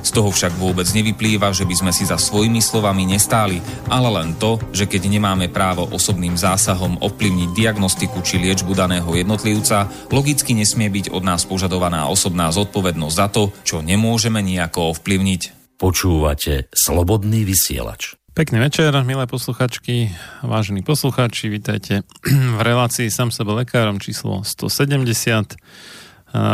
Z 0.00 0.10
toho 0.16 0.32
však 0.32 0.56
vôbec 0.56 0.88
nevyplýva, 0.90 1.52
že 1.52 1.68
by 1.68 1.74
sme 1.76 1.92
si 1.92 2.08
za 2.08 2.16
svojimi 2.16 2.64
slovami 2.64 3.04
nestáli, 3.04 3.60
ale 3.92 4.08
len 4.08 4.36
to, 4.40 4.56
že 4.72 4.88
keď 4.88 5.12
nemáme 5.12 5.52
právo 5.52 5.84
osobným 5.92 6.34
zásahom 6.40 6.96
ovplyvniť 7.04 7.52
diagnostiku 7.52 8.24
či 8.24 8.40
liečbu 8.40 8.72
daného 8.72 9.08
jednotlivca, 9.12 9.92
logicky 10.08 10.56
nesmie 10.56 10.88
byť 10.88 11.12
od 11.12 11.22
nás 11.22 11.44
požadovaná 11.44 12.08
osobná 12.08 12.48
zodpovednosť 12.48 13.16
za 13.16 13.28
to, 13.28 13.52
čo 13.62 13.84
nemôžeme 13.84 14.40
nejako 14.40 14.96
ovplyvniť. 14.96 15.76
Počúvate 15.80 16.68
Slobodný 16.72 17.48
vysielač. 17.48 18.20
Pekný 18.30 18.62
večer, 18.62 18.94
milé 19.02 19.26
posluchačky, 19.26 20.14
vážení 20.40 20.86
posluchači, 20.86 21.50
vítajte 21.50 22.06
v 22.56 22.60
relácii 22.62 23.10
Sam 23.10 23.34
sebe 23.34 23.52
lekárom 23.52 23.98
číslo 23.98 24.46
170 24.46 25.58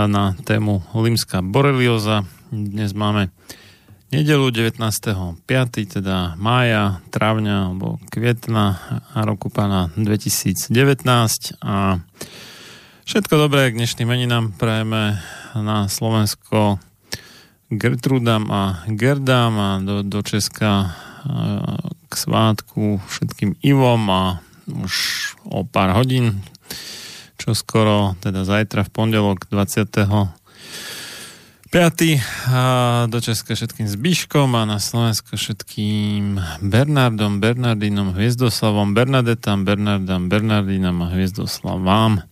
na 0.09 0.33
tému 0.45 0.83
limská 0.97 1.45
borelioza. 1.45 2.25
Dnes 2.47 2.95
máme 2.95 3.35
nedelu 4.15 4.55
19.5., 4.55 5.43
teda 5.99 6.39
mája, 6.39 7.03
trávňa 7.11 7.75
alebo 7.75 7.99
kvietna 8.07 8.79
roku 9.19 9.51
pána 9.51 9.91
2019 9.99 10.71
a 11.59 11.99
všetko 13.03 13.35
dobré 13.35 13.75
k 13.75 13.83
dnešným 13.83 14.07
meninám 14.07 14.55
prajeme 14.55 15.19
na 15.59 15.91
Slovensko 15.91 16.79
Gertrudám 17.67 18.47
a 18.47 18.87
Gerdám 18.95 19.55
a 19.59 19.71
do, 19.83 20.07
do 20.07 20.23
Česka 20.23 20.95
k 22.07 22.13
svátku 22.15 23.03
všetkým 23.11 23.59
Ivom 23.67 24.07
a 24.07 24.39
už 24.71 24.95
o 25.51 25.67
pár 25.67 25.99
hodín, 25.99 26.47
čo 27.43 27.59
skoro, 27.59 28.15
teda 28.23 28.47
zajtra 28.47 28.87
v 28.87 28.95
pondelok 28.95 29.51
20. 29.51 30.46
5. 31.67 32.55
A 32.55 32.63
do 33.11 33.19
Česka 33.19 33.59
všetkým 33.59 33.91
Zbiškom 33.91 34.55
a 34.55 34.63
na 34.63 34.79
Slovensko 34.79 35.35
všetkým 35.35 36.39
Bernardom, 36.63 37.43
Bernardinom, 37.43 38.15
Hviezdoslavom, 38.15 38.95
Bernadetám, 38.95 39.67
Bernardám, 39.67 40.31
Bernardinám 40.31 41.03
a 41.03 41.11
Hviezdoslavám. 41.11 42.23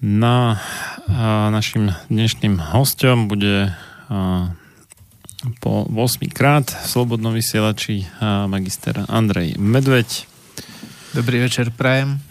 Na 0.00 0.56
a 1.04 1.52
našim 1.52 1.92
dnešným 2.08 2.56
hostom 2.72 3.28
bude 3.28 3.76
a, 4.08 4.56
po 5.60 5.84
8 5.84 6.32
krát 6.32 6.64
v 6.64 6.86
Slobodnom 6.88 7.36
vysielači 7.36 8.08
magister 8.48 9.04
Andrej 9.04 9.60
Medveď. 9.60 10.24
Dobrý 11.12 11.44
večer, 11.44 11.68
Prajem. 11.76 12.24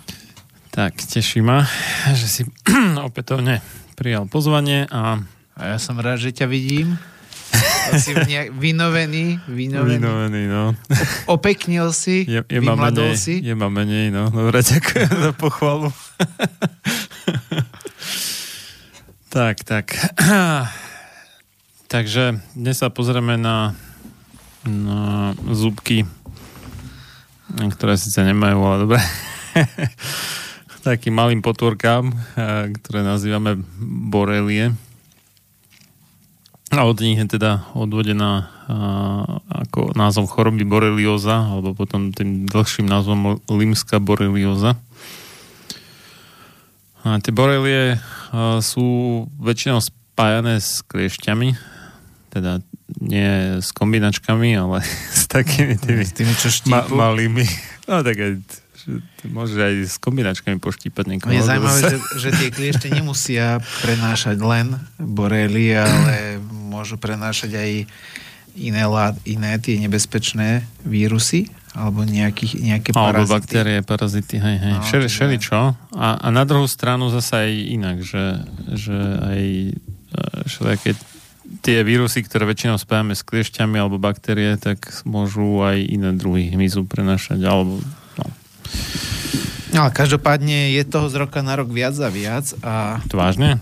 Tak, 0.73 0.97
teší 0.97 1.45
ma, 1.45 1.69
že 2.17 2.25
si 2.25 2.41
opätovne 3.07 3.61
prijal 3.93 4.25
pozvanie 4.25 4.89
a... 4.89 5.36
A 5.57 5.73
ja 5.73 5.77
som 5.81 5.97
rád, 5.97 6.21
že 6.21 6.29
ťa 6.29 6.45
vidím. 6.45 7.01
si 8.03 8.13
nejak 8.13 8.53
vynovený, 8.53 9.41
vynovený. 9.49 9.97
Vynovený, 9.97 10.43
no. 10.45 10.77
Opeknil 11.33 11.89
si, 11.97 12.29
je, 12.29 12.45
je 12.45 12.59
menej, 12.61 13.17
si. 13.17 13.41
Je 13.41 13.57
ma 13.57 13.65
menej, 13.73 14.13
no. 14.13 14.29
Dobre, 14.29 14.61
ďakujem 14.61 15.09
za 15.09 15.31
pochvalu. 15.33 15.89
tak, 19.33 19.65
tak. 19.65 19.97
Takže 21.87 22.37
dnes 22.53 22.77
sa 22.77 22.93
pozrieme 22.93 23.39
na, 23.41 23.73
na 24.61 25.33
zúbky, 25.49 26.05
ktoré 27.49 27.97
síce 27.97 28.21
nemajú, 28.21 28.59
ale 28.61 28.77
dobre. 28.85 28.99
Takým 30.85 31.17
malým 31.17 31.41
potvorkám, 31.41 32.13
eh, 32.13 32.71
ktoré 32.77 33.01
nazývame 33.01 33.57
borelie. 34.11 34.77
A 36.67 36.83
od 36.83 36.99
nich 36.99 37.15
je 37.15 37.39
teda 37.39 37.63
odvodená 37.71 38.51
a, 38.67 39.39
ako 39.47 39.95
názov 39.95 40.27
choroby 40.27 40.67
borelioza, 40.67 41.47
alebo 41.47 41.71
potom 41.71 42.11
tým 42.11 42.43
dlhším 42.43 42.83
názvom 42.83 43.39
limská 43.47 44.03
borelioza. 44.03 44.75
A 47.07 47.23
tie 47.23 47.31
borelie 47.31 47.95
a, 47.95 48.59
sú 48.59 49.23
väčšinou 49.39 49.79
spájané 49.79 50.59
s 50.59 50.83
kliešťami, 50.91 51.55
teda 52.35 52.59
nie 52.99 53.63
s 53.63 53.71
kombinačkami, 53.71 54.59
ale 54.59 54.83
s 55.19 55.31
takými 55.31 55.79
tými, 55.79 56.03
s 56.03 56.11
tými 56.11 56.33
čo 56.35 56.51
ma, 56.67 56.83
malými. 56.91 57.47
No 57.87 58.03
tak 58.03 58.19
aj, 58.19 58.33
môže 59.27 59.55
aj 59.55 59.75
s 59.87 59.95
kombinačkami 59.99 60.59
poštípať 60.59 61.03
niekoho. 61.07 61.31
Je 61.31 61.43
zaujímavé, 61.43 61.79
že, 61.95 61.97
že 62.19 62.29
tie 62.35 62.49
kliešte 62.51 62.87
nemusia 62.91 63.63
prenášať 63.83 64.35
len 64.43 64.75
borely, 64.99 65.75
ale 65.75 66.15
môžu 66.77 67.01
prenášať 67.01 67.57
aj 67.57 67.71
iné, 68.57 68.83
iné 69.25 69.51
tie 69.57 69.81
nebezpečné 69.81 70.65
vírusy 70.85 71.49
alebo 71.77 72.01
nejaký, 72.01 72.57
nejaké 72.57 72.89
parazity. 72.89 73.21
Alebo 73.21 73.33
baktérie, 73.37 73.77
parazity, 73.85 74.35
hej, 74.41 74.57
hej. 74.57 74.73
No, 74.73 74.81
Všeli, 74.81 75.07
všeli 75.09 75.37
čo. 75.37 75.77
A, 75.93 76.07
a 76.17 76.27
na 76.33 76.41
druhú 76.41 76.65
stranu 76.65 77.13
zase 77.13 77.37
aj 77.37 77.51
inak, 77.53 77.97
že, 78.01 78.25
že 78.73 78.97
aj 79.21 79.41
všelijaké 80.49 80.97
tie 81.61 81.85
vírusy, 81.85 82.25
ktoré 82.25 82.49
väčšinou 82.49 82.81
spájame 82.81 83.13
s 83.13 83.23
kliešťami 83.23 83.77
alebo 83.77 84.01
baktérie, 84.01 84.57
tak 84.57 85.03
môžu 85.05 85.63
aj 85.63 85.77
iné 85.79 86.11
druhy 86.17 86.51
hmyzu 86.51 86.89
prenašať. 86.89 87.39
Alebo, 87.45 87.79
no. 88.17 88.25
Ale 89.77 89.89
každopádne 89.93 90.73
je 90.75 90.83
toho 90.87 91.07
z 91.07 91.15
roka 91.21 91.45
na 91.45 91.55
rok 91.55 91.69
viac 91.69 91.95
a 92.01 92.09
viac. 92.09 92.51
A... 92.65 92.99
To 93.07 93.21
vážne? 93.21 93.61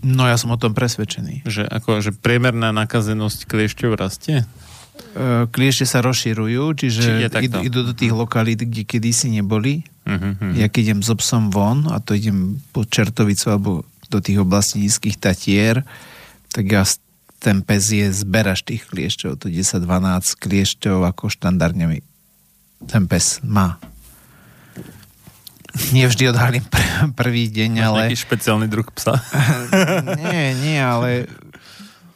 No 0.00 0.24
ja 0.24 0.36
som 0.40 0.52
o 0.52 0.58
tom 0.60 0.72
presvedčený. 0.72 1.44
Že, 1.44 1.62
ako, 1.68 2.00
že 2.00 2.10
priemerná 2.16 2.72
nakazenosť 2.72 3.44
kliešťov 3.44 3.90
rastie? 3.96 4.48
E, 5.12 5.46
kliešte 5.48 5.84
sa 5.84 6.00
rozširujú, 6.00 6.76
čiže 6.76 7.28
Či 7.28 7.48
idú, 7.48 7.58
idú 7.60 7.80
do 7.84 7.94
tých 7.96 8.12
lokalít, 8.12 8.64
kde 8.64 8.84
kedysi 8.84 9.32
neboli. 9.32 9.84
Uh-huh, 10.08 10.36
uh-huh. 10.36 10.52
Ja 10.56 10.72
keď 10.72 10.92
idem 10.92 11.00
s 11.04 11.10
obsom 11.12 11.52
von, 11.52 11.88
a 11.92 12.00
to 12.00 12.16
idem 12.16 12.60
po 12.72 12.84
Čertovicu 12.88 13.52
alebo 13.52 13.70
do 14.10 14.18
tých 14.18 14.42
oblastí 14.42 14.82
nízkych 14.82 15.20
Tatier, 15.20 15.86
tak 16.50 16.64
ja 16.66 16.82
ten 17.40 17.64
pes 17.64 17.88
je 17.88 18.12
zberaš 18.12 18.66
tých 18.68 18.84
kliešťov, 18.90 19.40
to 19.40 19.48
10-12 19.48 19.84
kliešťov 20.36 21.08
ako 21.08 21.32
štandardne 21.32 22.04
ten 22.88 23.04
pes 23.04 23.40
má. 23.44 23.76
Nie 25.94 26.10
vždy 26.10 26.34
odhalím 26.34 26.64
pr- 26.66 27.14
prvý 27.14 27.46
deň, 27.46 27.70
Máš 27.78 27.86
ale... 27.86 27.98
nejaký 28.10 28.18
špeciálny 28.26 28.66
druh 28.66 28.88
psa? 28.90 29.18
nie, 30.22 30.54
nie, 30.58 30.78
ale 30.82 31.30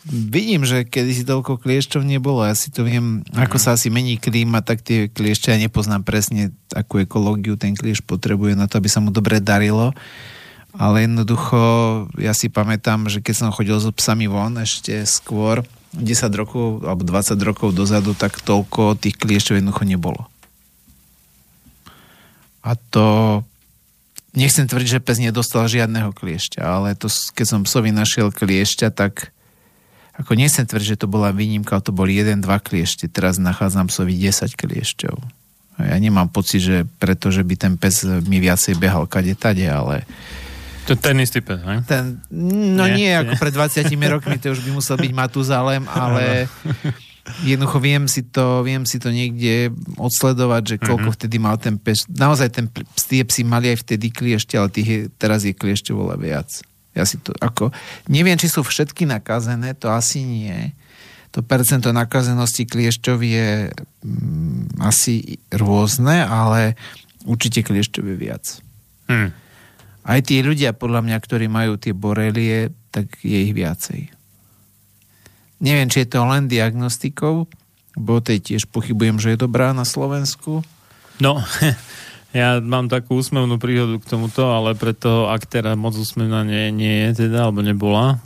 vidím, 0.05 0.69
že 0.69 0.85
kedy 0.85 1.11
si 1.17 1.25
toľko 1.25 1.62
kliešťov 1.62 2.03
nebolo. 2.05 2.45
Ja 2.45 2.53
si 2.53 2.69
to 2.69 2.85
viem, 2.85 3.25
ako 3.33 3.56
sa 3.56 3.79
asi 3.79 3.89
mení 3.89 4.21
klíma, 4.21 4.61
tak 4.61 4.85
tie 4.85 5.09
kliešte 5.09 5.49
ja 5.49 5.59
nepoznám 5.59 6.05
presne, 6.05 6.53
akú 6.77 7.01
ekológiu 7.01 7.56
ten 7.56 7.73
kliešť 7.73 8.05
potrebuje 8.05 8.59
na 8.59 8.69
to, 8.69 8.77
aby 8.79 8.89
sa 8.91 9.01
mu 9.01 9.09
dobre 9.09 9.41
darilo. 9.41 9.97
Ale 10.75 11.06
jednoducho, 11.06 11.59
ja 12.19 12.35
si 12.35 12.51
pamätám, 12.51 13.06
že 13.06 13.23
keď 13.23 13.35
som 13.47 13.55
chodil 13.55 13.79
so 13.79 13.95
psami 13.95 14.27
von 14.27 14.59
ešte 14.59 15.06
skôr, 15.06 15.62
10 15.95 16.27
rokov 16.35 16.83
alebo 16.83 17.06
20 17.06 17.39
rokov 17.47 17.71
dozadu, 17.71 18.19
tak 18.19 18.43
toľko 18.43 18.99
tých 18.99 19.15
kliešťov 19.15 19.62
jednoducho 19.62 19.87
nebolo. 19.87 20.27
A 22.64 22.75
to 22.75 23.40
nechcem 24.34 24.66
tvrdiť, 24.66 24.99
že 24.99 25.05
pes 25.05 25.20
nedostal 25.20 25.69
žiadneho 25.69 26.11
kliešťa, 26.11 26.61
ale 26.64 26.99
to, 26.99 27.12
keď 27.37 27.46
som 27.46 27.61
psovi 27.62 27.93
našiel 27.94 28.34
kliešťa, 28.34 28.88
tak 28.90 29.31
ako 30.14 30.32
nechcem 30.34 30.66
tvrdiť, 30.66 30.96
že 30.96 31.00
to 31.05 31.06
bola 31.11 31.34
výnimka, 31.34 31.82
to 31.84 31.94
boli 31.94 32.16
1-2 32.19 32.43
kliešte, 32.62 33.11
teraz 33.11 33.38
nachádzam 33.38 33.90
psovi 33.90 34.14
10 34.16 34.56
kliešťov. 34.56 35.16
Ja 35.75 35.99
nemám 35.99 36.31
pocit, 36.31 36.62
že 36.62 36.76
preto, 37.02 37.34
že 37.34 37.43
by 37.43 37.55
ten 37.58 37.75
pes 37.75 38.06
mi 38.06 38.38
viacej 38.38 38.78
behal 38.78 39.10
kade 39.10 39.34
tade, 39.34 39.67
ale 39.67 40.06
to 40.84 40.94
ten 41.00 41.17
istý 41.17 41.40
pes, 41.40 41.64
ne? 41.64 41.81
Ten, 41.88 42.20
no 42.31 42.84
nie, 42.84 43.08
nie, 43.08 43.12
ako 43.17 43.40
pred 43.40 43.56
20 43.56 43.88
rokmi, 43.88 44.37
to 44.37 44.52
už 44.52 44.60
by 44.62 44.70
musel 44.76 45.00
byť 45.00 45.12
Matuzalem, 45.17 45.88
ale 45.88 46.46
jednoducho 47.43 47.81
viem 47.81 48.05
si 48.05 48.25
to, 48.25 48.61
viem 48.61 48.85
si 48.85 49.00
to 49.00 49.09
niekde 49.09 49.73
odsledovať, 49.97 50.62
že 50.65 50.76
koľko 50.81 51.09
uh-huh. 51.11 51.17
vtedy 51.17 51.37
mal 51.41 51.56
ten 51.56 51.81
pes. 51.81 52.05
Naozaj 52.09 52.49
ten, 52.53 52.67
tie 53.09 53.25
psi 53.25 53.43
mali 53.49 53.73
aj 53.73 53.85
vtedy 53.85 54.12
kliešte, 54.12 54.61
ale 54.61 54.69
tých 54.73 54.88
je, 54.88 55.00
teraz 55.17 55.44
je 55.44 55.56
kliešte 55.56 55.97
voľa 55.97 56.21
viac. 56.21 56.49
Ja 56.94 57.03
si 57.09 57.19
to 57.19 57.35
ako... 57.41 57.75
Neviem, 58.06 58.38
či 58.38 58.47
sú 58.47 58.62
všetky 58.62 59.09
nakazené, 59.09 59.75
to 59.75 59.91
asi 59.91 60.23
nie. 60.23 60.76
To 61.35 61.43
percento 61.43 61.91
nakazenosti 61.91 62.69
kliešťov 62.71 63.19
je 63.19 63.49
mm, 63.75 64.79
asi 64.79 65.43
rôzne, 65.50 66.23
ale 66.23 66.79
určite 67.27 67.67
kliešťov 67.67 68.05
je 68.06 68.17
viac. 68.17 68.44
Hmm 69.11 69.44
aj 70.05 70.20
tí 70.29 70.44
ľudia, 70.44 70.77
podľa 70.77 71.00
mňa, 71.00 71.17
ktorí 71.19 71.49
majú 71.49 71.81
tie 71.81 71.97
borelie, 71.97 72.70
tak 72.93 73.09
je 73.25 73.38
ich 73.50 73.56
viacej. 73.56 74.12
Neviem, 75.64 75.88
či 75.88 76.05
je 76.05 76.12
to 76.12 76.28
len 76.28 76.44
diagnostikou, 76.44 77.49
bo 77.96 78.20
tej 78.20 78.44
tiež 78.44 78.69
pochybujem, 78.69 79.16
že 79.16 79.32
je 79.32 79.44
dobrá 79.49 79.72
na 79.72 79.88
Slovensku. 79.88 80.61
No, 81.25 81.40
ja 82.37 82.61
mám 82.61 82.93
takú 82.93 83.16
úsmevnú 83.16 83.56
príhodu 83.56 83.96
k 83.96 84.05
tomuto, 84.05 84.52
ale 84.52 84.76
pre 84.76 84.93
toho 84.93 85.32
aktéra 85.32 85.72
moc 85.72 85.96
úsmevná 85.96 86.44
nie, 86.44 86.69
nie 86.69 87.08
je 87.08 87.25
teda, 87.26 87.49
alebo 87.49 87.64
nebola. 87.64 88.20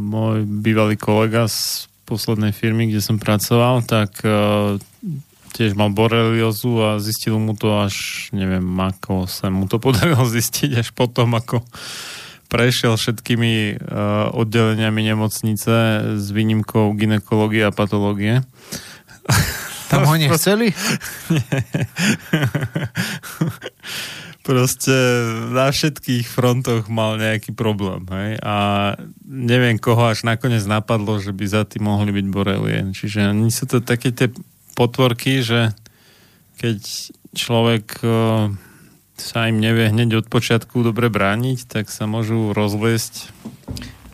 Môj 0.00 0.48
bývalý 0.48 0.96
kolega 0.96 1.44
z 1.44 1.92
poslednej 2.08 2.56
firmy, 2.56 2.88
kde 2.88 3.04
som 3.04 3.20
pracoval, 3.20 3.84
tak 3.84 4.24
tiež 5.52 5.76
mal 5.76 5.92
boreliozu 5.92 6.80
a 6.80 7.02
zistil 7.02 7.36
mu 7.36 7.52
to 7.52 7.82
až, 7.82 8.28
neviem, 8.32 8.64
ako 8.64 9.28
sa 9.28 9.52
mu 9.52 9.68
to 9.68 9.76
podarilo 9.76 10.24
zistiť, 10.40 10.80
až 10.80 10.88
potom, 10.96 11.36
ako 11.36 11.60
prešiel 12.48 12.96
všetkými 12.96 13.76
uh, 13.76 14.32
oddeleniami 14.32 15.04
nemocnice 15.12 15.74
s 16.16 16.26
výnimkou 16.32 16.96
ginekológie 16.96 17.68
a 17.68 17.72
patológie. 17.72 18.40
Tam 19.88 20.04
ho 20.04 20.16
nechceli? 20.16 20.72
Proste 24.48 24.96
na 25.52 25.68
všetkých 25.68 26.24
frontoch 26.24 26.88
mal 26.88 27.20
nejaký 27.20 27.52
problém. 27.52 28.08
Hej? 28.08 28.40
A 28.40 28.56
neviem, 29.28 29.76
koho 29.76 30.08
až 30.08 30.24
nakoniec 30.24 30.64
napadlo, 30.64 31.20
že 31.20 31.36
by 31.36 31.44
za 31.44 31.62
tým 31.68 31.84
mohli 31.84 32.16
byť 32.16 32.26
borelie. 32.32 32.80
Čiže 32.96 33.36
nie 33.36 33.52
sú 33.52 33.68
to 33.68 33.84
také 33.84 34.08
tie 34.08 34.32
potvorky, 34.72 35.44
že 35.44 35.76
keď 36.56 36.80
človek 37.36 38.00
e, 38.00 38.08
sa 39.18 39.50
im 39.50 39.58
nevie 39.58 39.90
hneď 39.90 40.24
od 40.24 40.26
počiatku 40.30 40.82
dobre 40.86 41.10
brániť, 41.12 41.68
tak 41.68 41.90
sa 41.90 42.06
môžu 42.06 42.54
rozliesť 42.54 43.30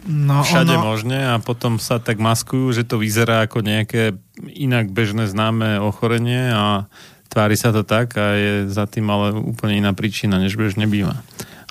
no, 0.09 0.45
všade 0.45 0.75
ono... 0.77 0.97
možne 0.97 1.21
a 1.33 1.41
potom 1.41 1.81
sa 1.81 2.01
tak 2.01 2.21
maskujú, 2.21 2.73
že 2.73 2.85
to 2.89 3.01
vyzerá 3.01 3.45
ako 3.45 3.65
nejaké 3.65 4.17
inak 4.53 4.93
bežné 4.93 5.29
známe 5.29 5.81
ochorenie 5.81 6.53
a 6.53 6.89
tvári 7.29 7.57
sa 7.57 7.73
to 7.75 7.83
tak 7.83 8.15
a 8.17 8.37
je 8.37 8.53
za 8.71 8.87
tým 8.87 9.09
ale 9.11 9.35
úplne 9.35 9.81
iná 9.81 9.93
príčina, 9.97 10.39
než 10.39 10.55
bežne 10.55 10.87
býva. 10.87 11.21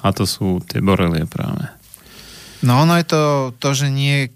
A 0.03 0.11
to 0.11 0.27
sú 0.27 0.59
tie 0.65 0.83
borelie 0.83 1.23
práve. 1.23 1.71
No 2.63 2.83
ono 2.83 2.99
je 2.99 3.05
to, 3.07 3.23
to 3.59 3.69
že 3.75 3.87
nie 3.91 4.31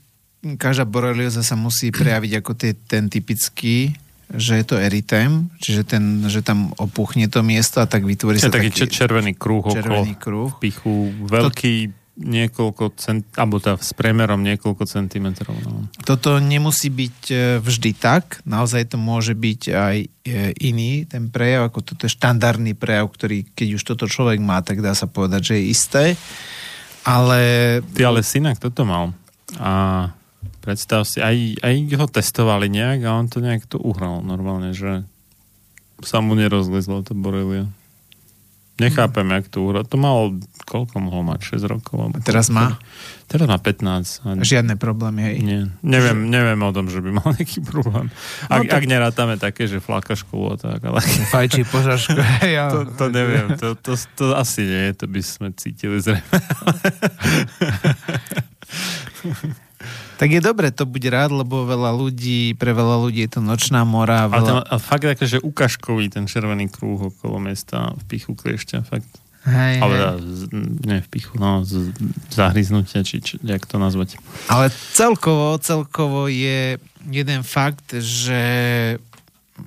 každá 0.55 0.87
borelioza 0.87 1.43
sa 1.43 1.59
musí 1.59 1.91
prejaviť 1.91 2.31
ako 2.39 2.51
tie, 2.55 2.71
ten 2.77 3.11
typický 3.11 3.97
že 4.27 4.59
je 4.59 4.65
to 4.67 4.75
eritém, 4.75 5.47
čiže 5.63 5.87
ten, 5.87 6.27
že 6.27 6.43
tam 6.43 6.75
opuchne 6.75 7.31
to 7.31 7.39
miesto 7.47 7.79
a 7.79 7.87
tak 7.87 8.03
vytvorí 8.03 8.43
je 8.43 8.47
sa 8.47 8.51
taký, 8.51 8.75
taký 8.75 8.91
červený 8.91 9.39
kruh 9.39 9.63
červený 9.71 10.19
okolo 10.19 10.19
kruh. 10.19 10.51
pichu, 10.59 11.15
veľký 11.31 11.73
to, 11.87 11.95
niekoľko 12.17 12.97
cent, 12.97 13.23
alebo 13.37 13.61
tá 13.61 13.77
s 13.77 13.93
priemerom 13.93 14.41
niekoľko 14.41 14.89
centimetrov. 14.89 15.53
No. 15.61 15.85
Toto 16.01 16.41
nemusí 16.41 16.89
byť 16.89 17.17
e, 17.29 17.35
vždy 17.61 17.91
tak, 17.93 18.41
naozaj 18.41 18.89
to 18.89 18.97
môže 18.97 19.37
byť 19.37 19.61
aj 19.69 19.97
e, 20.01 20.07
iný 20.65 21.05
ten 21.05 21.29
prejav, 21.29 21.69
ako 21.69 21.93
toto 21.93 22.09
je 22.09 22.15
štandardný 22.17 22.73
prejav, 22.73 23.05
ktorý 23.13 23.45
keď 23.53 23.67
už 23.77 23.83
toto 23.85 24.09
človek 24.09 24.41
má, 24.41 24.65
tak 24.65 24.81
dá 24.81 24.97
sa 24.97 25.05
povedať, 25.05 25.53
že 25.53 25.55
je 25.61 25.69
isté. 25.69 26.03
Ale... 27.05 27.39
Ty 27.93 28.11
ale 28.11 28.25
synak 28.25 28.57
toto 28.57 28.83
mal. 28.83 29.13
A 29.61 30.11
Predstav 30.67 31.07
si, 31.07 31.23
aj, 31.23 31.63
aj 31.63 31.75
ho 31.95 32.07
testovali 32.11 32.67
nejak 32.67 33.07
a 33.07 33.15
on 33.15 33.31
to 33.31 33.39
nejak 33.39 33.63
to 33.71 33.79
uhral 33.79 34.19
normálne, 34.19 34.75
že 34.75 35.07
sa 36.03 36.19
mu 36.19 36.35
nerozlezlo 36.35 37.07
to 37.07 37.15
borelia. 37.15 37.71
Nechápem, 38.75 39.23
mm. 39.23 39.33
jak 39.39 39.45
to 39.47 39.63
uhral. 39.63 39.87
To 39.87 39.95
malo, 39.95 40.35
koľko 40.67 40.99
mohol 40.99 41.23
mať? 41.23 41.55
6 41.55 41.71
rokov? 41.71 41.95
Alebo 41.97 42.19
teraz 42.19 42.51
má? 42.51 42.75
Teraz 43.31 43.47
má 43.47 43.55
15. 43.55 44.27
A 44.27 44.43
Žiadne 44.43 44.75
problémy, 44.75 45.23
hej? 45.23 45.35
Nie. 45.39 45.71
Neviem, 45.81 46.27
neviem 46.27 46.59
o 46.59 46.69
tom, 46.75 46.91
že 46.91 46.99
by 46.99 47.15
mal 47.15 47.31
nejaký 47.39 47.63
problém. 47.63 48.11
Ak, 48.51 48.67
no, 48.67 48.69
tak... 48.69 48.77
ak 48.77 48.83
nerátame 48.91 49.39
také, 49.39 49.71
že 49.71 49.79
fláka 49.79 50.19
školu 50.19 50.59
tak, 50.59 50.83
ale... 50.83 50.99
Fajčí 51.31 51.63
požažku. 51.63 52.19
ja. 52.59 52.67
to, 52.75 52.91
to 52.91 53.07
neviem, 53.07 53.55
to, 53.55 53.79
to, 53.79 53.95
to 54.19 54.35
asi 54.35 54.67
nie, 54.67 54.91
to 54.91 55.07
by 55.07 55.23
sme 55.23 55.55
cítili 55.55 56.03
zrejme. 56.03 56.27
Tak 60.17 60.33
je 60.33 60.41
dobre 60.41 60.73
to 60.73 60.89
buď 60.89 61.03
rád, 61.13 61.31
lebo 61.45 61.69
veľa 61.69 61.93
ľudí, 61.93 62.57
pre 62.57 62.73
veľa 62.73 63.05
ľudí 63.05 63.21
je 63.29 63.37
to 63.37 63.41
nočná 63.41 63.85
mora. 63.85 64.25
Veľa... 64.25 64.33
Ale 64.33 64.41
ten, 64.43 64.57
a 64.65 64.75
fakt 64.81 65.05
také, 65.05 65.25
že 65.29 65.37
ukažkový 65.37 66.09
ten 66.09 66.25
červený 66.25 66.73
krúh 66.73 67.13
okolo 67.13 67.37
mesta 67.37 67.93
v 67.93 68.03
pichu 68.09 68.33
kliešťa, 68.33 68.77
fakt. 68.81 69.09
Hej, 69.47 69.79
Ale 69.79 69.95
hej. 69.95 70.11
nie 70.83 70.99
v 70.99 71.07
pichu, 71.07 71.39
no, 71.39 71.63
z, 71.63 71.93
zahryznutia, 72.35 73.05
či, 73.05 73.23
či 73.23 73.39
jak 73.45 73.63
to 73.63 73.79
nazvať. 73.79 74.19
Ale 74.51 74.73
celkovo, 74.91 75.55
celkovo 75.61 76.27
je 76.27 76.81
jeden 77.07 77.41
fakt, 77.47 77.95
že 77.95 78.41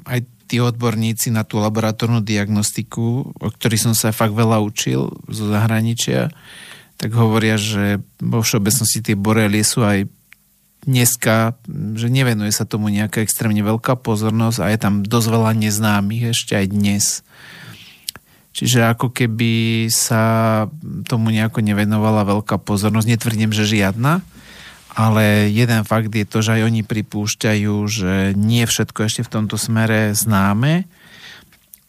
aj 0.04 0.20
tí 0.50 0.58
odborníci 0.58 1.30
na 1.30 1.46
tú 1.46 1.62
laboratórnu 1.62 2.20
diagnostiku, 2.20 3.32
o 3.38 3.48
ktorých 3.54 3.86
som 3.86 3.94
sa 3.94 4.10
fakt 4.10 4.34
veľa 4.34 4.58
učil 4.60 5.14
zo 5.30 5.44
zahraničia, 5.46 6.34
tak 6.98 7.16
hovoria, 7.16 7.56
že 7.56 8.02
vo 8.20 8.44
všeobecnosti 8.44 9.00
tie 9.00 9.16
borelie 9.16 9.64
sú 9.64 9.80
aj 9.80 10.04
dneska, 10.84 11.60
že 11.96 12.08
nevenuje 12.08 12.52
sa 12.52 12.64
tomu 12.64 12.88
nejaká 12.88 13.20
extrémne 13.20 13.60
veľká 13.60 14.00
pozornosť 14.00 14.58
a 14.64 14.66
je 14.72 14.78
tam 14.80 14.94
dosť 15.04 15.28
veľa 15.28 15.52
neznámych 15.56 16.32
ešte 16.32 16.56
aj 16.56 16.66
dnes. 16.72 17.04
Čiže 18.50 18.92
ako 18.92 19.14
keby 19.14 19.86
sa 19.92 20.66
tomu 21.06 21.30
nejako 21.30 21.62
nevenovala 21.62 22.26
veľká 22.26 22.58
pozornosť. 22.58 23.06
Netvrdím, 23.06 23.54
že 23.54 23.68
žiadna, 23.68 24.24
ale 24.90 25.48
jeden 25.52 25.86
fakt 25.86 26.10
je 26.10 26.26
to, 26.26 26.42
že 26.42 26.58
aj 26.58 26.66
oni 26.66 26.82
pripúšťajú, 26.82 27.74
že 27.86 28.14
nie 28.34 28.66
všetko 28.66 29.06
ešte 29.06 29.22
v 29.22 29.32
tomto 29.32 29.54
smere 29.54 30.16
známe 30.16 30.84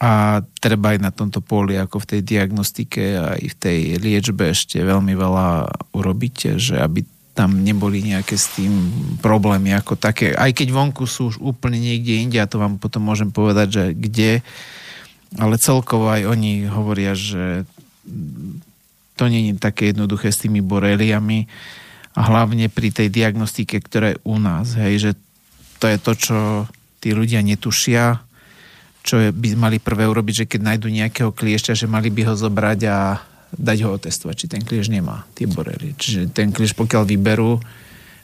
a 0.01 0.41
treba 0.61 0.93
aj 0.97 0.99
na 1.01 1.11
tomto 1.13 1.41
poli, 1.41 1.77
ako 1.77 2.01
v 2.01 2.09
tej 2.17 2.21
diagnostike 2.25 3.17
aj 3.17 3.41
v 3.41 3.55
tej 3.57 3.79
liečbe 4.01 4.53
ešte 4.53 4.81
veľmi 4.81 5.13
veľa 5.13 5.49
urobiť, 5.93 6.57
že 6.57 6.77
aby 6.77 7.05
tam 7.41 7.65
neboli 7.65 8.05
nejaké 8.05 8.37
s 8.37 8.53
tým 8.53 8.69
problémy 9.17 9.73
ako 9.73 9.97
také. 9.97 10.37
Aj 10.37 10.53
keď 10.53 10.69
vonku 10.69 11.09
sú 11.09 11.33
už 11.33 11.41
úplne 11.41 11.81
niekde 11.81 12.21
inde, 12.21 12.37
a 12.37 12.45
to 12.45 12.61
vám 12.61 12.77
potom 12.77 13.01
môžem 13.01 13.33
povedať, 13.33 13.67
že 13.73 13.83
kde, 13.97 14.31
ale 15.41 15.57
celkovo 15.57 16.13
aj 16.13 16.29
oni 16.29 16.69
hovoria, 16.69 17.17
že 17.17 17.65
to 19.17 19.25
nie 19.25 19.49
je 19.49 19.57
také 19.57 19.89
jednoduché 19.89 20.29
s 20.29 20.45
tými 20.45 20.61
boreliami 20.61 21.49
a 22.13 22.21
hlavne 22.29 22.69
pri 22.69 22.93
tej 22.93 23.09
diagnostike, 23.09 23.81
ktorá 23.81 24.13
je 24.13 24.21
u 24.21 24.37
nás, 24.37 24.77
hej, 24.77 25.01
že 25.01 25.11
to 25.81 25.89
je 25.89 25.97
to, 25.97 26.13
čo 26.13 26.37
tí 27.01 27.17
ľudia 27.17 27.41
netušia, 27.41 28.21
čo 29.01 29.17
by 29.33 29.57
mali 29.57 29.81
prvé 29.81 30.05
urobiť, 30.05 30.45
že 30.45 30.49
keď 30.49 30.61
nájdu 30.61 30.93
nejakého 30.93 31.33
kliešťa, 31.33 31.73
že 31.73 31.89
mali 31.89 32.13
by 32.13 32.29
ho 32.29 32.33
zobrať 32.37 32.79
a 32.85 33.17
dať 33.55 33.77
ho 33.83 33.89
otestovať, 33.95 34.35
či 34.35 34.47
ten 34.47 34.63
kliešť 34.63 34.89
nemá 34.91 35.27
tie 35.35 35.47
borely. 35.47 35.95
Čiže 35.99 36.31
ten 36.31 36.55
kliešť, 36.55 36.75
pokiaľ 36.75 37.03
vyberú, 37.03 37.59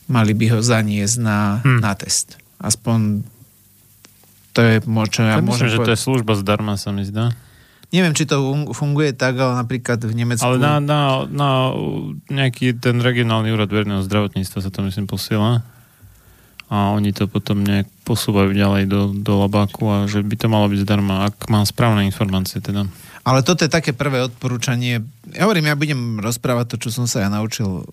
mali 0.07 0.31
by 0.31 0.55
ho 0.55 0.60
zaniesť 0.63 1.17
na, 1.19 1.60
hmm. 1.60 1.79
na 1.84 1.93
test. 2.00 2.39
Aspoň 2.57 3.27
to 4.55 4.65
je, 4.65 4.75
čo 5.13 5.22
ja, 5.22 5.38
ja 5.38 5.43
môžem 5.43 5.69
myslím, 5.69 5.77
povedať. 5.77 5.77
že 5.77 5.86
to 5.86 5.93
je 5.93 6.00
služba 6.01 6.34
zdarma, 6.39 6.74
sa 6.79 6.89
mi 6.89 7.05
zdá. 7.05 7.36
Neviem, 7.88 8.12
či 8.12 8.27
to 8.27 8.41
funguje 8.75 9.15
tak, 9.15 9.39
ale 9.39 9.63
napríklad 9.63 10.03
v 10.03 10.12
Nemecku... 10.12 10.43
Ale 10.43 10.60
na, 10.60 10.84
na, 10.84 11.24
na 11.29 11.50
nejaký 12.27 12.75
ten 12.75 13.00
regionálny 13.00 13.48
úrad 13.53 13.72
verejného 13.72 14.03
zdravotníctva 14.03 14.60
sa 14.60 14.72
to 14.74 14.84
myslím 14.84 15.07
posiela 15.07 15.63
a 16.67 16.91
oni 16.91 17.15
to 17.15 17.31
potom 17.31 17.63
nejak 17.63 17.88
posúvajú 18.03 18.51
ďalej 18.51 18.91
do, 18.91 19.15
do 19.15 19.39
labáku 19.39 19.88
a 19.88 19.98
že 20.03 20.19
by 20.19 20.36
to 20.36 20.51
malo 20.51 20.67
byť 20.67 20.84
zdarma, 20.84 21.31
ak 21.31 21.48
mám 21.48 21.63
správne 21.63 22.03
informácie 22.03 22.60
teda. 22.60 22.91
Ale 23.27 23.43
toto 23.43 23.67
je 23.67 23.72
také 23.72 23.91
prvé 23.91 24.24
odporúčanie. 24.24 25.03
Ja 25.36 25.43
hovorím, 25.43 25.67
ja 25.67 25.75
budem 25.75 26.24
rozprávať 26.24 26.65
to, 26.72 26.88
čo 26.88 26.96
som 26.96 27.05
sa 27.12 27.27
ja 27.27 27.29
naučil 27.29 27.84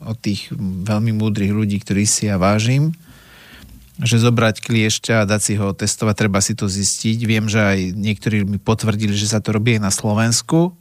od 0.00 0.16
tých 0.16 0.48
veľmi 0.88 1.12
múdrych 1.12 1.52
ľudí, 1.52 1.76
ktorých 1.76 2.08
si 2.08 2.22
ja 2.32 2.40
vážim 2.40 2.96
že 3.96 4.20
zobrať 4.20 4.60
kliešťa 4.60 5.24
a 5.24 5.28
dať 5.28 5.40
si 5.40 5.54
ho 5.56 5.72
testovať, 5.72 6.14
treba 6.20 6.44
si 6.44 6.52
to 6.52 6.68
zistiť. 6.68 7.18
Viem, 7.24 7.48
že 7.48 7.60
aj 7.64 7.78
niektorí 7.96 8.44
mi 8.44 8.60
potvrdili, 8.60 9.16
že 9.16 9.32
sa 9.32 9.40
to 9.40 9.56
robí 9.56 9.80
aj 9.80 9.88
na 9.88 9.92
Slovensku. 9.92 10.76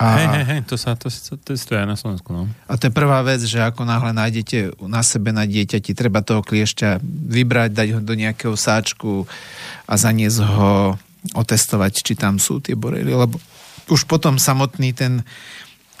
A, 0.00 0.18
hej, 0.18 0.26
hej, 0.26 0.44
hej, 0.48 0.60
to 0.66 0.74
sa 0.74 0.98
to, 0.98 1.06
to 1.06 1.36
testuje 1.38 1.78
aj 1.78 1.86
na 1.86 1.94
Slovensku. 1.94 2.32
No. 2.34 2.48
A 2.66 2.80
to 2.80 2.88
je 2.88 2.92
prvá 2.96 3.20
vec, 3.22 3.44
že 3.44 3.62
ako 3.62 3.86
náhle 3.86 4.16
nájdete 4.16 4.80
na 4.90 5.04
sebe 5.06 5.30
na 5.30 5.46
dieťati, 5.46 5.94
treba 5.94 6.24
toho 6.24 6.42
kliešťa 6.42 7.04
vybrať, 7.04 7.70
dať 7.76 7.88
ho 7.94 8.00
do 8.02 8.14
nejakého 8.16 8.56
sáčku 8.56 9.28
a 9.86 9.94
zaniesť 9.94 10.40
ho 10.40 10.98
otestovať, 11.32 12.04
či 12.04 12.12
tam 12.18 12.36
sú 12.36 12.60
tie 12.60 12.76
borely, 12.76 13.16
lebo 13.16 13.40
už 13.88 14.04
potom 14.04 14.36
samotný 14.36 14.92
ten 14.92 15.24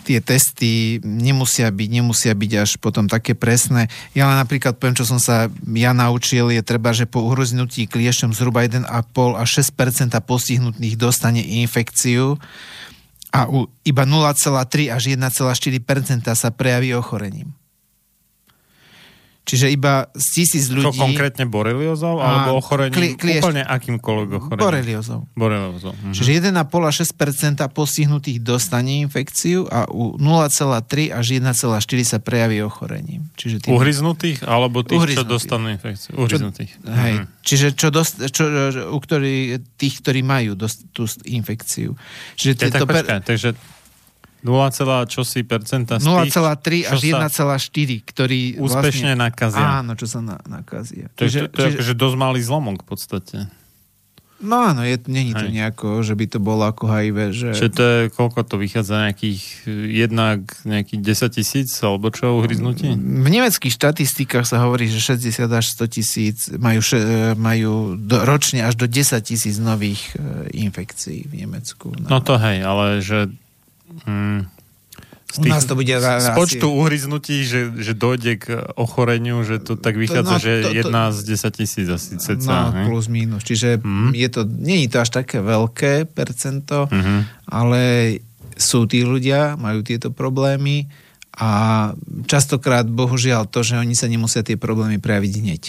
tie 0.04 0.20
testy 0.20 1.00
nemusia 1.00 1.72
byť, 1.72 1.88
nemusia 1.88 2.36
byť 2.36 2.52
až 2.60 2.70
potom 2.76 3.08
také 3.08 3.32
presné. 3.32 3.88
Ja 4.12 4.28
len 4.28 4.36
napríklad 4.36 4.76
poviem, 4.76 4.92
čo 4.92 5.08
som 5.08 5.16
sa 5.16 5.48
ja 5.72 5.96
naučil, 5.96 6.52
je 6.52 6.60
treba, 6.60 6.92
že 6.92 7.08
po 7.08 7.24
uhroznutí 7.24 7.88
kliešťom 7.88 8.36
zhruba 8.36 8.68
1,5 8.68 8.84
až 9.40 9.48
6% 9.64 10.12
postihnutých 10.20 11.00
dostane 11.00 11.40
infekciu 11.40 12.36
a 13.32 13.48
u 13.48 13.66
iba 13.82 14.04
0,3 14.04 14.92
až 14.92 15.02
1,4% 15.16 16.36
sa 16.36 16.48
prejaví 16.52 16.92
ochorením. 16.92 17.56
Čiže 19.44 19.68
iba 19.68 20.08
z 20.16 20.26
tisíc 20.40 20.72
ľudí... 20.72 20.96
Čo 20.96 21.04
konkrétne 21.04 21.44
boreliozou? 21.44 22.16
Alebo 22.16 22.64
ochorením? 22.64 22.96
Kli, 22.96 23.08
klieš... 23.20 23.44
Úplne 23.44 23.62
akýmkoľvek 23.68 24.30
ochorením? 24.40 24.64
Boreliozou. 24.64 25.20
Boreliozou. 25.36 25.92
Mhm. 25.92 26.16
Čiže 26.16 26.30
1,5 26.48 26.88
až 26.88 26.94
6 27.04 27.68
postihnutých 27.76 28.40
dostane 28.40 29.04
infekciu 29.04 29.68
a 29.68 29.84
u 29.92 30.16
0,3 30.16 31.12
až 31.12 31.26
1,4 31.36 31.60
sa 32.08 32.18
prejaví 32.24 32.64
ochorením. 32.64 33.28
Čiže 33.36 33.68
tým... 33.68 33.76
Uhryznutých? 33.76 34.48
Alebo 34.48 34.80
tých, 34.80 34.96
Uhryznutých. 34.96 35.28
čo 35.28 35.32
dostanú 35.36 35.66
infekciu? 35.68 36.12
Uhryznutých. 36.16 36.72
Čo, 36.80 36.88
hej. 36.88 37.14
Mhm. 37.20 37.24
Čiže 37.44 37.66
čo 37.76 37.88
dost, 37.92 38.16
čo, 38.32 38.44
u 38.88 38.98
ktorý, 38.98 39.60
tých, 39.76 40.00
ktorí 40.00 40.24
majú 40.24 40.56
dost, 40.56 40.88
tú 40.96 41.04
infekciu. 41.28 41.92
Čiže 42.40 42.52
ja, 42.56 42.72
tak 42.72 42.88
per... 42.88 43.04
počkaj, 43.04 43.20
takže 43.28 43.52
0, 44.44 45.08
čosi 45.08 45.40
percenta 45.48 45.96
z 45.96 46.04
0,3 46.04 46.92
až 46.92 47.00
1,4, 47.00 48.04
ktorý 48.04 48.60
úspešne 48.60 49.16
vlastne, 49.16 49.24
nakazia. 49.24 49.66
Áno, 49.80 49.96
čo 49.96 50.04
sa 50.04 50.20
na, 50.20 50.36
nakazia. 50.44 51.08
To, 51.16 51.24
čiže, 51.24 51.48
to, 51.48 51.56
to 51.56 51.60
čiže, 51.64 51.64
je 51.64 51.74
akože 51.80 51.94
dosť 51.96 52.16
malý 52.20 52.40
zlomok 52.44 52.84
v 52.84 52.86
podstate. 52.86 53.36
No 54.44 54.60
áno, 54.60 54.84
je, 54.84 55.00
není 55.08 55.32
to 55.32 55.48
Hej. 55.48 55.56
nejako, 55.56 56.04
že 56.04 56.12
by 56.12 56.26
to 56.28 56.38
bolo 56.42 56.68
ako 56.68 56.84
HIV. 56.84 57.18
Že... 57.32 57.48
Čiže 57.56 57.70
to 57.72 57.82
je, 57.82 58.00
koľko 58.12 58.40
to 58.44 58.56
vychádza, 58.60 59.08
nejakých 59.08 59.40
jednak 59.88 60.40
nejakých 60.68 61.00
10 61.00 61.38
tisíc, 61.38 61.70
alebo 61.80 62.12
čo 62.12 62.36
uhryznutí? 62.42 62.92
V 62.92 63.28
nemeckých 63.30 63.72
štatistikách 63.72 64.44
sa 64.44 64.60
hovorí, 64.60 64.90
že 64.92 65.00
60 65.00 65.48
až 65.48 65.64
100 65.80 65.96
tisíc 65.96 66.38
majú, 66.60 66.84
majú 67.40 67.96
do, 67.96 68.26
ročne 68.28 68.66
až 68.66 68.76
do 68.76 68.84
10 68.84 69.16
tisíc 69.24 69.56
nových 69.56 70.12
e, 70.18 70.52
infekcií 70.66 71.24
v 71.24 71.46
Nemecku. 71.46 71.96
No. 71.96 72.06
no 72.12 72.18
to 72.20 72.36
hej, 72.36 72.60
ale 72.60 73.00
že 73.00 73.32
Hmm. 74.04 74.48
Z, 75.34 75.42
tých, 75.42 75.50
U 75.50 75.54
nás 75.58 75.66
to 75.66 75.74
bude 75.74 75.90
z 75.98 76.28
počtu 76.38 76.70
uhryznutí, 76.70 77.42
že, 77.42 77.74
že 77.74 77.98
dojde 77.98 78.38
k 78.38 78.54
ochoreniu, 78.78 79.42
že 79.42 79.58
to 79.58 79.74
tak 79.74 79.98
vychádza, 79.98 80.38
to, 80.38 80.38
no, 80.38 80.44
že 80.46 80.52
to, 80.62 80.70
to, 80.70 80.78
jedna 80.78 81.02
z 81.10 81.18
10 81.26 81.58
tisíc 81.58 81.88
asi 81.90 82.14
ceca. 82.22 82.70
No, 82.70 82.86
plus 82.86 83.10
minus. 83.10 83.42
Čiže 83.42 83.82
mm. 83.82 84.14
je 84.14 84.28
to, 84.30 84.46
nie 84.46 84.86
je 84.86 84.94
to 84.94 84.98
až 85.02 85.10
také 85.10 85.42
veľké 85.42 86.06
percento, 86.06 86.86
mm-hmm. 86.86 87.50
ale 87.50 87.82
sú 88.54 88.86
tí 88.86 89.02
ľudia, 89.02 89.58
majú 89.58 89.82
tieto 89.82 90.14
problémy 90.14 90.86
a 91.34 91.50
častokrát, 92.30 92.86
bohužiaľ, 92.86 93.50
to, 93.50 93.66
že 93.66 93.82
oni 93.82 93.98
sa 93.98 94.06
nemusia 94.06 94.46
tie 94.46 94.54
problémy 94.54 95.02
prejaviť 95.02 95.32
hneď. 95.42 95.62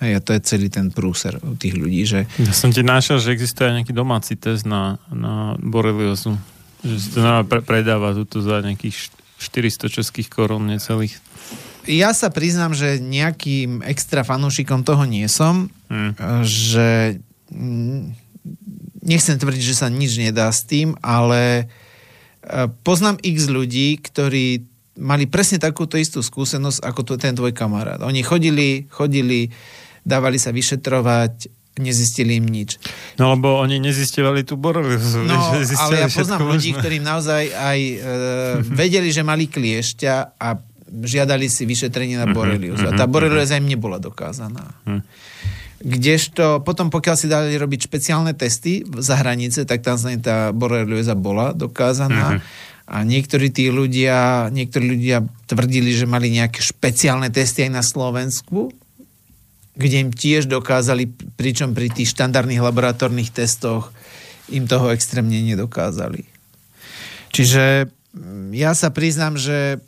Hej, 0.00 0.12
a 0.16 0.20
to 0.24 0.30
je 0.34 0.40
celý 0.40 0.72
ten 0.72 0.88
prúser 0.88 1.36
u 1.44 1.52
tých 1.54 1.76
ľudí, 1.76 2.02
že... 2.08 2.24
Ja 2.40 2.56
som 2.56 2.72
ti 2.72 2.80
našiel, 2.80 3.20
že 3.20 3.36
existuje 3.36 3.68
aj 3.68 3.74
nejaký 3.84 3.92
domáci 3.92 4.40
test 4.40 4.64
na, 4.64 4.96
na 5.12 5.54
boreliozu. 5.60 6.40
Že 6.84 6.96
si 7.00 7.08
to 7.16 7.20
pre, 7.48 7.64
predáva 7.64 8.12
tu 8.28 8.38
za 8.44 8.60
nejakých 8.60 9.10
400 9.40 9.88
českých 9.88 10.28
korún 10.28 10.68
necelých. 10.68 11.16
Ja 11.84 12.16
sa 12.16 12.32
priznám, 12.32 12.72
že 12.72 12.96
nejakým 12.96 13.84
extra 13.84 14.24
fanúšikom 14.24 14.88
toho 14.88 15.04
nie 15.04 15.28
som, 15.28 15.68
hmm. 15.92 16.44
že 16.44 17.20
nechcem 19.04 19.36
tvrdiť, 19.36 19.62
že 19.62 19.76
sa 19.76 19.92
nič 19.92 20.16
nedá 20.16 20.48
s 20.48 20.64
tým, 20.64 20.96
ale 21.04 21.42
e, 21.60 21.64
poznám 22.80 23.20
x 23.20 23.52
ľudí, 23.52 24.00
ktorí 24.00 24.64
mali 24.96 25.28
presne 25.28 25.60
takúto 25.60 26.00
istú 26.00 26.24
skúsenosť 26.24 26.80
ako 26.80 27.00
ten 27.20 27.36
tvoj 27.36 27.52
kamarát. 27.52 28.00
Oni 28.00 28.24
chodili, 28.24 28.88
chodili, 28.88 29.52
dávali 30.06 30.40
sa 30.40 30.54
vyšetrovať, 30.56 31.52
nezistili 31.78 32.38
im 32.38 32.46
nič. 32.46 32.78
No 33.18 33.34
lebo 33.34 33.58
oni 33.58 33.82
nezistovali 33.82 34.46
tú 34.46 34.54
boreliózu. 34.54 35.26
No, 35.26 35.58
ale 35.58 36.06
ja 36.06 36.08
poznám 36.10 36.46
ľudí, 36.54 36.70
ktorí 36.70 37.02
naozaj 37.02 37.50
aj 37.50 37.78
e, 37.82 37.96
vedeli, 38.80 39.10
že 39.10 39.26
mali 39.26 39.50
kliešťa 39.50 40.38
a 40.38 40.48
žiadali 40.94 41.50
si 41.50 41.66
vyšetrenie 41.66 42.14
na 42.14 42.30
mhm, 42.30 42.34
boreliózu. 42.34 42.84
A 42.86 42.92
tá 42.94 43.10
mhm, 43.10 43.12
borelióza 43.12 43.58
im 43.58 43.66
nebola 43.66 43.98
dokázaná. 43.98 44.78
Mhm. 44.86 45.02
Kdežto 45.84 46.64
potom, 46.64 46.88
pokiaľ 46.88 47.16
si 47.18 47.28
dali 47.28 47.60
robiť 47.60 47.92
špeciálne 47.92 48.32
testy 48.32 48.88
za 49.04 49.20
hranice, 49.20 49.68
tak 49.68 49.84
tam 49.84 50.00
tá 50.22 50.48
borelióza 50.48 51.12
bola 51.12 51.52
dokázaná. 51.52 52.40
A 52.84 53.00
niektorí 53.04 53.52
tí 53.52 53.68
ľudia, 53.68 54.48
niektorí 54.48 54.96
ľudia 54.96 55.24
tvrdili, 55.44 55.92
že 55.92 56.08
mali 56.08 56.32
nejaké 56.32 56.60
špeciálne 56.60 57.28
testy 57.28 57.68
aj 57.68 57.72
na 57.72 57.84
Slovensku, 57.84 58.72
kde 59.74 60.06
im 60.06 60.10
tiež 60.14 60.46
dokázali, 60.46 61.10
pričom 61.34 61.74
pri 61.74 61.90
tých 61.90 62.14
štandardných 62.14 62.62
laboratórnych 62.62 63.34
testoch 63.34 63.90
im 64.50 64.70
toho 64.70 64.94
extrémne 64.94 65.34
nedokázali. 65.34 66.26
Čiže 67.34 67.90
mm, 68.14 68.54
ja 68.54 68.76
sa 68.78 68.94
priznám, 68.94 69.34
že 69.34 69.82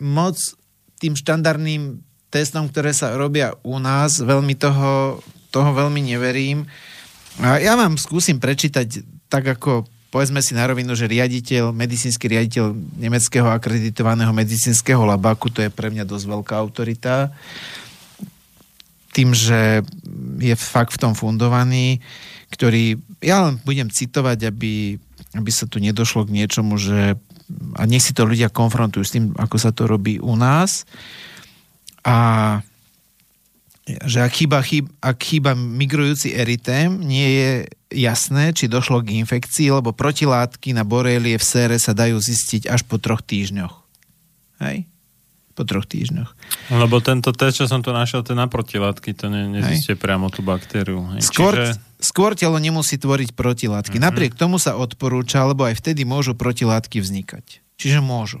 moc 0.00 0.36
tým 1.00 1.16
štandardným 1.16 2.04
testom, 2.28 2.68
ktoré 2.68 2.92
sa 2.92 3.16
robia 3.16 3.56
u 3.64 3.80
nás, 3.80 4.20
veľmi 4.20 4.52
toho, 4.54 5.24
toho 5.48 5.70
veľmi 5.72 6.04
neverím. 6.04 6.68
A 7.40 7.56
ja 7.56 7.74
vám 7.74 7.96
skúsim 7.96 8.36
prečítať 8.36 9.02
tak 9.30 9.46
ako 9.46 9.86
povedzme 10.10 10.42
si 10.42 10.58
na 10.58 10.66
rovinu, 10.66 10.92
že 10.98 11.06
riaditeľ, 11.06 11.70
medicínsky 11.70 12.26
riaditeľ 12.26 12.74
nemeckého 12.98 13.46
akreditovaného 13.46 14.34
medicínskeho 14.34 15.06
labáku, 15.06 15.54
to 15.54 15.62
je 15.62 15.70
pre 15.70 15.88
mňa 15.88 16.02
dosť 16.02 16.26
veľká 16.26 16.54
autorita, 16.58 17.30
tým, 19.10 19.34
že 19.34 19.82
je 20.38 20.54
fakt 20.54 20.94
v 20.94 21.00
tom 21.02 21.12
fundovaný, 21.18 21.98
ktorý, 22.50 22.98
ja 23.22 23.46
len 23.46 23.58
budem 23.62 23.90
citovať, 23.90 24.50
aby, 24.50 24.98
aby 25.34 25.50
sa 25.50 25.66
tu 25.66 25.82
nedošlo 25.82 26.26
k 26.26 26.34
niečomu, 26.34 26.78
že 26.78 27.18
a 27.74 27.82
nech 27.86 28.02
si 28.02 28.14
to 28.14 28.26
ľudia 28.26 28.50
konfrontujú 28.50 29.02
s 29.02 29.14
tým, 29.14 29.34
ako 29.34 29.56
sa 29.58 29.74
to 29.74 29.90
robí 29.90 30.22
u 30.22 30.38
nás. 30.38 30.86
A 32.06 32.16
že 34.06 34.22
ak 34.22 34.32
chýba, 34.32 34.62
chýb, 34.62 34.86
ak 35.02 35.18
chýba 35.18 35.58
migrujúci 35.58 36.30
eritém, 36.30 36.94
nie 37.02 37.26
je 37.26 37.50
jasné, 37.90 38.54
či 38.54 38.70
došlo 38.70 39.02
k 39.02 39.18
infekcii, 39.18 39.74
lebo 39.74 39.90
protilátky 39.90 40.70
na 40.70 40.86
borelie 40.86 41.34
v 41.34 41.42
sére 41.42 41.76
sa 41.82 41.90
dajú 41.90 42.22
zistiť 42.22 42.70
až 42.70 42.86
po 42.86 43.02
troch 43.02 43.18
týždňoch. 43.26 43.74
Hej? 44.62 44.89
Po 45.60 45.68
troch 45.68 45.84
týždňoch. 45.84 46.32
Lebo 46.72 47.04
tento 47.04 47.36
test, 47.36 47.60
čo 47.60 47.68
som 47.68 47.84
tu 47.84 47.92
našiel, 47.92 48.24
to 48.24 48.32
na 48.32 48.48
protilátky, 48.48 49.12
to 49.12 49.28
ne, 49.28 49.44
nezistie 49.44 49.92
priamo 49.92 50.32
tú 50.32 50.40
baktériu. 50.40 51.04
Hej? 51.12 51.28
Skôr, 51.28 51.52
Čiže... 51.52 52.00
skôr 52.00 52.32
telo 52.32 52.56
nemusí 52.56 52.96
tvoriť 52.96 53.36
protilátky. 53.36 54.00
Mm-hmm. 54.00 54.08
Napriek 54.08 54.32
tomu 54.40 54.56
sa 54.56 54.80
odporúča, 54.80 55.44
lebo 55.44 55.68
aj 55.68 55.76
vtedy 55.76 56.08
môžu 56.08 56.32
protilátky 56.32 57.04
vznikať. 57.04 57.60
Čiže 57.76 58.00
môžu. 58.00 58.40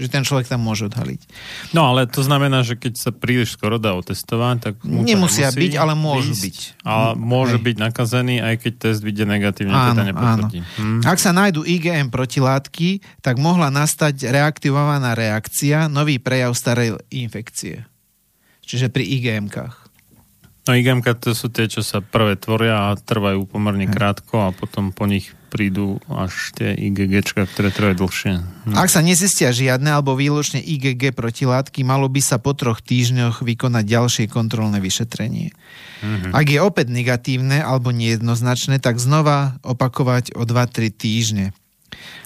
Čiže 0.00 0.16
ten 0.16 0.24
človek 0.24 0.48
tam 0.48 0.64
môže 0.64 0.88
odhaliť. 0.88 1.28
No 1.76 1.92
ale 1.92 2.08
to 2.08 2.24
znamená, 2.24 2.64
že 2.64 2.80
keď 2.80 2.96
sa 2.96 3.12
príliš 3.12 3.52
skoro 3.52 3.76
dá 3.76 3.92
otestovať, 3.92 4.56
tak 4.64 4.74
Nemusia 4.80 5.52
byť, 5.52 5.76
ale 5.76 5.92
môžu 5.92 6.32
ísť, 6.32 6.40
byť. 6.40 6.56
A 6.88 7.12
môže 7.12 7.60
Hej. 7.60 7.64
byť 7.68 7.76
nakazený, 7.84 8.40
aj 8.40 8.54
keď 8.64 8.72
test 8.80 9.04
vyjde 9.04 9.28
negatívne, 9.28 9.76
áno, 9.76 9.92
teda 9.92 10.02
nepotvrdí. 10.08 10.58
Hm. 10.64 11.00
Ak 11.04 11.20
sa 11.20 11.36
nájdu 11.36 11.68
IgM 11.68 12.08
protilátky, 12.08 13.04
tak 13.20 13.36
mohla 13.36 13.68
nastať 13.68 14.24
reaktivovaná 14.32 15.12
reakcia, 15.12 15.92
nový 15.92 16.16
prejav 16.16 16.56
starej 16.56 16.96
infekcie. 17.12 17.84
Čiže 18.64 18.88
pri 18.88 19.04
IgM-kách. 19.04 19.76
No 20.64 20.72
IgM 20.72 21.04
to 21.20 21.36
sú 21.36 21.52
tie, 21.52 21.68
čo 21.68 21.84
sa 21.84 22.00
prvé 22.00 22.40
tvoria 22.40 22.88
a 22.88 22.96
trvajú 22.96 23.44
pomerne 23.44 23.84
krátko 23.84 24.48
a 24.48 24.56
potom 24.56 24.96
po 24.96 25.04
nich 25.04 25.36
prídu 25.50 25.98
až 26.06 26.54
tie 26.54 26.70
IgG, 26.78 27.26
ktoré 27.26 27.74
trvajú 27.74 28.06
dlhšie. 28.06 28.32
Hm. 28.38 28.78
Ak 28.78 28.86
sa 28.86 29.02
nezistia 29.02 29.50
žiadne 29.50 29.90
alebo 29.90 30.14
výlučne 30.14 30.62
IgG 30.62 31.10
protilátky, 31.10 31.82
malo 31.82 32.06
by 32.06 32.22
sa 32.22 32.38
po 32.38 32.54
troch 32.54 32.78
týždňoch 32.78 33.42
vykonať 33.42 33.84
ďalšie 33.84 34.24
kontrolné 34.30 34.78
vyšetrenie. 34.78 35.50
Mm-hmm. 36.00 36.32
Ak 36.32 36.46
je 36.46 36.58
opäť 36.62 36.86
negatívne 36.94 37.58
alebo 37.60 37.90
nejednoznačné, 37.90 38.78
tak 38.78 39.02
znova 39.02 39.58
opakovať 39.66 40.38
o 40.38 40.46
2-3 40.46 40.94
týždne. 40.94 41.46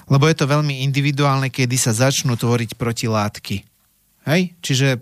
Lebo 0.05 0.29
je 0.29 0.37
to 0.37 0.45
veľmi 0.45 0.85
individuálne, 0.85 1.49
kedy 1.49 1.75
sa 1.75 1.91
začnú 1.91 2.37
tvoriť 2.37 2.77
protilátky. 2.77 3.65
Hej? 4.29 4.53
Čiže 4.61 5.01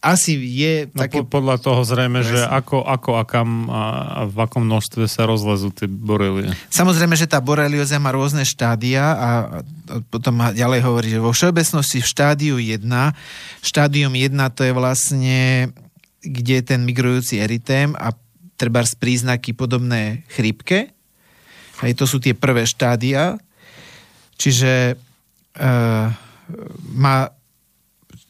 asi 0.00 0.32
je 0.32 0.88
no, 0.96 1.04
podľa 1.28 1.60
toho 1.60 1.84
zrejme, 1.84 2.24
presne. 2.24 2.40
že 2.40 2.48
ako, 2.48 2.88
ako 2.88 3.10
a 3.20 3.24
kam 3.28 3.68
a, 3.68 3.84
a 4.08 4.20
v 4.24 4.36
akom 4.40 4.64
množstve 4.64 5.04
sa 5.04 5.28
rozlezú 5.28 5.76
tie 5.76 5.84
borelie. 5.84 6.56
Samozrejme, 6.72 7.12
že 7.20 7.28
tá 7.28 7.36
borelioza 7.44 8.00
má 8.00 8.08
rôzne 8.08 8.48
štádia 8.48 9.04
a, 9.04 9.12
a 9.12 9.28
potom 10.08 10.40
ďalej 10.56 10.80
hovorí, 10.88 11.08
že 11.12 11.20
vo 11.20 11.36
všeobecnosti 11.36 12.00
v 12.00 12.08
štádiu 12.08 12.56
1, 12.56 12.80
štádium 13.60 14.16
1 14.16 14.56
to 14.56 14.64
je 14.64 14.72
vlastne, 14.72 15.38
kde 16.24 16.52
je 16.60 16.64
ten 16.64 16.80
migrujúci 16.80 17.36
eritém 17.36 17.92
a 18.00 18.16
treba 18.56 18.80
z 18.80 18.96
príznaky 18.96 19.52
podobné 19.52 20.24
chrípke. 20.32 20.96
Hej, 21.84 21.92
to 21.96 22.08
sú 22.08 22.20
tie 22.24 22.32
prvé 22.32 22.64
štádia. 22.64 23.36
Čiže 24.40 24.96
uh, 24.96 26.08
má 26.96 27.16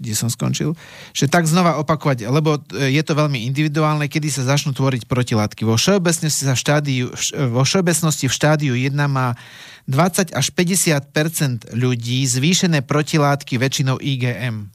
kde 0.00 0.16
som 0.16 0.32
skončil, 0.32 0.72
že 1.12 1.28
tak 1.28 1.44
znova 1.44 1.76
opakovať, 1.84 2.24
lebo 2.32 2.56
e, 2.72 2.88
je 2.96 3.02
to 3.04 3.12
veľmi 3.12 3.44
individuálne, 3.44 4.08
kedy 4.08 4.32
sa 4.32 4.48
začnú 4.48 4.72
tvoriť 4.72 5.04
protilátky. 5.04 5.68
Vo 5.68 5.76
všeobecnosti, 5.76 6.48
sa 6.48 6.56
v 6.56 6.60
štádiu, 6.64 7.06
vo 7.52 7.62
všeobecnosti 7.62 8.26
v 8.26 8.32
štádiu 8.32 8.72
1 8.72 8.96
má 9.04 9.36
20 9.84 10.32
až 10.32 10.46
50% 10.56 11.76
ľudí 11.76 12.24
zvýšené 12.24 12.80
protilátky 12.88 13.60
väčšinou 13.60 14.00
IgM. 14.00 14.72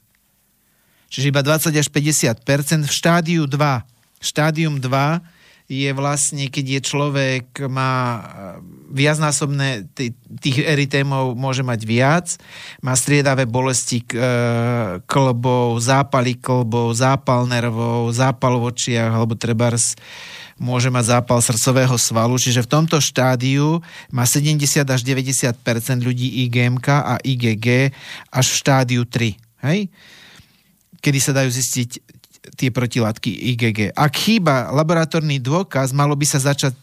Čiže 1.10 1.26
iba 1.34 1.42
20 1.42 1.74
až 1.74 1.88
50% 1.90 2.86
v 2.86 2.92
štádiu 2.92 3.42
2. 3.50 3.58
Štádium 4.22 4.78
2 4.78 5.35
je 5.66 5.90
vlastne, 5.90 6.46
keď 6.46 6.78
je 6.78 6.80
človek, 6.80 7.46
má 7.66 7.92
e, 7.92 8.20
viacnásobné, 8.94 9.90
tých 10.38 10.62
eritémov 10.62 11.34
môže 11.34 11.66
mať 11.66 11.80
viac, 11.82 12.26
má 12.78 12.94
striedavé 12.94 13.50
bolesti 13.50 13.98
e, 13.98 14.06
klbov, 15.10 15.82
zápaly 15.82 16.38
klbov, 16.38 16.94
zápal 16.94 17.50
nervov, 17.50 18.14
zápal 18.14 18.62
v 18.62 18.70
očiach, 18.70 19.10
alebo 19.10 19.34
trebárs 19.34 19.98
môže 20.56 20.88
mať 20.88 21.18
zápal 21.18 21.42
srdcového 21.42 21.96
svalu, 22.00 22.38
čiže 22.40 22.64
v 22.64 22.70
tomto 22.70 22.96
štádiu 23.02 23.82
má 24.08 24.24
70 24.24 24.62
až 24.86 25.00
90% 25.02 25.52
ľudí 26.00 26.46
IgMK 26.48 26.86
a 26.88 27.14
IgG 27.20 27.92
až 28.32 28.46
v 28.48 28.56
štádiu 28.56 29.02
3. 29.04 29.36
Hej? 29.68 29.90
Kedy 31.02 31.18
sa 31.20 31.36
dajú 31.36 31.50
zistiť 31.52 32.15
tie 32.54 32.70
protilátky 32.70 33.30
IgG. 33.56 33.78
Ak 33.96 34.14
chýba 34.14 34.70
laboratórny 34.70 35.42
dôkaz, 35.42 35.90
malo 35.90 36.14
by 36.14 36.26
sa 36.28 36.38
začať, 36.38 36.74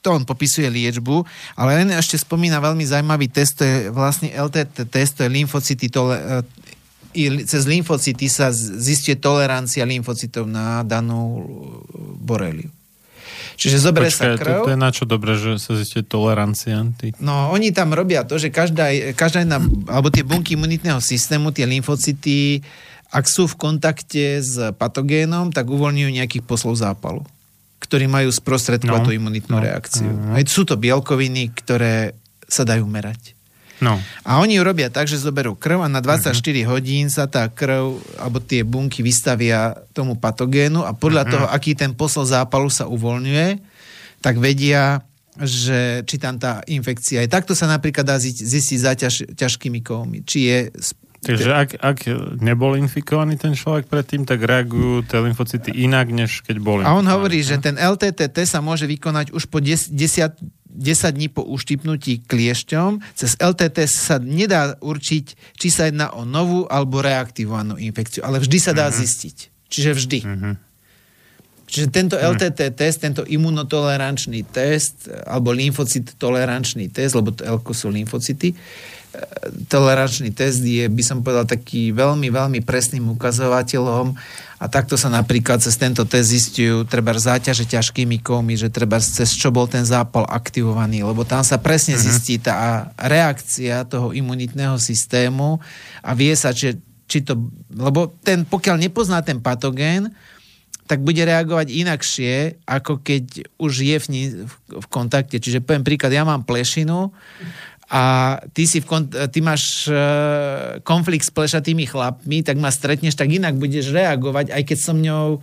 to 0.00 0.08
on 0.08 0.24
popisuje 0.24 0.70
liečbu, 0.70 1.22
ale 1.60 1.84
len 1.84 1.92
ešte 1.92 2.16
spomína 2.16 2.62
veľmi 2.62 2.84
zaujímavý 2.88 3.28
test, 3.28 3.60
to 3.60 3.68
je 3.68 3.76
vlastne 3.92 4.32
LTT 4.32 4.88
test, 4.88 5.20
to 5.20 5.28
je 5.28 5.30
lymfocyty, 5.30 5.92
tole, 5.92 6.16
e, 6.16 7.44
cez 7.44 7.62
lymfocyty 7.68 8.30
sa 8.30 8.48
zistuje 8.54 9.18
tolerancia 9.20 9.84
lymfocytov 9.84 10.48
na 10.48 10.80
danú 10.86 11.44
boreliu. 12.20 12.70
Čiže 13.58 13.90
zoberie 13.90 14.06
sa 14.14 14.38
krv. 14.38 14.62
To, 14.62 14.70
to 14.70 14.72
je 14.74 14.78
na 14.78 14.90
čo 14.94 15.02
dobre, 15.02 15.34
že 15.34 15.58
sa 15.58 15.74
zistuje 15.74 16.06
tolerancia? 16.06 16.78
Ty... 16.94 17.10
No, 17.18 17.50
oni 17.50 17.74
tam 17.74 17.90
robia 17.90 18.22
to, 18.22 18.38
že 18.38 18.54
každá, 18.54 18.86
každá 19.18 19.42
jedna, 19.42 19.58
alebo 19.90 20.14
tie 20.14 20.22
bunky 20.22 20.54
imunitného 20.54 21.02
systému, 21.02 21.50
tie 21.50 21.66
lymfocyty, 21.66 22.62
ak 23.08 23.24
sú 23.24 23.48
v 23.48 23.56
kontakte 23.56 24.44
s 24.44 24.60
patogénom, 24.76 25.48
tak 25.48 25.72
uvoľňujú 25.72 26.10
nejakých 26.12 26.44
poslov 26.44 26.76
zápalu, 26.76 27.24
ktorí 27.80 28.04
majú 28.04 28.28
sprostredkovať 28.28 29.00
no, 29.00 29.06
tú 29.08 29.12
imunitnú 29.16 29.56
no, 29.56 29.64
reakciu. 29.64 30.12
No. 30.12 30.36
Sú 30.44 30.68
to 30.68 30.76
bielkoviny, 30.76 31.48
ktoré 31.56 32.12
sa 32.44 32.68
dajú 32.68 32.84
merať. 32.84 33.38
No. 33.78 33.94
A 34.26 34.42
oni 34.42 34.58
ju 34.58 34.62
robia 34.66 34.90
tak, 34.90 35.06
že 35.06 35.22
zoberú 35.22 35.54
krv 35.54 35.86
a 35.86 35.88
na 35.88 36.02
24 36.02 36.34
uh-huh. 36.34 36.66
Mhm. 36.66 36.66
hodín 36.66 37.06
sa 37.08 37.30
tá 37.30 37.46
krv 37.46 38.02
alebo 38.18 38.42
tie 38.42 38.66
bunky 38.66 39.06
vystavia 39.06 39.78
tomu 39.94 40.18
patogénu 40.18 40.82
a 40.82 40.90
podľa 40.92 41.22
uh-huh. 41.24 41.32
toho, 41.32 41.46
aký 41.46 41.78
ten 41.78 41.94
posol 41.94 42.26
zápalu 42.26 42.68
sa 42.74 42.90
uvoľňuje, 42.90 43.62
tak 44.18 44.42
vedia, 44.42 44.98
že 45.38 46.02
či 46.02 46.18
tam 46.18 46.42
tá 46.42 46.66
infekcia 46.66 47.22
je. 47.22 47.30
Takto 47.30 47.54
sa 47.54 47.70
napríklad 47.70 48.02
dá 48.02 48.18
zistiť 48.18 48.78
za 48.82 48.92
ťaž, 48.98 49.14
ťažkými 49.38 49.78
kovmi. 49.86 50.26
Či 50.26 50.38
je 50.42 50.58
Takže 51.28 51.52
ak, 51.52 51.70
ak 51.76 51.98
nebol 52.40 52.72
infikovaný 52.80 53.36
ten 53.36 53.52
človek 53.52 53.84
predtým, 53.92 54.24
tak 54.24 54.40
reagujú 54.40 55.04
tie 55.04 55.20
lymfocyty 55.20 55.76
inak, 55.84 56.08
než 56.08 56.40
keď 56.40 56.56
bol 56.56 56.80
A 56.80 56.96
on 56.96 57.04
hovorí, 57.04 57.44
že 57.44 57.60
ten 57.60 57.76
LTTT 57.76 58.48
sa 58.48 58.64
môže 58.64 58.88
vykonať 58.88 59.36
už 59.36 59.52
po 59.52 59.60
10, 59.60 59.92
10 59.92 60.40
dní 61.12 61.28
po 61.28 61.44
uštipnutí 61.44 62.24
kliešťom. 62.24 63.04
Cez 63.12 63.36
LTT 63.36 63.84
sa 63.84 64.16
nedá 64.16 64.78
určiť, 64.80 65.56
či 65.58 65.68
sa 65.68 65.90
jedná 65.90 66.16
o 66.16 66.24
novú 66.24 66.64
alebo 66.70 67.04
reaktivovanú 67.04 67.76
infekciu, 67.76 68.24
ale 68.24 68.40
vždy 68.40 68.58
sa 68.62 68.72
dá 68.72 68.88
uh-huh. 68.88 69.00
zistiť. 69.04 69.36
Čiže 69.68 69.90
vždy. 69.92 70.18
Uh-huh. 70.24 70.54
Čiže 71.68 71.86
tento. 71.92 72.16
Mhm. 72.16 72.24
LTT 72.34 72.60
test, 72.72 73.04
tento 73.04 73.22
imunotolerančný 73.28 74.40
test, 74.48 75.12
alebo 75.28 75.52
lymfocyt 75.52 76.16
tolerančný 76.16 76.88
test, 76.88 77.12
lebo 77.12 77.36
to 77.36 77.44
L 77.44 77.60
sú 77.60 77.92
lymfocyty, 77.92 78.56
tolerančný 79.68 80.30
test 80.30 80.62
je, 80.62 80.86
by 80.86 81.02
som 81.02 81.22
povedal, 81.24 81.48
taký 81.48 81.90
veľmi, 81.90 82.28
veľmi 82.30 82.60
presným 82.62 83.06
ukazovateľom 83.16 84.14
a 84.58 84.64
takto 84.66 84.98
sa 84.98 85.06
napríklad 85.10 85.62
cez 85.62 85.78
tento 85.78 86.02
test 86.02 86.34
zistujú 86.34 86.82
treba 86.86 87.14
záťaže 87.14 87.66
ťažkými 87.66 88.18
kovmi, 88.22 88.58
že 88.58 88.70
treba 88.70 88.98
cez 88.98 89.30
čo 89.34 89.54
bol 89.54 89.70
ten 89.70 89.86
zápal 89.86 90.26
aktivovaný, 90.26 91.06
lebo 91.06 91.22
tam 91.22 91.46
sa 91.46 91.58
presne 91.62 91.94
uh-huh. 91.94 92.06
zistí 92.10 92.42
tá 92.42 92.90
reakcia 92.98 93.86
toho 93.86 94.10
imunitného 94.10 94.74
systému 94.78 95.62
a 96.02 96.10
vie 96.14 96.34
sa, 96.34 96.50
či, 96.50 96.74
či 97.06 97.22
to, 97.22 97.38
lebo 97.70 98.10
ten, 98.22 98.42
pokiaľ 98.42 98.76
nepozná 98.82 99.22
ten 99.22 99.38
patogén, 99.38 100.10
tak 100.88 101.04
bude 101.04 101.20
reagovať 101.20 101.68
inakšie, 101.68 102.64
ako 102.64 103.04
keď 103.04 103.44
už 103.60 103.72
je 103.84 103.96
v, 104.00 104.06
v, 104.48 104.54
v 104.80 104.86
kontakte. 104.88 105.36
Čiže 105.36 105.60
poviem 105.60 105.84
príklad, 105.84 106.16
ja 106.16 106.24
mám 106.24 106.48
plešinu 106.48 107.12
a 107.88 108.36
ty, 108.52 108.68
si 108.68 108.84
v 108.84 108.86
kont- 108.86 109.16
ty 109.32 109.40
máš 109.40 109.88
uh, 109.88 110.76
konflikt 110.84 111.24
s 111.24 111.32
plešatými 111.32 111.88
chlapmi, 111.88 112.44
tak 112.44 112.60
ma 112.60 112.68
stretneš, 112.68 113.16
tak 113.16 113.32
inak 113.32 113.56
budeš 113.56 113.96
reagovať, 113.96 114.52
aj 114.52 114.62
keď 114.68 114.78
som 114.78 115.00
ňou, 115.00 115.40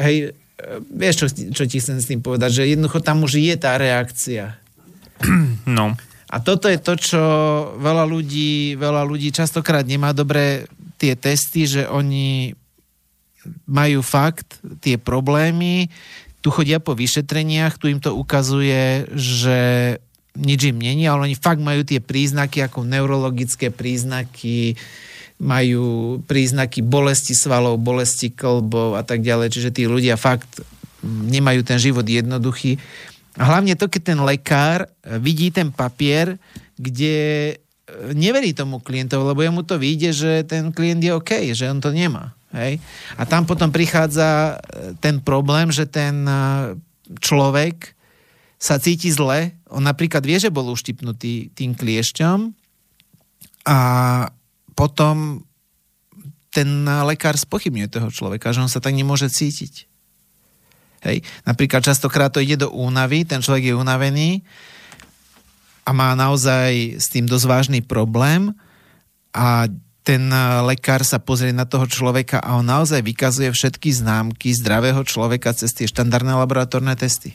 hej, 0.00 0.32
uh, 0.32 0.80
vieš, 0.88 1.14
čo, 1.20 1.26
čo 1.52 1.64
ti 1.68 1.76
chcem 1.76 2.00
s 2.00 2.08
tým 2.08 2.24
povedať, 2.24 2.64
že 2.64 2.72
jednoducho 2.72 3.04
tam 3.04 3.28
už 3.28 3.36
je 3.36 3.54
tá 3.60 3.76
reakcia. 3.76 4.56
No. 5.66 5.98
A 6.26 6.42
toto 6.42 6.66
je 6.66 6.78
to, 6.78 6.98
čo 6.98 7.22
veľa 7.78 8.02
ľudí, 8.02 8.74
veľa 8.74 9.06
ľudí 9.06 9.30
častokrát 9.30 9.86
nemá 9.86 10.10
dobré 10.10 10.66
tie 10.98 11.14
testy, 11.14 11.70
že 11.70 11.82
oni 11.86 12.50
majú 13.66 14.02
fakt 14.02 14.58
tie 14.82 14.98
problémy, 14.98 15.86
tu 16.42 16.50
chodia 16.54 16.78
po 16.78 16.94
vyšetreniach, 16.94 17.78
tu 17.78 17.90
im 17.90 18.02
to 18.02 18.14
ukazuje, 18.14 19.06
že 19.14 19.58
nič 20.36 20.70
im 20.70 20.78
není, 20.78 21.08
ale 21.08 21.32
oni 21.32 21.36
fakt 21.36 21.58
majú 21.58 21.82
tie 21.82 21.98
príznaky 21.98 22.68
ako 22.68 22.84
neurologické 22.84 23.72
príznaky, 23.72 24.76
majú 25.36 26.16
príznaky 26.24 26.80
bolesti 26.80 27.36
svalov, 27.36 27.80
bolesti 27.80 28.32
klbov 28.32 28.96
a 28.96 29.02
tak 29.04 29.24
ďalej. 29.24 29.52
Čiže 29.52 29.70
tí 29.72 29.82
ľudia 29.88 30.16
fakt 30.16 30.64
nemajú 31.04 31.60
ten 31.64 31.76
život 31.80 32.04
jednoduchý. 32.04 32.80
A 33.36 33.42
hlavne 33.52 33.76
to, 33.76 33.88
keď 33.88 34.02
ten 34.16 34.20
lekár 34.24 34.88
vidí 35.20 35.52
ten 35.52 35.68
papier, 35.68 36.40
kde 36.80 37.56
neverí 38.16 38.52
tomu 38.52 38.82
klientovi, 38.82 39.22
lebo 39.22 39.40
jemu 39.44 39.62
to 39.62 39.76
vyjde, 39.78 40.10
že 40.12 40.32
ten 40.48 40.74
klient 40.74 41.04
je 41.04 41.12
OK, 41.14 41.32
že 41.54 41.70
on 41.70 41.78
to 41.78 41.94
nemá. 41.94 42.34
Hej? 42.50 42.82
A 43.14 43.22
tam 43.28 43.46
potom 43.46 43.70
prichádza 43.70 44.56
e, 44.56 44.96
ten 44.98 45.22
problém, 45.22 45.70
že 45.70 45.86
ten 45.86 46.26
e, 46.26 46.40
človek 47.20 47.94
sa 48.56 48.80
cíti 48.80 49.12
zle. 49.12 49.54
On 49.70 49.82
napríklad 49.82 50.22
vie, 50.22 50.38
že 50.38 50.54
bol 50.54 50.70
uštipnutý 50.70 51.50
tým 51.50 51.74
kliešťom 51.74 52.38
a 53.66 53.78
potom 54.78 55.42
ten 56.54 56.86
lekár 56.86 57.36
spochybňuje 57.36 57.88
toho 57.90 58.08
človeka, 58.08 58.54
že 58.54 58.62
on 58.62 58.70
sa 58.70 58.80
tak 58.80 58.96
nemôže 58.96 59.28
cítiť. 59.28 59.90
Hej. 61.04 61.20
Napríklad 61.44 61.84
častokrát 61.84 62.32
to 62.32 62.40
ide 62.40 62.56
do 62.56 62.72
únavy, 62.72 63.28
ten 63.28 63.44
človek 63.44 63.70
je 63.70 63.74
unavený 63.76 64.40
a 65.86 65.90
má 65.92 66.16
naozaj 66.16 66.98
s 66.98 67.06
tým 67.12 67.28
dosť 67.28 67.46
vážny 67.46 67.80
problém 67.84 68.56
a 69.36 69.68
ten 70.06 70.30
lekár 70.62 71.02
sa 71.02 71.18
pozrie 71.18 71.50
na 71.50 71.66
toho 71.66 71.84
človeka 71.90 72.38
a 72.38 72.54
on 72.56 72.66
naozaj 72.66 73.02
vykazuje 73.02 73.50
všetky 73.50 73.90
známky 73.90 74.54
zdravého 74.54 75.02
človeka 75.02 75.50
cez 75.50 75.74
tie 75.74 75.90
štandardné 75.90 76.30
laboratórne 76.30 76.94
testy. 76.94 77.34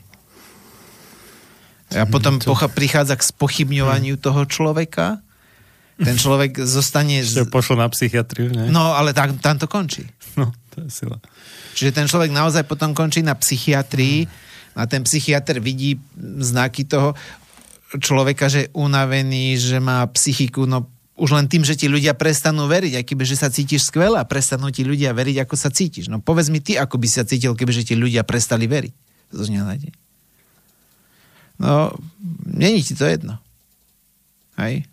A 1.92 2.08
potom 2.08 2.40
to... 2.40 2.56
prichádza 2.72 3.20
k 3.20 3.24
spochybňovaniu 3.36 4.16
hmm. 4.16 4.24
toho 4.24 4.42
človeka. 4.48 5.20
Ten 6.02 6.18
človek 6.18 6.58
zostane... 6.66 7.22
Ešte 7.22 7.46
pošlo 7.52 7.78
na 7.78 7.86
psychiatriu, 7.92 8.50
ne? 8.50 8.74
No, 8.74 8.96
ale 8.98 9.14
tam, 9.14 9.38
tam 9.38 9.56
to 9.60 9.68
končí. 9.68 10.08
No, 10.40 10.48
to 10.72 10.88
je 10.88 11.04
sila. 11.04 11.20
Čiže 11.76 11.92
ten 11.92 12.08
človek 12.08 12.32
naozaj 12.32 12.64
potom 12.64 12.96
končí 12.96 13.20
na 13.20 13.36
psychiatrii 13.36 14.24
hmm. 14.24 14.80
a 14.80 14.88
ten 14.88 15.04
psychiatr 15.04 15.60
vidí 15.60 16.00
znaky 16.40 16.88
toho 16.88 17.12
človeka, 18.00 18.48
že 18.48 18.60
je 18.64 18.72
unavený, 18.72 19.60
že 19.60 19.84
má 19.84 20.08
psychiku, 20.16 20.64
no 20.64 20.88
už 21.20 21.36
len 21.36 21.46
tým, 21.52 21.62
že 21.68 21.76
ti 21.76 21.92
ľudia 21.92 22.16
prestanú 22.16 22.66
veriť, 22.66 22.98
aj 22.98 23.06
keby, 23.06 23.24
že 23.28 23.38
sa 23.38 23.52
cítiš 23.52 23.92
skvelé 23.92 24.18
a 24.18 24.26
prestanú 24.26 24.72
ti 24.72 24.88
ľudia 24.88 25.12
veriť, 25.12 25.44
ako 25.44 25.56
sa 25.60 25.68
cítiš. 25.68 26.08
No 26.08 26.18
povedz 26.24 26.48
mi 26.48 26.64
ty, 26.64 26.80
ako 26.80 26.96
by 26.96 27.08
sa 27.12 27.28
cítil, 27.28 27.54
keby, 27.54 27.76
že 27.76 27.84
ti 27.84 27.94
ľudia 28.00 28.24
prestali 28.24 28.66
veriť. 28.66 28.94
Na 29.36 29.76
deň. 29.76 30.01
No, 31.62 31.94
není 32.50 32.82
ti 32.82 32.98
to 32.98 33.06
jedno. 33.06 33.38
Hej? 34.58 34.90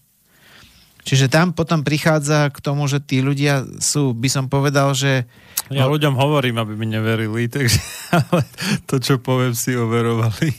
Čiže 1.09 1.33
tam 1.33 1.57
potom 1.57 1.81
prichádza 1.81 2.53
k 2.53 2.61
tomu, 2.61 2.85
že 2.85 3.01
tí 3.01 3.25
ľudia 3.25 3.65
sú, 3.81 4.13
by 4.13 4.29
som 4.29 4.45
povedal, 4.53 4.93
že... 4.93 5.25
Ja 5.73 5.89
no, 5.89 5.97
ľuďom 5.97 6.13
hovorím, 6.13 6.61
aby 6.61 6.77
mi 6.77 6.85
neverili, 6.85 7.49
takže 7.49 7.81
ale 8.21 8.45
to, 8.85 9.01
čo 9.01 9.17
poviem, 9.17 9.57
si 9.57 9.73
overovali. 9.73 10.53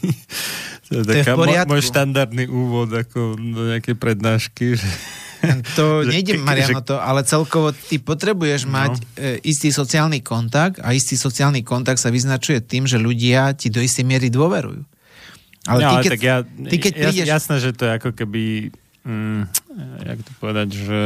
To 0.90 0.92
je, 0.98 1.02
to 1.06 1.14
taká 1.22 1.38
je 1.38 1.70
môj 1.70 1.86
štandardný 1.86 2.50
úvod 2.50 2.90
ako 2.90 3.38
do 3.38 3.70
nejakej 3.70 3.94
prednášky. 3.94 4.74
Že, 4.74 4.90
to 5.78 6.02
nejde, 6.10 6.42
Mariano, 6.42 6.82
to, 6.82 6.98
ale 6.98 7.22
celkovo 7.22 7.70
ty 7.70 8.02
potrebuješ 8.02 8.66
no. 8.66 8.74
mať 8.74 8.94
e, 8.98 9.02
istý 9.46 9.70
sociálny 9.70 10.26
kontakt 10.26 10.82
a 10.82 10.98
istý 10.98 11.14
sociálny 11.14 11.62
kontakt 11.62 12.02
sa 12.02 12.10
vyznačuje 12.10 12.58
tým, 12.66 12.90
že 12.90 12.98
ľudia 12.98 13.54
ti 13.54 13.70
do 13.70 13.86
istej 13.86 14.02
miery 14.02 14.34
dôverujú. 14.34 14.82
Ale, 15.68 15.80
no, 15.84 15.90
ty, 15.90 15.96
ale 15.96 16.04
keď, 16.04 16.12
tak 16.12 16.24
ja, 16.24 16.38
ty, 16.46 16.76
keď 16.80 16.94
prídeš... 16.96 17.28
Jasné, 17.28 17.56
že 17.60 17.72
to 17.76 17.84
je 17.84 17.92
ako 18.00 18.10
keby, 18.16 18.72
mm, 19.04 19.42
jak 20.08 20.20
to 20.24 20.32
povedať, 20.40 20.68
že 20.72 21.04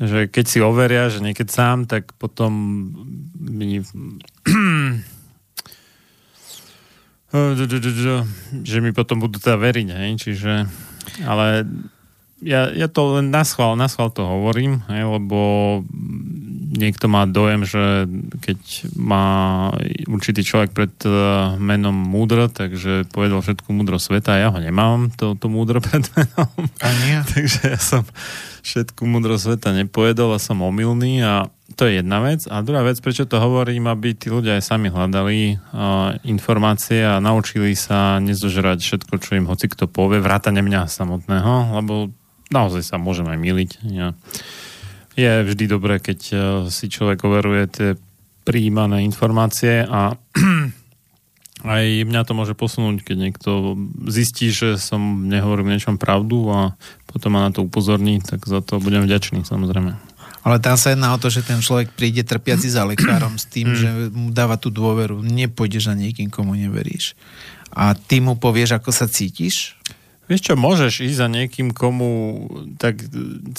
že 0.00 0.32
keď 0.32 0.44
si 0.48 0.64
overia, 0.64 1.12
že 1.12 1.20
niekedy 1.20 1.52
sám, 1.52 1.84
tak 1.84 2.16
potom 2.16 2.48
mi 3.36 3.84
že 8.64 8.76
mi 8.80 8.96
potom 8.96 9.20
budú 9.20 9.36
teda 9.36 9.60
veriť, 9.60 9.88
hej, 9.92 10.10
čiže 10.16 10.64
ale 11.28 11.68
ja, 12.40 12.72
ja 12.72 12.88
to 12.88 13.20
len 13.20 13.28
na 13.28 13.44
schvál, 13.44 13.76
na 13.76 13.92
schvál 13.92 14.08
to 14.08 14.24
hovorím, 14.24 14.80
hej, 14.88 15.04
lebo 15.04 15.38
niekto 16.70 17.10
má 17.10 17.26
dojem, 17.26 17.66
že 17.66 18.06
keď 18.46 18.60
má 18.94 19.26
určitý 20.06 20.46
človek 20.46 20.70
pred 20.70 20.94
uh, 21.02 21.58
menom 21.58 21.94
múdro, 21.94 22.46
takže 22.46 23.10
povedal 23.10 23.42
všetku 23.42 23.74
múdro 23.74 23.98
sveta 23.98 24.38
ja 24.38 24.54
ho 24.54 24.58
nemám, 24.62 25.10
to, 25.18 25.34
to 25.34 25.50
múdro 25.50 25.82
pred 25.86 26.06
menom. 26.14 26.50
A 26.78 26.88
nie. 27.02 27.18
takže 27.34 27.74
ja 27.74 27.80
som 27.80 28.06
všetku 28.62 29.02
múdro 29.02 29.34
sveta 29.34 29.74
nepovedol 29.74 30.36
a 30.36 30.42
som 30.42 30.62
omylný 30.62 31.26
a 31.26 31.50
to 31.74 31.86
je 31.86 32.02
jedna 32.02 32.22
vec. 32.22 32.46
A 32.46 32.62
druhá 32.62 32.86
vec, 32.86 32.98
prečo 33.02 33.26
to 33.26 33.40
hovorím, 33.40 33.90
aby 33.90 34.14
tí 34.14 34.30
ľudia 34.30 34.58
aj 34.58 34.68
sami 34.70 34.92
hľadali 34.92 35.58
uh, 35.58 36.14
informácie 36.22 37.02
a 37.02 37.18
naučili 37.18 37.74
sa 37.74 38.22
nezožrať 38.22 38.78
všetko, 38.78 39.14
čo 39.18 39.38
im 39.38 39.50
hoci 39.50 39.66
kto 39.66 39.90
povie, 39.90 40.22
vrátane 40.22 40.62
mňa 40.62 40.86
samotného, 40.86 41.80
lebo 41.82 42.14
naozaj 42.50 42.82
sa 42.86 42.96
môžem 42.98 43.26
aj 43.26 43.38
miliť. 43.38 43.70
Ja 43.90 44.14
je 45.18 45.32
vždy 45.46 45.64
dobré, 45.66 45.98
keď 45.98 46.20
eh, 46.30 46.40
si 46.70 46.86
človek 46.86 47.24
overuje 47.26 47.64
tie 47.70 47.88
prijímané 48.44 49.04
informácie 49.04 49.84
a 49.84 50.16
aj 51.76 51.84
mňa 52.08 52.20
to 52.24 52.32
môže 52.32 52.54
posunúť, 52.56 53.04
keď 53.04 53.16
niekto 53.20 53.76
zistí, 54.08 54.48
že 54.48 54.80
som 54.80 55.28
nehovoril 55.28 55.68
niečom 55.68 56.00
pravdu 56.00 56.48
a 56.48 56.72
potom 57.04 57.36
ma 57.36 57.46
na 57.46 57.50
to 57.52 57.66
upozorní, 57.66 58.24
tak 58.24 58.48
za 58.48 58.64
to 58.64 58.80
budem 58.80 59.04
vďačný 59.04 59.44
samozrejme. 59.44 59.92
Ale 60.40 60.56
tam 60.56 60.80
sa 60.80 60.96
jedná 60.96 61.12
o 61.12 61.20
to, 61.20 61.28
že 61.28 61.44
ten 61.44 61.60
človek 61.60 61.92
príde 61.92 62.24
trpiaci 62.24 62.72
za 62.72 62.88
lekárom 62.88 63.36
s 63.36 63.44
tým, 63.44 63.76
že 63.76 64.08
mu 64.08 64.32
dáva 64.32 64.56
tú 64.56 64.72
dôveru. 64.72 65.20
Nepôjdeš 65.20 65.92
za 65.92 65.94
niekým, 65.94 66.32
komu 66.32 66.56
neveríš. 66.56 67.12
A 67.76 67.92
ty 67.92 68.24
mu 68.24 68.40
povieš, 68.40 68.80
ako 68.80 68.88
sa 68.88 69.04
cítiš 69.04 69.76
Vieš 70.30 70.46
čo, 70.46 70.54
môžeš 70.54 71.02
ísť 71.10 71.18
za 71.18 71.26
niekým, 71.26 71.74
komu 71.74 72.46
tak 72.78 73.02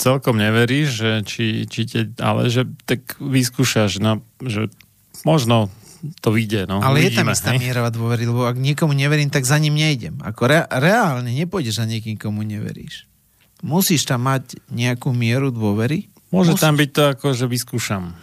celkom 0.00 0.40
neveríš, 0.40 0.88
že 0.88 1.10
či, 1.28 1.68
či 1.68 1.84
te, 1.84 2.08
ale 2.16 2.48
že 2.48 2.64
tak 2.88 3.20
vyskúšaš, 3.20 4.00
no, 4.00 4.24
že 4.40 4.72
možno 5.28 5.68
to 6.24 6.32
vyjde. 6.32 6.64
No, 6.64 6.80
ale 6.80 7.04
uvidíme, 7.04 7.12
je 7.12 7.18
tam 7.20 7.28
istá 7.28 7.50
mierová 7.52 7.92
dôvery, 7.92 8.24
lebo 8.24 8.48
ak 8.48 8.56
niekomu 8.56 8.96
neverím, 8.96 9.28
tak 9.28 9.44
za 9.44 9.60
ním 9.60 9.76
nejdem. 9.76 10.16
Ako 10.24 10.48
re, 10.48 10.64
reálne 10.72 11.28
nepôjdeš 11.28 11.76
za 11.76 11.84
niekým, 11.84 12.16
komu 12.16 12.40
neveríš. 12.40 13.04
Musíš 13.60 14.08
tam 14.08 14.24
mať 14.24 14.56
nejakú 14.72 15.12
mieru 15.12 15.52
dôvery. 15.52 16.08
Môže 16.32 16.56
Musíš. 16.56 16.64
tam 16.64 16.74
byť 16.80 16.90
to 16.90 17.02
ako, 17.12 17.26
že 17.36 17.46
vyskúšam. 17.52 18.16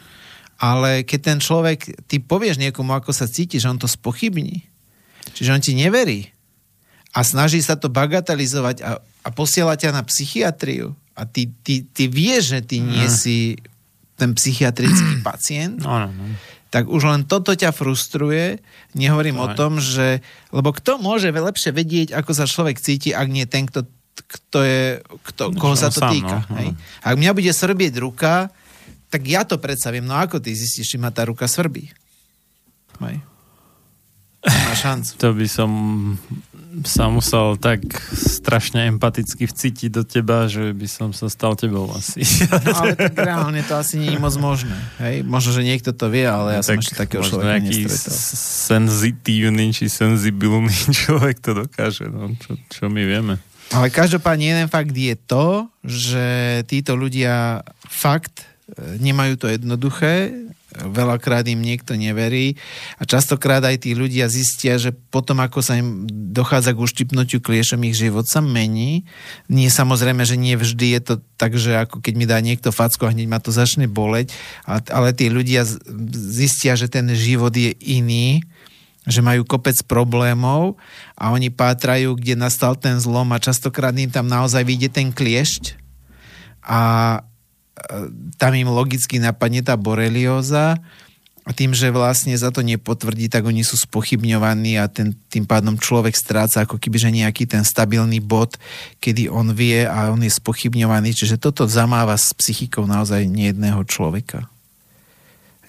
Ale 0.57 1.05
keď 1.05 1.19
ten 1.21 1.37
človek, 1.37 2.01
ty 2.09 2.17
povieš 2.17 2.57
niekomu, 2.57 2.97
ako 2.97 3.13
sa 3.13 3.29
cítiš, 3.29 3.69
on 3.69 3.77
to 3.77 3.85
spochybní. 3.85 4.65
Čiže 5.37 5.53
on 5.53 5.61
ti 5.61 5.77
neverí 5.77 6.33
a 7.09 7.19
snaží 7.25 7.59
sa 7.61 7.73
to 7.73 7.89
bagatelizovať 7.89 8.77
a, 8.85 9.01
a 9.01 9.29
posiela 9.33 9.73
ťa 9.73 9.93
na 9.93 10.03
psychiatriu 10.05 10.93
a 11.17 11.25
ty, 11.27 11.51
ty, 11.65 11.83
ty 11.83 12.07
vieš, 12.07 12.55
že 12.55 12.59
ty 12.63 12.77
nie 12.79 13.05
mm. 13.05 13.13
si 13.13 13.59
ten 14.15 14.31
psychiatrický 14.31 15.19
pacient, 15.27 15.83
no, 15.83 16.07
no, 16.07 16.09
no. 16.11 16.35
tak 16.71 16.87
už 16.87 17.03
len 17.03 17.21
toto 17.27 17.51
ťa 17.51 17.75
frustruje. 17.75 18.63
Nehovorím 18.95 19.41
no, 19.41 19.47
o 19.47 19.53
tom, 19.55 19.83
že... 19.83 20.23
Lebo 20.55 20.71
kto 20.71 21.01
môže 21.01 21.31
lepšie 21.31 21.75
vedieť, 21.75 22.15
ako 22.15 22.31
sa 22.31 22.45
človek 22.47 22.79
cíti, 22.79 23.11
ak 23.11 23.27
nie 23.27 23.43
ten, 23.49 23.67
kto, 23.67 23.83
kto 24.15 24.59
je, 24.63 24.83
kto, 25.33 25.43
koho 25.59 25.75
sa 25.75 25.91
to 25.91 26.03
sám, 26.03 26.11
týka. 26.13 26.37
No, 26.47 26.55
hej? 26.61 26.69
No. 26.71 26.79
Ak 27.03 27.15
mňa 27.19 27.31
bude 27.35 27.51
srbieť 27.51 27.93
ruka, 27.99 28.53
tak 29.09 29.21
ja 29.25 29.41
to 29.43 29.57
predstavím. 29.57 30.05
No 30.05 30.15
ako 30.15 30.37
ty 30.37 30.53
zistíš, 30.53 30.93
či 30.93 30.97
ma 31.01 31.09
tá 31.09 31.25
ruka 31.25 31.49
svrbí? 31.49 31.89
Hej. 33.01 33.17
Má 34.45 34.75
šancu. 34.77 35.19
To 35.19 35.35
by 35.35 35.47
som 35.51 35.71
sa 36.85 37.09
musel 37.09 37.57
tak 37.57 37.81
strašne 38.13 38.85
empaticky 38.93 39.49
vcítiť 39.49 39.89
do 39.89 40.03
teba, 40.05 40.45
že 40.45 40.69
by 40.69 40.87
som 40.87 41.09
sa 41.09 41.25
stal 41.25 41.57
tebou 41.57 41.89
asi. 41.93 42.21
No, 42.49 42.75
ale 42.75 42.93
tak 42.93 43.17
reálne 43.29 43.61
to 43.65 43.73
asi 43.77 43.97
nie 43.97 44.13
je 44.13 44.19
moc 44.21 44.35
možné. 44.37 44.77
Hej? 45.01 45.25
Možno, 45.25 45.55
že 45.55 45.65
niekto 45.65 45.95
to 45.95 46.11
vie, 46.11 46.27
ale 46.27 46.59
ja 46.59 46.61
tak 46.61 46.77
som 46.77 46.81
ešte 46.81 46.95
takého 46.97 47.23
človeka 47.25 47.61
nestretol. 47.61 48.13
senzitívny 48.69 49.65
či 49.73 49.85
senzibilný 49.89 50.73
človek 51.05 51.41
to 51.41 51.51
dokáže, 51.65 52.09
no, 52.09 52.33
čo, 52.37 52.57
čo 52.69 52.83
my 52.89 53.01
vieme. 53.01 53.41
Ale 53.69 53.93
každopádne 53.93 54.45
jeden 54.49 54.67
fakt 54.69 54.93
je 54.97 55.13
to, 55.13 55.69
že 55.85 56.25
títo 56.65 56.97
ľudia 56.97 57.61
fakt 57.85 58.48
nemajú 58.77 59.33
to 59.39 59.47
jednoduché, 59.49 60.33
veľakrát 60.69 61.49
im 61.49 61.65
niekto 61.65 61.97
neverí 61.97 62.53
a 63.01 63.03
častokrát 63.03 63.65
aj 63.65 63.89
tí 63.89 63.97
ľudia 63.97 64.29
zistia, 64.29 64.77
že 64.77 64.93
potom 64.93 65.41
ako 65.41 65.65
sa 65.65 65.81
im 65.81 66.05
dochádza 66.09 66.77
k 66.77 66.83
uštipnutiu 66.85 67.41
kliešom, 67.41 67.81
ich 67.89 67.97
život 67.97 68.29
sa 68.29 68.37
mení. 68.37 69.09
Nie 69.49 69.73
samozrejme, 69.73 70.21
že 70.29 70.37
nie 70.37 70.53
vždy 70.53 70.93
je 70.93 71.01
to 71.01 71.13
tak, 71.41 71.57
že 71.57 71.73
ako 71.73 72.05
keď 72.05 72.13
mi 72.13 72.29
dá 72.29 72.37
niekto 72.37 72.69
facko 72.69 73.09
a 73.09 73.13
hneď 73.13 73.25
ma 73.25 73.41
to 73.41 73.49
začne 73.49 73.89
boleť, 73.89 74.29
ale 74.69 75.09
tí 75.17 75.33
ľudia 75.33 75.65
zistia, 76.13 76.77
že 76.77 76.85
ten 76.85 77.09
život 77.17 77.53
je 77.53 77.73
iný 77.81 78.45
že 79.09 79.25
majú 79.25 79.41
kopec 79.41 79.73
problémov 79.89 80.77
a 81.17 81.33
oni 81.33 81.49
pátrajú, 81.49 82.13
kde 82.13 82.37
nastal 82.37 82.77
ten 82.77 83.01
zlom 83.01 83.25
a 83.33 83.41
častokrát 83.41 83.95
im 83.97 84.11
tam 84.11 84.29
naozaj 84.29 84.61
vyjde 84.61 84.89
ten 84.93 85.09
kliešť 85.09 85.81
a 86.61 86.81
tam 88.35 88.51
im 88.55 88.69
logicky 88.69 89.17
napadne 89.21 89.63
tá 89.63 89.79
borelioza 89.79 90.79
a 91.47 91.55
tým, 91.55 91.73
že 91.73 91.89
vlastne 91.89 92.37
za 92.37 92.53
to 92.53 92.61
nepotvrdí, 92.61 93.25
tak 93.25 93.41
oni 93.41 93.65
sú 93.65 93.73
spochybňovaní 93.73 94.77
a 94.77 94.85
ten, 94.85 95.17
tým 95.33 95.49
pádom 95.49 95.81
človek 95.81 96.13
stráca 96.13 96.61
ako 96.61 96.77
keby, 96.77 96.97
že 97.01 97.09
nejaký 97.09 97.49
ten 97.49 97.65
stabilný 97.65 98.21
bod, 98.21 98.59
kedy 99.01 99.33
on 99.33 99.57
vie 99.57 99.81
a 99.81 100.13
on 100.13 100.21
je 100.21 100.29
spochybňovaný. 100.29 101.15
Čiže 101.17 101.41
toto 101.41 101.65
zamáva 101.65 102.13
s 102.13 102.37
psychikou 102.37 102.85
naozaj 102.85 103.25
nejedného 103.25 103.81
človeka. 103.89 104.45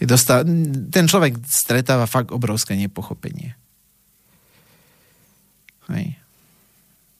Dostá, 0.00 0.44
ten 0.88 1.04
človek 1.08 1.40
stretáva 1.44 2.04
fakt 2.08 2.32
obrovské 2.32 2.76
nepochopenie. 2.76 3.56
Hej. 5.92 6.16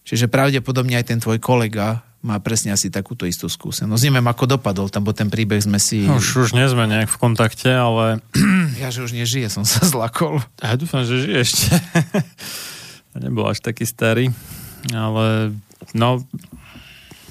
Čiže 0.04 0.32
pravdepodobne 0.32 1.00
aj 1.00 1.06
ten 1.08 1.20
tvoj 1.20 1.40
kolega 1.40 2.04
má 2.20 2.36
presne 2.36 2.76
asi 2.76 2.92
takúto 2.92 3.24
istú 3.24 3.48
skúsenosť. 3.48 4.02
Neviem, 4.04 4.28
ako 4.28 4.60
dopadol, 4.60 4.92
tam 4.92 5.08
bo 5.08 5.16
ten 5.16 5.32
príbeh 5.32 5.64
sme 5.64 5.80
si... 5.80 6.04
No, 6.04 6.20
už, 6.20 6.48
už 6.48 6.50
nie 6.52 6.68
sme 6.68 6.84
nejak 6.84 7.08
v 7.08 7.18
kontakte, 7.20 7.72
ale... 7.72 8.20
Ja, 8.76 8.92
že 8.92 9.04
už 9.04 9.16
nežije, 9.16 9.48
som 9.48 9.64
sa 9.64 9.80
zlakol. 9.84 10.44
Ja 10.60 10.76
dúfam, 10.76 11.04
že 11.04 11.24
žije 11.24 11.38
ešte. 11.40 11.68
Nebol 13.24 13.48
až 13.48 13.64
taký 13.64 13.88
starý, 13.88 14.28
ale 14.92 15.56
no, 15.96 16.20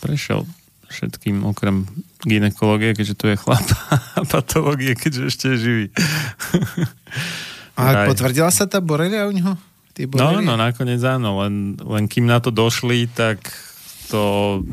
prešiel 0.01 0.49
všetkým 0.89 1.45
okrem 1.45 1.85
ginekológie, 2.25 2.97
keďže 2.97 3.15
tu 3.15 3.25
je 3.29 3.37
chlap 3.37 3.63
a 4.17 4.25
patológie, 4.25 4.97
keďže 4.97 5.23
ešte 5.29 5.45
je 5.53 5.57
živý. 5.57 5.85
A 7.77 8.09
potvrdila 8.09 8.49
sa 8.49 8.65
tá 8.65 8.81
borelia 8.81 9.29
u 9.29 9.33
neho? 9.33 9.53
No, 10.15 10.39
no, 10.39 10.55
nakoniec 10.55 11.03
áno, 11.03 11.43
len, 11.43 11.75
len 11.75 12.07
kým 12.07 12.23
na 12.23 12.39
to 12.39 12.55
došli, 12.55 13.11
tak 13.11 13.43
to 14.09 14.23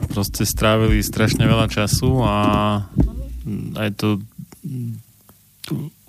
proste 0.09 0.49
strávili 0.49 1.05
strašne 1.05 1.45
veľa 1.45 1.69
času 1.69 2.25
a 2.25 2.37
aj 3.77 3.91
to 4.01 4.19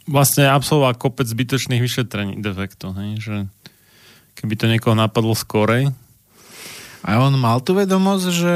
vlastne 0.07 0.47
absolvoval 0.47 0.95
kopec 0.95 1.27
zbytočných 1.27 1.83
vyšetrení 1.83 2.39
defektov, 2.39 2.95
hej, 2.95 3.11
že 3.19 3.35
keby 4.39 4.53
to 4.55 4.65
niekoho 4.71 4.95
napadlo 4.95 5.35
skorej. 5.35 5.91
A 7.03 7.19
on 7.19 7.35
mal 7.35 7.59
tu 7.59 7.75
vedomosť, 7.75 8.25
že 8.31 8.55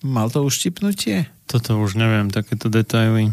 mal 0.00 0.32
to 0.32 0.42
uštipnutie? 0.42 1.28
Toto 1.44 1.76
už 1.76 2.00
neviem, 2.00 2.32
takéto 2.32 2.72
detaily. 2.72 3.32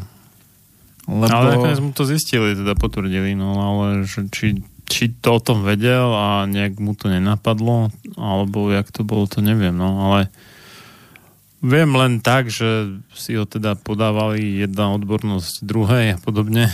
Lebo... 1.08 1.32
Ale 1.32 1.56
nakoniec 1.56 1.80
mu 1.80 1.96
to 1.96 2.04
zistili, 2.04 2.52
teda 2.52 2.76
potvrdili, 2.76 3.32
no 3.40 3.56
ale 3.56 4.04
že 4.04 4.28
či, 4.28 4.60
či 4.84 5.16
to 5.16 5.40
o 5.40 5.44
tom 5.44 5.64
vedel 5.64 6.12
a 6.12 6.44
nejak 6.44 6.84
mu 6.84 6.92
to 7.00 7.08
nenapadlo, 7.08 7.96
alebo 8.20 8.68
jak 8.68 8.92
to 8.92 9.08
bolo, 9.08 9.24
to 9.24 9.40
neviem, 9.40 9.72
no 9.72 10.12
ale 10.12 10.28
Viem 11.58 11.98
len 11.98 12.22
tak, 12.22 12.54
že 12.54 13.02
si 13.18 13.34
ho 13.34 13.50
teda 13.50 13.74
podávali 13.74 14.62
jedna 14.62 14.94
odbornosť 14.94 15.66
druhej 15.66 16.06
a 16.14 16.18
podobne, 16.22 16.70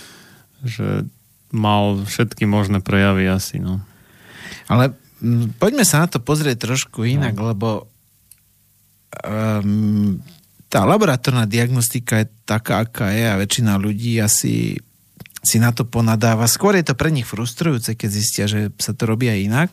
že 0.74 1.06
mal 1.54 2.02
všetky 2.02 2.44
možné 2.44 2.82
prejavy 2.82 3.30
asi, 3.30 3.62
no. 3.62 3.78
Ale 4.66 4.92
poďme 5.56 5.86
sa 5.86 6.04
na 6.04 6.08
to 6.10 6.18
pozrieť 6.18 6.66
trošku 6.66 7.06
inak, 7.06 7.38
no. 7.38 7.54
lebo 7.54 7.68
um, 9.22 10.18
tá 10.68 10.84
laboratórna 10.84 11.48
diagnostika 11.48 12.20
je 12.20 12.26
taká, 12.44 12.84
aká 12.84 13.14
je 13.14 13.24
a 13.24 13.40
väčšina 13.40 13.80
ľudí 13.80 14.20
asi 14.20 14.76
si 15.40 15.56
na 15.62 15.70
to 15.72 15.86
ponadáva. 15.86 16.50
Skôr 16.50 16.76
je 16.76 16.84
to 16.90 16.98
pre 16.98 17.08
nich 17.08 17.24
frustrujúce, 17.24 17.94
keď 17.94 18.10
zistia, 18.10 18.44
že 18.50 18.74
sa 18.76 18.92
to 18.92 19.08
robí 19.08 19.30
aj 19.30 19.40
inak 19.40 19.70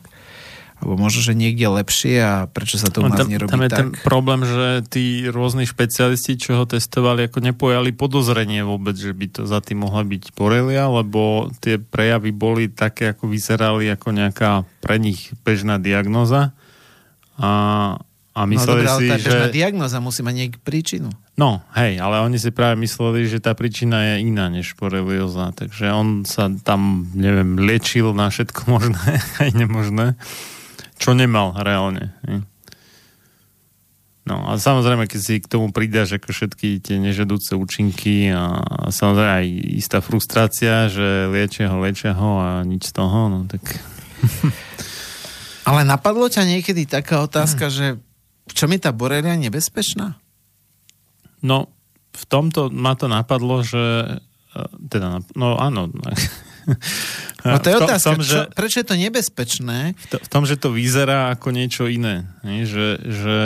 alebo 0.76 1.00
možno, 1.00 1.24
že 1.24 1.32
niekde 1.32 1.72
lepšie 1.72 2.20
a 2.20 2.34
prečo 2.52 2.76
sa 2.76 2.92
to 2.92 3.00
u 3.00 3.08
nás 3.08 3.16
tam, 3.16 3.32
nerobí 3.32 3.48
tam 3.48 3.64
je 3.64 3.70
tak? 3.72 3.78
ten 3.80 3.88
problém, 4.04 4.44
že 4.44 4.84
tí 4.84 5.24
rôzni 5.24 5.64
špecialisti, 5.64 6.36
čo 6.36 6.60
ho 6.60 6.64
testovali, 6.68 7.24
ako 7.26 7.40
nepojali 7.40 7.96
podozrenie 7.96 8.60
vôbec, 8.60 8.92
že 8.92 9.16
by 9.16 9.26
to 9.32 9.42
za 9.48 9.64
tým 9.64 9.88
mohla 9.88 10.04
byť 10.04 10.36
borelia, 10.36 10.84
lebo 10.92 11.48
tie 11.64 11.80
prejavy 11.80 12.28
boli 12.36 12.68
také, 12.68 13.16
ako 13.16 13.24
vyzerali 13.24 13.88
ako 13.88 14.08
nejaká 14.12 14.68
pre 14.84 15.00
nich 15.00 15.32
bežná 15.48 15.80
diagnoza 15.80 16.52
a, 17.40 17.52
a 18.36 18.40
no 18.44 18.50
mysleli 18.52 18.84
no, 18.84 18.92
dobré, 18.92 19.00
si, 19.00 19.06
tá 19.08 19.16
že... 19.16 19.24
bežná 19.32 19.48
diagnoza 19.48 19.98
musí 20.04 20.20
mať 20.20 20.34
nejakú 20.36 20.58
príčinu. 20.60 21.08
No, 21.40 21.64
hej, 21.72 21.96
ale 22.04 22.20
oni 22.20 22.36
si 22.36 22.52
práve 22.52 22.76
mysleli, 22.84 23.24
že 23.24 23.40
tá 23.40 23.56
príčina 23.56 24.12
je 24.12 24.28
iná 24.28 24.52
než 24.52 24.76
borelioza, 24.76 25.56
takže 25.56 25.88
on 25.88 26.28
sa 26.28 26.52
tam, 26.52 27.08
neviem, 27.16 27.56
liečil 27.56 28.12
na 28.12 28.28
všetko 28.28 28.60
možné 28.68 29.24
aj 29.40 29.48
nemožné 29.56 30.20
čo 30.96 31.12
nemal 31.12 31.52
reálne. 31.56 32.16
No 34.26 34.42
a 34.42 34.58
samozrejme, 34.58 35.06
keď 35.06 35.20
si 35.22 35.34
k 35.38 35.46
tomu 35.46 35.70
pridáš 35.70 36.18
ako 36.18 36.34
všetky 36.34 36.82
tie 36.82 36.98
nežadúce 36.98 37.54
účinky 37.54 38.34
a, 38.34 38.58
a 38.58 38.90
samozrejme 38.90 39.32
aj 39.38 39.46
istá 39.78 40.02
frustrácia, 40.02 40.90
že 40.90 41.30
liečia 41.30 41.70
ho, 41.70 41.78
liečia 41.78 42.10
ho 42.10 42.42
a 42.42 42.66
nič 42.66 42.90
z 42.90 42.92
toho, 42.98 43.30
no 43.30 43.46
tak... 43.46 43.62
Ale 45.70 45.86
napadlo 45.86 46.26
ťa 46.26 46.42
niekedy 46.42 46.90
taká 46.90 47.22
otázka, 47.22 47.70
že 47.70 48.02
v 48.46 48.52
čom 48.54 48.70
je 48.74 48.80
tá 48.82 48.90
borelia 48.90 49.34
nebezpečná? 49.38 50.18
No, 51.42 51.70
v 52.14 52.24
tomto 52.26 52.70
ma 52.70 52.98
to 52.98 53.06
napadlo, 53.06 53.62
že 53.62 53.78
e, 53.78 54.06
teda, 54.90 55.22
no 55.38 55.54
áno, 55.58 55.90
No 57.46 57.62
to 57.62 57.68
je 57.70 57.76
tom, 57.78 57.86
otázka, 57.86 58.08
tom, 58.10 58.20
že, 58.26 58.34
čo, 58.34 58.40
prečo 58.58 58.76
je 58.82 58.86
to 58.90 58.96
nebezpečné? 58.98 59.94
V, 59.94 60.06
to, 60.10 60.16
v 60.18 60.28
tom, 60.28 60.42
že 60.50 60.58
to 60.58 60.74
vyzerá 60.74 61.30
ako 61.30 61.54
niečo 61.54 61.86
iné. 61.86 62.26
Nie? 62.42 62.66
Že, 62.66 62.88
že 63.06 63.38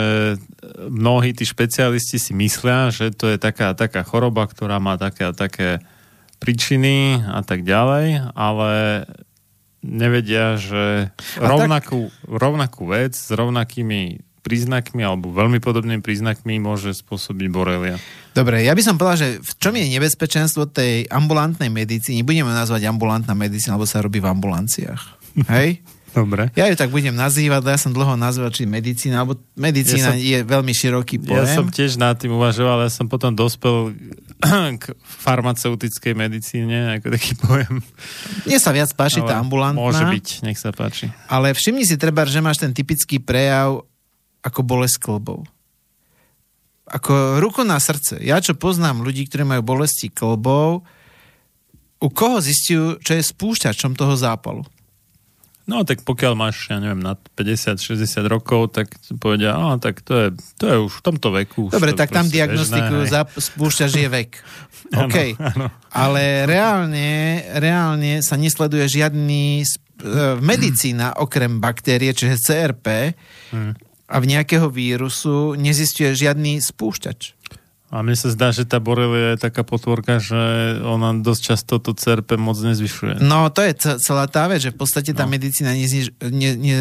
mnohí 0.89 1.37
tí 1.37 1.45
špecialisti 1.45 2.17
si 2.17 2.33
myslia, 2.33 2.89
že 2.89 3.13
to 3.13 3.29
je 3.29 3.37
taká, 3.37 3.77
taká 3.77 4.01
choroba, 4.01 4.49
ktorá 4.49 4.81
má 4.81 4.97
také 4.97 5.29
a 5.29 5.37
také 5.37 5.85
príčiny 6.41 7.21
a 7.21 7.45
tak 7.45 7.61
ďalej, 7.61 8.33
ale 8.33 9.05
nevedia, 9.85 10.57
že 10.57 11.13
rovnakú, 11.37 12.09
rovnakú 12.25 12.89
vec 12.89 13.13
s 13.13 13.29
rovnakými 13.29 14.25
príznakmi 14.41 15.05
alebo 15.05 15.29
veľmi 15.29 15.61
podobnými 15.61 16.01
príznakmi 16.01 16.57
môže 16.57 16.97
spôsobiť 16.97 17.47
borelia. 17.53 18.01
Dobre, 18.31 18.63
ja 18.63 18.71
by 18.71 18.83
som 18.83 18.95
povedal, 18.95 19.19
že 19.19 19.29
v 19.43 19.51
čom 19.59 19.75
je 19.75 19.91
nebezpečenstvo 19.91 20.71
tej 20.71 21.03
ambulantnej 21.11 21.67
medicíny, 21.67 22.23
budeme 22.23 22.55
nazvať 22.55 22.87
ambulantná 22.87 23.35
medicína, 23.35 23.75
lebo 23.75 23.83
sa 23.83 23.99
robí 23.99 24.23
v 24.23 24.31
ambulanciách. 24.31 25.01
Hej? 25.55 25.83
Dobre. 26.11 26.51
Ja 26.59 26.67
ju 26.67 26.75
tak 26.75 26.91
budem 26.91 27.15
nazývať, 27.15 27.63
ja 27.63 27.79
som 27.79 27.95
dlho 27.95 28.19
nazval, 28.19 28.51
či 28.51 28.67
medicína, 28.67 29.23
alebo 29.23 29.39
medicína 29.55 30.11
ja 30.11 30.15
som, 30.15 30.19
je 30.19 30.39
veľmi 30.43 30.73
široký 30.75 31.23
pojem. 31.23 31.39
Ja 31.39 31.55
som 31.55 31.71
tiež 31.71 31.95
nad 31.95 32.19
tým 32.19 32.35
uvažoval, 32.35 32.83
ja 32.83 32.91
som 32.91 33.07
potom 33.07 33.31
dospel 33.31 33.95
k 34.81 34.83
farmaceutickej 35.23 36.11
medicíne, 36.11 36.99
ako 36.99 37.15
taký 37.15 37.31
pojem. 37.39 37.79
Mne 38.43 38.59
sa 38.59 38.75
viac 38.75 38.91
páči 38.91 39.23
Ale 39.23 39.27
tá 39.31 39.35
ambulantná. 39.39 39.79
Môže 39.79 40.03
byť, 40.03 40.27
nech 40.43 40.59
sa 40.59 40.75
páči. 40.75 41.07
Ale 41.31 41.55
všimni 41.55 41.87
si 41.87 41.95
treba, 41.95 42.27
že 42.27 42.43
máš 42.43 42.59
ten 42.59 42.75
typický 42.75 43.23
prejav 43.23 43.87
ako 44.43 44.59
bolesť 44.67 44.99
klbov. 44.99 45.47
Ako 46.91 47.39
ruku 47.39 47.63
na 47.63 47.79
srdce. 47.79 48.19
Ja 48.19 48.43
čo 48.43 48.51
poznám 48.59 48.99
ľudí, 48.99 49.23
ktorí 49.31 49.47
majú 49.47 49.63
bolesti 49.63 50.11
klbov, 50.11 50.83
u 52.01 52.07
koho 52.09 52.41
zistujú, 52.43 52.99
čo 52.99 53.15
je 53.15 53.23
spúšťačom 53.23 53.93
toho 53.95 54.17
zápalu? 54.17 54.65
No 55.69 55.85
tak 55.87 56.03
pokiaľ 56.03 56.33
máš, 56.33 56.67
ja 56.67 56.81
neviem, 56.81 56.99
nad 56.99 57.15
50-60 57.37 58.03
rokov, 58.27 58.75
tak 58.75 58.91
povedia, 59.21 59.55
a 59.55 59.77
tak 59.77 60.01
to 60.03 60.17
je, 60.17 60.27
to 60.57 60.65
je 60.67 60.77
už 60.89 60.99
v 60.99 61.01
tomto 61.05 61.29
veku. 61.31 61.69
Dobre, 61.71 61.93
tak 61.95 62.11
tam 62.11 62.27
diagnostikujú, 62.27 63.07
zap, 63.07 63.31
spúšťač 63.31 63.91
je 63.93 64.09
vek. 64.09 64.31
OK. 64.91 65.17
Ano, 65.37 65.47
ano. 65.47 65.67
Ale 65.93 66.49
reálne, 66.49 67.39
reálne 67.55 68.19
sa 68.25 68.35
nesleduje 68.35 68.89
žiadny 68.89 69.61
uh, 69.61 70.35
medicína 70.41 71.15
okrem 71.21 71.61
baktérie, 71.61 72.11
čiže 72.11 72.41
CRP, 72.41 73.15
hmm 73.53 73.90
a 74.11 74.19
v 74.19 74.25
nejakého 74.27 74.67
vírusu 74.67 75.55
nezistuje 75.55 76.11
žiadny 76.11 76.59
spúšťač. 76.59 77.39
A 77.91 78.07
mne 78.07 78.15
sa 78.15 78.31
zdá, 78.31 78.55
že 78.55 78.63
tá 78.63 78.79
borelia 78.79 79.35
je 79.35 79.43
taká 79.51 79.67
potvorka, 79.67 80.15
že 80.23 80.79
ona 80.79 81.11
dosť 81.11 81.41
často 81.43 81.75
to 81.75 81.91
CRP 81.91 82.39
moc 82.39 82.55
nezvyšuje. 82.55 83.19
No, 83.19 83.51
to 83.51 83.67
je 83.67 83.99
celá 83.99 84.31
tá 84.31 84.47
vec, 84.47 84.63
že 84.63 84.71
v 84.71 84.79
podstate 84.79 85.11
tá 85.11 85.27
no. 85.27 85.35
medicína 85.35 85.75
nezniž, 85.75 86.15
ne, 86.23 86.55
ne, 86.55 86.77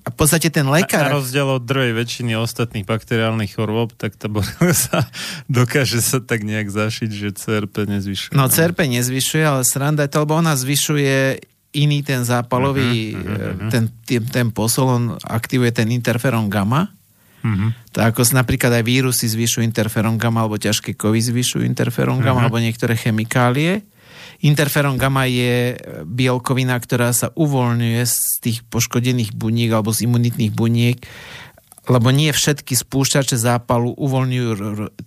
a 0.00 0.08
v 0.08 0.16
podstate 0.16 0.48
ten 0.48 0.64
lekár... 0.64 1.04
Na, 1.04 1.12
na 1.12 1.20
rozdiel 1.20 1.44
od 1.44 1.68
druhej 1.68 1.92
väčšiny 1.92 2.32
ostatných 2.40 2.88
bakteriálnych 2.88 3.60
chorôb, 3.60 3.92
tak 3.92 4.16
tá 4.16 4.32
borelia 4.32 4.72
sa 4.88 5.04
dokáže 5.52 6.00
sa 6.00 6.24
tak 6.24 6.48
nejak 6.48 6.72
zašiť, 6.72 7.10
že 7.12 7.28
CRP 7.36 7.84
nezvyšuje. 7.84 8.32
No, 8.32 8.48
CRP 8.48 8.88
nezvyšuje, 8.88 9.44
ale 9.44 9.68
sranda 9.68 10.08
je 10.08 10.16
to, 10.16 10.24
lebo 10.24 10.32
ona 10.32 10.56
zvyšuje 10.56 11.44
iný 11.76 12.00
ten 12.00 12.24
zápalový, 12.24 13.12
uh-huh, 13.12 13.20
uh-huh. 13.20 13.70
Ten, 13.72 13.92
ten, 14.08 14.22
ten 14.24 14.48
posol, 14.52 14.88
on 14.88 15.04
aktivuje 15.20 15.72
ten 15.72 15.92
interferón 15.92 16.48
gamma. 16.48 16.88
Uh-huh. 17.44 17.70
Tak 17.92 18.16
ako 18.16 18.24
napríklad 18.34 18.72
aj 18.80 18.84
vírusy 18.84 19.28
zvyšujú 19.28 19.62
interferón 19.62 20.16
gamma, 20.16 20.44
alebo 20.44 20.56
ťažké 20.56 20.96
kovy 20.96 21.20
zvyšujú 21.20 21.62
interferón 21.62 22.24
gamma, 22.24 22.44
uh-huh. 22.44 22.50
alebo 22.50 22.58
niektoré 22.62 22.96
chemikálie. 22.96 23.84
Interferon 24.38 24.94
gamma 24.94 25.26
je 25.26 25.74
bielkovina, 26.06 26.78
ktorá 26.78 27.10
sa 27.10 27.34
uvoľňuje 27.34 28.02
z 28.06 28.18
tých 28.38 28.58
poškodených 28.70 29.34
buniek 29.34 29.74
alebo 29.74 29.90
z 29.90 30.06
imunitných 30.06 30.54
buniek, 30.54 31.02
lebo 31.88 32.12
nie 32.12 32.30
všetky 32.30 32.76
spúšťače 32.76 33.40
zápalu 33.40 33.96
uvoľňujú 33.96 34.48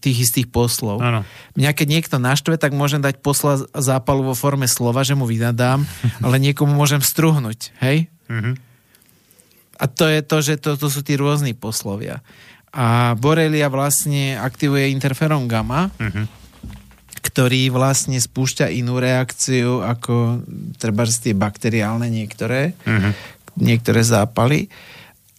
tých 0.02 0.18
istých 0.30 0.50
poslov. 0.50 0.98
Áno. 1.00 1.22
Mňa 1.54 1.72
keď 1.78 1.88
niekto 1.88 2.18
naštve, 2.18 2.58
tak 2.58 2.74
môžem 2.74 3.00
dať 3.00 3.22
posla 3.22 3.62
zápalu 3.78 4.26
vo 4.26 4.36
forme 4.36 4.66
slova, 4.66 5.06
že 5.06 5.14
mu 5.14 5.30
vynadám, 5.30 5.86
ale 6.26 6.42
niekomu 6.42 6.74
môžem 6.74 7.00
struhnúť, 7.00 7.72
hej? 7.80 8.10
Mhm. 8.28 8.58
A 9.82 9.90
to 9.90 10.06
je 10.06 10.22
to, 10.22 10.38
že 10.46 10.54
to, 10.62 10.78
to 10.78 10.94
sú 10.94 11.02
tí 11.02 11.18
rôzni 11.18 11.58
poslovia. 11.58 12.22
A 12.70 13.18
Borelia 13.18 13.66
vlastne 13.66 14.38
aktivuje 14.38 14.94
interferon 14.94 15.50
gamma, 15.50 15.90
Mhm. 15.98 16.42
ktorý 17.22 17.70
vlastne 17.70 18.18
spúšťa 18.18 18.74
inú 18.74 18.98
reakciu 18.98 19.86
ako 19.86 20.42
treba 20.82 21.06
tie 21.06 21.34
bakteriálne 21.38 22.10
niektoré, 22.10 22.74
Mhm. 22.86 23.10
niektoré 23.62 24.02
zápaly. 24.02 24.70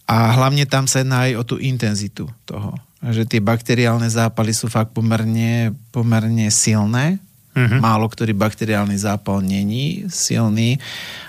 A 0.03 0.35
hlavne 0.35 0.67
tam 0.67 0.83
sa 0.85 1.01
jedná 1.01 1.31
aj 1.31 1.33
o 1.39 1.43
tú 1.47 1.55
intenzitu 1.59 2.27
toho. 2.43 2.75
Že 3.03 3.27
tie 3.27 3.41
bakteriálne 3.43 4.07
zápaly 4.07 4.51
sú 4.51 4.67
fakt 4.67 4.91
pomerne, 4.91 5.75
pomerne 5.91 6.47
silné. 6.51 7.19
Mhm. 7.53 7.85
Málo 7.85 8.09
ktorý 8.09 8.33
bakteriálny 8.33 8.97
zápal 8.97 9.45
není 9.45 10.09
silný. 10.09 10.81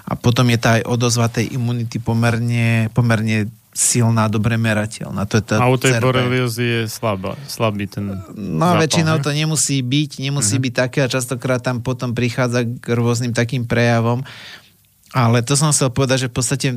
A 0.08 0.16
potom 0.16 0.48
je 0.48 0.58
tá 0.58 0.80
aj 0.80 0.88
odozva 0.88 1.28
tej 1.28 1.52
imunity 1.52 2.00
pomerne, 2.00 2.88
pomerne 2.96 3.52
silná, 3.74 4.30
dobre 4.30 4.54
merateľná. 4.54 5.26
To 5.26 5.42
je 5.42 5.44
tá 5.44 5.54
A 5.58 5.66
u 5.66 5.74
tej 5.74 5.98
boreliozy 5.98 6.62
je 6.62 6.80
slabá, 6.86 7.34
slabý 7.50 7.90
ten 7.90 8.06
No 8.38 8.70
zápal, 8.70 8.80
väčšinou 8.86 9.18
to 9.18 9.34
nemusí 9.34 9.82
byť, 9.82 10.22
nemusí 10.22 10.56
byť 10.62 10.72
také 10.72 10.98
a 11.02 11.10
častokrát 11.10 11.58
tam 11.58 11.82
potom 11.82 12.14
prichádza 12.14 12.62
k 12.62 12.86
rôznym 12.94 13.34
takým 13.34 13.66
prejavom. 13.66 14.22
Ale 15.14 15.46
to 15.46 15.54
som 15.54 15.70
chcel 15.70 15.94
povedať, 15.94 16.26
že 16.26 16.30
v 16.30 16.34
podstate 16.34 16.68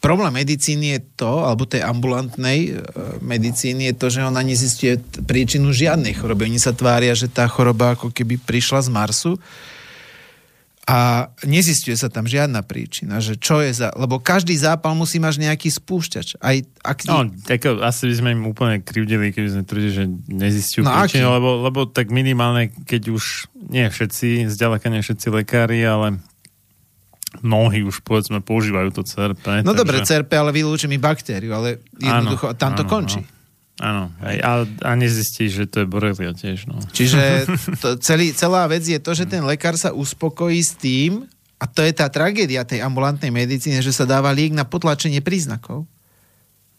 problém 0.00 0.32
medicíny 0.32 0.96
je 0.96 1.00
to, 1.20 1.44
alebo 1.44 1.68
tej 1.68 1.84
ambulantnej 1.84 2.72
e, 2.72 2.80
medicíny 3.20 3.92
je 3.92 3.94
to, 4.00 4.06
že 4.08 4.24
ona 4.24 4.40
nezistuje 4.40 4.96
príčinu 5.28 5.68
žiadnej 5.68 6.16
choroby. 6.16 6.48
Oni 6.48 6.56
sa 6.56 6.72
tvária, 6.72 7.12
že 7.12 7.28
tá 7.28 7.44
choroba 7.44 7.92
ako 7.92 8.08
keby 8.08 8.40
prišla 8.40 8.80
z 8.80 8.88
Marsu 8.88 9.32
a 10.88 11.28
nezistuje 11.44 11.96
sa 11.96 12.08
tam 12.08 12.24
žiadna 12.24 12.64
príčina, 12.64 13.20
že 13.20 13.36
čo 13.36 13.60
je 13.60 13.72
za... 13.72 13.92
Lebo 13.96 14.16
každý 14.16 14.56
zápal 14.56 14.96
musí 14.96 15.20
mať 15.20 15.44
nejaký 15.44 15.68
spúšťač. 15.68 16.40
Aj 16.40 16.56
ak... 16.84 17.04
No, 17.04 17.28
tak 17.44 17.68
asi 17.68 18.08
by 18.08 18.14
sme 18.16 18.28
im 18.32 18.48
úplne 18.48 18.80
krivdili, 18.80 19.32
keby 19.32 19.48
sme 19.48 19.62
tvrdili, 19.64 19.92
že 19.92 20.04
nezistiu 20.28 20.84
No, 20.84 20.92
aký? 20.92 21.20
príčinu, 21.20 21.36
lebo, 21.36 21.60
lebo 21.68 21.84
tak 21.84 22.08
minimálne, 22.08 22.72
keď 22.88 23.12
už 23.12 23.48
nie 23.68 23.88
všetci, 23.88 24.48
zďaleka 24.48 24.88
nie 24.88 25.04
všetci 25.04 25.26
lekári, 25.32 25.80
ale 25.84 26.20
mnohí 27.42 27.82
už 27.82 28.04
povedzme 28.06 28.38
používajú 28.44 28.94
to 28.94 29.02
CRP. 29.02 29.64
No 29.66 29.72
takže... 29.72 29.80
dobre, 29.80 29.96
CRP, 30.04 30.30
ale 30.36 30.50
vylúči 30.54 30.86
mi 30.86 31.00
baktériu, 31.00 31.56
ale 31.56 31.82
jednoducho 31.98 32.52
Áno, 32.52 32.58
tam 32.58 32.72
to 32.78 32.84
končí. 32.86 33.24
Áno, 33.82 34.12
áno. 34.12 34.22
Aj, 34.22 34.36
a, 34.38 34.52
a 34.62 34.90
nezistíš, 34.94 35.50
že 35.50 35.64
to 35.66 35.82
je 35.82 35.86
borelia 35.90 36.30
tiež. 36.30 36.70
No. 36.70 36.78
Čiže 36.94 37.48
to, 37.82 37.98
celý, 37.98 38.30
celá 38.36 38.68
vec 38.70 38.86
je 38.86 39.00
to, 39.02 39.16
že 39.16 39.26
ten 39.26 39.42
lekár 39.42 39.74
sa 39.74 39.90
uspokojí 39.90 40.60
s 40.62 40.78
tým, 40.78 41.26
a 41.58 41.64
to 41.64 41.80
je 41.80 41.96
tá 41.96 42.10
tragédia 42.12 42.66
tej 42.66 42.84
ambulantnej 42.84 43.32
medicíny, 43.32 43.80
že 43.80 43.94
sa 43.94 44.04
dáva 44.04 44.34
liek 44.34 44.52
na 44.52 44.68
potlačenie 44.68 45.24
príznakov. 45.24 45.88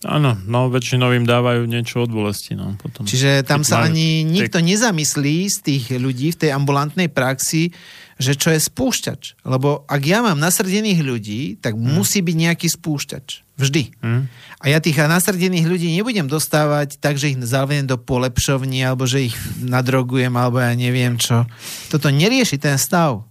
Áno, 0.06 0.38
no 0.46 0.70
väčšinou 0.70 1.16
im 1.18 1.26
dávajú 1.26 1.66
niečo 1.66 2.06
od 2.06 2.14
bolesti. 2.14 2.54
No, 2.54 2.78
potom, 2.78 3.10
Čiže 3.10 3.42
tam 3.42 3.66
sa 3.66 3.82
majú 3.82 3.96
ani 3.96 4.22
nikto 4.22 4.62
nezamyslí 4.62 5.50
z 5.50 5.58
tých 5.66 5.84
ľudí 5.98 6.36
v 6.36 6.40
tej 6.46 6.52
ambulantnej 6.54 7.10
praxi, 7.10 7.74
že 8.16 8.34
čo 8.40 8.52
je 8.52 8.60
spúšťač. 8.60 9.44
Lebo 9.44 9.84
ak 9.92 10.02
ja 10.08 10.24
mám 10.24 10.40
nasrdených 10.40 11.02
ľudí, 11.04 11.42
tak 11.60 11.76
musí 11.76 12.24
byť 12.24 12.36
nejaký 12.36 12.68
spúšťač. 12.72 13.44
Vždy. 13.56 13.84
Hm? 14.04 14.22
A 14.60 14.66
ja 14.72 14.84
tých 14.84 15.00
nasrdených 15.00 15.68
ľudí 15.68 15.88
nebudem 15.96 16.28
dostávať 16.28 17.00
tak, 17.00 17.16
že 17.16 17.36
ich 17.36 17.40
zavedem 17.44 17.88
do 17.88 17.96
polepšovní, 17.96 18.84
alebo 18.84 19.08
že 19.08 19.32
ich 19.32 19.36
nadrogujem, 19.64 20.32
alebo 20.36 20.60
ja 20.60 20.76
neviem 20.76 21.16
čo. 21.16 21.48
Toto 21.92 22.12
nerieši 22.12 22.60
ten 22.60 22.76
stav. 22.76 23.24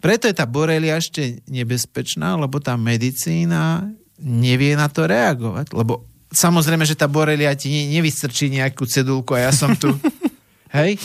Preto 0.00 0.28
je 0.28 0.36
tá 0.36 0.44
borelia 0.44 1.00
ešte 1.00 1.40
nebezpečná, 1.48 2.36
lebo 2.36 2.60
tá 2.60 2.76
medicína 2.76 3.88
nevie 4.20 4.76
na 4.76 4.88
to 4.88 5.08
reagovať. 5.08 5.72
Lebo 5.72 6.04
samozrejme, 6.32 6.84
že 6.84 6.96
tá 6.96 7.08
borelia 7.08 7.56
ti 7.56 7.72
ne- 7.72 8.00
nevystrčí 8.00 8.52
nejakú 8.52 8.84
cedulku 8.84 9.36
a 9.36 9.48
ja 9.48 9.52
som 9.52 9.72
tu. 9.76 9.92
Hej? 10.76 11.00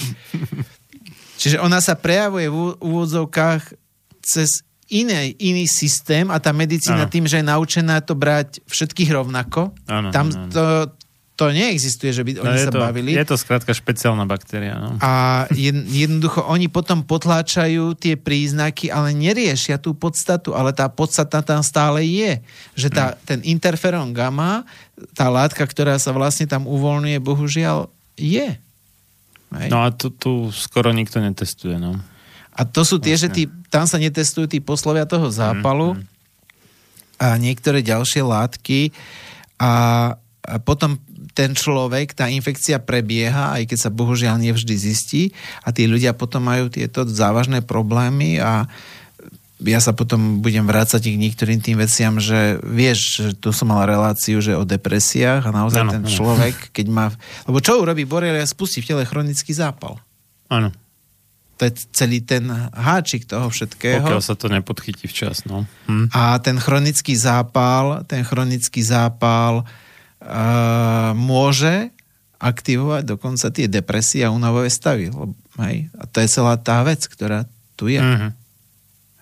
Čiže 1.41 1.57
ona 1.57 1.81
sa 1.81 1.97
prejavuje 1.97 2.45
v 2.45 2.77
úvodzovkách 2.77 3.73
cez 4.21 4.61
iný, 4.85 5.33
iný 5.41 5.65
systém 5.65 6.29
a 6.29 6.37
tá 6.37 6.53
medicína 6.53 7.07
Áno. 7.07 7.11
tým, 7.11 7.25
že 7.25 7.41
je 7.41 7.49
naučená 7.49 7.97
to 8.05 8.13
brať 8.13 8.61
všetkých 8.67 9.09
rovnako, 9.09 9.73
Áno, 9.89 10.13
tam 10.13 10.29
áno. 10.29 10.51
to, 10.53 10.63
to 11.33 11.49
neexistuje, 11.49 12.13
že 12.13 12.21
by 12.21 12.37
No, 12.37 12.45
oni 12.45 12.59
sa 12.59 12.69
to, 12.69 12.77
bavili. 12.77 13.17
je 13.17 13.25
to 13.25 13.33
skrátka 13.33 13.73
špeciálna 13.73 14.29
baktéria. 14.29 14.77
No. 14.77 15.01
A 15.01 15.47
jed- 15.49 15.89
jednoducho 15.89 16.45
oni 16.45 16.69
potom 16.69 17.01
potláčajú 17.01 17.97
tie 17.97 18.13
príznaky, 18.13 18.93
ale 18.93 19.09
neriešia 19.11 19.81
tú 19.81 19.97
podstatu, 19.97 20.53
ale 20.53 20.69
tá 20.69 20.85
podstata 20.85 21.41
tam 21.41 21.65
stále 21.65 22.05
je. 22.05 22.37
Že 22.77 22.87
tá, 22.93 23.05
ten 23.25 23.41
interferón 23.41 24.13
gamma, 24.13 24.69
tá 25.17 25.33
látka, 25.33 25.65
ktorá 25.65 25.97
sa 25.97 26.13
vlastne 26.13 26.45
tam 26.45 26.69
uvoľňuje, 26.69 27.17
bohužiaľ 27.17 27.89
je. 28.13 28.59
Hej. 29.51 29.67
no 29.67 29.83
a 29.83 29.91
tu, 29.91 30.07
tu 30.15 30.47
skoro 30.55 30.95
nikto 30.95 31.19
netestuje. 31.19 31.75
No. 31.75 31.99
A 32.55 32.61
to 32.63 32.83
sú 32.83 32.99
tie, 32.99 33.15
že 33.15 33.27
tí, 33.31 33.47
tam 33.71 33.87
sa 33.87 33.99
netestujú 33.99 34.47
tí 34.47 34.59
poslovia 34.63 35.07
toho 35.07 35.27
zápalu 35.31 35.99
a 37.21 37.35
niektoré 37.39 37.83
ďalšie 37.83 38.23
látky 38.23 38.91
a, 39.59 39.73
a 40.43 40.55
potom 40.59 40.99
ten 41.31 41.55
človek, 41.55 42.11
tá 42.11 42.27
infekcia 42.27 42.83
prebieha, 42.83 43.55
aj 43.55 43.71
keď 43.71 43.77
sa 43.79 43.93
bohužiaľ 43.93 44.35
nevždy 44.41 44.75
zistí 44.75 45.23
a 45.63 45.71
tí 45.71 45.87
ľudia 45.87 46.11
potom 46.11 46.43
majú 46.43 46.67
tieto 46.67 47.07
závažné 47.07 47.63
problémy 47.63 48.41
a 48.41 48.67
ja 49.61 49.77
sa 49.77 49.93
potom 49.93 50.41
budem 50.41 50.65
vrácať 50.65 51.13
k 51.13 51.21
niektorým 51.21 51.61
tým 51.61 51.77
veciam, 51.77 52.17
že 52.17 52.57
vieš, 52.65 52.99
že 53.21 53.29
tu 53.37 53.53
som 53.53 53.69
mal 53.69 53.85
reláciu, 53.85 54.41
že 54.41 54.57
o 54.57 54.65
depresiách 54.65 55.45
a 55.45 55.51
naozaj 55.53 55.81
Áno, 55.85 55.91
ten 55.93 56.03
človek, 56.09 56.73
keď 56.73 56.85
má... 56.89 57.05
Lebo 57.45 57.61
čo 57.61 57.77
urobí 57.77 58.09
borelia? 58.09 58.41
Spustí 58.43 58.81
v 58.81 58.89
tele 58.93 59.03
chronický 59.05 59.53
zápal. 59.53 60.01
Áno, 60.49 60.73
To 61.61 61.61
je 61.69 61.77
celý 61.93 62.25
ten 62.25 62.49
háčik 62.73 63.29
toho 63.29 63.53
všetkého. 63.53 64.01
pokiaľ 64.01 64.21
sa 64.25 64.33
to 64.33 64.49
nepodchytí 64.49 65.05
včas. 65.05 65.45
No. 65.45 65.69
Hm. 65.85 66.09
A 66.09 66.41
ten 66.41 66.57
chronický 66.57 67.13
zápal, 67.13 68.01
ten 68.09 68.25
chronický 68.25 68.81
zápal 68.81 69.61
uh, 69.61 71.13
môže 71.13 71.93
aktivovať 72.41 73.05
dokonca 73.05 73.53
tie 73.53 73.69
depresie 73.69 74.25
a 74.25 74.33
únavové 74.33 74.73
stavy. 74.73 75.13
Lebo, 75.13 75.37
hej? 75.61 75.93
A 75.93 76.09
to 76.09 76.17
je 76.17 76.27
celá 76.27 76.57
tá 76.57 76.81
vec, 76.81 77.05
ktorá 77.05 77.45
tu 77.77 77.93
je. 77.93 78.01
Mhm. 78.01 78.40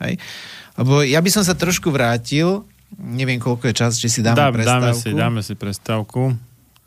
Hej? 0.04 0.20
Lebo 0.80 1.04
ja 1.04 1.20
by 1.20 1.30
som 1.30 1.44
sa 1.44 1.54
trošku 1.56 1.92
vrátil, 1.92 2.64
neviem 2.98 3.38
koľko 3.38 3.70
je 3.70 3.76
čas, 3.76 4.00
či 4.00 4.08
si 4.08 4.20
dáme 4.24 4.40
Dá, 4.40 4.50
prestávku. 4.50 4.84
dáme, 4.84 4.94
si, 4.96 5.10
dáme 5.14 5.42
si 5.44 5.54
prestávku. 5.54 6.22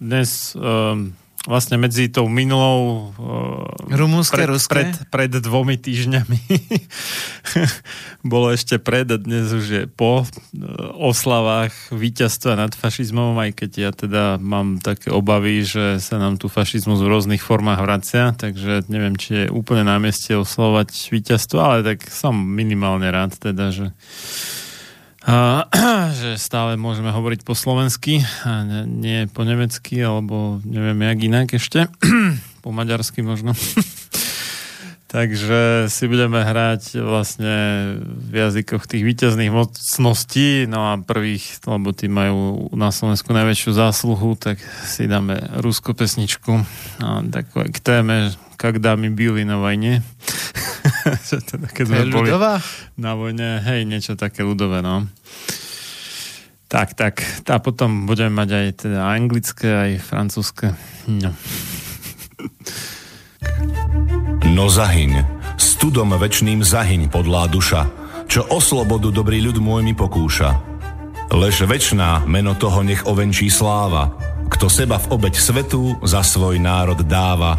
Dnes 0.03 0.57
um, 0.59 1.15
vlastne 1.47 1.75
medzi 1.75 2.07
tou 2.07 2.31
minulou 2.31 3.11
uh, 3.19 3.91
Rumunské, 3.91 4.47
pred, 4.47 4.49
ruské? 4.51 4.75
pred, 4.75 4.93
pred 5.11 5.33
dvomi 5.43 5.75
týždňami 5.75 6.41
bolo 8.33 8.55
ešte 8.55 8.79
pred 8.79 9.11
a 9.11 9.19
dnes 9.19 9.51
už 9.51 9.67
je 9.67 9.85
po 9.91 10.23
uh, 10.23 10.27
oslavách 10.95 11.75
víťazstva 11.91 12.55
nad 12.55 12.71
fašizmom, 12.71 13.35
aj 13.43 13.51
keď 13.59 13.71
ja 13.75 13.91
teda 13.91 14.25
mám 14.39 14.79
také 14.79 15.11
obavy, 15.11 15.67
že 15.67 15.99
sa 15.99 16.23
nám 16.23 16.39
tu 16.39 16.47
fašizmus 16.47 17.03
v 17.03 17.11
rôznych 17.11 17.43
formách 17.43 17.83
vracia, 17.83 18.31
takže 18.39 18.87
neviem, 18.87 19.19
či 19.19 19.47
je 19.47 19.53
úplne 19.53 19.83
na 19.83 19.99
mieste 19.99 20.39
oslovať 20.39 21.11
víťazstvo, 21.11 21.59
ale 21.59 21.79
tak 21.83 22.07
som 22.07 22.39
minimálne 22.39 23.11
rád 23.11 23.35
teda, 23.35 23.75
že 23.75 23.91
a, 25.28 25.68
že 26.16 26.40
stále 26.40 26.80
môžeme 26.80 27.12
hovoriť 27.12 27.44
po 27.44 27.52
slovensky 27.52 28.24
a 28.48 28.64
ne, 28.64 28.82
nie 28.88 29.20
po 29.28 29.44
nemecky, 29.44 30.00
alebo 30.00 30.64
neviem 30.64 31.04
jak 31.04 31.20
inak 31.20 31.48
ešte. 31.52 31.92
po 32.64 32.72
maďarsky 32.72 33.24
možno. 33.24 33.52
Takže 35.08 35.88
si 35.88 36.04
budeme 36.12 36.44
hrať 36.44 37.00
vlastne 37.00 37.56
v 38.04 38.34
jazykoch 38.44 38.92
tých 38.92 39.08
víťazných 39.08 39.56
mocností, 39.56 40.68
no 40.68 40.92
a 40.92 41.00
prvých, 41.00 41.64
lebo 41.64 41.96
tí 41.96 42.12
majú 42.12 42.68
na 42.76 42.92
Slovensku 42.92 43.32
najväčšiu 43.32 43.72
zásluhu, 43.72 44.36
tak 44.36 44.60
si 44.84 45.08
dáme 45.08 45.40
rúsko 45.64 45.96
pesničku 45.96 46.60
a 47.00 47.24
takové 47.32 47.72
k 47.72 47.80
téme, 47.80 48.36
когда 48.60 49.00
my 49.00 49.08
byli 49.08 49.48
na 49.48 49.56
vojne. 49.64 50.04
Keď 51.77 51.85
sme 51.87 52.09
boli 52.09 52.31
ľudová? 52.31 52.63
na 52.99 53.13
vojne, 53.19 53.63
hej, 53.63 53.85
niečo 53.85 54.15
také 54.15 54.47
ľudové, 54.47 54.81
no. 54.81 55.07
Tak, 56.71 56.97
tak. 56.97 57.21
A 57.53 57.61
potom 57.61 58.09
budeme 58.09 58.33
mať 58.33 58.49
aj 58.49 58.67
teda 58.89 59.01
anglické, 59.05 59.69
aj 59.69 59.91
francúzske. 60.01 60.73
No. 61.05 61.37
No 64.49 64.65
zahyň, 64.73 65.25
100 65.61 65.83
studom 65.83 66.15
večným 66.15 66.63
zahyň 66.63 67.11
podlá 67.11 67.51
duša, 67.51 67.91
čo 68.31 68.47
o 68.55 68.63
slobodu 68.63 69.11
dobrý 69.11 69.43
ľud 69.43 69.59
môj 69.59 69.83
mi 69.83 69.99
pokúša. 69.99 70.55
Lež 71.35 71.67
večná 71.67 72.23
meno 72.23 72.55
toho 72.55 72.87
nech 72.87 73.03
ovenčí 73.03 73.51
sláva, 73.51 74.15
kto 74.47 74.71
seba 74.71 75.03
v 75.03 75.11
obeď 75.11 75.35
svetu 75.35 75.99
za 76.07 76.23
svoj 76.23 76.63
národ 76.63 77.03
dáva. 77.03 77.59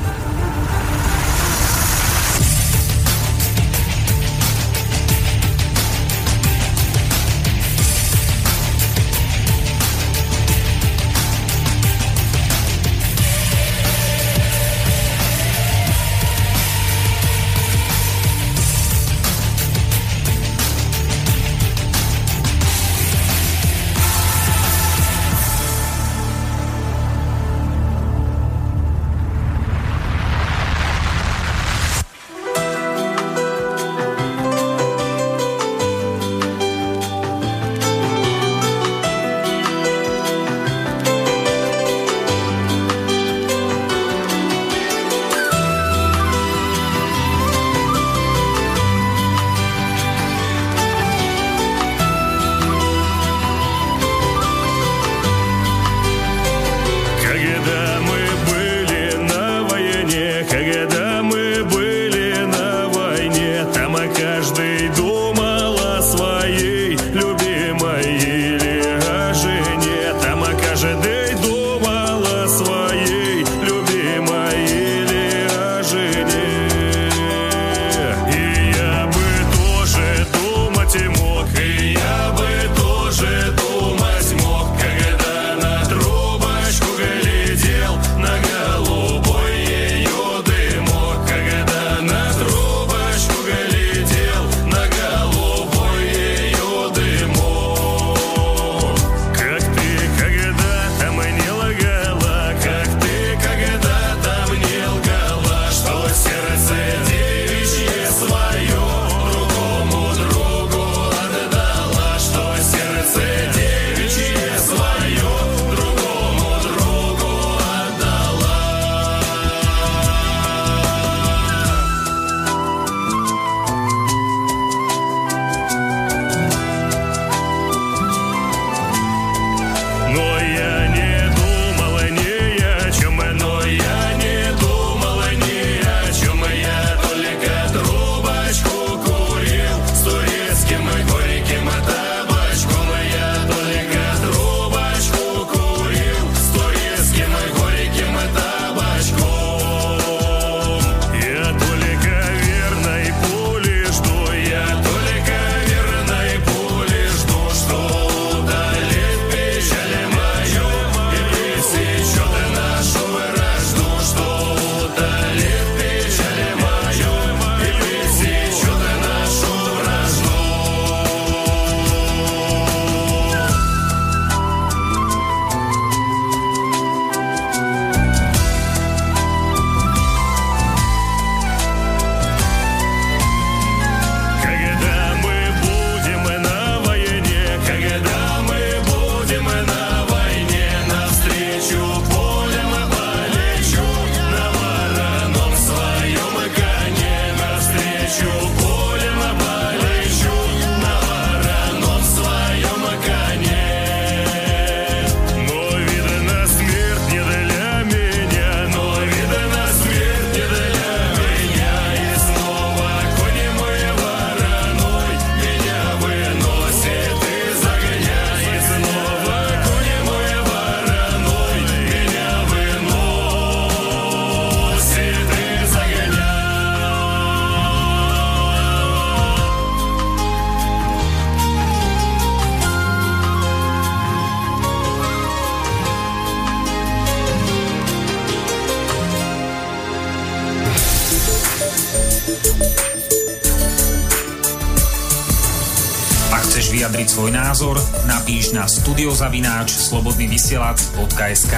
Na 248.51 248.67
studiozavináč 248.67 249.71
slobodnyvysielac.sk 249.71 251.55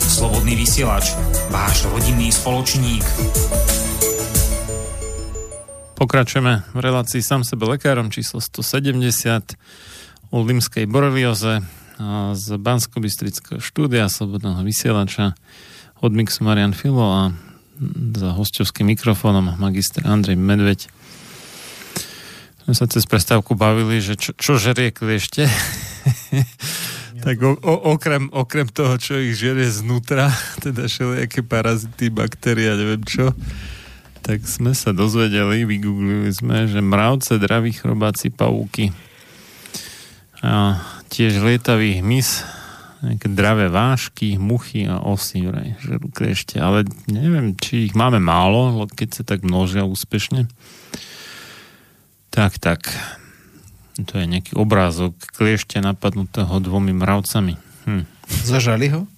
Slobodný 0.00 0.56
vysielač, 0.56 1.12
váš 1.52 1.84
rodinný 1.84 2.32
spoločník. 2.32 3.04
Pokračujeme 6.00 6.64
v 6.72 6.78
relácii 6.80 7.20
sám 7.20 7.44
sebe 7.44 7.68
lekárom 7.68 8.08
číslo 8.08 8.40
170 8.40 9.60
o 10.32 10.40
limskej 10.40 10.88
borelioze 10.88 11.60
z 12.32 12.46
bansko 12.56 13.04
štúdia 13.60 14.08
Slobodného 14.08 14.64
vysielača 14.64 15.36
od 16.00 16.12
Mixu 16.16 16.40
Marian 16.40 16.72
Filo 16.72 17.04
a 17.04 17.22
za 18.16 18.32
hostovským 18.32 18.88
mikrofónom 18.96 19.60
magister 19.60 20.08
Andrej 20.08 20.40
Medveď. 20.40 20.88
Sme 22.64 22.72
sa 22.72 22.88
cez 22.88 23.04
prestávku 23.04 23.52
bavili, 23.52 24.00
že 24.00 24.16
čo, 24.16 24.32
čo 24.36 24.56
žerie 24.56 24.88
kliešte. 24.88 25.48
tak 27.24 27.36
o, 27.42 27.56
o, 27.58 27.74
okrem, 27.94 28.30
okrem 28.30 28.68
toho, 28.70 28.94
čo 28.96 29.18
ich 29.18 29.38
žerie 29.38 29.68
znútra, 29.68 30.30
teda 30.64 30.86
všelijaké 30.86 31.42
parazity, 31.42 32.08
baktérie 32.12 32.70
a 32.70 32.78
neviem 32.78 33.02
čo, 33.04 33.34
tak 34.22 34.44
sme 34.44 34.76
sa 34.76 34.92
dozvedeli, 34.92 35.64
vygooglili 35.64 36.30
sme, 36.34 36.68
že 36.68 36.84
mravce, 36.84 37.40
draví 37.40 37.72
chrobáci, 37.72 38.28
pavúky 38.28 38.92
a 40.38 40.78
tiež 41.10 41.42
lietavý 41.42 41.98
hmyz 41.98 42.58
nejaké 42.98 43.30
dravé 43.30 43.70
vášky, 43.70 44.34
muchy 44.42 44.82
a 44.90 44.98
osy 44.98 45.46
vraj, 45.46 45.78
žerú 45.78 46.10
kliešte. 46.10 46.58
Ale 46.58 46.82
neviem, 47.06 47.54
či 47.54 47.86
ich 47.90 47.94
máme 47.94 48.18
málo, 48.18 48.74
keď 48.90 49.08
sa 49.14 49.22
tak 49.22 49.46
množia 49.46 49.86
úspešne. 49.86 50.50
Tak, 52.34 52.58
tak. 52.58 52.90
To 53.98 54.14
je 54.14 54.26
nejaký 54.30 54.54
obrázok 54.54 55.18
kliešte 55.34 55.82
napadnutého 55.82 56.62
dvomi 56.62 56.94
mravcami. 56.94 57.58
Hm. 57.88 58.04
Zažali 58.46 58.86
ho? 58.94 59.10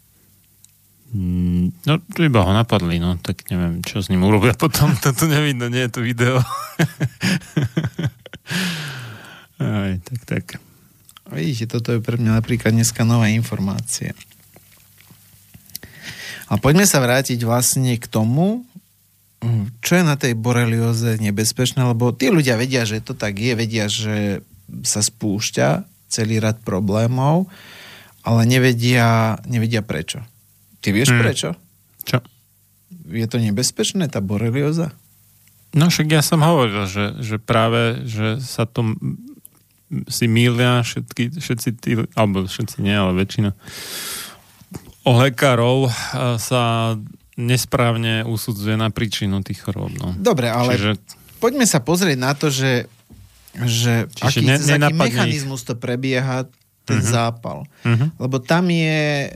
Mm, 1.10 1.74
no, 1.90 1.94
iba 2.22 2.40
ho 2.46 2.52
napadli, 2.54 3.02
no, 3.02 3.18
tak 3.18 3.42
neviem, 3.50 3.82
čo 3.82 3.98
s 3.98 4.06
ním 4.08 4.22
urobia 4.22 4.54
potom, 4.54 4.94
to 5.02 5.10
tu 5.10 5.26
nevidno, 5.26 5.66
nie 5.66 5.82
je 5.84 5.92
to 5.92 6.00
video. 6.06 6.38
Aj, 9.60 9.92
tak, 10.00 10.20
tak. 10.24 10.44
Vidíte, 11.30 11.78
toto 11.78 11.92
je 11.92 12.00
pre 12.00 12.16
mňa 12.16 12.40
napríklad 12.40 12.72
dneska 12.72 13.04
nová 13.04 13.28
informácia. 13.28 14.16
A 16.50 16.58
poďme 16.58 16.88
sa 16.88 16.98
vrátiť 16.98 17.46
vlastne 17.46 17.94
k 17.94 18.06
tomu, 18.10 18.66
čo 19.80 19.92
je 19.96 20.04
na 20.04 20.18
tej 20.18 20.34
borelioze 20.34 21.16
nebezpečné, 21.22 21.80
lebo 21.86 22.12
tí 22.12 22.28
ľudia 22.28 22.58
vedia, 22.58 22.82
že 22.84 23.00
to 23.00 23.14
tak 23.14 23.38
je, 23.38 23.52
vedia, 23.54 23.86
že 23.86 24.42
sa 24.86 25.00
spúšťa 25.00 25.86
celý 26.10 26.42
rad 26.42 26.58
problémov, 26.62 27.46
ale 28.26 28.44
nevedia, 28.44 29.38
nevedia 29.46 29.80
prečo. 29.80 30.22
Ty 30.82 30.88
vieš 30.90 31.14
hmm. 31.14 31.20
prečo? 31.20 31.48
Čo? 32.04 32.18
Je 33.10 33.26
to 33.26 33.38
nebezpečné, 33.38 34.10
tá 34.10 34.18
borelioza? 34.18 34.94
No 35.70 35.86
však 35.86 36.10
ja 36.10 36.22
som 36.22 36.42
hovoril, 36.42 36.90
že, 36.90 37.14
že 37.22 37.36
práve, 37.38 38.02
že 38.06 38.42
sa 38.42 38.66
to 38.66 38.98
si 40.10 40.26
mýlia 40.30 40.82
všetky, 40.82 41.38
všetci 41.38 41.68
tí, 41.78 41.90
alebo 42.14 42.46
všetci 42.46 42.78
nie, 42.82 42.94
ale 42.94 43.14
väčšina 43.22 43.50
o 45.04 45.12
lekárov 45.16 45.88
sa 46.36 46.94
nesprávne 47.40 48.26
usudzuje 48.28 48.76
na 48.76 48.92
príčinu 48.92 49.40
tých 49.40 49.64
chorób. 49.64 49.90
No. 49.96 50.12
Dobre, 50.20 50.52
ale 50.52 50.76
Čiže... 50.76 50.90
poďme 51.40 51.64
sa 51.64 51.80
pozrieť 51.80 52.18
na 52.20 52.32
to, 52.36 52.52
že, 52.52 52.84
že 53.54 54.06
aký, 54.22 54.46
ne, 54.46 54.56
aký 54.56 54.94
mechanizmus 54.94 55.66
to 55.66 55.74
prebieha, 55.74 56.46
ten 56.86 56.98
uh-huh. 57.02 57.12
zápal. 57.14 57.58
Uh-huh. 57.86 58.08
Lebo 58.18 58.38
tam 58.38 58.70
je 58.70 59.30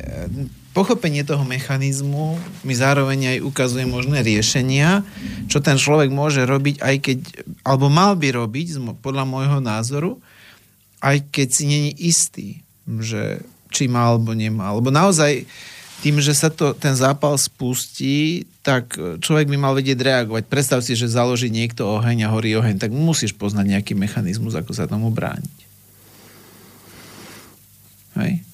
pochopenie 0.74 1.22
toho 1.22 1.46
mechanizmu 1.46 2.34
mi 2.66 2.74
zároveň 2.74 3.38
aj 3.38 3.46
ukazuje 3.46 3.86
možné 3.86 4.26
riešenia, 4.26 5.06
čo 5.46 5.62
ten 5.62 5.78
človek 5.78 6.10
môže 6.10 6.42
robiť, 6.42 6.82
aj 6.82 6.96
keď, 6.98 7.18
alebo 7.62 7.86
mal 7.86 8.18
by 8.18 8.34
robiť, 8.34 8.98
podľa 8.98 9.22
môjho 9.22 9.62
názoru, 9.62 10.18
aj 10.98 11.30
keď 11.30 11.48
si 11.54 11.64
není 11.70 11.92
istý, 11.94 12.48
že 12.98 13.46
či 13.70 13.86
má 13.86 14.10
alebo 14.10 14.34
nemá. 14.34 14.74
Lebo 14.74 14.90
naozaj 14.90 15.46
tým, 16.05 16.20
že 16.20 16.36
sa 16.36 16.52
to, 16.52 16.76
ten 16.76 16.92
zápal 16.92 17.32
spustí, 17.40 18.44
tak 18.61 18.92
človek 19.24 19.48
by 19.48 19.57
mal 19.57 19.72
vedieť 19.72 19.96
reagovať. 20.05 20.44
Predstav 20.44 20.84
si, 20.84 20.92
že 20.92 21.09
založí 21.09 21.48
niekto 21.48 21.88
oheň 21.88 22.28
a 22.28 22.32
horí 22.36 22.52
oheň, 22.52 22.76
tak 22.76 22.92
musíš 22.92 23.32
poznať 23.32 23.72
nejaký 23.72 23.96
mechanizmus, 23.96 24.52
ako 24.52 24.76
sa 24.76 24.84
tomu 24.84 25.09
brániť. 25.09 25.59
Hej? 28.20 28.44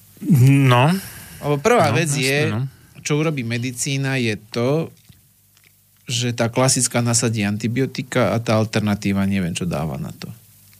No. 0.63 0.95
Lebo 1.43 1.55
prvá 1.59 1.91
no, 1.91 1.99
vec 1.99 2.07
jasne, 2.07 2.23
je, 2.23 2.39
no. 2.55 2.61
čo 3.03 3.19
urobí 3.19 3.43
medicína, 3.43 4.15
je 4.15 4.39
to, 4.55 4.87
že 6.07 6.31
tá 6.31 6.47
klasická 6.47 7.03
nasadí 7.03 7.43
antibiotika 7.43 8.31
a 8.31 8.39
tá 8.39 8.55
alternatíva 8.55 9.27
neviem, 9.27 9.51
čo 9.51 9.67
dáva 9.67 9.99
na 9.99 10.15
to. 10.15 10.31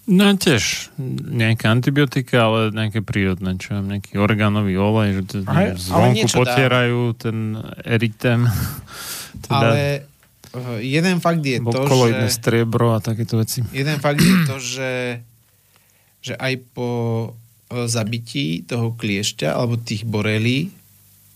No 0.09 0.33
tiež 0.33 0.89
nejaké 1.29 1.69
antibiotika, 1.69 2.49
ale 2.49 2.73
nejaké 2.73 3.05
prírodné, 3.05 3.61
čo 3.61 3.77
mám 3.77 3.85
nejaký 3.93 4.17
orgánový 4.17 4.73
olej, 4.73 5.21
že 5.21 5.23
to 5.29 5.35
Aj, 5.45 5.77
zvonku 5.77 6.25
potierajú 6.25 7.13
dá. 7.13 7.17
ten 7.29 7.37
eritem. 7.85 8.49
Teda, 9.45 9.57
ale 9.61 9.77
eh, 10.57 10.79
jeden 10.81 11.21
fakt 11.21 11.45
je 11.45 11.61
to, 11.61 11.85
že... 11.85 12.33
striebro 12.33 12.97
a 12.97 12.99
takéto 12.99 13.37
veci. 13.37 13.61
Jeden 13.69 14.01
fakt 14.01 14.25
je 14.25 14.35
to, 14.49 14.57
že, 14.57 14.93
že 16.25 16.33
aj 16.33 16.53
po 16.73 16.89
eh, 17.69 17.85
zabití 17.85 18.65
toho 18.65 18.97
kliešťa 18.97 19.53
alebo 19.53 19.77
tých 19.77 20.01
borelí, 20.09 20.73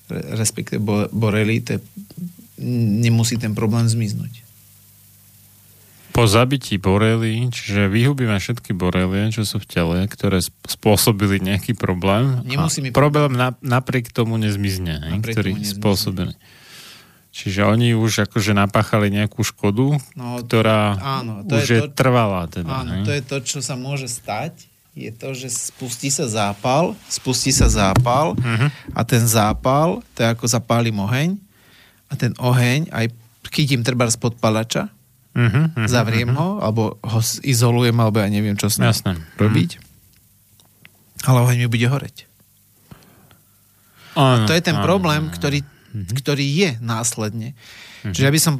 respektíve 0.09 0.81
borelí, 1.13 1.61
to 1.61 1.77
je, 1.77 1.79
nemusí 3.05 3.37
ten 3.37 3.53
problém 3.53 3.85
zmiznúť. 3.85 4.44
Po 6.15 6.31
zabití 6.31 6.79
borely, 6.79 7.51
čiže 7.51 7.91
vyhubíme 7.91 8.39
všetky 8.39 8.71
borelie, 8.71 9.35
čo 9.35 9.43
sú 9.43 9.59
v 9.59 9.67
tele, 9.67 9.97
ktoré 10.07 10.39
spôsobili 10.63 11.43
nejaký 11.43 11.75
problém. 11.75 12.39
Nemusí 12.47 12.79
mi 12.79 12.95
problém 12.95 13.35
na, 13.35 13.59
napriek 13.59 14.15
tomu 14.15 14.39
nezmizne, 14.39 15.19
napriek 15.19 15.35
ktorý 15.35 15.51
tomu 15.59 15.67
spôsobili. 15.67 16.33
Čiže 17.35 17.67
oni 17.67 17.91
už 17.99 18.31
akože 18.31 18.55
napáchali 18.55 19.11
nejakú 19.11 19.43
škodu, 19.43 19.99
no, 20.15 20.39
ktorá 20.39 20.95
áno, 21.19 21.43
to 21.43 21.59
už 21.59 21.67
je, 21.67 21.79
to, 21.83 21.87
je 21.91 21.99
trvalá. 21.99 22.47
Teda, 22.47 22.79
áno, 22.79 22.95
ne? 22.95 23.03
to 23.03 23.11
je 23.11 23.19
to, 23.19 23.37
čo 23.43 23.59
sa 23.59 23.75
môže 23.75 24.07
stať. 24.07 24.71
Je 24.95 25.11
to, 25.11 25.35
že 25.35 25.51
spustí 25.51 26.07
sa 26.07 26.31
zápal, 26.31 26.95
spustí 27.11 27.51
sa 27.51 27.67
zápal 27.67 28.39
uh-huh. 28.39 28.71
a 28.95 29.03
ten 29.03 29.19
zápal, 29.27 29.99
to 30.15 30.23
je 30.23 30.31
ako 30.31 30.47
zapálim 30.47 30.95
oheň 30.95 31.35
a 32.07 32.15
ten 32.15 32.31
oheň 32.39 32.87
aj 32.95 33.11
chytím 33.51 33.83
treba 33.83 34.07
z 34.07 34.15
podpalača 34.15 34.94
uh-huh, 35.35 35.75
uh-huh, 35.75 35.87
zavriem 35.91 36.31
uh-huh. 36.31 36.39
ho, 36.39 36.49
alebo 36.63 36.81
ho 37.03 37.19
izolujem, 37.43 37.95
alebo 37.99 38.23
ja 38.23 38.31
neviem, 38.31 38.55
čo 38.55 38.71
s 38.71 38.79
ním 38.79 38.95
Jasné. 38.95 39.19
robiť. 39.35 39.69
Uh-huh. 39.77 41.27
Ale 41.27 41.37
oheň 41.43 41.57
mi 41.65 41.67
bude 41.67 41.87
horeť. 41.91 42.25
Áno, 44.15 44.47
to 44.47 44.55
je 44.55 44.63
ten 44.63 44.79
áno, 44.79 44.87
problém, 44.87 45.27
áno. 45.27 45.33
Ktorý, 45.35 45.59
uh-huh. 45.59 46.15
ktorý 46.23 46.45
je 46.47 46.69
následne. 46.79 47.51
Uh-huh. 47.51 48.15
Čiže 48.15 48.25
ja 48.25 48.31
by 48.31 48.41
som 48.41 48.55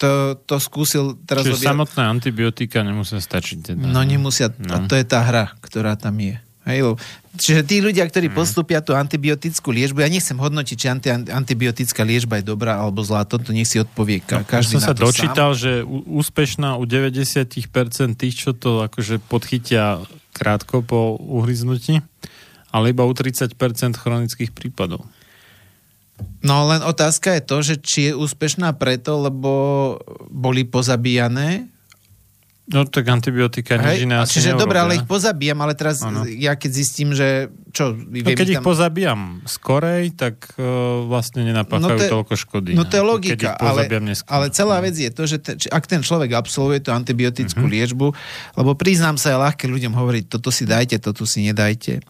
to, 0.00 0.40
to 0.48 0.56
skúsil 0.58 1.20
teraz... 1.28 1.46
Čiže 1.46 1.62
robia... 1.62 1.68
samotné 1.70 2.02
antibiotika 2.08 2.82
nemusia 2.82 3.20
stačiť. 3.22 3.58
Teda. 3.62 3.84
No 3.86 4.02
nemusia, 4.02 4.50
no. 4.56 4.72
a 4.72 4.76
to 4.88 4.98
je 4.98 5.04
tá 5.06 5.22
hra, 5.22 5.54
ktorá 5.62 5.94
tam 5.94 6.18
je. 6.18 6.40
Hej, 6.66 6.98
čiže 7.38 7.62
tí 7.62 7.78
ľudia, 7.78 8.02
ktorí 8.02 8.26
mm. 8.26 8.34
postupia 8.34 8.82
tú 8.82 8.90
antibiotickú 8.90 9.70
liečbu, 9.70 10.02
ja 10.02 10.10
nechcem 10.10 10.34
hodnotiť, 10.34 10.74
či 10.74 10.86
anti, 10.90 11.08
antibiotická 11.30 12.02
liečba 12.02 12.42
je 12.42 12.50
dobrá 12.50 12.82
alebo 12.82 13.06
zlá, 13.06 13.22
toto 13.22 13.54
nech 13.54 13.70
si 13.70 13.78
odpovie 13.78 14.18
ka, 14.18 14.42
no, 14.42 14.50
každý 14.50 14.82
som 14.82 14.90
sa 14.90 14.98
dočítal, 14.98 15.54
sám. 15.54 15.62
že 15.62 15.72
úspešná 15.86 16.74
u 16.74 16.82
90% 16.82 18.18
tých, 18.18 18.34
čo 18.34 18.50
to 18.50 18.82
akože 18.82 19.22
podchytia 19.30 20.02
krátko 20.34 20.82
po 20.82 21.14
uhryznutí, 21.22 22.02
ale 22.74 22.90
iba 22.90 23.06
u 23.06 23.14
30% 23.14 23.54
chronických 23.94 24.50
prípadov. 24.50 25.06
No 26.42 26.66
len 26.66 26.82
otázka 26.82 27.38
je 27.38 27.42
to, 27.46 27.56
že 27.62 27.74
či 27.78 28.00
je 28.10 28.12
úspešná 28.18 28.74
preto, 28.74 29.22
lebo 29.22 29.52
boli 30.34 30.66
pozabíjané 30.66 31.70
No 32.66 32.82
tak 32.82 33.06
antibiotika 33.06 33.78
nič 33.78 34.10
iné 34.10 34.18
asi 34.18 34.42
Čiže 34.42 34.58
dobre, 34.58 34.82
ale 34.82 34.98
ich 34.98 35.06
pozabíjam, 35.06 35.62
ale 35.62 35.78
teraz 35.78 36.02
ano. 36.02 36.26
ja 36.26 36.58
keď 36.58 36.70
zistím, 36.74 37.14
že 37.14 37.46
čo... 37.70 37.94
No, 37.94 38.26
keď 38.26 38.42
tam... 38.42 38.54
ich 38.58 38.66
pozabíjam 38.66 39.20
skorej, 39.46 40.10
tak 40.18 40.50
uh, 40.58 41.06
vlastne 41.06 41.46
nenapáchajú 41.46 41.94
no 41.94 42.02
to, 42.02 42.10
toľko 42.10 42.34
škody. 42.34 42.74
No 42.74 42.82
to 42.82 42.98
je 42.98 43.04
logika, 43.06 43.54
ale, 43.54 43.86
ale 44.26 44.46
celá 44.50 44.82
vec 44.82 44.98
je 44.98 45.10
to, 45.14 45.22
že 45.30 45.38
te, 45.38 45.54
či, 45.54 45.70
ak 45.70 45.86
ten 45.86 46.02
človek 46.02 46.34
absolvuje 46.34 46.82
tú 46.82 46.90
antibiotickú 46.90 47.62
uh-huh. 47.62 47.74
liečbu, 47.78 48.06
lebo 48.58 48.70
priznám 48.74 49.14
sa, 49.14 49.30
je 49.30 49.38
ľahké 49.46 49.70
ľuďom 49.70 49.94
hovoriť, 49.94 50.24
toto 50.26 50.50
si 50.50 50.66
dajte, 50.66 50.98
toto 50.98 51.22
si 51.22 51.46
nedajte. 51.46 52.02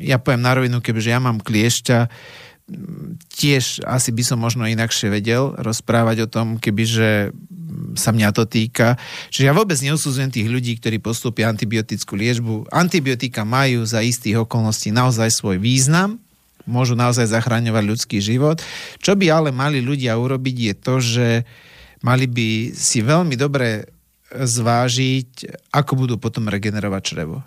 Ja 0.00 0.16
poviem 0.16 0.40
na 0.40 0.56
rovinu, 0.56 0.80
kebyže 0.80 1.12
ja 1.12 1.20
mám 1.20 1.36
kliešťa, 1.36 1.98
tiež 3.32 3.80
asi 3.88 4.10
by 4.12 4.22
som 4.24 4.38
možno 4.38 4.68
inakšie 4.68 5.08
vedel 5.08 5.56
rozprávať 5.56 6.28
o 6.28 6.30
tom, 6.30 6.46
kebyže 6.60 7.32
sa 7.96 8.12
mňa 8.12 8.28
to 8.36 8.44
týka. 8.44 9.00
Čiže 9.32 9.48
ja 9.48 9.56
vôbec 9.56 9.78
neusudzujem 9.80 10.28
tých 10.28 10.48
ľudí, 10.48 10.76
ktorí 10.76 11.00
postupia 11.00 11.48
antibiotickú 11.48 12.16
liečbu. 12.16 12.68
Antibiotika 12.68 13.48
majú 13.48 13.84
za 13.88 14.04
istých 14.04 14.44
okolností 14.44 14.92
naozaj 14.92 15.32
svoj 15.32 15.56
význam, 15.56 16.20
môžu 16.68 16.92
naozaj 16.92 17.32
zachráňovať 17.32 17.84
ľudský 17.88 18.18
život. 18.20 18.60
Čo 19.00 19.16
by 19.16 19.26
ale 19.32 19.50
mali 19.50 19.80
ľudia 19.80 20.20
urobiť 20.20 20.56
je 20.56 20.74
to, 20.76 20.94
že 21.00 21.28
mali 22.04 22.28
by 22.28 22.76
si 22.76 23.00
veľmi 23.00 23.34
dobre 23.34 23.88
zvážiť, 24.28 25.64
ako 25.72 25.92
budú 26.04 26.14
potom 26.20 26.52
regenerovať 26.52 27.02
črevo. 27.02 27.40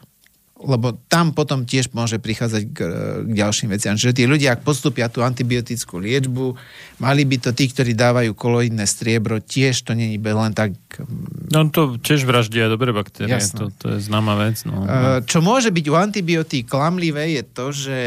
Lebo 0.62 0.98
tam 1.10 1.34
potom 1.34 1.66
tiež 1.66 1.94
môže 1.98 2.22
prichádzať 2.22 2.64
k, 2.70 2.78
k 3.26 3.32
ďalším 3.34 3.74
veciam. 3.74 3.98
Že 3.98 4.14
tí 4.14 4.24
ľudia, 4.30 4.54
ak 4.56 4.62
postupia 4.62 5.10
tú 5.10 5.26
antibiotickú 5.26 5.98
liečbu, 5.98 6.54
mali 7.02 7.26
by 7.26 7.38
to 7.42 7.50
tí, 7.52 7.70
ktorí 7.70 7.98
dávajú 7.98 8.38
koloidné 8.38 8.86
striebro, 8.86 9.42
tiež 9.42 9.82
to 9.82 9.98
není 9.98 10.22
len 10.22 10.54
tak... 10.54 10.78
No 11.50 11.68
to 11.74 11.98
tiež 11.98 12.24
vraždia 12.24 12.70
dobré 12.70 12.94
baktérie, 12.94 13.42
to, 13.52 13.74
to 13.74 13.98
je 13.98 14.00
známa 14.06 14.38
vec. 14.38 14.62
No. 14.64 14.86
Čo 15.26 15.42
môže 15.42 15.74
byť 15.74 15.86
u 15.90 15.96
antibiotík 15.98 16.70
klamlivé 16.70 17.42
je 17.42 17.44
to, 17.44 17.66
že 17.74 17.98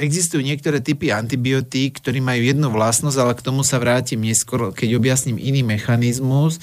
existujú 0.00 0.40
niektoré 0.40 0.80
typy 0.80 1.12
antibiotík, 1.12 2.00
ktorí 2.00 2.24
majú 2.24 2.42
jednu 2.42 2.68
vlastnosť, 2.72 3.18
ale 3.20 3.32
k 3.36 3.44
tomu 3.44 3.62
sa 3.62 3.76
vrátim 3.78 4.18
neskôr, 4.18 4.72
keď 4.72 4.96
objasním 4.96 5.36
iný 5.36 5.62
mechanizmus, 5.62 6.58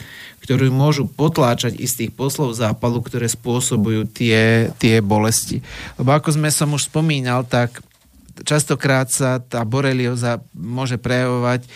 ktorú 0.50 0.74
môžu 0.74 1.06
potláčať 1.06 1.78
istých 1.78 2.10
poslov 2.10 2.58
zápalu, 2.58 3.06
ktoré 3.06 3.30
spôsobujú 3.30 4.10
tie, 4.10 4.74
tie 4.82 4.98
bolesti. 4.98 5.62
Lebo 6.02 6.18
ako 6.18 6.42
sme 6.42 6.50
som 6.50 6.74
už 6.74 6.90
spomínal, 6.90 7.46
tak 7.46 7.86
častokrát 8.42 9.14
sa 9.14 9.38
tá 9.38 9.62
borelioza 9.62 10.42
môže 10.58 10.98
prejavovať, 10.98 11.62
e, 11.62 11.70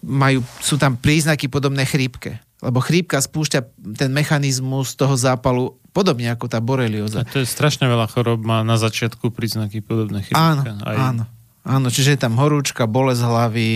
majú, 0.00 0.40
sú 0.64 0.80
tam 0.80 0.96
príznaky 0.96 1.52
podobné 1.52 1.84
chrípke. 1.84 2.40
Lebo 2.64 2.80
chrípka 2.80 3.20
spúšťa 3.20 3.60
ten 3.92 4.08
mechanizmus 4.16 4.96
toho 4.96 5.12
zápalu 5.12 5.76
podobne 5.92 6.32
ako 6.32 6.48
tá 6.48 6.56
borelioza. 6.64 7.20
A 7.20 7.28
to 7.28 7.44
je 7.44 7.48
strašne 7.52 7.84
veľa 7.84 8.08
chorob, 8.08 8.40
má 8.40 8.64
na 8.64 8.80
začiatku 8.80 9.28
príznaky 9.28 9.84
podobné 9.84 10.24
chrípke. 10.24 10.40
Áno, 10.40 10.64
Aj... 10.88 10.96
áno. 11.12 11.28
Áno, 11.60 11.92
čiže 11.92 12.16
je 12.16 12.24
tam 12.24 12.40
horúčka, 12.40 12.88
bolesť 12.88 13.20
hlavy, 13.20 13.72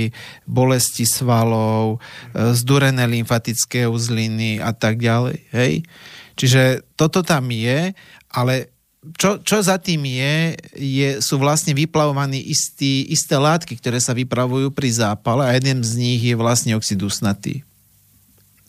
bolesti 0.49 1.05
svalov, 1.05 2.01
e, 2.33 2.57
zdurené 2.57 3.05
lymfatické 3.05 3.85
uzliny 3.85 4.57
a 4.57 4.73
tak 4.73 5.05
ďalej. 5.05 5.45
Hej? 5.53 5.85
Čiže 6.35 6.81
toto 6.97 7.21
tam 7.21 7.53
je, 7.53 7.93
ale 8.33 8.73
čo, 9.21 9.37
čo 9.45 9.61
za 9.61 9.77
tým 9.77 10.09
je, 10.09 10.57
je, 10.81 11.09
sú 11.21 11.37
vlastne 11.37 11.77
vyplavovaní 11.77 12.41
istý, 12.41 13.05
isté 13.13 13.37
látky, 13.37 13.77
ktoré 13.77 14.01
sa 14.01 14.17
vypravujú 14.17 14.73
pri 14.73 14.89
zápale 14.89 15.45
a 15.45 15.53
jeden 15.53 15.85
z 15.85 15.93
nich 16.01 16.21
je 16.25 16.33
vlastne 16.33 16.73
oxid 16.73 16.97
usnatý. 17.05 17.61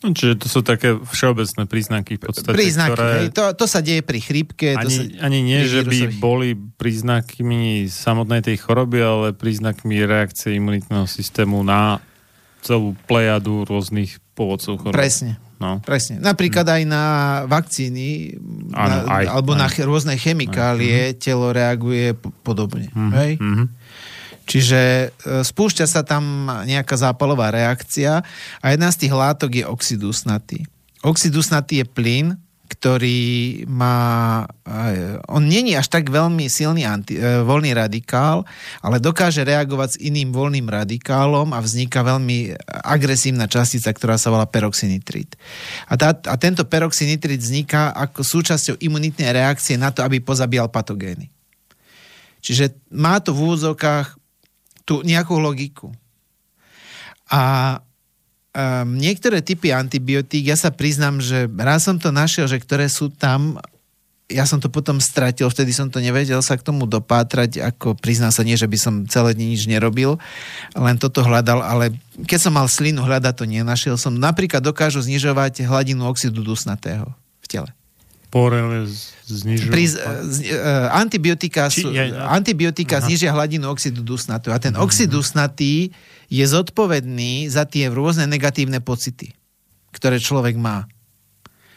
No, 0.04 0.12
čiže 0.12 0.36
to 0.36 0.46
sú 0.52 0.60
také 0.60 0.92
všeobecné 0.92 1.64
príznaky 1.64 2.20
v 2.20 2.28
podstate, 2.28 2.52
Príznaky, 2.52 2.92
ktoré... 2.92 3.12
hej, 3.16 3.28
to, 3.32 3.44
to 3.56 3.64
sa 3.64 3.80
deje 3.80 4.04
pri 4.04 4.20
chrípke. 4.20 4.76
Ani, 4.76 4.84
to 4.84 4.90
sa, 4.92 5.02
ani 5.24 5.40
nie, 5.40 5.64
že 5.64 5.88
by 5.88 6.20
boli 6.20 6.52
príznakmi 6.52 7.88
samotnej 7.88 8.44
tej 8.44 8.60
choroby, 8.60 9.00
ale 9.00 9.26
príznakmi 9.32 10.04
reakcie 10.04 10.52
imunitného 10.60 11.08
systému 11.08 11.64
na 11.64 12.04
celú 12.60 12.92
plejadu 13.08 13.64
rôznych 13.64 14.20
pôvodcov 14.36 14.84
choroby. 14.84 15.00
Presne. 15.00 15.40
No. 15.56 15.80
Presne. 15.80 16.20
Napríklad 16.20 16.68
aj 16.68 16.82
na 16.84 17.04
vakcíny 17.48 18.36
ano, 18.76 19.08
na, 19.08 19.24
aj, 19.24 19.24
alebo 19.32 19.56
aj. 19.56 19.60
na 19.64 19.68
rôzne 19.88 20.14
chemikálie 20.20 21.16
aj. 21.16 21.24
telo 21.24 21.48
reaguje 21.48 22.12
podobne. 22.44 22.92
Mm, 22.92 23.12
hej? 23.16 23.30
Mm-hmm. 23.40 23.66
Čiže 24.46 24.80
e, 24.80 25.06
spúšťa 25.42 25.86
sa 25.90 26.06
tam 26.06 26.46
nejaká 26.46 26.94
zápalová 26.94 27.50
reakcia 27.50 28.22
a 28.62 28.66
jedna 28.70 28.88
z 28.94 29.06
tých 29.06 29.14
látok 29.14 29.50
je 29.58 29.64
oxid 29.66 30.00
usnatý. 30.06 30.62
Oxid 31.02 31.34
usnatý 31.34 31.82
je 31.82 31.86
plyn, 31.86 32.38
ktorý 32.66 33.62
má, 33.70 34.42
e, 34.66 35.18
on 35.30 35.46
není 35.46 35.78
až 35.78 35.86
tak 35.90 36.10
veľmi 36.10 36.50
silný 36.50 36.82
anti, 36.82 37.18
e, 37.18 37.42
voľný 37.42 37.74
radikál, 37.74 38.42
ale 38.82 39.02
dokáže 39.02 39.46
reagovať 39.46 39.98
s 39.98 40.00
iným 40.02 40.34
voľným 40.34 40.66
radikálom 40.66 41.50
a 41.54 41.58
vzniká 41.62 42.02
veľmi 42.02 42.58
agresívna 42.86 43.46
častica, 43.46 43.90
ktorá 43.94 44.18
sa 44.18 44.34
volá 44.34 44.46
peroxynitrid. 44.46 45.34
A, 45.90 45.94
tá, 45.98 46.14
a 46.14 46.34
tento 46.38 46.66
peroxynitrid 46.66 47.38
vzniká 47.38 47.94
ako 47.94 48.22
súčasťou 48.22 48.78
imunitnej 48.82 49.30
reakcie 49.30 49.78
na 49.78 49.94
to, 49.94 50.02
aby 50.02 50.18
pozabíjal 50.22 50.70
patogény. 50.70 51.30
Čiže 52.42 52.78
má 52.94 53.18
to 53.18 53.34
v 53.34 53.42
úvodzovkách 53.42 54.15
tú 54.86 55.02
nejakú 55.02 55.36
logiku. 55.42 55.90
A 57.26 57.76
um, 58.54 58.94
niektoré 58.94 59.42
typy 59.42 59.74
antibiotík, 59.74 60.46
ja 60.46 60.56
sa 60.56 60.70
priznám, 60.70 61.18
že 61.18 61.50
raz 61.58 61.84
som 61.84 61.98
to 61.98 62.14
našiel, 62.14 62.46
že 62.46 62.62
ktoré 62.62 62.86
sú 62.86 63.10
tam, 63.10 63.58
ja 64.30 64.46
som 64.46 64.62
to 64.62 64.70
potom 64.70 65.02
stratil, 65.02 65.50
vtedy 65.50 65.74
som 65.74 65.90
to 65.90 65.98
nevedel 65.98 66.38
sa 66.38 66.54
k 66.54 66.62
tomu 66.62 66.86
dopátrať, 66.86 67.58
ako 67.58 67.98
priznám 67.98 68.30
sa 68.30 68.46
nie, 68.46 68.54
že 68.54 68.70
by 68.70 68.78
som 68.78 68.94
celé 69.10 69.34
dni 69.34 69.58
nič 69.58 69.66
nerobil, 69.66 70.22
len 70.78 70.96
toto 71.02 71.26
hľadal, 71.26 71.66
ale 71.66 71.98
keď 72.22 72.46
som 72.46 72.54
mal 72.54 72.70
slinu 72.70 73.02
hľadať, 73.02 73.34
to 73.34 73.44
nenašiel 73.44 73.98
som. 73.98 74.14
Napríklad 74.14 74.62
dokážu 74.62 75.02
znižovať 75.02 75.66
hladinu 75.66 76.06
oxidu 76.06 76.46
dusnatého 76.46 77.10
v 77.42 77.46
tele. 77.50 77.70
Porele 78.36 78.84
znižujú? 79.24 79.72
Pri, 79.72 79.84
z, 79.88 79.96
uh, 80.52 80.92
antibiotika, 80.92 81.72
sú, 81.72 81.88
Či, 81.88 81.96
ja, 81.96 82.28
antibiotika 82.28 83.00
znižia 83.00 83.32
hladinu 83.32 83.72
oxidu 83.72 84.04
dusnatého. 84.04 84.52
A 84.52 84.60
ten 84.60 84.76
uh-huh. 84.76 84.84
oxid 84.84 85.08
dusnatý 85.08 85.88
je 86.28 86.44
zodpovedný 86.44 87.48
za 87.48 87.64
tie 87.64 87.88
rôzne 87.88 88.28
negatívne 88.28 88.84
pocity, 88.84 89.32
ktoré 89.96 90.20
človek 90.20 90.60
má. 90.60 90.84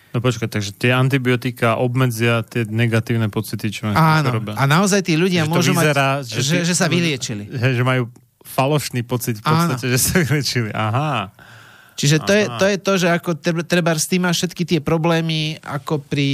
No 0.10 0.20
počkaj, 0.20 0.50
takže 0.50 0.76
tie 0.76 0.92
antibiotika 0.92 1.78
obmedzia 1.78 2.42
tie 2.42 2.66
negatívne 2.66 3.30
pocity, 3.32 3.70
čo 3.70 3.88
majú 3.88 3.96
Áno, 3.96 4.42
a 4.58 4.64
naozaj 4.66 5.06
tí 5.06 5.14
ľudia 5.14 5.46
že 5.46 5.50
môžu 5.54 5.72
vyzerá, 5.78 6.26
mať, 6.26 6.34
že, 6.34 6.42
že, 6.42 6.56
že 6.66 6.76
sa 6.76 6.90
vyliečili. 6.90 7.46
Že 7.78 7.84
majú 7.86 8.04
falošný 8.42 9.06
pocit 9.06 9.38
v 9.38 9.46
podstate, 9.46 9.86
Áno. 9.86 9.94
že 9.94 10.00
sa 10.02 10.14
vyliečili. 10.26 10.74
Aha. 10.74 11.30
Čiže 12.00 12.24
to 12.24 12.32
je, 12.32 12.44
to 12.48 12.66
je 12.72 12.78
to, 12.80 12.94
že 12.96 13.08
ako 13.12 13.30
treba 13.68 13.92
s 13.92 14.08
tým 14.08 14.24
máš 14.24 14.40
všetky 14.40 14.64
tie 14.64 14.80
problémy 14.80 15.60
ako 15.60 16.00
pri 16.00 16.32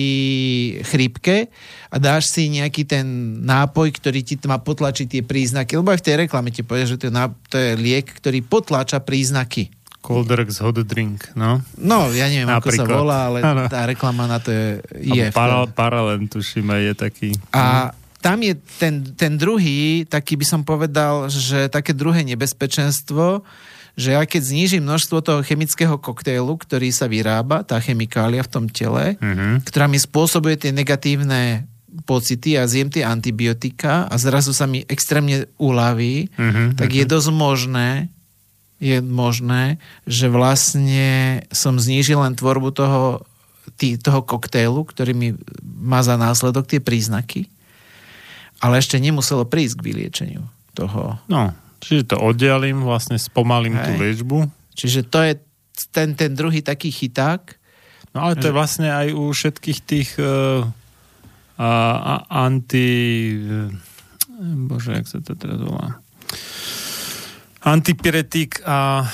chrípke 0.86 1.50
a 1.90 1.96
dáš 1.98 2.30
si 2.30 2.54
nejaký 2.54 2.86
ten 2.86 3.06
nápoj, 3.42 3.90
ktorý 3.98 4.22
ti 4.22 4.38
má 4.46 4.62
potlačiť 4.62 5.08
tie 5.10 5.22
príznaky, 5.26 5.82
lebo 5.82 5.90
aj 5.90 6.06
v 6.06 6.06
tej 6.06 6.16
reklame 6.22 6.54
ti 6.54 6.62
povie, 6.62 6.86
že 6.86 7.02
to 7.02 7.10
je, 7.10 7.14
to 7.50 7.58
je 7.58 7.72
liek, 7.82 8.06
ktorý 8.06 8.46
potláča 8.46 9.02
príznaky. 9.02 9.74
Colderx 10.06 10.62
hot 10.62 10.78
drink, 10.86 11.34
no? 11.34 11.66
No, 11.82 12.14
ja 12.14 12.30
neviem, 12.30 12.46
Napríklad. 12.46 12.86
ako 12.86 12.94
sa 12.94 13.02
volá, 13.02 13.20
ale 13.26 13.42
ano. 13.42 13.66
tá 13.66 13.90
reklama 13.90 14.30
na 14.30 14.38
to 14.38 14.54
je... 14.54 14.86
je 15.02 15.34
para, 15.34 15.66
paralen, 15.66 16.30
tuším, 16.30 16.78
je 16.78 16.94
taký. 16.94 17.34
A 17.50 17.90
tam 18.22 18.38
je 18.46 18.54
ten, 18.78 19.02
ten 19.18 19.34
druhý, 19.34 20.06
taký 20.06 20.38
by 20.38 20.46
som 20.46 20.62
povedal, 20.62 21.26
že 21.34 21.74
také 21.74 21.98
druhé 21.98 22.22
nebezpečenstvo, 22.22 23.42
že 23.96 24.12
ja 24.12 24.24
keď 24.28 24.42
znížim 24.44 24.84
množstvo 24.84 25.24
toho 25.24 25.40
chemického 25.42 25.96
koktejlu, 25.96 26.60
ktorý 26.60 26.92
sa 26.92 27.08
vyrába, 27.08 27.64
tá 27.64 27.80
chemikália 27.80 28.44
v 28.44 28.52
tom 28.52 28.66
tele, 28.68 29.16
mm-hmm. 29.16 29.64
ktorá 29.64 29.88
mi 29.88 29.96
spôsobuje 29.96 30.60
tie 30.60 30.72
negatívne 30.76 31.64
pocity 32.04 32.60
a 32.60 32.68
zjem 32.68 32.92
tie 32.92 33.08
antibiotika 33.08 34.04
a 34.12 34.16
zrazu 34.20 34.52
sa 34.52 34.68
mi 34.68 34.84
extrémne 34.84 35.48
uľaví, 35.56 36.28
mm-hmm. 36.28 36.68
tak 36.76 36.92
je 36.92 37.06
dosť 37.08 37.32
možné, 37.32 38.12
je 38.84 39.00
možné, 39.00 39.80
že 40.04 40.28
vlastne 40.28 41.40
som 41.56 41.80
znížil 41.80 42.20
len 42.20 42.36
tvorbu 42.36 42.76
toho, 42.76 43.24
tý, 43.80 43.96
toho 43.96 44.20
koktejlu, 44.28 44.84
ktorý 44.84 45.16
mi 45.16 45.30
má 45.64 46.04
za 46.04 46.20
následok 46.20 46.68
tie 46.68 46.84
príznaky, 46.84 47.48
ale 48.60 48.84
ešte 48.84 49.00
nemuselo 49.00 49.48
prísť 49.48 49.80
k 49.80 49.86
vyliečeniu 49.88 50.44
toho. 50.76 51.16
No, 51.32 51.56
Čiže 51.86 52.10
to 52.10 52.18
oddialím, 52.18 52.82
vlastne 52.82 53.22
spomalím 53.22 53.78
Hej. 53.78 53.86
tú 53.86 53.92
liečbu. 54.02 54.38
Čiže 54.74 55.06
to 55.06 55.22
je 55.22 55.38
ten, 55.94 56.18
ten 56.18 56.34
druhý 56.34 56.66
taký 56.66 56.90
chyták. 56.90 57.62
No 58.18 58.26
ale 58.26 58.40
to 58.42 58.50
je 58.50 58.58
vlastne 58.58 58.90
aj 58.90 59.14
u 59.14 59.30
všetkých 59.30 59.80
tých 59.86 60.10
uh, 60.18 60.66
uh, 60.66 62.18
anti... 62.32 62.90
Uh, 63.38 63.70
bože, 64.66 64.98
jak 64.98 65.06
sa 65.06 65.22
to 65.22 65.38
teraz 65.38 65.62
volá? 65.62 66.02
Antipiretik 67.62 68.66
a, 68.66 69.06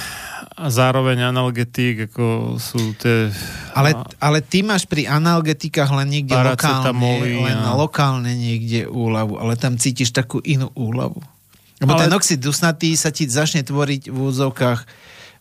a 0.55 0.65
zároveň 0.71 1.27
analgetik, 1.27 2.07
ako 2.07 2.55
sú 2.55 2.93
tie... 2.95 3.33
Ale, 3.75 3.95
ale 4.21 4.39
ty 4.39 4.63
máš 4.63 4.87
pri 4.87 5.11
analgetikách 5.11 5.91
len 5.91 6.07
niekde 6.07 6.35
lokálne, 6.39 6.93
len 7.41 7.59
a... 7.63 7.75
lokálne 7.75 8.31
niekde 8.31 8.87
úľavu, 8.87 9.39
ale 9.39 9.59
tam 9.59 9.75
cítiš 9.75 10.15
takú 10.15 10.39
inú 10.45 10.71
úľavu. 10.77 11.19
Lebo 11.81 11.97
Ale... 11.97 12.07
ten 12.07 12.11
oxid 12.13 12.39
dusnatý 12.39 12.93
sa 12.93 13.09
ti 13.09 13.25
začne 13.25 13.65
tvoriť 13.65 14.13
v 14.13 14.17
úzovkách 14.17 14.79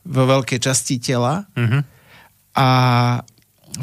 vo 0.08 0.22
veľkej 0.24 0.58
časti 0.64 0.96
tela 0.96 1.44
uh-huh. 1.52 1.84
a 2.56 2.68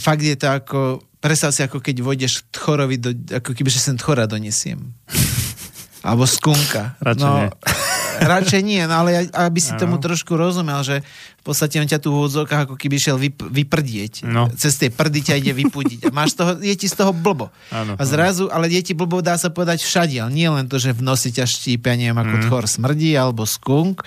fakt 0.01 0.26
je 0.26 0.34
to 0.34 0.49
ako, 0.49 0.80
predstav 1.22 1.53
si 1.53 1.62
ako 1.62 1.78
keď 1.78 2.01
vojdeš 2.01 2.49
tchorovi, 2.49 2.97
do, 2.97 3.14
ako 3.14 3.53
keby 3.53 3.70
že 3.70 3.78
sem 3.78 3.95
tchora 4.01 4.26
donesiem. 4.26 4.82
Alebo 6.08 6.26
skunka. 6.26 6.97
Radšej 6.97 7.22
no, 7.22 7.34
nie. 7.38 7.49
radšej 8.18 8.61
nie, 8.65 8.82
no 8.89 9.05
ale 9.05 9.30
aby 9.30 9.59
si 9.61 9.76
ano. 9.76 9.82
tomu 9.82 9.95
trošku 10.01 10.34
rozumel, 10.34 10.82
že 10.82 11.05
v 11.39 11.43
podstate 11.43 11.78
on 11.78 11.88
ťa 11.88 12.01
tu 12.01 12.11
v 12.11 12.26
úvodzovkách 12.26 12.68
ako 12.68 12.76
keby 12.76 12.95
šiel 12.97 13.18
vyp- 13.22 13.47
vyprdieť. 13.47 14.26
No. 14.28 14.49
Cez 14.57 14.76
tie 14.82 14.89
prdy 14.89 15.20
ťa 15.24 15.36
ide 15.39 15.53
vypudiť. 15.55 16.07
A 16.07 16.11
máš 16.11 16.36
toho, 16.36 16.59
je 16.59 16.76
ti 16.76 16.89
z 16.89 16.95
toho 16.97 17.15
blbo. 17.15 17.53
Ano, 17.72 17.95
a 17.95 18.03
zrazu, 18.03 18.51
ale 18.51 18.68
je 18.68 18.82
ti 18.82 18.93
blbo, 18.97 19.24
dá 19.24 19.38
sa 19.39 19.47
povedať 19.47 19.86
všade. 19.86 20.20
Nie 20.34 20.51
len 20.51 20.68
to, 20.68 20.82
že 20.82 20.91
v 20.91 21.01
nosi 21.05 21.32
ťa 21.32 21.47
štípe, 21.47 21.88
neviem, 21.95 22.18
ako 22.18 22.36
mm. 22.36 22.43
tchor 22.47 22.65
smrdí, 22.68 23.15
alebo 23.15 23.47
skunk, 23.47 24.03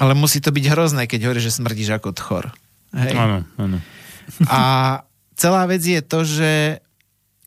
ale 0.00 0.16
musí 0.16 0.40
to 0.40 0.48
byť 0.50 0.64
hrozné, 0.72 1.04
keď 1.04 1.28
hovorí, 1.28 1.40
že 1.44 1.52
smrdíš 1.52 2.00
ako 2.00 2.16
tchor. 2.16 2.44
Hej. 2.96 3.14
Áno, 3.14 3.46
áno. 3.60 3.78
A 4.48 4.62
celá 5.36 5.64
vec 5.68 5.84
je 5.84 6.00
to, 6.02 6.24
že 6.26 6.82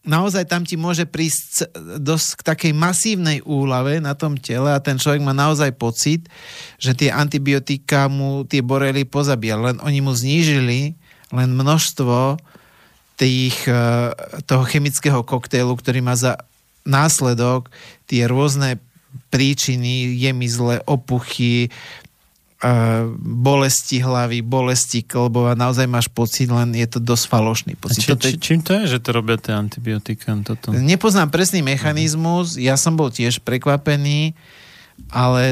naozaj 0.04 0.44
tam 0.52 0.68
ti 0.68 0.76
môže 0.76 1.08
prísť 1.08 1.72
dosť 2.00 2.30
k 2.40 2.42
takej 2.44 2.74
masívnej 2.76 3.40
úlave 3.48 4.04
na 4.04 4.14
tom 4.14 4.36
tele 4.36 4.72
a 4.72 4.84
ten 4.84 5.00
človek 5.00 5.24
má 5.24 5.32
naozaj 5.32 5.72
pocit, 5.80 6.28
že 6.76 6.92
tie 6.92 7.10
antibiotika 7.10 8.12
mu 8.12 8.44
tie 8.44 8.60
borely 8.60 9.08
pozabíjali, 9.08 9.74
len 9.74 9.78
oni 9.80 10.00
mu 10.04 10.12
znížili 10.12 11.00
len 11.34 11.50
množstvo 11.56 12.38
tých, 13.18 13.58
e, 13.66 14.12
toho 14.46 14.64
chemického 14.68 15.24
koktejlu, 15.24 15.74
ktorý 15.80 16.04
má 16.04 16.14
za 16.20 16.38
následok 16.84 17.72
tie 18.06 18.28
rôzne 18.28 18.84
príčiny, 19.32 20.20
je 20.20 20.32
mi 20.36 20.48
zle, 20.50 20.82
opuchy, 20.84 21.72
bolesti 23.20 24.00
hlavy, 24.00 24.40
bolesti 24.40 25.04
klbov 25.04 25.52
a 25.52 25.54
naozaj 25.60 25.84
máš 25.84 26.08
pocit, 26.08 26.48
len 26.48 26.72
je 26.72 26.88
to 26.88 27.04
dosť 27.04 27.26
falošný 27.28 27.74
pocit. 27.76 28.08
či, 28.08 28.16
či, 28.16 28.40
čím 28.40 28.60
to 28.64 28.72
je, 28.80 28.96
že 28.96 29.00
to 29.04 29.12
robia 29.12 29.36
tie 29.36 29.52
antibiotika? 29.52 30.32
Toto? 30.40 30.72
Nepoznám 30.72 31.28
presný 31.28 31.60
mechanizmus, 31.60 32.56
ja 32.56 32.80
som 32.80 32.96
bol 32.96 33.12
tiež 33.12 33.44
prekvapený, 33.44 34.32
ale 35.12 35.52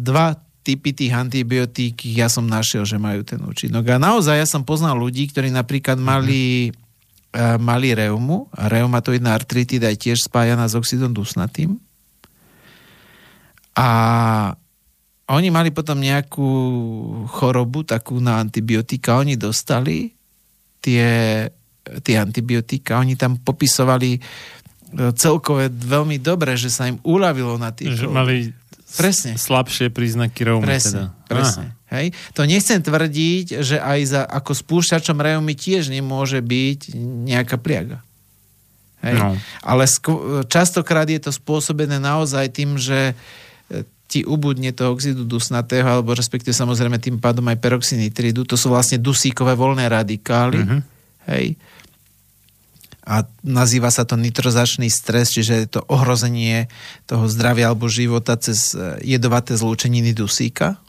dva 0.00 0.40
typy 0.64 0.96
tých 0.96 1.12
antibiotík 1.12 2.08
ja 2.08 2.32
som 2.32 2.48
našiel, 2.48 2.88
že 2.88 2.96
majú 2.96 3.20
ten 3.20 3.40
účinok. 3.40 3.84
A 3.92 3.96
naozaj 4.00 4.40
ja 4.40 4.48
som 4.48 4.64
poznal 4.64 4.96
ľudí, 4.96 5.28
ktorí 5.28 5.52
napríklad 5.52 6.00
mali, 6.00 6.72
uh, 7.36 7.60
mali 7.60 7.92
reumu 7.92 8.48
a 8.56 8.68
reumatoidná 8.68 9.36
artritida 9.36 9.92
je 9.92 10.08
tiež 10.08 10.24
spájaná 10.24 10.64
s 10.64 10.76
oxidom 10.76 11.12
dusnatým. 11.12 11.76
A 13.76 13.88
oni 15.30 15.48
mali 15.54 15.70
potom 15.70 16.02
nejakú 16.02 16.50
chorobu, 17.30 17.86
takú 17.86 18.18
na 18.18 18.42
antibiotika. 18.42 19.22
Oni 19.22 19.38
dostali 19.38 20.10
tie, 20.82 21.46
tie 22.02 22.16
antibiotika. 22.18 22.98
Oni 22.98 23.14
tam 23.14 23.38
popisovali 23.38 24.18
e, 24.18 24.20
celkové 25.14 25.70
veľmi 25.70 26.18
dobre, 26.18 26.58
že 26.58 26.72
sa 26.72 26.90
im 26.90 26.98
uľavilo 27.06 27.54
na 27.62 27.70
tých... 27.70 27.94
Že 27.94 28.10
mali 28.10 28.50
presne. 28.98 29.38
slabšie 29.38 29.94
príznaky 29.94 30.50
reumy. 30.50 30.66
Presne, 30.66 31.14
teda. 31.14 31.30
presne. 31.30 31.66
Hej. 31.94 32.14
To 32.34 32.42
nechcem 32.46 32.82
tvrdiť, 32.82 33.62
že 33.62 33.78
aj 33.78 34.00
za, 34.06 34.22
ako 34.26 34.50
spúšťačom 34.54 35.18
reumy 35.18 35.54
tiež 35.54 35.90
nemôže 35.90 36.42
byť 36.42 36.94
nejaká 37.26 37.54
pliaga. 37.58 38.02
Hej. 39.06 39.14
No. 39.14 39.38
Ale 39.62 39.86
skv- 39.86 40.42
častokrát 40.50 41.06
je 41.06 41.22
to 41.22 41.30
spôsobené 41.30 42.02
naozaj 42.02 42.50
tým, 42.50 42.74
že 42.76 43.14
ti 44.10 44.26
ubudne 44.26 44.74
toho 44.74 44.98
oxidu 44.98 45.22
dusnatého, 45.22 45.86
alebo 45.86 46.18
respektíve 46.18 46.50
samozrejme 46.50 46.98
tým 46.98 47.22
pádom 47.22 47.46
aj 47.46 47.62
peroxynitridu, 47.62 48.42
to 48.42 48.58
sú 48.58 48.74
vlastne 48.74 48.98
dusíkové 48.98 49.54
voľné 49.54 49.86
radikály. 49.86 50.66
Mm-hmm. 50.66 50.80
Hej. 51.30 51.46
A 53.06 53.22
nazýva 53.46 53.94
sa 53.94 54.02
to 54.02 54.18
nitrozačný 54.18 54.90
stres, 54.90 55.30
čiže 55.30 55.54
je 55.62 55.68
to 55.78 55.80
ohrozenie 55.86 56.66
toho 57.06 57.30
zdravia 57.30 57.70
alebo 57.70 57.86
života 57.86 58.34
cez 58.34 58.74
e, 58.74 58.98
jedovaté 59.06 59.54
zlúčeniny 59.54 60.10
dusíka, 60.10 60.82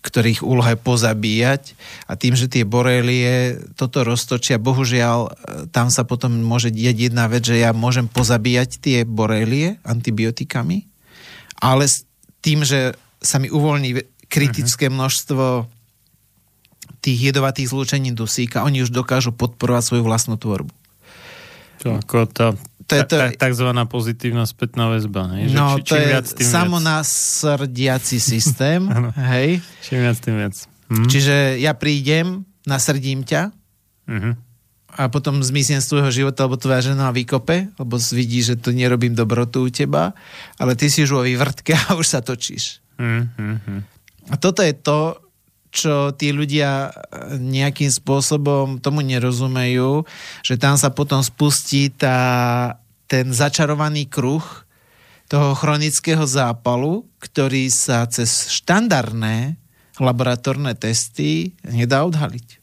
ktorých 0.00 0.40
úloha 0.40 0.72
je 0.72 0.80
pozabíjať 0.80 1.62
a 2.08 2.16
tým, 2.16 2.32
že 2.32 2.48
tie 2.48 2.64
borelie 2.64 3.60
toto 3.76 4.02
roztočia, 4.08 4.56
bohužiaľ 4.56 5.18
e, 5.24 5.30
tam 5.68 5.92
sa 5.92 6.08
potom 6.08 6.32
môže 6.40 6.72
diať 6.72 7.12
jedna 7.12 7.28
vec, 7.28 7.44
že 7.44 7.60
ja 7.60 7.76
môžem 7.76 8.08
pozabíjať 8.08 8.80
tie 8.80 8.98
borelie 9.04 9.76
antibiotikami 9.84 10.89
ale 11.60 11.84
s 11.86 12.08
tým, 12.40 12.64
že 12.64 12.96
sa 13.20 13.36
mi 13.36 13.52
uvoľní 13.52 14.00
kritické 14.26 14.88
mhm. 14.88 14.94
množstvo 14.96 15.44
tých 17.00 17.32
jedovatých 17.32 17.72
zlúčení 17.72 18.12
dusíka, 18.12 18.64
oni 18.64 18.84
už 18.84 18.92
dokážu 18.92 19.32
podporovať 19.32 19.82
svoju 19.88 20.02
vlastnú 20.04 20.36
tvorbu. 20.36 20.72
To 21.80 21.96
ako 21.96 22.28
tá 22.28 22.52
to 22.84 22.98
je 22.98 23.06
to, 23.06 23.16
takzvaná 23.38 23.86
pozitívna 23.86 24.42
spätná 24.50 24.90
väzba. 24.90 25.30
Že 25.30 25.54
no, 25.54 25.78
či, 25.78 25.86
to 25.86 25.94
je 25.94 26.06
viac, 26.10 26.26
tým 26.26 26.42
samonasrdiaci 26.42 28.18
systém. 28.18 28.82
hej. 29.30 29.62
Čím 29.86 30.10
viac, 30.10 30.18
tým 30.18 30.34
viac. 30.34 30.58
Hm. 30.90 31.06
Čiže 31.06 31.36
ja 31.62 31.72
prídem, 31.78 32.42
nasrdím 32.66 33.22
ťa, 33.22 33.54
uh-huh 34.10 34.49
a 35.00 35.08
potom 35.08 35.40
zmiznem 35.40 35.80
z 35.80 35.88
tvojho 35.88 36.10
života, 36.12 36.44
lebo 36.44 36.60
tvoja 36.60 36.92
žena 36.92 37.08
vykope, 37.08 37.72
lebo 37.80 37.96
vidí, 38.12 38.44
že 38.44 38.60
to 38.60 38.68
nerobím 38.68 39.16
dobrotu 39.16 39.64
u 39.64 39.72
teba, 39.72 40.12
ale 40.60 40.76
ty 40.76 40.92
si 40.92 41.08
už 41.08 41.16
vo 41.16 41.22
vývrtke 41.24 41.72
a 41.88 41.96
už 41.96 42.04
sa 42.04 42.20
točíš. 42.20 42.84
Mm-hmm. 43.00 43.80
A 44.28 44.34
toto 44.36 44.60
je 44.60 44.76
to, 44.76 45.16
čo 45.72 46.12
tí 46.12 46.36
ľudia 46.36 46.92
nejakým 47.32 47.88
spôsobom 47.88 48.82
tomu 48.84 49.00
nerozumejú, 49.00 50.04
že 50.44 50.60
tam 50.60 50.76
sa 50.76 50.92
potom 50.92 51.24
spustí 51.24 51.88
tá, 51.88 52.76
ten 53.08 53.32
začarovaný 53.32 54.04
kruh 54.04 54.44
toho 55.30 55.56
chronického 55.56 56.26
zápalu, 56.28 57.08
ktorý 57.22 57.72
sa 57.72 58.04
cez 58.10 58.50
štandardné 58.52 59.56
laboratórne 59.96 60.74
testy 60.76 61.56
nedá 61.64 62.04
odhaliť. 62.04 62.59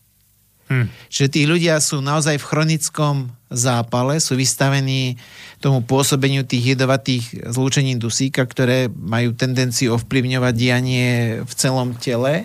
Hmm. 0.68 0.92
Že 1.08 1.26
tí 1.32 1.42
ľudia 1.48 1.80
sú 1.80 2.04
naozaj 2.04 2.44
v 2.44 2.48
chronickom 2.48 3.16
zápale, 3.48 4.20
sú 4.20 4.36
vystavení 4.36 5.16
tomu 5.64 5.80
pôsobeniu 5.80 6.44
tých 6.44 6.76
jedovatých 6.76 7.48
zlúčení 7.48 7.96
dusíka, 7.96 8.44
ktoré 8.44 8.92
majú 8.92 9.32
tendenciu 9.32 9.96
ovplyvňovať 9.96 10.54
dianie 10.54 11.40
v 11.42 11.54
celom 11.56 11.96
tele. 11.96 12.44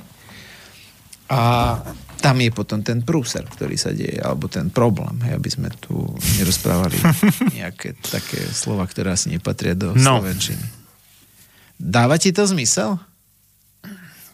A 1.27 1.43
tam 2.23 2.39
je 2.39 2.55
potom 2.55 2.87
ten 2.87 3.03
prúser, 3.03 3.43
ktorý 3.43 3.75
sa 3.75 3.91
deje, 3.91 4.23
alebo 4.23 4.47
ten 4.47 4.71
problém, 4.71 5.19
hej, 5.27 5.35
aby 5.35 5.51
sme 5.51 5.69
tu 5.83 6.07
nerozprávali 6.39 6.95
nejaké 7.59 7.99
také 7.99 8.39
slova, 8.55 8.87
ktoré 8.87 9.11
asi 9.11 9.35
nepatria 9.35 9.75
do 9.75 9.99
no. 9.99 10.23
slovenčiny. 10.23 10.63
Dáva 11.83 12.15
ti 12.23 12.31
to 12.31 12.47
zmysel? 12.47 13.03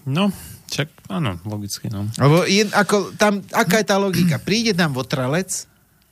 No, 0.04 0.28
Čak, 0.68 1.08
áno, 1.08 1.40
logicky, 1.48 1.88
no. 1.88 2.04
Lebo 2.20 2.44
je, 2.44 2.68
ako, 2.68 3.16
tam, 3.16 3.40
aká 3.56 3.80
je 3.80 3.86
tá 3.88 3.96
logika? 3.96 4.36
Príde 4.36 4.76
tam 4.76 4.92
votralec 4.92 5.48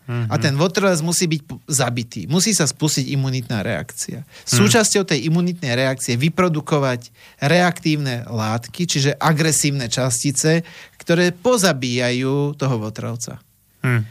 mm-hmm. 0.09 0.33
a 0.33 0.35
mhm. 0.35 0.43
ten 0.43 0.55
votralec 0.57 1.01
musí 1.05 1.29
byť 1.29 1.41
zabitý. 1.69 2.21
Musí 2.25 2.57
sa 2.57 2.65
spustiť 2.65 3.13
imunitná 3.13 3.61
reakcia. 3.61 4.25
Súčasťou 4.49 5.05
tej 5.05 5.29
imunitnej 5.29 5.77
reakcie 5.77 6.17
vyprodukovať 6.17 7.13
reaktívne 7.45 8.25
látky, 8.25 8.89
čiže 8.89 9.13
agresívne 9.21 9.93
častice, 9.93 10.65
ktoré 10.97 11.37
pozabíjajú 11.37 12.57
toho 12.57 12.77
votralca. 12.81 13.39
Mm. 13.85 14.09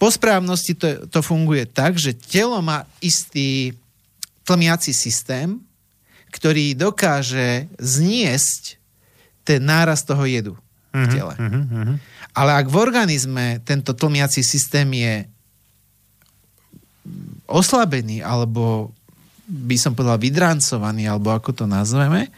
Po 0.00 0.08
správnosti 0.10 0.74
to, 0.74 0.88
to 1.06 1.20
funguje 1.20 1.68
tak, 1.68 2.00
že 2.00 2.16
telo 2.16 2.58
má 2.64 2.88
istý 2.98 3.76
tlmiaci 4.48 4.92
systém, 4.92 5.60
ktorý 6.34 6.74
dokáže 6.74 7.70
zniesť 7.78 8.82
ten 9.44 9.60
náraz 9.62 10.02
toho 10.02 10.24
jedu 10.24 10.56
v 10.90 11.04
mhm, 11.04 11.12
tele. 11.12 11.34
Uh-huh, 11.36 11.64
uh-huh. 11.68 11.96
Ale 12.34 12.50
ak 12.58 12.66
v 12.66 12.76
organizme 12.80 13.62
tento 13.62 13.94
tlmiaci 13.94 14.42
systém 14.42 14.88
je 14.90 15.14
oslabený, 17.46 18.24
alebo 18.24 18.90
by 19.44 19.76
som 19.76 19.92
povedal 19.92 20.16
vydrancovaný, 20.16 21.04
alebo 21.06 21.30
ako 21.30 21.52
to 21.52 21.64
nazveme, 21.68 22.32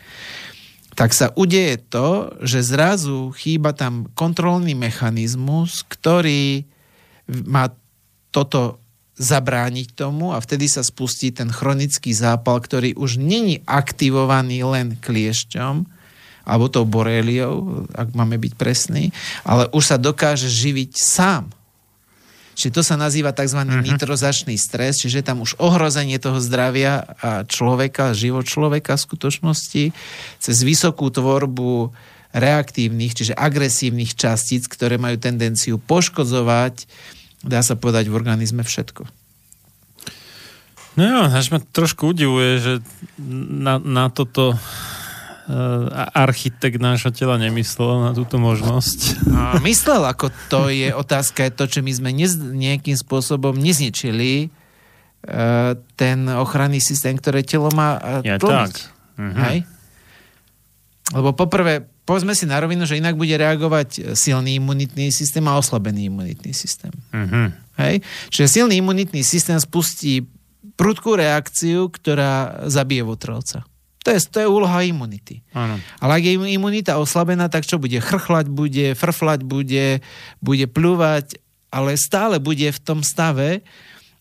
tak 0.96 1.12
sa 1.12 1.30
udeje 1.36 1.76
to, 1.92 2.32
že 2.42 2.72
zrazu 2.72 3.30
chýba 3.36 3.76
tam 3.76 4.09
kontrolný 4.16 4.72
mechanizmus, 4.72 5.84
ktorý 5.86 6.64
má 7.46 7.68
toto 8.32 8.80
zabrániť 9.16 9.96
tomu 9.96 10.32
a 10.32 10.40
vtedy 10.40 10.68
sa 10.68 10.84
spustí 10.84 11.32
ten 11.32 11.48
chronický 11.48 12.12
zápal, 12.12 12.61
ktorý 12.61 12.96
už 12.96 13.16
není 13.16 13.64
aktivovaný 13.64 14.61
len 14.64 14.96
kliešťom, 15.00 15.95
alebo 16.47 16.70
tou 16.70 16.86
boréliou, 16.86 17.84
ak 17.90 18.14
máme 18.14 18.38
byť 18.38 18.53
presní, 18.55 19.11
ale 19.42 19.66
už 19.74 19.82
sa 19.82 19.97
dokáže 19.99 20.47
živiť 20.47 20.94
sám. 20.94 21.51
Čiže 22.57 22.72
to 22.72 22.82
sa 22.86 22.97
nazýva 22.97 23.36
tzv. 23.36 23.61
Uh-huh. 23.68 23.84
nitrozačný 23.84 24.57
stres, 24.57 25.05
čiže 25.05 25.20
tam 25.20 25.44
už 25.44 25.61
ohrozenie 25.61 26.16
toho 26.16 26.40
zdravia 26.40 27.05
a 27.20 27.44
človeka, 27.44 28.16
život 28.16 28.49
človeka 28.49 28.97
v 28.97 29.05
skutočnosti 29.05 29.84
cez 30.40 30.57
vysokú 30.64 31.12
tvorbu 31.12 31.92
reaktívnych, 32.32 33.12
čiže 33.12 33.36
agresívnych 33.36 34.16
častíc, 34.16 34.64
ktoré 34.72 34.97
majú 34.97 35.20
tendenciu 35.20 35.76
poškodzovať, 35.76 36.88
dá 37.44 37.61
sa 37.61 37.76
povedať, 37.76 38.09
v 38.09 38.16
organizme 38.16 38.64
všetko. 38.64 39.05
No 40.97 41.03
jo, 41.05 41.20
až 41.28 41.53
ma 41.53 41.61
trošku 41.61 42.16
udivuje, 42.16 42.53
že 42.57 42.72
na, 43.20 43.76
na 43.76 44.09
toto 44.09 44.57
architekt 46.11 46.82
nášho 46.82 47.14
tela 47.14 47.38
nemyslel 47.38 48.03
na 48.03 48.11
túto 48.11 48.34
možnosť. 48.42 49.30
A 49.30 49.62
myslel, 49.62 50.03
ako 50.03 50.34
to 50.51 50.66
je 50.74 50.90
otázka, 50.90 51.47
je 51.47 51.53
to, 51.55 51.64
čo 51.70 51.80
my 51.86 51.92
sme 51.94 52.11
nez, 52.11 52.34
nejakým 52.34 52.99
spôsobom 52.99 53.55
nezničili 53.55 54.51
uh, 54.51 55.78
ten 55.94 56.26
ochranný 56.26 56.82
systém, 56.82 57.14
ktoré 57.14 57.47
telo 57.47 57.70
má 57.70 57.94
uh, 57.94 58.26
ja, 58.26 58.42
tak. 58.42 58.74
Mhm. 59.14 59.38
Hej? 59.47 59.59
Lebo 61.14 61.30
poprvé, 61.38 61.86
povedzme 62.03 62.34
si 62.34 62.51
na 62.51 62.59
rovinu, 62.59 62.82
že 62.82 62.99
inak 62.99 63.14
bude 63.14 63.38
reagovať 63.38 64.18
silný 64.18 64.59
imunitný 64.59 65.14
systém 65.14 65.47
a 65.47 65.55
oslabený 65.55 66.11
imunitný 66.11 66.51
systém. 66.51 66.90
Mhm. 67.14 67.55
Hej? 67.78 68.03
Čiže 68.34 68.62
silný 68.62 68.82
imunitný 68.82 69.22
systém 69.22 69.62
spustí 69.62 70.26
prudkú 70.74 71.14
reakciu, 71.14 71.86
ktorá 71.86 72.66
zabije 72.66 73.07
votrelca. 73.07 73.62
To 74.07 74.14
je, 74.14 74.22
to 74.22 74.38
je 74.38 74.46
úloha 74.46 74.86
imunity. 74.86 75.42
Áno. 75.50 75.82
Ale 75.98 76.12
ak 76.14 76.22
je 76.22 76.38
imunita 76.54 76.94
oslabená, 76.94 77.50
tak 77.50 77.66
čo 77.66 77.82
bude? 77.82 77.98
Chrchlať 77.98 78.46
bude, 78.46 78.94
frflať 78.94 79.42
bude, 79.42 79.98
bude 80.38 80.66
plúvať, 80.70 81.42
ale 81.74 81.98
stále 81.98 82.38
bude 82.38 82.70
v 82.70 82.80
tom 82.86 83.02
stave 83.02 83.66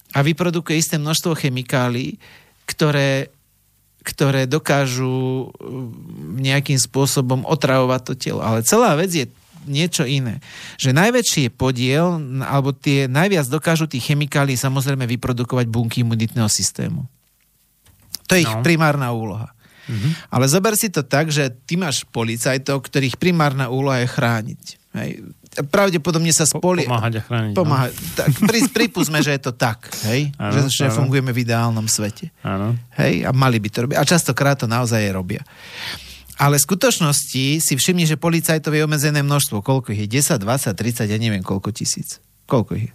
a 0.10 0.26
vyprodukuje 0.26 0.82
isté 0.82 0.98
množstvo 0.98 1.38
chemikálií, 1.38 2.18
ktoré, 2.66 3.30
ktoré 4.02 4.50
dokážu 4.50 5.54
mm, 5.54 6.42
nejakým 6.42 6.82
spôsobom 6.82 7.46
otravovať 7.46 8.02
to 8.10 8.14
telo. 8.18 8.42
Ale 8.42 8.66
celá 8.66 8.98
vec 8.98 9.14
je 9.14 9.30
niečo 9.70 10.02
iné. 10.02 10.42
Že 10.82 10.98
najväčší 10.98 11.54
podiel, 11.54 12.18
alebo 12.42 12.74
tie 12.74 13.06
najviac 13.06 13.46
dokážu 13.54 13.86
tých 13.86 14.10
chemikálií 14.10 14.58
samozrejme 14.58 15.06
vyprodukovať 15.06 15.70
bunky 15.70 16.02
imunitného 16.02 16.50
systému. 16.50 17.06
To 18.26 18.34
je 18.34 18.42
no. 18.42 18.50
ich 18.50 18.56
primárna 18.66 19.14
úloha. 19.14 19.55
Mm-hmm. 19.86 20.12
Ale 20.34 20.46
zober 20.50 20.74
si 20.74 20.90
to 20.90 21.06
tak, 21.06 21.30
že 21.30 21.54
ty 21.66 21.78
máš 21.78 22.04
policajtov, 22.10 22.86
ktorých 22.86 23.22
primárna 23.22 23.70
úloha 23.70 24.02
je 24.02 24.10
chrániť. 24.10 24.64
Hej. 24.96 25.12
Pravdepodobne 25.72 26.36
sa 26.36 26.44
spoli... 26.44 26.84
Pomáhať 26.84 27.14
a 27.20 27.22
chrániť. 27.24 27.56
Pomáhať. 27.56 27.94
No. 27.96 28.12
Tak, 28.20 28.30
pri, 28.44 28.60
pripúsme, 28.68 29.24
že 29.24 29.40
je 29.40 29.42
to 29.44 29.54
tak. 29.56 29.88
Hej? 30.08 30.32
Ano, 30.42 30.68
že, 30.68 30.88
že 30.88 30.92
fungujeme 30.92 31.32
v 31.32 31.48
ideálnom 31.48 31.88
svete. 31.88 32.32
Áno. 32.44 32.76
Hej? 33.00 33.24
A 33.24 33.32
mali 33.32 33.60
by 33.60 33.70
to 33.72 33.78
robiť. 33.88 33.96
A 33.96 34.04
častokrát 34.04 34.60
to 34.60 34.68
naozaj 34.68 35.00
je 35.00 35.12
robia. 35.16 35.44
Ale 36.36 36.60
v 36.60 36.66
skutočnosti 36.68 37.64
si 37.64 37.74
všimni, 37.80 38.04
že 38.04 38.20
policajtov 38.20 38.76
je 38.76 38.84
obmedzené 38.84 39.24
množstvo. 39.24 39.64
Koľko 39.64 39.96
ich 39.96 40.04
je? 40.04 40.20
10, 40.20 40.44
20, 40.44 40.76
30, 40.76 41.08
ja 41.08 41.18
neviem 41.20 41.40
koľko 41.40 41.72
tisíc. 41.72 42.20
Koľko 42.44 42.76
ich 42.76 42.92
je? 42.92 42.94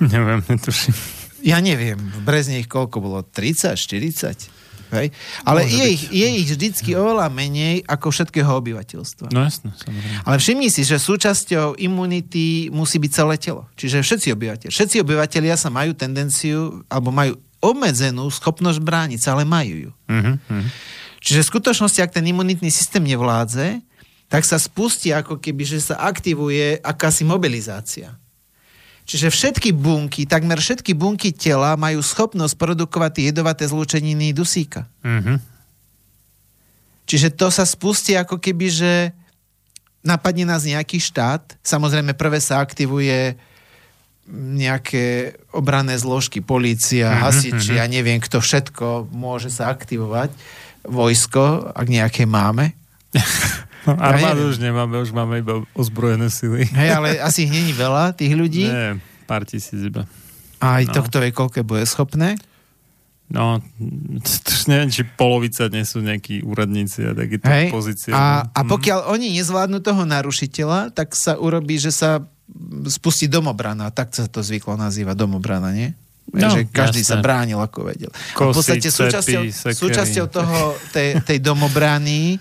Neviem, 0.14 0.40
netuším. 0.48 0.96
Ja 1.44 1.60
neviem. 1.60 1.96
V 2.00 2.20
Brezne 2.24 2.60
ich 2.60 2.68
koľko 2.68 3.00
bolo? 3.00 3.20
30, 3.20 3.76
40? 3.76 4.59
Hej? 4.90 5.14
Ale 5.46 5.66
je 5.66 5.86
ich, 5.86 6.02
je 6.10 6.26
ich 6.42 6.48
vždycky 6.50 6.98
oveľa 6.98 7.30
menej 7.30 7.86
ako 7.86 8.10
všetkého 8.10 8.50
obyvateľstva. 8.58 9.30
No 9.30 9.46
jasne, 9.46 9.70
samozrejme. 9.78 10.26
Ale 10.26 10.36
všimni 10.42 10.68
si, 10.68 10.82
že 10.82 10.98
súčasťou 10.98 11.78
imunity 11.78 12.68
musí 12.74 12.98
byť 12.98 13.10
celé 13.14 13.34
telo. 13.38 13.70
Čiže 13.78 14.02
všetci 14.02 14.28
obyvateľi. 14.34 14.70
Všetci 14.74 14.96
obyvateľia 15.02 15.54
sa 15.54 15.70
majú 15.70 15.94
tendenciu, 15.94 16.82
alebo 16.90 17.14
majú 17.14 17.38
obmedzenú 17.60 18.26
schopnosť 18.32 18.80
brániť 18.80 19.20
sa, 19.20 19.36
ale 19.36 19.44
majú 19.44 19.88
ju. 19.88 19.90
Uh-huh. 20.08 20.64
Čiže 21.20 21.44
v 21.44 21.50
skutočnosti, 21.52 22.00
ak 22.00 22.16
ten 22.16 22.24
imunitný 22.24 22.72
systém 22.72 23.04
nevládze, 23.04 23.84
tak 24.32 24.46
sa 24.48 24.56
spustí 24.56 25.12
ako 25.12 25.36
keby, 25.42 25.66
že 25.68 25.92
sa 25.92 26.00
aktivuje 26.06 26.80
akási 26.80 27.26
mobilizácia. 27.26 28.16
Čiže 29.08 29.28
všetky 29.32 29.74
bunky, 29.74 30.22
takmer 30.24 30.62
všetky 30.62 30.94
bunky 30.94 31.34
tela 31.34 31.74
majú 31.74 31.98
schopnosť 31.98 32.54
produkovať 32.54 33.32
jedovaté 33.32 33.66
zlúčeniny 33.66 34.30
dusíka. 34.30 34.86
Mm-hmm. 35.02 35.36
Čiže 37.10 37.34
to 37.34 37.50
sa 37.50 37.66
spustí 37.66 38.14
ako 38.14 38.38
keby, 38.38 38.70
že 38.70 38.92
napadne 40.06 40.46
nás 40.46 40.62
nejaký 40.62 41.02
štát. 41.02 41.58
Samozrejme, 41.58 42.14
prvé 42.14 42.38
sa 42.38 42.62
aktivuje 42.62 43.34
nejaké 44.30 45.34
obranné 45.50 45.98
zložky, 45.98 46.38
polícia, 46.38 47.10
mm-hmm, 47.10 47.24
hasiči, 47.26 47.74
mm-hmm. 47.74 47.80
ja 47.82 47.86
neviem, 47.90 48.18
kto 48.22 48.38
všetko 48.38 49.10
môže 49.10 49.50
sa 49.50 49.74
aktivovať. 49.74 50.30
Vojsko, 50.86 51.74
ak 51.74 51.86
nejaké 51.90 52.30
máme. 52.30 52.78
No, 53.88 53.96
armádu 53.96 54.44
ja 54.44 54.50
už 54.52 54.58
nemáme, 54.60 54.94
už 55.00 55.12
máme 55.16 55.40
iba 55.40 55.64
ozbrojené 55.72 56.28
sily. 56.28 56.68
Hej, 56.68 56.90
ale 56.92 57.08
asi 57.20 57.48
ich 57.48 57.52
není 57.52 57.72
veľa, 57.72 58.12
tých 58.12 58.36
ľudí. 58.36 58.68
Nie, 58.68 59.00
pár 59.24 59.48
tisíc 59.48 59.80
iba. 59.80 60.04
A 60.60 60.84
aj 60.84 60.92
no. 60.92 60.94
tohto 61.00 61.24
je 61.24 61.32
koľko 61.32 61.64
bude 61.64 61.88
schopné? 61.88 62.36
No, 63.30 63.62
neviem, 64.66 64.90
či 64.90 65.06
polovica 65.06 65.70
nie 65.70 65.86
sú 65.86 66.02
nejakí 66.02 66.42
úradníci 66.42 67.06
a 67.06 67.14
takéto 67.14 67.46
Hej. 67.46 67.70
pozície. 67.70 68.10
A, 68.10 68.50
a 68.50 68.60
pokiaľ 68.66 69.06
mm. 69.06 69.10
oni 69.14 69.26
nezvládnu 69.38 69.78
toho 69.78 70.02
narušiteľa, 70.02 70.90
tak 70.90 71.14
sa 71.14 71.38
urobí, 71.38 71.78
že 71.78 71.94
sa 71.94 72.26
spustí 72.90 73.30
domobrana. 73.30 73.94
Tak 73.94 74.18
sa 74.18 74.26
to 74.26 74.42
zvyklo 74.42 74.74
nazývať 74.74 75.14
domobrana, 75.14 75.70
nie? 75.70 75.94
No, 76.34 76.50
že 76.50 76.66
každý 76.66 77.06
jasne. 77.06 77.22
sa 77.22 77.22
bránil, 77.22 77.58
ako 77.58 77.90
vedel. 77.90 78.10
Kosy, 78.34 78.42
a 78.42 78.50
v 78.50 78.54
podstate 78.54 78.88
súčasťou, 78.90 79.42
súčasťou 79.78 80.26
toho, 80.30 80.58
tej, 80.90 81.22
tej 81.22 81.38
domobrany 81.38 82.38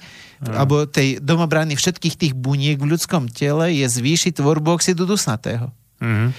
alebo 0.48 0.88
tej 0.88 1.20
domobrany 1.20 1.76
všetkých 1.76 2.16
tých 2.16 2.34
buniek 2.36 2.80
v 2.80 2.96
ľudskom 2.96 3.28
tele 3.28 3.76
je 3.76 3.84
zvýšiť 3.84 4.40
tvorbu 4.40 4.80
oxidu 4.80 5.04
dusnatého. 5.04 5.68
Mm-hmm. 6.00 6.30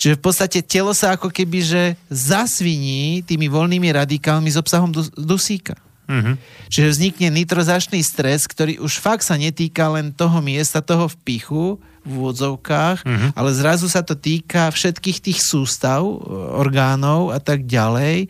Čiže 0.00 0.14
v 0.16 0.24
podstate 0.24 0.58
telo 0.64 0.96
sa 0.96 1.14
ako 1.14 1.28
keby, 1.28 1.58
že 1.60 1.82
zasviní 2.08 3.20
tými 3.24 3.46
voľnými 3.52 3.88
radikálmi 3.92 4.48
s 4.48 4.56
obsahom 4.56 4.90
dus- 4.90 5.12
dusíka. 5.12 5.76
Mm-hmm. 6.04 6.34
Čiže 6.68 6.88
vznikne 6.92 7.28
nitrozačný 7.32 8.00
stres, 8.04 8.44
ktorý 8.44 8.80
už 8.80 9.00
fakt 9.00 9.24
sa 9.24 9.40
netýka 9.40 9.88
len 9.88 10.12
toho 10.12 10.40
miesta, 10.44 10.84
toho 10.84 11.08
vpichu 11.08 11.80
v 12.04 12.10
úvodzovkách, 12.20 13.04
mm-hmm. 13.04 13.30
ale 13.32 13.50
zrazu 13.56 13.88
sa 13.88 14.04
to 14.04 14.12
týka 14.12 14.68
všetkých 14.68 15.18
tých 15.24 15.40
sústav, 15.40 16.04
orgánov 16.52 17.32
a 17.32 17.40
tak 17.40 17.64
ďalej. 17.64 18.28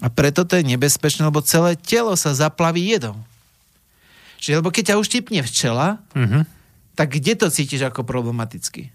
A 0.00 0.08
preto 0.08 0.48
to 0.48 0.56
je 0.56 0.64
nebezpečné, 0.64 1.28
lebo 1.28 1.44
celé 1.44 1.76
telo 1.76 2.16
sa 2.16 2.32
zaplaví 2.32 2.80
jedom. 2.88 3.20
Čiže, 4.42 4.58
lebo 4.58 4.74
keď 4.74 4.90
ťa 4.90 4.96
uštipne 4.98 5.40
včela, 5.46 6.02
uh-huh. 6.18 6.42
tak 6.98 7.14
kde 7.14 7.38
to 7.38 7.46
cítiš 7.46 7.86
ako 7.86 8.02
problematicky? 8.02 8.90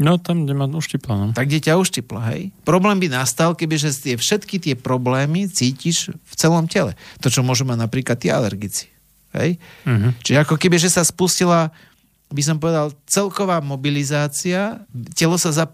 No 0.00 0.18
tam, 0.18 0.48
kde 0.48 0.56
ma 0.58 0.66
uštipla. 0.66 1.14
No. 1.14 1.24
Tak 1.30 1.46
kde 1.46 1.70
ťa 1.70 1.78
uštipla, 1.78 2.34
hej? 2.34 2.50
Problém 2.66 2.98
by 2.98 3.22
nastal, 3.22 3.54
keby 3.54 3.78
že 3.78 3.94
tie, 3.94 4.18
všetky 4.18 4.58
tie 4.58 4.74
problémy 4.74 5.46
cítiš 5.46 6.10
v 6.10 6.34
celom 6.34 6.66
tele. 6.66 6.98
To, 7.22 7.30
čo 7.30 7.46
môžu 7.46 7.62
mať 7.68 7.78
napríklad 7.86 8.18
tí 8.18 8.32
alergici. 8.32 8.90
Hej? 9.36 9.62
Uh-huh. 9.86 10.10
Čiže 10.26 10.42
ako 10.42 10.58
keby, 10.58 10.80
že 10.82 10.90
sa 10.90 11.06
spustila 11.06 11.70
by 12.30 12.42
som 12.46 12.62
povedal, 12.62 12.94
celková 13.10 13.58
mobilizácia, 13.58 14.86
telo 15.18 15.34
sa 15.34 15.50
za, 15.50 15.66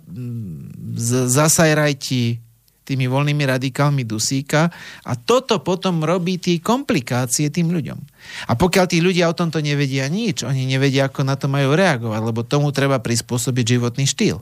z, 0.96 1.28
zasajrajti 1.28 2.40
tými 2.86 3.10
voľnými 3.10 3.42
radikálmi 3.42 4.06
dusíka 4.06 4.70
a 5.02 5.12
toto 5.18 5.58
potom 5.58 6.06
robí 6.06 6.38
tie 6.38 6.62
komplikácie 6.62 7.50
tým 7.50 7.74
ľuďom. 7.74 7.98
A 8.46 8.52
pokiaľ 8.54 8.86
tí 8.86 9.02
ľudia 9.02 9.26
o 9.26 9.34
tomto 9.34 9.58
nevedia 9.58 10.06
nič, 10.06 10.46
oni 10.46 10.70
nevedia, 10.70 11.10
ako 11.10 11.26
na 11.26 11.34
to 11.34 11.50
majú 11.50 11.74
reagovať, 11.74 12.20
lebo 12.22 12.46
tomu 12.46 12.70
treba 12.70 13.02
prispôsobiť 13.02 13.64
životný 13.76 14.06
štýl. 14.06 14.38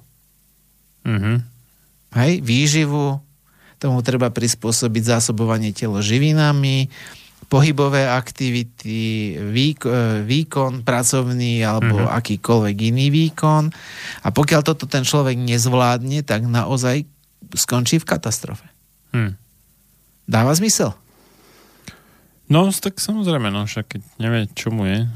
Mm-hmm. 1.09 1.36
Hej, 2.14 2.32
výživu, 2.45 3.18
tomu 3.80 4.01
treba 4.05 4.28
prispôsobiť 4.28 5.03
zásobovanie 5.18 5.72
telo 5.72 5.99
živinami, 6.05 6.88
pohybové 7.45 8.09
aktivity, 8.09 9.36
výk, 9.53 9.84
e, 9.86 10.24
výkon 10.24 10.82
pracovný 10.82 11.61
alebo 11.62 12.03
mm-hmm. 12.03 12.16
akýkoľvek 12.18 12.76
iný 12.90 13.07
výkon. 13.12 13.70
A 14.24 14.28
pokiaľ 14.32 14.61
toto 14.64 14.88
ten 14.88 15.05
človek 15.05 15.36
nezvládne, 15.36 16.24
tak 16.24 16.49
naozaj 16.49 17.05
skončí 17.53 18.01
v 18.01 18.09
katastrofe. 18.09 18.64
Hm. 19.12 19.36
Dáva 20.24 20.57
zmysel? 20.57 20.97
No, 22.49 22.68
tak 22.72 23.01
samozrejme, 23.01 23.49
no 23.49 23.64
však 23.64 23.97
keď 23.97 24.03
nevie, 24.20 24.42
čo 24.53 24.68
mu 24.72 24.84
je, 24.84 25.09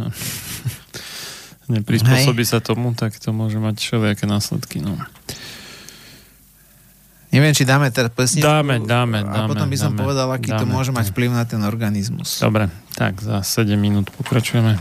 neprispôsobí 1.77 2.45
Hej. 2.45 2.51
sa 2.57 2.59
tomu, 2.65 2.97
tak 2.97 3.17
to 3.21 3.33
môže 3.33 3.61
mať 3.61 3.77
všelijaké 3.77 4.25
následky. 4.25 4.81
No. 4.81 4.97
Neviem, 7.29 7.53
či 7.53 7.69
dáme 7.69 7.93
teraz 7.93 8.09
pesničku. 8.17 8.49
Dáme, 8.49 8.81
dáme, 8.81 9.21
A 9.21 9.45
dáme, 9.45 9.49
potom 9.53 9.69
by 9.69 9.77
som 9.77 9.93
dáme, 9.93 10.01
povedal, 10.01 10.29
aký 10.33 10.49
dáme, 10.49 10.65
to 10.65 10.67
môže 10.73 10.93
mať 10.97 11.13
vplyv 11.13 11.31
na 11.37 11.45
ten 11.45 11.61
organizmus. 11.61 12.41
Dobre, 12.41 12.73
tak 12.97 13.21
za 13.21 13.45
7 13.45 13.77
minút 13.77 14.09
pokračujeme. 14.17 14.81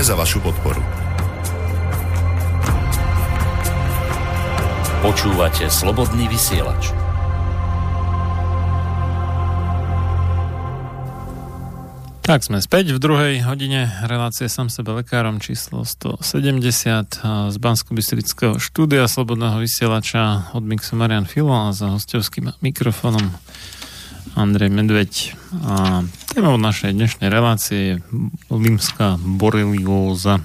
Ďakujeme 0.00 0.16
za 0.16 0.24
vašu 0.24 0.40
podporu. 0.40 0.80
Počúvate 5.04 5.68
slobodný 5.68 6.24
vysielač. 6.24 6.88
Tak 12.24 12.48
sme 12.48 12.64
späť 12.64 12.96
v 12.96 12.98
druhej 13.04 13.34
hodine 13.44 13.92
relácie 14.08 14.48
Sam 14.48 14.72
sebe 14.72 14.96
lekárom 14.96 15.36
číslo 15.36 15.84
170 15.84 17.52
z 17.52 17.56
bansko 17.60 17.92
bystrického 17.92 18.56
štúdia 18.56 19.04
Slobodného 19.04 19.60
vysielača 19.60 20.48
od 20.56 20.64
Mixu 20.64 20.96
Marian 20.96 21.28
Filo 21.28 21.52
a 21.52 21.76
za 21.76 21.92
hostovským 21.92 22.56
mikrofónom 22.64 23.36
Andrej 24.32 24.72
Medveď. 24.72 25.36
A 25.60 26.08
témou 26.32 26.56
našej 26.56 26.96
dnešnej 26.96 27.28
relácie 27.28 27.78
je 27.84 27.94
limská 28.50 29.14
borelióza. 29.18 30.42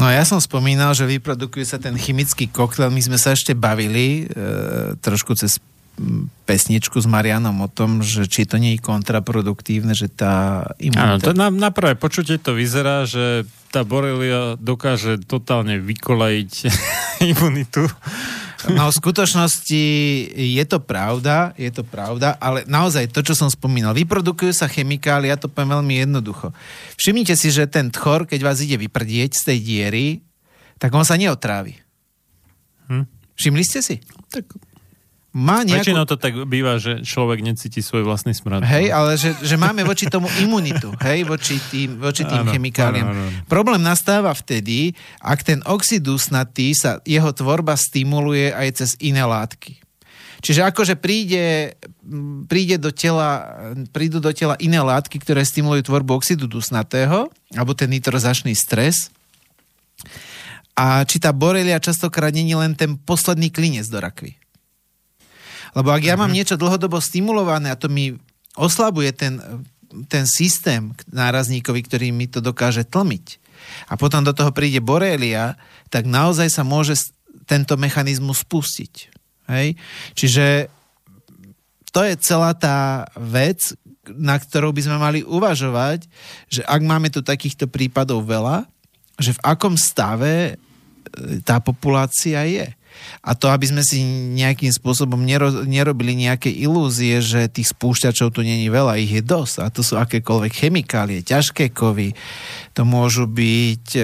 No 0.00 0.08
ja 0.08 0.24
som 0.24 0.40
spomínal, 0.40 0.96
že 0.96 1.04
vyprodukuje 1.04 1.68
sa 1.68 1.76
ten 1.76 1.92
chemický 2.00 2.48
koktail. 2.48 2.88
My 2.88 3.04
sme 3.04 3.20
sa 3.20 3.36
ešte 3.36 3.52
bavili 3.52 4.24
e, 4.24 4.96
trošku 4.96 5.36
cez 5.36 5.60
pesničku 6.48 6.96
s 6.96 7.04
Marianom 7.04 7.60
o 7.60 7.68
tom, 7.68 8.00
že 8.00 8.24
či 8.24 8.48
to 8.48 8.56
nie 8.56 8.76
je 8.76 8.80
kontraproduktívne, 8.80 9.92
že 9.92 10.08
tá 10.08 10.64
imunita... 10.80 11.04
Áno, 11.04 11.20
to 11.20 11.32
na, 11.36 11.52
na 11.52 11.68
prvé 11.68 11.92
počutie 11.94 12.40
to 12.40 12.56
vyzerá, 12.56 13.04
že 13.04 13.44
tá 13.68 13.84
borelia 13.84 14.56
dokáže 14.56 15.20
totálne 15.28 15.76
vykolajiť 15.78 16.52
imunitu. 17.36 17.84
No 18.76 18.90
v 18.90 18.98
skutočnosti 18.98 19.82
je 20.34 20.64
to 20.66 20.78
pravda, 20.78 21.56
je 21.58 21.70
to 21.72 21.82
pravda, 21.82 22.38
ale 22.38 22.62
naozaj 22.70 23.10
to, 23.10 23.20
čo 23.24 23.34
som 23.34 23.50
spomínal, 23.50 23.96
vyprodukujú 23.96 24.52
sa 24.54 24.70
chemikály, 24.70 25.28
ja 25.28 25.38
to 25.40 25.50
poviem 25.50 25.80
veľmi 25.80 25.94
jednoducho. 26.06 26.54
Všimnite 26.96 27.34
si, 27.34 27.50
že 27.50 27.66
ten 27.66 27.90
tchor, 27.90 28.24
keď 28.24 28.40
vás 28.46 28.62
ide 28.62 28.78
vyprdieť 28.78 29.30
z 29.34 29.42
tej 29.54 29.58
diery, 29.60 30.06
tak 30.78 30.94
on 30.94 31.04
sa 31.04 31.18
neotrávi. 31.18 31.76
Hm? 32.88 33.04
Všimli 33.36 33.64
ste 33.66 33.80
si? 33.84 33.96
Tak 34.32 34.69
má 35.30 35.62
nejakú... 35.62 35.86
Väčšinou 35.86 36.10
to 36.10 36.18
tak 36.18 36.34
býva, 36.50 36.82
že 36.82 37.06
človek 37.06 37.38
necíti 37.46 37.78
svoj 37.78 38.02
vlastný 38.02 38.34
smrad. 38.34 38.66
Hej, 38.66 38.90
ale 38.90 39.14
že, 39.14 39.30
že 39.38 39.54
máme 39.54 39.86
voči 39.86 40.10
tomu 40.10 40.26
imunitu, 40.44 40.90
hej, 40.98 41.22
voči 41.22 41.62
tým, 41.70 42.02
voči 42.02 42.26
tým 42.26 42.42
áno, 42.42 42.50
chemikáliám. 42.50 43.06
Áno, 43.06 43.22
áno. 43.30 43.38
Problém 43.46 43.78
nastáva 43.78 44.34
vtedy, 44.34 44.90
ak 45.22 45.46
ten 45.46 45.62
oxid 45.70 46.02
dusnatý 46.02 46.74
sa, 46.74 46.98
jeho 47.06 47.30
tvorba 47.30 47.78
stimuluje 47.78 48.50
aj 48.50 48.82
cez 48.82 48.90
iné 48.98 49.22
látky. 49.22 49.78
Čiže 50.40 50.66
akože 50.72 50.94
príde, 50.96 51.76
príde 52.48 52.80
do 52.80 52.88
tela, 52.90 53.60
prídu 53.92 54.24
do 54.24 54.32
tela 54.32 54.56
iné 54.56 54.80
látky, 54.80 55.20
ktoré 55.20 55.44
stimulujú 55.44 55.84
tvorbu 55.84 56.16
oxidu 56.16 56.48
dusnatého, 56.48 57.28
alebo 57.52 57.76
ten 57.76 57.92
nitrozačný 57.92 58.56
stres. 58.56 59.12
A 60.72 61.04
či 61.04 61.20
tá 61.20 61.28
borelia 61.36 61.76
častokrát 61.76 62.32
není 62.32 62.56
len 62.56 62.72
ten 62.72 62.96
posledný 62.96 63.52
klinec 63.52 63.84
do 63.92 64.00
rakvy. 64.00 64.39
Lebo 65.76 65.94
ak 65.94 66.02
ja 66.02 66.18
mám 66.18 66.32
mhm. 66.32 66.36
niečo 66.36 66.56
dlhodobo 66.58 66.98
stimulované 66.98 67.70
a 67.70 67.78
to 67.78 67.86
mi 67.86 68.14
oslabuje 68.58 69.14
ten, 69.14 69.38
ten 70.10 70.26
systém 70.26 70.90
nárazníkový, 71.10 71.86
ktorý 71.86 72.10
mi 72.10 72.26
to 72.26 72.42
dokáže 72.42 72.86
tlmiť, 72.86 73.40
a 73.88 73.94
potom 73.94 74.24
do 74.24 74.32
toho 74.32 74.50
príde 74.50 74.80
borelia, 74.80 75.54
tak 75.92 76.08
naozaj 76.08 76.48
sa 76.50 76.62
môže 76.64 77.12
tento 77.46 77.74
mechanizmus 77.76 78.42
spustiť. 78.42 79.10
Hej? 79.50 79.74
Čiže 80.14 80.70
to 81.90 82.06
je 82.06 82.14
celá 82.22 82.54
tá 82.54 83.06
vec, 83.18 83.74
na 84.06 84.38
ktorou 84.38 84.70
by 84.70 84.82
sme 84.86 84.96
mali 84.98 85.20
uvažovať, 85.26 86.06
že 86.46 86.62
ak 86.66 86.80
máme 86.82 87.10
tu 87.10 87.22
takýchto 87.22 87.66
prípadov 87.66 88.26
veľa, 88.26 88.66
že 89.18 89.36
v 89.36 89.42
akom 89.44 89.74
stave 89.76 90.54
e, 90.54 91.42
tá 91.42 91.60
populácia 91.60 92.40
je. 92.46 92.66
A 93.20 93.36
to, 93.36 93.52
aby 93.52 93.68
sme 93.68 93.82
si 93.84 94.00
nejakým 94.34 94.72
spôsobom 94.72 95.20
nero, 95.20 95.64
nerobili 95.68 96.16
nejaké 96.16 96.48
ilúzie, 96.48 97.20
že 97.20 97.50
tých 97.52 97.72
spúšťačov 97.76 98.32
tu 98.32 98.40
není 98.40 98.70
veľa, 98.72 99.00
ich 99.00 99.12
je 99.12 99.22
dosť. 99.22 99.56
A 99.60 99.66
to 99.68 99.84
sú 99.84 100.00
akékoľvek 100.00 100.52
chemikálie, 100.52 101.20
ťažké 101.20 101.74
kovy, 101.74 102.16
to 102.72 102.86
môžu 102.86 103.28
byť 103.28 103.86
e, 103.98 104.02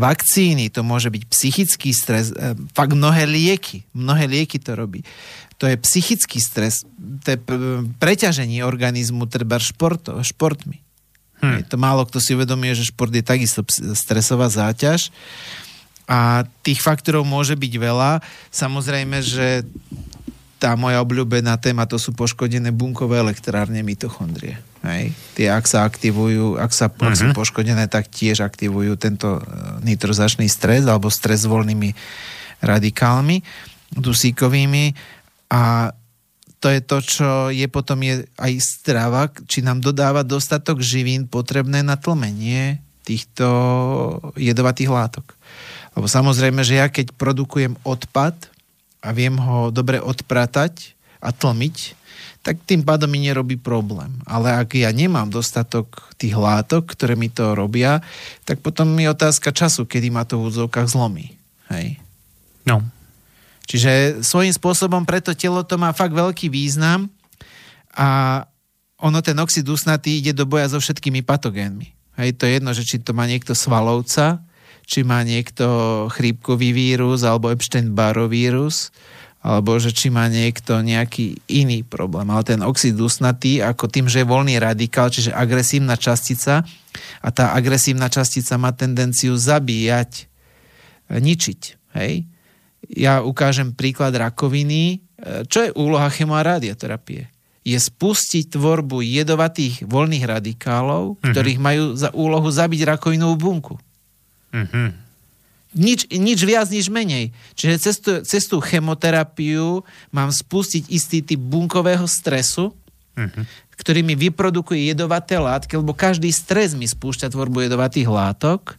vakcíny, 0.00 0.72
to 0.72 0.82
môže 0.82 1.12
byť 1.12 1.22
psychický 1.28 1.94
stres, 1.94 2.34
e, 2.34 2.58
fakt 2.74 2.96
mnohé 2.96 3.28
lieky, 3.28 3.86
mnohé 3.94 4.26
lieky 4.26 4.58
to 4.58 4.74
robí. 4.74 5.06
To 5.62 5.70
je 5.70 5.78
psychický 5.78 6.42
stres, 6.42 6.82
to 7.22 7.28
je 7.34 7.38
preťaženie 8.02 8.66
organizmu 8.66 9.30
treba 9.30 9.62
športo, 9.62 10.18
športmi. 10.18 10.82
Hm. 11.42 11.66
To 11.70 11.76
málo 11.78 12.06
kto 12.06 12.22
si 12.22 12.38
uvedomuje, 12.38 12.78
že 12.78 12.90
šport 12.90 13.10
je 13.10 13.22
takisto 13.22 13.66
stresová 13.98 14.46
záťaž. 14.46 15.10
A 16.10 16.44
tých 16.66 16.82
faktorov 16.82 17.22
môže 17.22 17.54
byť 17.54 17.72
veľa. 17.78 18.20
Samozrejme, 18.50 19.22
že 19.22 19.62
tá 20.62 20.78
moja 20.78 21.02
obľúbená 21.02 21.58
téma 21.58 21.90
to 21.90 21.98
sú 21.98 22.14
poškodené 22.14 22.70
bunkové 22.70 23.18
elektrárne 23.18 23.82
mitochondrie. 23.82 24.62
Hej. 24.86 25.10
Tie, 25.34 25.50
ak 25.50 25.66
sa 25.66 25.82
aktivujú, 25.82 26.54
ak, 26.54 26.70
sa, 26.70 26.86
uh-huh. 26.86 27.10
ak 27.10 27.14
sú 27.18 27.26
mhm. 27.30 27.34
poškodené, 27.34 27.90
tak 27.90 28.06
tiež 28.06 28.46
aktivujú 28.46 28.94
tento 28.94 29.38
e, 29.38 29.42
nitrozačný 29.82 30.46
stres 30.46 30.86
alebo 30.86 31.10
stres 31.10 31.46
s 31.46 31.50
voľnými 31.50 31.90
radikálmi 32.62 33.42
dusíkovými 33.98 34.94
a 35.50 35.90
to 36.62 36.70
je 36.70 36.80
to, 36.80 36.98
čo 37.02 37.30
je 37.50 37.66
potom 37.66 37.98
je 38.06 38.22
aj 38.38 38.52
strava, 38.62 39.26
či 39.50 39.66
nám 39.66 39.82
dodáva 39.82 40.22
dostatok 40.22 40.78
živín 40.78 41.26
potrebné 41.26 41.82
na 41.82 41.98
tlmenie 41.98 42.78
týchto 43.02 43.50
jedovatých 44.38 44.86
látok. 44.86 45.34
Lebo 45.92 46.06
samozrejme, 46.08 46.64
že 46.64 46.80
ja 46.80 46.88
keď 46.88 47.12
produkujem 47.16 47.76
odpad 47.84 48.34
a 49.02 49.08
viem 49.12 49.36
ho 49.36 49.68
dobre 49.68 50.00
odpratať 50.00 50.96
a 51.20 51.30
tlmiť, 51.30 51.98
tak 52.42 52.58
tým 52.66 52.82
pádom 52.82 53.06
mi 53.06 53.22
nerobí 53.22 53.54
problém. 53.54 54.10
Ale 54.26 54.50
ak 54.50 54.74
ja 54.74 54.90
nemám 54.90 55.30
dostatok 55.30 56.10
tých 56.18 56.34
látok, 56.34 56.90
ktoré 56.90 57.14
mi 57.14 57.30
to 57.30 57.54
robia, 57.54 58.02
tak 58.42 58.58
potom 58.58 58.98
je 58.98 59.06
otázka 59.06 59.54
času, 59.54 59.86
kedy 59.86 60.10
ma 60.10 60.26
to 60.26 60.42
v 60.42 60.50
úzovkách 60.50 60.90
zlomí. 60.90 61.38
Hej. 61.70 62.02
No. 62.66 62.82
Čiže 63.70 64.22
svojím 64.26 64.50
spôsobom 64.50 65.06
preto 65.06 65.30
telo 65.38 65.62
to 65.62 65.78
má 65.78 65.94
fakt 65.94 66.10
veľký 66.10 66.50
význam 66.50 67.06
a 67.94 68.42
ono 68.98 69.18
ten 69.22 69.38
oxid 69.38 69.66
usnatý 69.66 70.18
ide 70.18 70.34
do 70.34 70.42
boja 70.46 70.66
so 70.66 70.82
všetkými 70.82 71.22
patogénmi. 71.22 71.94
Hej, 72.18 72.38
to 72.38 72.46
je 72.46 72.58
jedno, 72.58 72.70
že 72.74 72.82
či 72.82 72.98
to 72.98 73.14
má 73.14 73.26
niekto 73.26 73.54
svalovca, 73.54 74.42
či 74.82 75.06
má 75.06 75.22
niekto 75.22 75.64
chrípkový 76.12 76.74
vírus 76.74 77.22
alebo 77.22 77.50
Epstein-Barr 77.50 78.26
vírus, 78.28 78.90
alebo 79.42 79.74
že 79.74 79.90
či 79.90 80.06
má 80.06 80.30
niekto 80.30 80.78
nejaký 80.78 81.34
iný 81.50 81.82
problém. 81.82 82.30
Ale 82.30 82.46
ten 82.46 82.62
oxid 82.62 82.94
dusnatý, 82.94 83.58
ako 83.58 83.90
tým, 83.90 84.06
že 84.06 84.22
je 84.22 84.30
voľný 84.30 84.54
radikál, 84.62 85.10
čiže 85.10 85.34
agresívna 85.34 85.98
častica 85.98 86.62
a 87.18 87.28
tá 87.34 87.50
agresívna 87.50 88.06
častica 88.06 88.54
má 88.54 88.70
tendenciu 88.70 89.34
zabíjať, 89.34 90.30
ničiť. 91.10 91.60
Hej? 91.98 92.30
Ja 92.94 93.26
ukážem 93.26 93.74
príklad 93.74 94.14
rakoviny. 94.14 95.02
Čo 95.50 95.58
je 95.66 95.70
úloha 95.74 96.06
chemo 96.10 96.38
a 96.38 96.46
radioterapie? 96.46 97.26
Je 97.62 97.78
spustiť 97.78 98.58
tvorbu 98.58 99.02
jedovatých 99.02 99.86
voľných 99.86 100.26
radikálov, 100.26 101.18
mm-hmm. 101.18 101.30
ktorých 101.30 101.58
majú 101.62 101.84
za 101.98 102.14
úlohu 102.14 102.46
zabiť 102.50 102.94
rakovinovú 102.94 103.34
bunku. 103.38 103.74
Mm-hmm. 104.52 104.88
Nič, 105.72 106.00
nič 106.12 106.38
viac, 106.44 106.68
nič 106.68 106.92
menej. 106.92 107.32
Čiže 107.56 107.74
cez 107.80 107.96
tú, 107.96 108.12
cez 108.28 108.44
tú 108.44 108.60
chemoterapiu 108.60 109.80
mám 110.12 110.28
spustiť 110.28 110.92
istý 110.92 111.24
typ 111.24 111.40
bunkového 111.40 112.04
stresu, 112.04 112.76
mm-hmm. 113.16 113.44
ktorý 113.80 114.04
mi 114.04 114.12
vyprodukuje 114.12 114.92
jedovaté 114.92 115.40
látky, 115.40 115.80
lebo 115.80 115.96
každý 115.96 116.28
stres 116.28 116.76
mi 116.76 116.84
spúšťa 116.84 117.32
tvorbu 117.32 117.64
jedovatých 117.64 118.04
látok 118.04 118.76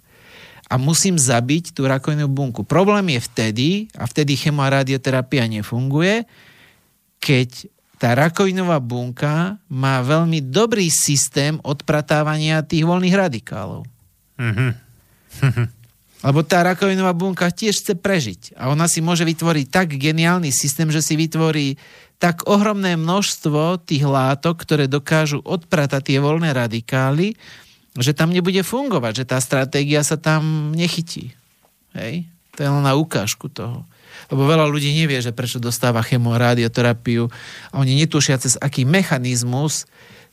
a 0.70 0.78
musím 0.78 1.18
zabiť 1.18 1.74
tú 1.74 1.90
rakovinovú 1.90 2.30
bunku. 2.30 2.62
Problém 2.62 3.18
je 3.18 3.20
vtedy, 3.26 3.70
a 3.98 4.06
vtedy 4.06 4.38
chemo 4.38 4.62
a 4.62 4.86
radioterapia 4.86 5.50
nefunguje, 5.50 6.30
keď 7.18 7.74
tá 7.98 8.14
rakovinová 8.14 8.78
bunka 8.84 9.58
má 9.72 10.04
veľmi 10.04 10.44
dobrý 10.44 10.92
systém 10.92 11.56
odpratávania 11.64 12.62
tých 12.62 12.84
voľných 12.84 13.16
radikálov. 13.16 13.88
Mm-hmm. 14.36 14.83
Lebo 16.24 16.40
tá 16.40 16.64
rakovinová 16.64 17.12
bunka 17.12 17.52
tiež 17.52 17.84
chce 17.84 17.94
prežiť. 18.00 18.56
A 18.56 18.72
ona 18.72 18.88
si 18.88 19.04
môže 19.04 19.28
vytvoriť 19.28 19.68
tak 19.68 20.00
geniálny 20.00 20.56
systém, 20.56 20.88
že 20.88 21.04
si 21.04 21.20
vytvorí 21.20 21.76
tak 22.16 22.48
ohromné 22.48 22.96
množstvo 22.96 23.84
tých 23.84 24.08
látok, 24.08 24.64
ktoré 24.64 24.88
dokážu 24.88 25.44
odpratať 25.44 26.16
tie 26.16 26.18
voľné 26.24 26.56
radikály, 26.56 27.36
že 28.00 28.16
tam 28.16 28.32
nebude 28.32 28.64
fungovať, 28.64 29.24
že 29.24 29.26
tá 29.28 29.38
stratégia 29.44 30.00
sa 30.08 30.16
tam 30.16 30.72
nechytí. 30.72 31.36
Hej? 31.92 32.24
To 32.56 32.60
je 32.64 32.70
len 32.72 32.84
na 32.88 32.96
ukážku 32.96 33.52
toho. 33.52 33.84
Lebo 34.32 34.48
veľa 34.48 34.72
ľudí 34.72 34.96
nevie, 34.96 35.20
že 35.20 35.36
prečo 35.36 35.60
dostáva 35.60 36.00
chemoradioterapiu 36.00 37.28
oni 37.76 37.94
netušia, 38.00 38.40
cez 38.40 38.56
aký 38.56 38.88
mechanizmus 38.88 39.84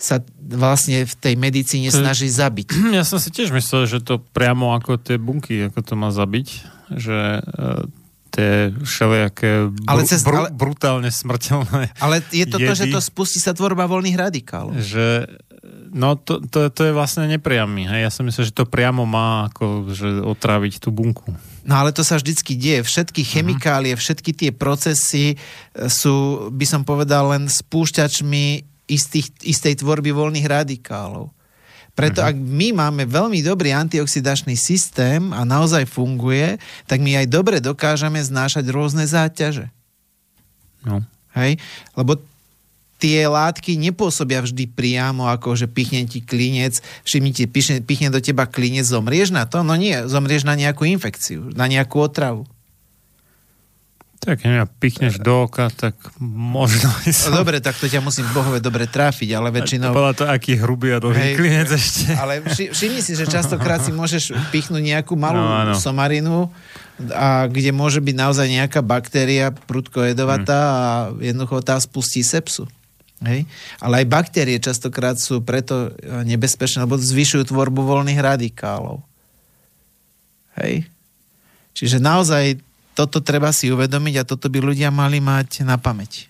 sa 0.01 0.25
vlastne 0.41 1.05
v 1.05 1.15
tej 1.21 1.35
medicíne 1.37 1.93
snaží 1.93 2.33
zabiť. 2.33 2.73
Ja 2.97 3.05
som 3.05 3.21
si 3.21 3.29
tiež 3.29 3.53
myslel, 3.53 3.85
že 3.85 3.99
to 4.01 4.17
priamo 4.19 4.73
ako 4.73 4.97
tie 4.97 5.21
bunky, 5.21 5.69
ako 5.69 5.85
to 5.85 5.95
má 5.95 6.09
zabiť, 6.09 6.49
že 6.97 7.39
e, 7.39 7.41
tie 8.33 8.73
všelijaké 8.81 9.69
br- 9.69 9.91
ale 9.91 10.01
cez, 10.09 10.25
br- 10.25 10.49
ale, 10.49 10.51
brutálne 10.55 11.11
smrteľné 11.13 11.93
Ale 11.99 12.25
je 12.33 12.47
to 12.49 12.57
jedy, 12.57 12.67
to, 12.67 12.73
že 12.79 12.87
to 12.89 13.01
spustí 13.03 13.39
sa 13.43 13.53
tvorba 13.53 13.85
voľných 13.85 14.17
radikálov. 14.17 14.79
Že, 14.81 15.29
no 15.93 16.17
to, 16.17 16.41
to, 16.49 16.73
to 16.73 16.81
je 16.89 16.93
vlastne 16.97 17.29
nepriamy. 17.29 17.85
Hej? 17.85 18.01
Ja 18.09 18.11
som 18.11 18.25
myslel, 18.25 18.49
že 18.49 18.57
to 18.57 18.65
priamo 18.65 19.05
má 19.05 19.53
ako, 19.53 19.93
že 19.93 20.09
otráviť 20.25 20.81
tú 20.81 20.95
bunku. 20.95 21.35
No 21.61 21.77
ale 21.77 21.93
to 21.93 22.01
sa 22.01 22.17
vždycky 22.17 22.57
deje. 22.57 22.87
Všetky 22.87 23.21
mhm. 23.21 23.29
chemikálie, 23.29 23.93
všetky 23.99 24.33
tie 24.33 24.51
procesy 24.55 25.37
sú, 25.77 26.49
by 26.55 26.65
som 26.65 26.83
povedal, 26.87 27.37
len 27.37 27.51
spúšťačmi 27.51 28.70
istých, 28.91 29.31
istej 29.47 29.79
tvorby 29.81 30.11
voľných 30.11 30.51
radikálov. 30.51 31.31
Preto 31.95 32.23
uh-huh. 32.23 32.31
ak 32.33 32.37
my 32.39 32.69
máme 32.75 33.03
veľmi 33.07 33.43
dobrý 33.43 33.75
antioxidačný 33.75 34.55
systém 34.55 35.31
a 35.35 35.47
naozaj 35.47 35.87
funguje, 35.91 36.59
tak 36.87 37.03
my 37.03 37.23
aj 37.23 37.27
dobre 37.31 37.57
dokážeme 37.59 38.19
znášať 38.19 38.67
rôzne 38.71 39.05
záťaže. 39.07 39.71
No. 40.87 41.05
Hej? 41.37 41.61
Lebo 41.93 42.17
tie 43.01 43.25
látky 43.27 43.81
nepôsobia 43.81 44.45
vždy 44.45 44.69
priamo, 44.71 45.29
ako 45.29 45.57
že 45.57 45.67
pichne 45.67 46.05
ti 46.05 46.21
klinec, 46.21 46.79
všimnite, 47.09 47.49
pichne, 47.49 47.77
pichne 47.81 48.09
do 48.13 48.21
teba 48.21 48.45
klinec, 48.45 48.85
zomrieš 48.85 49.33
na 49.33 49.49
to? 49.49 49.65
No 49.65 49.75
nie, 49.75 49.97
zomrieš 50.05 50.45
na 50.45 50.55
nejakú 50.55 50.85
infekciu, 50.85 51.49
na 51.57 51.65
nejakú 51.65 51.97
otravu. 52.01 52.45
Tak 54.21 54.45
keď 54.45 54.69
pichneš 54.77 55.17
do 55.17 55.49
oka, 55.49 55.73
tak 55.73 55.97
možno... 56.21 56.93
Som... 57.09 57.41
Dobre, 57.41 57.65
tak 57.65 57.81
to 57.81 57.89
ťa 57.89 58.05
musím 58.05 58.29
bohove 58.37 58.61
dobre 58.61 58.85
trafiť, 58.85 59.33
ale 59.33 59.49
väčšinou... 59.49 59.97
To 59.97 60.13
to 60.13 60.25
aký 60.29 60.61
hrubý 60.61 60.93
a 60.93 61.01
dlhý 61.01 61.41
klinec 61.41 61.73
ešte. 61.73 62.13
Ale 62.21 62.45
všimni 62.45 63.01
si, 63.01 63.17
že 63.17 63.25
častokrát 63.25 63.81
si 63.81 63.97
môžeš 63.97 64.37
pichnúť 64.53 64.85
nejakú 64.85 65.17
malú 65.17 65.41
no, 65.41 65.73
somarinu, 65.73 66.53
a 67.09 67.49
kde 67.49 67.73
môže 67.73 68.05
byť 68.05 68.13
naozaj 68.13 68.45
nejaká 68.45 68.85
baktéria 68.85 69.49
prudko 69.57 70.05
jedovatá 70.05 70.61
hmm. 70.61 70.77
a 70.77 70.89
jednoducho 71.25 71.65
tá 71.65 71.81
spustí 71.81 72.21
sepsu. 72.21 72.69
Hej? 73.25 73.49
Ale 73.81 74.05
aj 74.05 74.13
baktérie 74.13 74.61
častokrát 74.61 75.17
sú 75.17 75.41
preto 75.41 75.97
nebezpečné, 76.05 76.85
lebo 76.85 77.01
zvyšujú 77.01 77.49
tvorbu 77.49 77.81
voľných 77.85 78.21
radikálov. 78.21 79.01
Hej? 80.61 80.89
Čiže 81.73 82.05
naozaj 82.05 82.61
toto 83.01 83.25
treba 83.25 83.49
si 83.57 83.73
uvedomiť 83.73 84.15
a 84.21 84.29
toto 84.29 84.53
by 84.53 84.61
ľudia 84.61 84.93
mali 84.93 85.25
mať 85.25 85.65
na 85.65 85.81
pamäť. 85.81 86.29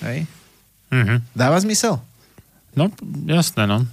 Hej? 0.00 0.24
Mm-hmm. 0.88 1.18
Dáva 1.36 1.60
zmysel? 1.60 2.00
No, 2.72 2.88
jasné, 3.28 3.68
no. 3.68 3.84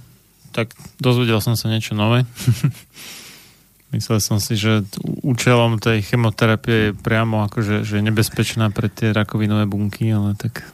Tak 0.56 0.72
dozvedel 0.96 1.44
som 1.44 1.60
sa 1.60 1.68
niečo 1.68 1.92
nové. 1.92 2.24
Myslel 3.94 4.18
som 4.24 4.40
si, 4.40 4.56
že 4.56 4.82
účelom 5.22 5.76
tej 5.78 6.02
chemoterapie 6.02 6.90
je 6.90 6.96
priamo 6.96 7.46
akože 7.46 7.86
že 7.86 8.00
je 8.00 8.06
nebezpečná 8.10 8.72
pre 8.72 8.90
tie 8.90 9.14
rakovinové 9.14 9.68
bunky, 9.68 10.10
ale 10.10 10.34
tak 10.34 10.64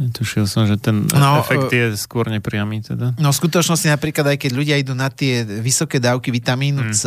Netušil 0.00 0.48
som, 0.48 0.64
že 0.64 0.80
ten 0.80 1.04
no, 1.12 1.44
efekt 1.44 1.68
je 1.76 1.92
skôr 1.92 2.24
nepriamy. 2.32 2.80
Teda. 2.80 3.12
No 3.20 3.36
v 3.36 3.36
skutočnosti 3.36 3.84
napríklad 3.84 4.32
aj 4.32 4.38
keď 4.40 4.50
ľudia 4.56 4.80
idú 4.80 4.96
na 4.96 5.12
tie 5.12 5.44
vysoké 5.44 6.00
dávky 6.00 6.32
vitamínu 6.32 6.88
mm. 6.88 6.92
C, 6.96 7.04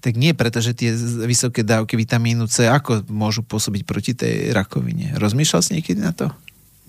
tak 0.00 0.16
nie 0.16 0.32
preto, 0.32 0.64
že 0.64 0.72
tie 0.72 0.96
vysoké 1.28 1.60
dávky 1.60 1.94
vitamínu 1.94 2.48
C 2.48 2.66
ako 2.66 3.04
môžu 3.12 3.44
pôsobiť 3.44 3.82
proti 3.84 4.12
tej 4.16 4.56
rakovine. 4.56 5.14
Rozmýšľal 5.20 5.60
si 5.60 5.70
niekedy 5.76 6.00
na 6.00 6.16
to? 6.16 6.32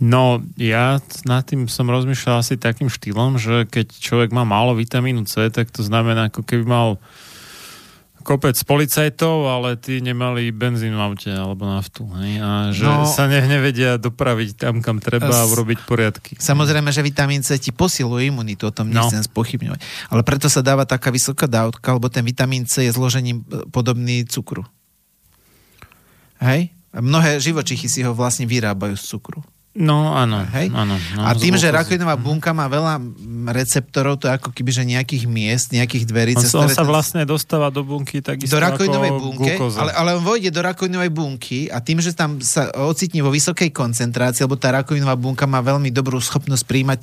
No, 0.02 0.42
ja 0.58 0.98
nad 1.30 1.46
tým 1.46 1.70
som 1.70 1.86
rozmýšľal 1.86 2.42
asi 2.42 2.58
takým 2.58 2.90
štýlom, 2.90 3.38
že 3.38 3.70
keď 3.70 3.94
človek 4.02 4.34
má 4.34 4.42
málo 4.42 4.74
vitamínu 4.74 5.30
C, 5.30 5.54
tak 5.54 5.70
to 5.70 5.86
znamená, 5.86 6.34
ako 6.34 6.42
keby 6.42 6.66
mal 6.66 6.98
kopec 8.24 8.56
policajtov, 8.64 9.50
ale 9.50 9.76
tí 9.76 10.00
nemali 10.00 10.54
benzín 10.54 10.96
v 10.96 11.02
aute 11.02 11.30
alebo 11.34 11.68
naftu. 11.68 12.06
Hej? 12.22 12.32
A 12.40 12.50
že 12.72 12.86
no, 12.86 13.04
sa 13.10 13.26
ne, 13.28 13.42
nevedia 13.44 13.98
dopraviť 14.00 14.62
tam, 14.62 14.80
kam 14.80 15.02
treba 15.02 15.30
a 15.30 15.50
urobiť 15.50 15.84
poriadky. 15.84 16.38
Samozrejme, 16.38 16.94
že 16.94 17.02
vitamín 17.04 17.42
C 17.42 17.58
ti 17.58 17.74
posiluje 17.74 18.32
imunitu, 18.32 18.70
o 18.70 18.74
tom 18.74 18.88
no. 18.88 19.02
nechcem 19.02 19.26
spochybňovať. 19.26 19.80
Ale 20.14 20.22
preto 20.22 20.48
sa 20.48 20.64
dáva 20.64 20.88
taká 20.88 21.12
vysoká 21.12 21.50
dávka, 21.50 21.92
lebo 21.92 22.08
ten 22.08 22.24
vitamín 22.24 22.64
C 22.70 22.88
je 22.88 22.96
zložením 22.96 23.44
e, 23.44 23.66
podobný 23.74 24.24
cukru. 24.24 24.64
Hej? 26.42 26.74
Mnohé 26.92 27.40
živočichy 27.40 27.88
si 27.88 28.04
ho 28.04 28.12
vlastne 28.12 28.44
vyrábajú 28.50 28.98
z 28.98 29.06
cukru. 29.16 29.40
No 29.72 30.12
áno, 30.12 30.44
Hej? 30.52 30.68
áno. 30.76 31.00
No, 31.16 31.24
a 31.24 31.32
tým, 31.32 31.56
že 31.56 31.72
rakovinová 31.72 32.20
bunka 32.20 32.52
má 32.52 32.68
veľa 32.68 33.00
receptorov, 33.56 34.20
to 34.20 34.28
je 34.28 34.36
ako 34.36 34.52
keby, 34.52 34.68
že 34.68 34.84
nejakých 34.84 35.24
miest, 35.32 35.72
nejakých 35.72 36.12
dverí. 36.12 36.32
On, 36.36 36.68
on 36.68 36.68
sa 36.68 36.84
vlastne 36.84 37.24
dostáva 37.24 37.72
do 37.72 37.80
bunky 37.80 38.20
takisto 38.20 38.52
do 38.52 38.60
rakovinovej 38.60 39.12
bunke, 39.16 39.56
ale, 39.80 39.92
ale 39.96 40.10
on 40.20 40.24
vojde 40.28 40.52
do 40.52 40.60
rakovinovej 40.60 41.12
bunky 41.16 41.72
a 41.72 41.80
tým, 41.80 42.04
že 42.04 42.12
tam 42.12 42.44
sa 42.44 42.68
ocitne 42.84 43.24
vo 43.24 43.32
vysokej 43.32 43.72
koncentrácii, 43.72 44.44
lebo 44.44 44.60
tá 44.60 44.76
rakovinová 44.76 45.16
bunka 45.16 45.48
má 45.48 45.64
veľmi 45.64 45.88
dobrú 45.88 46.20
schopnosť 46.20 46.64
príjmať 46.68 47.00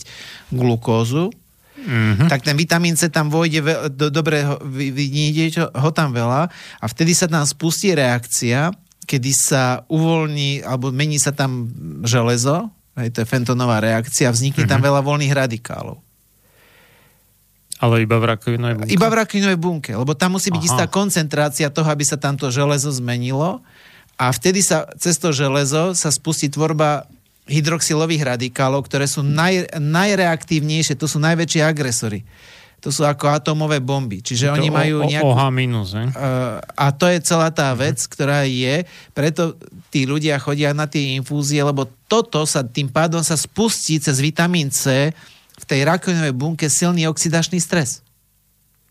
glukózu, 0.53 1.33
Mm-hmm. 1.79 2.27
tak 2.27 2.43
ten 2.43 2.59
vitamín 2.59 2.99
C 2.99 3.07
tam 3.07 3.31
vojde 3.31 3.63
do, 3.95 4.11
dobre, 4.11 4.43
vidíte 4.67 5.71
ho 5.71 5.91
tam 5.95 6.11
veľa 6.11 6.51
a 6.83 6.85
vtedy 6.91 7.15
sa 7.15 7.31
tam 7.31 7.47
spustí 7.47 7.95
reakcia, 7.95 8.75
kedy 9.09 9.33
sa 9.33 9.89
uvoľní, 9.89 10.61
alebo 10.61 10.93
mení 10.93 11.17
sa 11.17 11.33
tam 11.33 11.73
železo, 12.05 12.69
hej, 13.01 13.09
to 13.09 13.25
je 13.25 13.27
fentonová 13.27 13.81
reakcia, 13.81 14.29
vznikne 14.29 14.69
mm-hmm. 14.69 14.73
tam 14.77 14.81
mhm. 14.85 14.87
veľa 14.93 15.01
voľných 15.01 15.33
radikálov. 15.33 15.97
Ale 17.79 18.03
iba 18.03 18.19
v 18.19 18.27
rakovinovej 18.35 18.75
bunke? 18.75 18.91
Iba 18.91 19.07
v 19.07 19.19
rakovinovej 19.23 19.59
bunke, 19.59 19.91
lebo 19.95 20.13
tam 20.13 20.35
musí 20.35 20.51
byť 20.51 20.63
Aha. 20.67 20.69
istá 20.69 20.85
koncentrácia 20.91 21.71
toho, 21.71 21.87
aby 21.89 22.03
sa 22.03 22.19
tamto 22.19 22.51
železo 22.51 22.91
zmenilo 22.91 23.63
a 24.19 24.35
vtedy 24.35 24.61
sa 24.67 24.91
cez 24.99 25.15
to 25.17 25.31
železo 25.31 25.95
sa 25.95 26.11
spustí 26.11 26.51
tvorba 26.51 27.07
hydroxylových 27.47 28.35
radikálov, 28.35 28.85
ktoré 28.85 29.07
sú 29.07 29.23
naj, 29.23 29.79
najreaktívnejšie, 29.79 30.99
to 30.99 31.07
sú 31.07 31.23
najväčšie 31.23 31.63
agresory 31.65 32.27
to 32.79 32.95
sú 32.95 33.03
ako 33.03 33.27
atómové 33.27 33.83
bomby. 33.83 34.23
Čiže 34.23 34.55
to 34.55 34.55
oni 34.55 34.71
majú 34.71 35.03
nejakú... 35.03 35.35
OH 35.35 35.41
minus, 35.51 35.99
eh? 35.99 36.07
A 36.79 36.87
to 36.95 37.11
je 37.11 37.19
celá 37.27 37.51
tá 37.51 37.75
vec, 37.75 37.99
ktorá 38.07 38.47
je, 38.47 38.87
preto 39.11 39.59
tí 39.91 40.07
ľudia 40.07 40.39
chodia 40.39 40.71
na 40.71 40.87
tie 40.87 41.19
infúzie, 41.19 41.59
lebo 41.59 41.91
toto 42.07 42.47
sa 42.47 42.63
tým 42.63 42.87
pádom 42.87 43.21
sa 43.27 43.35
spustí 43.35 43.99
cez 43.99 44.23
vitamín 44.23 44.71
C 44.71 45.11
v 45.59 45.65
tej 45.67 45.91
rakovinovej 45.91 46.35
bunke 46.39 46.67
silný 46.71 47.11
oxidačný 47.11 47.59
stres. 47.59 48.07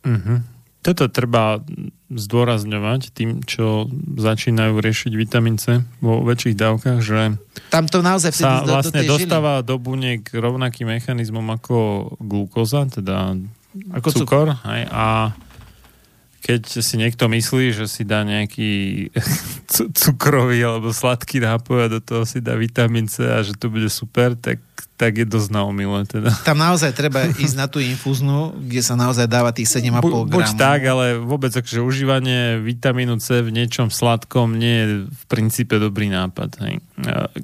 Uh-huh. 0.03 0.43
Toto 0.83 1.07
treba 1.07 1.63
zdôrazňovať 2.07 3.11
tým, 3.11 3.43
čo 3.43 3.91
začínajú 4.19 4.79
riešiť 4.79 5.11
vitamín 5.15 5.59
C 5.59 5.83
vo 5.99 6.23
väčších 6.23 6.55
dávkach, 6.55 6.99
že 7.03 7.35
tam 7.67 7.87
to 7.91 7.99
naozaj 7.99 8.31
sa 8.31 8.63
do, 8.63 8.71
vlastne 8.71 9.03
do 9.03 9.19
dostáva 9.19 9.59
žily. 9.59 9.67
do 9.67 9.75
buniek 9.75 10.21
rovnakým 10.31 10.87
mechanizmom 10.87 11.43
ako 11.51 11.75
glukóza, 12.23 12.87
teda 12.87 13.35
ako 13.91 14.09
cukor. 14.23 14.47
Hej, 14.65 14.87
a 14.89 15.35
keď 16.47 16.79
si 16.79 16.95
niekto 16.95 17.27
myslí, 17.27 17.75
že 17.75 17.85
si 17.91 18.07
dá 18.07 18.23
nejaký 18.23 19.09
cukrový 20.03 20.63
alebo 20.63 20.95
sladký 20.95 21.43
nápoj 21.43 21.79
a 21.85 21.91
do 21.91 21.99
toho 21.99 22.23
si 22.23 22.39
dá 22.39 22.55
vitamín 22.55 23.11
C 23.11 23.27
a 23.27 23.43
že 23.43 23.57
to 23.57 23.67
bude 23.67 23.91
super, 23.91 24.37
tak 24.39 24.63
tak 24.97 25.21
je 25.21 25.25
dosť 25.29 25.53
naomilé. 25.53 26.09
Teda. 26.09 26.33
Tam 26.41 26.57
naozaj 26.57 26.89
treba 26.97 27.29
ísť 27.29 27.55
na 27.55 27.69
tú 27.69 27.77
infúznu, 27.77 28.57
kde 28.57 28.81
sa 28.81 28.97
naozaj 28.97 29.29
dáva 29.29 29.53
tých 29.53 29.69
7,5 29.69 30.01
Bu, 30.01 30.09
gramov. 30.25 30.33
Buď 30.33 30.47
tak, 30.57 30.81
ale 30.89 31.21
vôbec 31.21 31.53
akože 31.53 31.85
užívanie 31.85 32.57
vitamínu 32.57 33.21
C 33.21 33.45
v 33.45 33.53
niečom 33.53 33.93
sladkom 33.93 34.57
nie 34.57 34.75
je 34.75 34.87
v 35.05 35.23
princípe 35.29 35.77
dobrý 35.77 36.09
nápad. 36.09 36.49
Hej. 36.65 36.75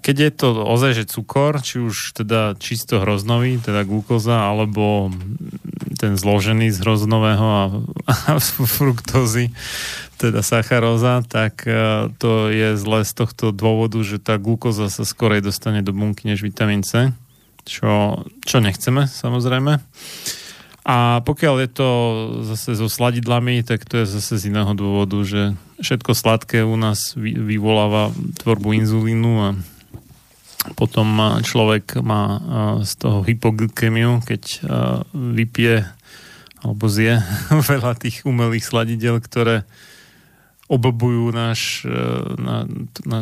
Keď 0.01 0.15
je 0.17 0.31
to 0.33 0.47
ozaj, 0.65 0.91
že 0.97 1.13
cukor, 1.13 1.61
či 1.61 1.77
už 1.77 2.17
teda 2.17 2.57
čisto 2.57 2.97
hroznový, 2.97 3.61
teda 3.61 3.85
glukóza, 3.85 4.49
alebo 4.49 5.13
ten 6.01 6.17
zložený 6.17 6.73
z 6.73 6.81
hroznového 6.81 7.45
a, 7.45 7.63
a 8.33 8.41
fruktózy, 8.41 9.53
teda 10.17 10.41
sacharóza, 10.41 11.21
tak 11.27 11.69
e, 11.69 12.09
to 12.17 12.47
je 12.49 12.79
zle 12.79 13.03
z 13.03 13.11
tohto 13.11 13.51
dôvodu, 13.51 13.99
že 14.01 14.23
tá 14.23 14.39
glukóza 14.39 14.87
sa 14.87 15.03
skorej 15.03 15.43
dostane 15.43 15.83
do 15.83 15.91
bunky 15.91 16.31
než 16.31 16.41
vitamín 16.41 16.81
C 16.81 17.11
čo, 17.65 18.23
čo 18.43 18.57
nechceme 18.59 19.07
samozrejme. 19.07 19.79
A 20.83 21.23
pokiaľ 21.23 21.55
je 21.63 21.69
to 21.71 21.89
zase 22.43 22.75
so 22.75 22.91
sladidlami, 22.91 23.63
tak 23.63 23.87
to 23.87 24.03
je 24.03 24.19
zase 24.19 24.43
z 24.43 24.51
iného 24.51 24.75
dôvodu, 24.75 25.15
že 25.23 25.55
všetko 25.79 26.11
sladké 26.11 26.67
u 26.67 26.75
nás 26.75 27.15
vyvoláva 27.15 28.11
tvorbu 28.43 28.83
inzulínu 28.83 29.31
a 29.39 29.49
potom 30.75 31.39
človek 31.43 32.03
má 32.03 32.39
z 32.83 32.91
toho 32.99 33.23
hypoglykemiu, 33.23 34.23
keď 34.27 34.43
vypije 35.15 35.87
alebo 36.63 36.87
zje 36.87 37.19
veľa 37.71 37.93
tých 37.99 38.23
umelých 38.23 38.63
sladidel, 38.63 39.19
ktoré 39.19 39.67
oblbujú 40.71 41.35
náš, 41.35 41.83
e, 41.83 41.91
na, 42.39 42.63
na, 43.03 43.19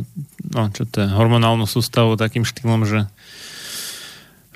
no, 0.54 0.62
čo 0.70 0.86
to 0.86 1.04
je, 1.04 1.08
hormonálnu 1.10 1.66
sústavu 1.66 2.16
takým 2.16 2.46
štýlom, 2.46 2.86
že 2.86 3.10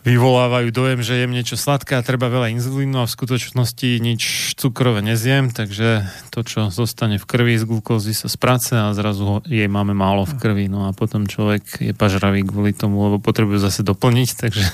vyvolávajú 0.05 0.69
dojem, 0.69 1.01
že 1.01 1.17
jem 1.17 1.33
niečo 1.33 1.57
sladké 1.57 1.97
a 1.97 2.05
treba 2.05 2.29
veľa 2.29 2.53
inzulínu 2.53 3.01
a 3.01 3.09
v 3.09 3.15
skutočnosti 3.17 3.89
nič 3.97 4.53
cukrové 4.53 5.01
nezjem, 5.01 5.49
takže 5.49 6.05
to, 6.29 6.45
čo 6.45 6.69
zostane 6.69 7.17
v 7.17 7.25
krvi 7.25 7.57
z 7.57 7.65
glukózy 7.65 8.13
sa 8.13 8.29
sprace 8.29 8.77
a 8.77 8.93
zrazu 8.93 9.41
jej 9.49 9.65
máme 9.65 9.97
málo 9.97 10.29
v 10.29 10.37
krvi. 10.37 10.65
No 10.69 10.85
a 10.85 10.93
potom 10.93 11.25
človek 11.25 11.81
je 11.81 11.93
pažravý 11.97 12.45
kvôli 12.45 12.77
tomu, 12.77 13.01
lebo 13.09 13.17
potrebuje 13.17 13.65
zase 13.65 13.81
doplniť, 13.81 14.29
takže 14.37 14.65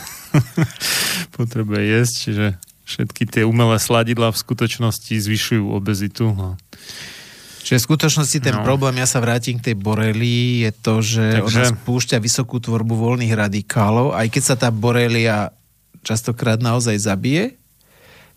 potrebuje 1.40 1.82
jesť, 1.82 2.16
čiže 2.28 2.46
všetky 2.84 3.24
tie 3.24 3.44
umelé 3.48 3.80
sladidla 3.80 4.36
v 4.36 4.42
skutočnosti 4.44 5.16
zvyšujú 5.16 5.64
obezitu. 5.72 6.36
No. 6.36 6.60
Čiže 7.62 7.78
v 7.82 7.88
skutočnosti 7.94 8.38
ten 8.42 8.56
no. 8.58 8.66
problém, 8.66 8.98
ja 8.98 9.08
sa 9.08 9.22
vrátim 9.22 9.62
k 9.62 9.72
tej 9.72 9.76
borelii, 9.78 10.66
je 10.66 10.72
to, 10.74 10.96
že 11.00 11.26
Takže... 11.40 11.46
ona 11.46 11.62
spúšťa 11.78 12.18
vysokú 12.18 12.58
tvorbu 12.58 12.98
voľných 12.98 13.34
radikálov, 13.38 14.18
aj 14.18 14.28
keď 14.34 14.44
sa 14.44 14.56
tá 14.58 14.70
borelia 14.74 15.54
častokrát 16.02 16.58
naozaj 16.58 16.98
zabije, 16.98 17.62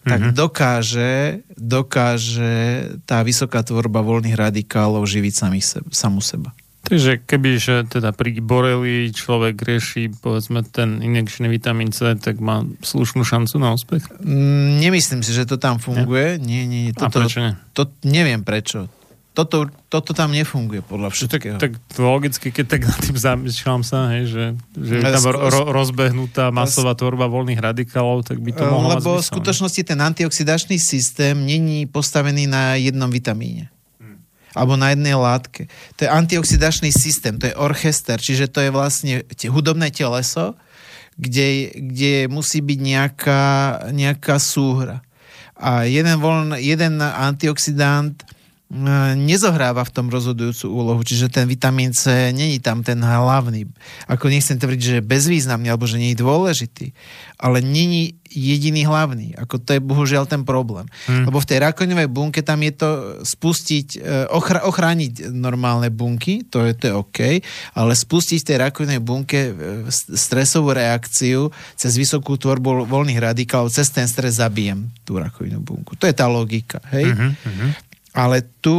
tak 0.05 0.21
mm-hmm. 0.21 0.37
dokáže, 0.37 1.13
dokáže 1.57 2.55
tá 3.09 3.25
vysoká 3.25 3.65
tvorba 3.65 4.05
voľných 4.05 4.37
radikálov 4.37 5.09
živiť 5.09 5.33
samých 5.33 5.65
seba, 5.65 5.89
samú 5.89 6.21
seba. 6.21 6.53
Takže 6.85 7.25
keby, 7.25 7.51
že 7.57 7.89
teda 7.89 8.13
pri 8.13 8.45
borelii 8.45 9.09
človek 9.09 9.57
rieši 9.57 10.21
povedzme 10.21 10.61
ten 10.69 11.01
injekčný 11.01 11.49
vitamín 11.49 11.97
C, 11.97 12.13
tak 12.21 12.45
má 12.45 12.61
slušnú 12.85 13.25
šancu 13.25 13.57
na 13.57 13.73
úspech? 13.73 14.05
Mm, 14.21 14.85
nemyslím 14.85 15.25
si, 15.25 15.33
že 15.33 15.49
to 15.49 15.57
tam 15.57 15.81
funguje. 15.81 16.37
Nie, 16.37 16.69
nie, 16.69 16.93
nie. 16.93 16.93
Toto, 16.93 17.25
A 17.25 17.25
prečo 17.25 17.41
nie? 17.41 17.53
To, 17.73 17.89
neviem 18.05 18.45
prečo 18.45 18.93
toto, 19.35 19.67
toto 19.91 20.15
tam 20.15 20.31
nefunguje 20.31 20.79
podľa 20.87 21.11
všetkého. 21.11 21.59
Tak, 21.59 21.75
logicky, 21.99 22.55
keď 22.55 22.67
tak 22.71 22.83
na 22.87 22.95
tým 22.95 23.19
zamýšľam 23.19 23.83
sa, 23.83 24.15
hej, 24.15 24.31
že, 24.31 24.45
že 24.79 25.03
je 25.03 25.11
tam 25.11 25.27
ro, 25.27 25.75
rozbehnutá 25.75 26.55
masová 26.55 26.95
tvorba 26.95 27.27
voľných 27.27 27.59
radikálov, 27.59 28.23
tak 28.23 28.39
by 28.39 28.55
to 28.55 28.63
mohlo 28.63 28.95
Lebo 28.95 29.19
v 29.19 29.27
skutočnosti 29.27 29.83
ten 29.83 29.99
antioxidačný 29.99 30.79
systém 30.79 31.35
není 31.35 31.91
postavený 31.91 32.47
na 32.47 32.79
jednom 32.79 33.11
vitamíne. 33.11 33.75
Hmm. 33.99 34.23
Alebo 34.55 34.79
na 34.79 34.95
jednej 34.95 35.19
látke. 35.19 35.67
To 35.99 36.07
je 36.07 36.15
antioxidačný 36.15 36.95
systém, 36.95 37.35
to 37.35 37.51
je 37.51 37.59
orchester, 37.59 38.23
čiže 38.23 38.47
to 38.55 38.63
je 38.63 38.71
vlastne 38.71 39.27
hudobné 39.51 39.91
teleso, 39.91 40.55
kde, 41.19 41.75
kde 41.75 42.31
musí 42.31 42.63
byť 42.63 42.79
nejaká, 42.79 43.43
nejaká 43.91 44.39
súhra. 44.39 45.03
A 45.59 45.91
jeden, 45.91 46.23
voľn, 46.23 46.55
jeden 46.63 47.03
antioxidant 47.03 48.15
nezohráva 49.15 49.85
v 49.85 49.95
tom 49.95 50.07
rozhodujúcu 50.09 50.67
úlohu, 50.67 51.01
čiže 51.05 51.31
ten 51.31 51.45
vitamín 51.47 51.93
C 51.93 52.33
není 52.33 52.59
tam 52.59 52.81
ten 52.83 52.99
hlavný. 52.99 53.69
Ako 54.09 54.33
nechcem 54.33 54.57
tvrdiť, 54.59 54.83
že 54.83 54.97
je 54.99 55.05
bezvýznamný 55.05 55.69
alebo 55.69 55.85
že 55.87 56.01
nie 56.01 56.17
je 56.17 56.25
dôležitý, 56.25 56.87
ale 57.39 57.61
není 57.61 58.19
jediný 58.35 58.83
hlavný. 58.83 59.39
Ako 59.39 59.63
to 59.63 59.79
je 59.79 59.81
bohužiaľ 59.81 60.27
ten 60.27 60.43
problém. 60.43 60.91
Hmm. 61.07 61.23
Lebo 61.23 61.39
v 61.39 61.49
tej 61.49 61.59
rakoňovej 61.63 62.09
bunke 62.11 62.43
tam 62.43 62.67
je 62.67 62.73
to 62.75 62.91
spustiť, 63.23 63.89
e, 63.95 64.27
ochra- 64.35 64.67
ochrániť 64.67 65.31
normálne 65.31 65.87
bunky, 65.95 66.43
to 66.43 66.67
je, 66.67 66.75
to 66.75 66.85
je 66.91 66.95
OK, 66.99 67.21
ale 67.79 67.93
spustiť 67.95 68.43
v 68.43 68.49
tej 68.51 68.59
rakoňovej 68.59 69.03
bunke 69.07 69.39
e, 69.39 69.53
stresovú 69.93 70.75
reakciu 70.75 71.55
cez 71.79 71.95
vysokú 71.95 72.35
tvorbu 72.35 72.91
voľných 72.91 73.23
radikálov, 73.23 73.71
cez 73.71 73.87
ten 73.95 74.11
stres 74.11 74.43
zabijem 74.43 74.91
tú 75.07 75.15
rakovinnú 75.15 75.63
bunku. 75.63 75.95
To 76.03 76.11
je 76.11 76.15
tá 76.17 76.27
logika. 76.27 76.83
Hej? 76.91 77.15
Mm-hmm. 77.15 77.84
Ale 78.15 78.47
tu, 78.63 78.79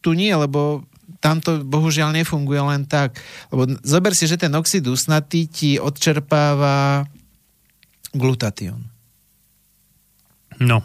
tu 0.00 0.16
nie, 0.16 0.32
lebo 0.32 0.88
tam 1.22 1.38
to 1.38 1.62
bohužiaľ 1.62 2.16
nefunguje 2.16 2.58
len 2.58 2.82
tak. 2.88 3.14
Lebo 3.52 3.78
zober 3.86 4.16
si, 4.16 4.26
že 4.26 4.40
ten 4.40 4.50
oxid 4.58 4.82
usnatý 4.88 5.46
ti 5.46 5.78
odčerpáva 5.78 7.06
glutatión. 8.10 8.90
No. 10.58 10.82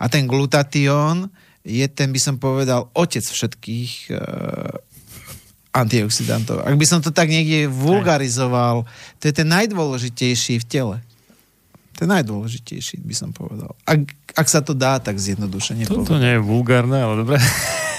A 0.00 0.04
ten 0.08 0.24
glutatión 0.26 1.30
je 1.60 1.84
ten, 1.92 2.10
by 2.10 2.20
som 2.20 2.40
povedal, 2.40 2.88
otec 2.96 3.22
všetkých 3.22 3.92
uh, 4.10 4.74
antioxidantov. 5.70 6.66
Ak 6.66 6.74
by 6.74 6.86
som 6.88 6.98
to 7.04 7.14
tak 7.14 7.30
niekde 7.30 7.70
vulgarizoval, 7.70 8.88
to 9.22 9.24
je 9.28 9.34
ten 9.34 9.46
najdôležitejší 9.46 10.58
v 10.58 10.66
tele. 10.66 10.96
To 12.00 12.08
je 12.08 12.16
najdôležitejší, 12.16 13.04
by 13.04 13.12
som 13.12 13.28
povedal. 13.28 13.76
Ak, 13.84 14.08
ak 14.32 14.48
sa 14.48 14.64
to 14.64 14.72
dá, 14.72 14.96
tak 15.04 15.20
zjednodušene 15.20 15.84
Toto 15.84 16.16
nie 16.16 16.32
je 16.32 16.40
vulgárne, 16.40 16.96
ale 16.96 17.20
dobre. 17.20 17.36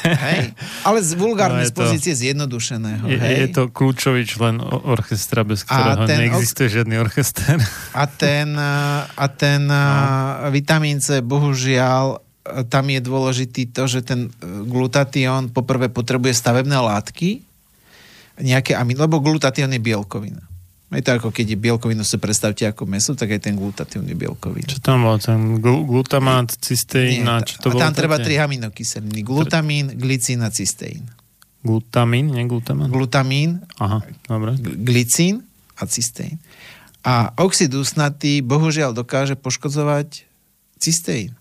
Hej, 0.02 0.58
ale 0.82 1.06
z 1.06 1.14
vulgárnej 1.14 1.70
no 1.70 1.70
z 1.70 1.74
pozície 1.78 2.14
zjednodušeného. 2.18 3.06
Je, 3.06 3.22
hej. 3.22 3.36
je 3.46 3.48
to 3.54 3.64
kľúčový 3.70 4.26
člen 4.26 4.58
orchestra, 4.66 5.46
bez 5.46 5.62
ktorého 5.70 6.10
ten, 6.10 6.18
neexistuje 6.18 6.82
žiadny 6.82 6.98
orchester. 6.98 7.62
A 7.94 8.10
ten, 8.10 8.58
a 9.24 9.26
ten 9.30 9.70
no. 9.70 10.50
vitamín 10.50 10.98
C, 10.98 11.22
bohužiaľ, 11.22 12.18
tam 12.74 12.90
je 12.90 13.00
dôležitý 13.06 13.70
to, 13.70 13.86
že 13.86 14.02
ten 14.02 14.34
glutatión 14.66 15.54
poprvé 15.54 15.94
potrebuje 15.94 16.34
stavebné 16.34 16.74
látky, 16.74 17.46
nejaké 18.42 18.74
amino, 18.74 19.06
lebo 19.06 19.22
glutatión 19.22 19.70
je 19.70 19.78
bielkovina. 19.78 20.51
Je 20.92 21.00
to 21.00 21.16
ako 21.16 21.32
keď 21.32 21.56
je 21.56 21.58
bielkovinu 21.58 22.04
si 22.04 22.20
predstavte 22.20 22.68
ako 22.68 22.84
meso, 22.84 23.16
tak 23.16 23.32
aj 23.32 23.48
ten 23.48 23.56
glutatívny 23.56 24.12
bielkovín. 24.12 24.68
Čo 24.68 24.84
tam 24.84 25.08
bol? 25.08 25.16
Ten 25.24 25.64
gl- 25.64 25.88
glutamát, 25.88 26.52
cysteín 26.52 27.24
a 27.32 27.40
čo 27.40 27.64
to 27.64 27.72
bolo? 27.72 27.80
Tam 27.80 27.96
treba 27.96 28.20
tri 28.20 28.36
aminokyseliny. 28.36 29.24
Glutamín, 29.24 29.96
glicín 29.96 30.44
a 30.44 30.52
cysteín. 30.52 31.08
Glutamín, 31.64 32.28
nie 32.36 32.44
glutamát? 32.44 32.92
Glutamín, 32.92 33.64
Aha, 33.80 34.04
dobre. 34.28 34.60
glicín 34.60 35.48
a 35.80 35.88
cysteín. 35.88 36.44
A 37.08 37.32
oxid 37.40 37.72
usnatý 37.72 38.44
bohužiaľ 38.44 38.92
dokáže 38.92 39.40
poškodzovať 39.40 40.28
cysteín. 40.76 41.40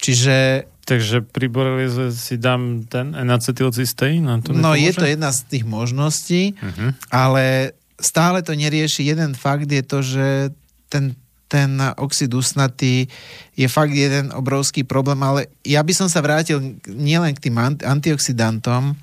Čiže 0.00 0.64
Takže 0.90 1.22
pri 1.22 1.46
borelize 1.46 2.10
si 2.10 2.34
dám 2.34 2.82
ten 2.90 3.14
enacetylcysteín? 3.14 4.26
To 4.42 4.50
no 4.50 4.74
je 4.74 4.90
to 4.90 5.06
jedna 5.06 5.30
z 5.30 5.46
tých 5.46 5.62
možností, 5.62 6.58
uh-huh. 6.58 6.90
ale 7.14 7.78
stále 7.94 8.42
to 8.42 8.58
nerieši. 8.58 9.06
Jeden 9.06 9.38
fakt 9.38 9.70
je 9.70 9.86
to, 9.86 10.02
že 10.02 10.50
ten, 10.90 11.14
ten 11.46 11.78
oxid 11.94 12.34
usnatý 12.34 13.06
je 13.54 13.70
fakt 13.70 13.94
jeden 13.94 14.34
obrovský 14.34 14.82
problém, 14.82 15.22
ale 15.22 15.46
ja 15.62 15.78
by 15.86 15.94
som 15.94 16.10
sa 16.10 16.26
vrátil 16.26 16.58
nielen 16.90 17.38
k 17.38 17.46
tým 17.46 17.54
antioxidantom, 17.86 18.98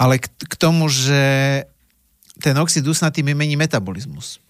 ale 0.00 0.16
k, 0.16 0.32
k 0.48 0.54
tomu, 0.56 0.88
že 0.88 1.20
ten 2.40 2.56
oxid 2.56 2.88
usnatý 2.88 3.20
mi 3.20 3.36
mení 3.36 3.60
metabolizmus. 3.60 4.40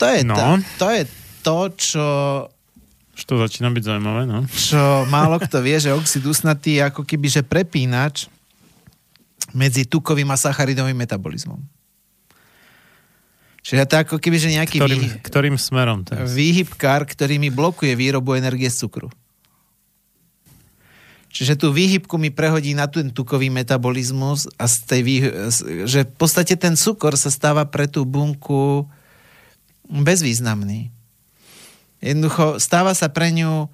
To 0.00 0.08
je, 0.08 0.24
no. 0.24 0.40
ta, 0.40 0.56
to, 0.80 0.86
je 0.88 1.02
to, 1.44 1.58
čo 1.76 2.06
už 3.14 3.22
to 3.22 3.38
začína 3.38 3.70
byť 3.70 3.82
zaujímavé, 3.82 4.26
no. 4.26 4.42
Čo 4.50 5.06
málo 5.06 5.38
kto 5.38 5.62
vie, 5.62 5.78
že 5.78 5.94
oxid 5.94 6.26
usnatý 6.26 6.78
je 6.78 6.82
ako 6.86 7.02
keby, 7.06 7.26
že 7.30 7.42
prepínač 7.46 8.26
medzi 9.54 9.86
tukovým 9.86 10.28
a 10.34 10.36
sacharidovým 10.36 10.98
metabolizmom. 10.98 11.62
Čiže 13.64 13.88
to 13.88 13.96
ako 13.96 14.16
keby, 14.20 14.36
že 14.36 14.52
nejaký 14.52 14.76
ktorým, 14.76 15.00
vý... 15.00 15.08
ktorým 15.24 15.56
smerom 15.56 16.04
teraz? 16.04 16.28
výhybkár, 16.36 17.08
ktorý 17.08 17.40
mi 17.40 17.48
blokuje 17.48 17.96
výrobu 17.96 18.36
energie 18.36 18.68
z 18.68 18.84
cukru. 18.84 19.08
Čiže 21.34 21.58
tú 21.58 21.74
výhybku 21.74 22.14
mi 22.14 22.30
prehodí 22.30 22.78
na 22.78 22.86
ten 22.86 23.10
tukový 23.10 23.50
metabolizmus 23.50 24.46
a 24.54 24.70
z 24.70 24.76
tej 24.86 25.00
vý... 25.02 25.16
že 25.88 26.06
v 26.06 26.14
podstate 26.14 26.54
ten 26.54 26.78
cukor 26.78 27.18
sa 27.18 27.26
stáva 27.32 27.66
pre 27.66 27.90
tú 27.90 28.06
bunku 28.06 28.86
bezvýznamný. 29.88 30.93
Jednoducho 32.04 32.60
stáva 32.60 32.92
sa 32.92 33.08
pre 33.08 33.32
ňu 33.32 33.72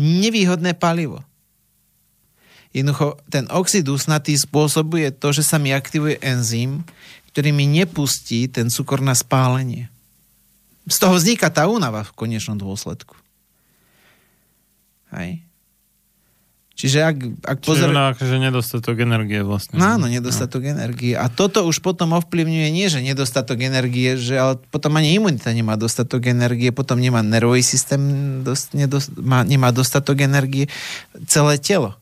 nevýhodné 0.00 0.72
palivo. 0.72 1.20
Jednoducho 2.72 3.20
ten 3.28 3.44
oxid 3.52 3.84
usnatý 3.84 4.36
spôsobuje 4.40 5.12
to, 5.12 5.32
že 5.36 5.44
sa 5.44 5.60
mi 5.60 5.76
aktivuje 5.76 6.16
enzym, 6.24 6.84
ktorý 7.32 7.52
mi 7.52 7.68
nepustí 7.68 8.48
ten 8.48 8.72
cukor 8.72 9.04
na 9.04 9.12
spálenie. 9.12 9.92
Z 10.88 10.96
toho 10.96 11.20
vzniká 11.20 11.52
tá 11.52 11.68
únava 11.68 12.00
v 12.08 12.14
konečnom 12.16 12.56
dôsledku. 12.56 13.12
Hej. 15.12 15.47
Čiže 16.78 16.98
ak, 17.02 17.16
ak 17.42 17.58
pozor... 17.66 17.90
Čiže 17.90 18.06
akože 18.14 18.36
nedostatok 18.38 19.02
energie 19.02 19.42
vlastne. 19.42 19.82
No 19.82 19.98
áno, 19.98 20.06
nedostatok 20.06 20.62
no. 20.62 20.78
energie. 20.78 21.18
A 21.18 21.26
toto 21.26 21.66
už 21.66 21.82
potom 21.82 22.14
ovplyvňuje 22.14 22.68
nie, 22.70 22.86
že 22.86 23.02
nedostatok 23.02 23.66
energie, 23.66 24.14
že 24.14 24.38
ale 24.38 24.62
potom 24.70 24.94
ani 24.94 25.18
imunita 25.18 25.50
nemá 25.50 25.74
dostatok 25.74 26.30
energie, 26.30 26.70
potom 26.70 27.02
nemá 27.02 27.18
nervový 27.18 27.66
systém, 27.66 27.98
dost, 28.46 28.78
nedost, 28.78 29.10
má, 29.18 29.42
nemá 29.42 29.74
dostatok 29.74 30.22
energie, 30.22 30.70
celé 31.26 31.58
telo. 31.58 31.98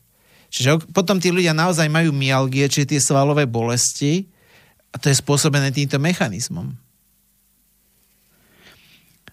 Čiže 0.53 0.93
potom 0.93 1.17
tí 1.17 1.33
ľudia 1.33 1.57
naozaj 1.57 1.89
majú 1.89 2.13
myalgie, 2.13 2.69
čiže 2.69 2.93
tie 2.93 3.01
svalové 3.01 3.49
bolesti 3.49 4.29
a 4.93 5.01
to 5.01 5.09
je 5.09 5.17
spôsobené 5.17 5.73
týmto 5.73 5.97
mechanizmom. 5.97 6.86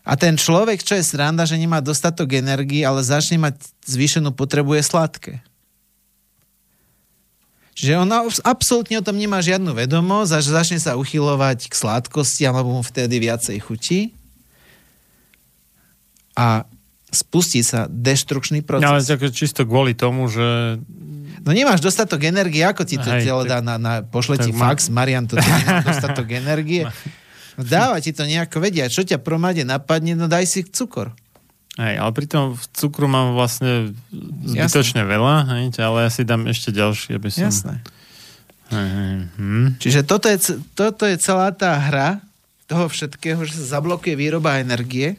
A 0.05 0.21
ten 0.21 0.37
človek, 0.37 0.85
čo 0.85 1.01
je 1.01 1.05
sranda, 1.05 1.49
že 1.49 1.57
nemá 1.57 1.81
dostatok 1.81 2.37
energii, 2.37 2.85
ale 2.85 3.01
začne 3.01 3.41
mať 3.41 3.57
zvýšenú 3.89 4.37
potrebu, 4.37 4.77
je 4.77 4.85
sladké. 4.85 5.35
Čiže 7.75 7.99
on 7.99 8.13
absolútne 8.47 9.03
o 9.03 9.07
tom 9.07 9.19
nemá 9.19 9.43
žiadnu 9.43 9.75
vedomosť 9.75 10.31
a 10.31 10.39
začne 10.39 10.79
sa 10.79 10.95
uchylovať 10.95 11.67
k 11.67 11.75
sladkosti 11.75 12.47
alebo 12.47 12.71
mu 12.71 12.83
vtedy 12.87 13.19
viacej 13.19 13.59
chutí. 13.59 14.15
A 16.39 16.69
spustí 17.11 17.67
sa 17.67 17.91
deštrukčný 17.91 18.63
proces. 18.63 18.87
Ale 18.87 19.03
tak 19.03 19.27
čisto 19.35 19.67
kvôli 19.67 19.99
tomu, 19.99 20.31
že 20.31 20.79
No 21.45 21.53
nemáš 21.53 21.85
dostatok 21.85 22.25
energie, 22.25 22.65
ako 22.65 22.89
ti 22.89 22.97
to 22.97 23.05
Hej, 23.05 23.29
telo 23.29 23.45
dá 23.45 23.61
na, 23.61 23.77
na 23.77 24.01
pošle 24.01 24.41
ti 24.41 24.49
fax, 24.49 24.89
Marian, 24.89 25.29
to 25.29 25.37
nemá 25.37 25.85
dostatok 25.93 26.33
energie. 26.33 26.89
No 27.55 27.63
dáva 27.63 28.03
ti 28.03 28.11
to 28.11 28.27
nejako 28.27 28.59
vedia, 28.59 28.91
čo 28.91 29.07
ťa 29.07 29.23
promade 29.23 29.63
napadne, 29.63 30.19
no 30.19 30.27
daj 30.27 30.47
si 30.47 30.61
cukor. 30.67 31.15
Hej, 31.75 31.99
ale 31.99 32.11
pritom 32.15 32.55
v 32.55 32.65
cukru 32.71 33.11
mám 33.11 33.35
vlastne 33.35 33.91
zbytočne 34.47 35.03
Jasné. 35.03 35.11
veľa, 35.11 35.35
hej, 35.59 35.65
ale 35.83 36.07
ja 36.07 36.11
si 36.11 36.23
dám 36.23 36.47
ešte 36.47 36.71
ďalšie, 36.71 37.19
aby 37.19 37.29
som... 37.35 37.51
Jasné. 37.51 37.75
Hej, 38.71 38.89
hej, 38.95 39.15
hm. 39.39 39.69
Čiže 39.83 40.01
toto 40.07 40.27
je, 40.31 40.39
toto 40.79 41.03
je 41.03 41.17
celá 41.19 41.51
tá 41.51 41.75
hra 41.75 42.23
toho 42.71 42.87
všetkého, 42.87 43.43
že 43.43 43.59
sa 43.59 43.79
zablokuje 43.79 44.15
výroba 44.15 44.63
energie 44.63 45.19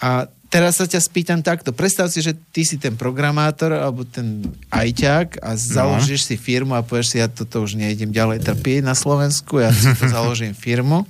a 0.00 0.26
teraz 0.54 0.78
sa 0.78 0.86
ťa 0.86 1.02
spýtam 1.02 1.42
takto. 1.42 1.74
Predstav 1.74 2.06
si, 2.06 2.22
že 2.22 2.38
ty 2.54 2.62
si 2.62 2.78
ten 2.78 2.94
programátor 2.94 3.74
alebo 3.74 4.06
ten 4.06 4.54
ajťák 4.70 5.42
a 5.42 5.58
založíš 5.58 6.22
no. 6.22 6.26
si 6.30 6.36
firmu 6.38 6.72
a 6.78 6.86
povieš 6.86 7.06
si, 7.10 7.16
ja 7.18 7.26
toto 7.26 7.66
už 7.66 7.74
nejdem 7.74 8.14
ďalej 8.14 8.46
trpieť 8.46 8.86
na 8.86 8.94
Slovensku, 8.94 9.58
ja 9.58 9.74
si 9.74 9.90
to 9.98 10.06
založím 10.06 10.54
firmu 10.54 11.02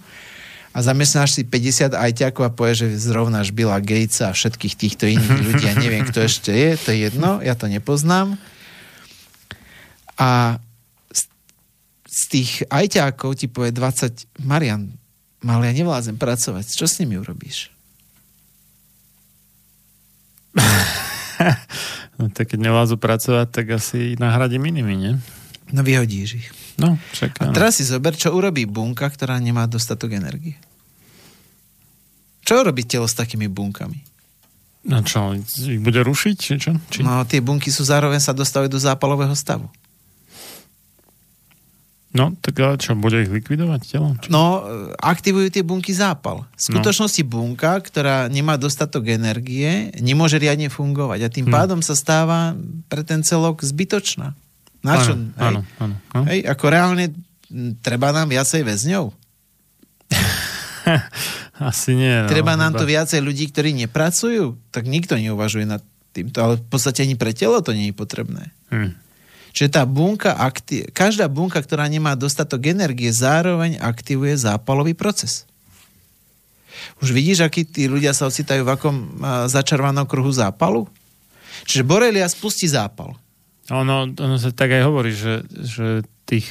a 0.72 0.78
zamestnáš 0.80 1.36
si 1.36 1.42
50 1.44 1.92
ajťákov 1.92 2.42
a 2.48 2.56
povieš, 2.56 2.88
že 2.88 3.12
zrovnáš 3.12 3.52
Billa 3.52 3.76
Gatesa 3.84 4.32
a 4.32 4.36
všetkých 4.36 4.74
týchto 4.80 5.04
iných 5.04 5.36
ľudí. 5.44 5.64
Ja 5.68 5.76
neviem, 5.76 6.08
kto 6.08 6.24
ešte 6.24 6.50
je, 6.50 6.80
to 6.80 6.88
je 6.96 7.12
jedno, 7.12 7.44
ja 7.44 7.52
to 7.52 7.68
nepoznám. 7.68 8.40
A 10.16 10.56
z, 11.12 11.22
z 12.08 12.22
tých 12.32 12.50
ajťákov 12.72 13.36
ti 13.36 13.46
povie 13.46 13.76
20, 13.76 14.40
Marian, 14.40 14.88
ale 15.44 15.68
ja 15.68 15.74
nevládzem 15.76 16.16
pracovať, 16.16 16.64
čo 16.72 16.88
s 16.88 16.96
nimi 16.98 17.20
urobíš? 17.20 17.73
no 22.18 22.30
tak 22.30 22.54
keď 22.54 22.58
nevládzu 22.62 22.96
pracovať, 22.96 23.46
tak 23.50 23.66
asi 23.74 24.14
nahradím 24.16 24.70
inými, 24.70 24.94
nie? 24.94 25.12
No 25.74 25.82
vyhodíš 25.82 26.30
ich. 26.38 26.48
No, 26.74 26.98
však, 27.14 27.38
A 27.42 27.54
teraz 27.54 27.78
si 27.78 27.86
zober, 27.86 28.18
čo 28.18 28.34
urobí 28.34 28.66
bunka, 28.66 29.06
ktorá 29.06 29.38
nemá 29.38 29.70
dostatok 29.70 30.18
energie. 30.18 30.58
Čo 32.44 32.66
robí 32.66 32.84
telo 32.84 33.06
s 33.08 33.16
takými 33.16 33.48
bunkami? 33.48 34.02
No 34.84 35.00
čo, 35.00 35.32
ich 35.38 35.80
bude 35.80 36.04
rušiť, 36.04 36.36
či 36.36 36.52
čo? 36.60 36.76
Či... 36.92 37.00
No 37.00 37.24
tie 37.24 37.40
bunky 37.40 37.72
sú 37.72 37.88
zároveň 37.88 38.20
sa 38.20 38.36
dostávajú 38.36 38.68
do 38.68 38.76
zápalového 38.76 39.32
stavu. 39.32 39.70
No, 42.14 42.30
tak 42.38 42.54
ale 42.62 42.78
čo, 42.78 42.94
bude 42.94 43.26
ich 43.26 43.30
likvidovať 43.30 43.80
telo? 43.90 44.14
Čo? 44.22 44.30
No, 44.30 44.62
aktivujú 45.02 45.50
tie 45.50 45.66
bunky 45.66 45.90
zápal. 45.90 46.46
V 46.54 46.70
no. 46.70 46.78
skutočnosti 46.78 47.26
no. 47.26 47.30
bunka, 47.34 47.74
ktorá 47.82 48.30
nemá 48.30 48.54
dostatok 48.54 49.10
energie, 49.10 49.90
nemôže 49.98 50.38
riadne 50.38 50.70
fungovať 50.70 51.26
a 51.26 51.28
tým 51.28 51.50
hm. 51.50 51.54
pádom 51.54 51.80
sa 51.82 51.98
stáva 51.98 52.54
pre 52.86 53.02
ten 53.02 53.26
celok 53.26 53.66
zbytočná. 53.66 54.30
Na 54.86 54.94
čo? 55.02 55.18
Áno, 55.18 55.26
hej? 55.26 55.42
Áno, 55.42 55.60
áno, 55.82 55.94
áno. 56.14 56.24
Hej, 56.30 56.40
ako 56.46 56.64
reálne 56.70 57.04
treba 57.82 58.14
nám 58.14 58.30
viacej 58.30 58.62
väzňov? 58.62 59.10
Asi 61.66 61.98
nie. 61.98 62.14
No, 62.14 62.30
treba 62.30 62.54
nám 62.54 62.78
to 62.78 62.86
viacej 62.86 63.18
ľudí, 63.18 63.50
ktorí 63.50 63.74
nepracujú? 63.74 64.54
Tak 64.70 64.86
nikto 64.86 65.18
neuvažuje 65.18 65.66
nad 65.66 65.82
týmto, 66.14 66.38
ale 66.38 66.54
v 66.62 66.66
podstate 66.70 67.02
ani 67.02 67.18
pre 67.18 67.34
telo 67.34 67.58
to 67.58 67.74
nie 67.74 67.90
je 67.90 67.96
potrebné. 67.96 68.54
Hm. 68.70 69.02
Čiže 69.54 69.70
tá 69.70 69.86
bunka, 69.86 70.34
akti- 70.34 70.90
každá 70.90 71.30
bunka, 71.30 71.62
ktorá 71.62 71.86
nemá 71.86 72.18
dostatok 72.18 72.74
energie, 72.74 73.14
zároveň 73.14 73.78
aktivuje 73.78 74.34
zápalový 74.34 74.98
proces. 74.98 75.46
Už 76.98 77.14
vidíš, 77.14 77.46
akí 77.46 77.62
tí 77.62 77.86
ľudia 77.86 78.10
sa 78.10 78.26
ocitajú 78.26 78.66
v 78.66 78.72
akom 78.74 78.96
začarvanom 79.46 80.10
kruhu 80.10 80.34
zápalu? 80.34 80.90
Čiže 81.70 81.86
Borelia 81.86 82.26
spustí 82.26 82.66
zápal. 82.66 83.14
Ono, 83.70 84.10
ono 84.10 84.36
sa 84.36 84.50
tak 84.50 84.74
aj 84.74 84.82
hovorí, 84.84 85.14
že, 85.14 85.46
že 85.48 86.02
tých 86.26 86.44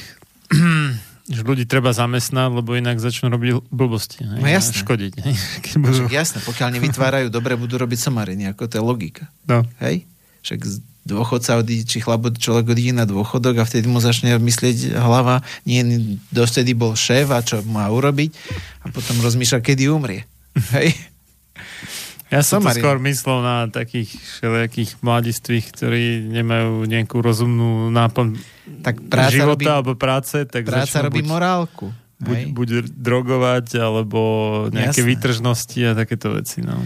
že 1.34 1.40
ľudí 1.40 1.64
treba 1.64 1.92
zamestnať, 1.92 2.50
lebo 2.52 2.76
inak 2.76 3.00
začnú 3.00 3.32
robiť 3.32 3.68
blbosti. 3.72 4.24
Hej, 4.24 4.40
no 4.40 4.48
jasné. 4.48 4.76
Škodiť. 4.80 5.12
Hej, 5.24 5.34
keď 5.64 5.74
budú... 5.80 6.00
Jasné, 6.08 6.38
pokiaľ 6.44 6.68
nevytvárajú 6.80 7.28
dobre, 7.28 7.56
budú 7.56 7.80
robiť 7.80 7.98
somariny, 8.00 8.52
ako 8.52 8.68
to 8.68 8.74
je 8.80 8.82
logika. 8.82 9.24
No. 9.48 9.64
Hej? 9.80 10.08
Však 10.44 10.60
dôchodca 11.04 11.60
odíde, 11.60 11.84
či 11.84 12.00
chlap, 12.00 12.32
človek 12.34 12.72
odíde 12.72 12.96
na 12.96 13.04
dôchodok 13.04 13.60
a 13.60 13.68
vtedy 13.68 13.86
mu 13.86 14.00
začne 14.00 14.36
myslieť 14.40 14.96
hlava, 14.96 15.44
nie, 15.68 15.84
dostedy 16.32 16.72
bol 16.72 16.96
šéf 16.96 17.28
a 17.28 17.44
čo 17.44 17.60
má 17.68 17.86
urobiť 17.92 18.32
a 18.84 18.90
potom 18.90 19.20
rozmýšľa, 19.20 19.60
kedy 19.60 19.92
umrie. 19.92 20.24
Hej? 20.76 20.96
Ja 22.32 22.42
som 22.42 22.64
to 22.64 22.72
skôr 22.74 22.98
myslel 23.04 23.46
na 23.46 23.70
takých 23.70 24.10
všelijakých 24.10 24.98
mladistvých, 25.04 25.64
ktorí 25.70 26.04
nemajú 26.34 26.82
nejakú 26.88 27.22
rozumnú 27.22 27.94
náplň 27.94 28.40
tak 28.82 28.98
práca 29.06 29.30
života 29.30 29.54
robí, 29.54 29.64
alebo 29.70 29.92
práce. 29.94 30.42
Tak 30.42 30.66
práca 30.66 30.98
robí 31.04 31.22
buď, 31.22 31.30
morálku. 31.30 31.86
Buď, 32.18 32.38
buď 32.50 32.68
drogovať, 32.90 33.78
alebo 33.78 34.20
nejaké 34.72 35.04
Jasné. 35.04 35.10
výtržnosti 35.14 35.80
a 35.84 35.92
takéto 35.94 36.34
veci. 36.34 36.64
No. 36.64 36.80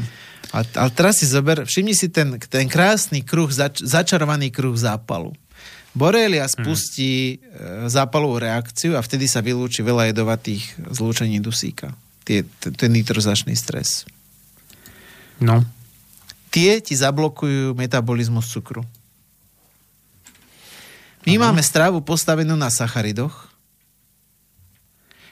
A, 0.49 0.65
ale 0.65 0.91
teraz 0.97 1.21
si 1.21 1.27
zober, 1.29 1.69
všimni 1.69 1.93
si 1.93 2.09
ten, 2.09 2.41
ten 2.41 2.67
krásny 2.69 3.21
kruh, 3.21 3.53
zač, 3.53 3.85
začarovaný 3.85 4.49
kruh 4.49 4.75
zápalu. 4.77 5.37
Borelia 5.93 6.47
mhm. 6.47 6.53
spustí 6.53 7.41
hmm. 7.41 7.89
zápalovú 7.91 8.41
reakciu 8.41 8.97
a 8.97 9.05
vtedy 9.05 9.27
sa 9.27 9.45
vylúči 9.45 9.85
veľa 9.85 10.13
jedovatých 10.13 10.93
zlúčení 10.93 11.43
dusíka. 11.43 11.93
Tie, 12.25 12.45
ten 12.61 12.93
nitrozačný 12.93 13.57
stres. 13.57 14.05
No. 15.41 15.65
Tie 16.49 16.81
ti 16.81 16.93
zablokujú 16.97 17.73
metabolizmus 17.77 18.53
cukru. 18.53 18.85
My 21.25 21.37
ano. 21.37 21.43
máme 21.51 21.63
stravu 21.65 22.01
postavenú 22.01 22.57
na 22.57 22.73
sacharidoch, 22.73 23.49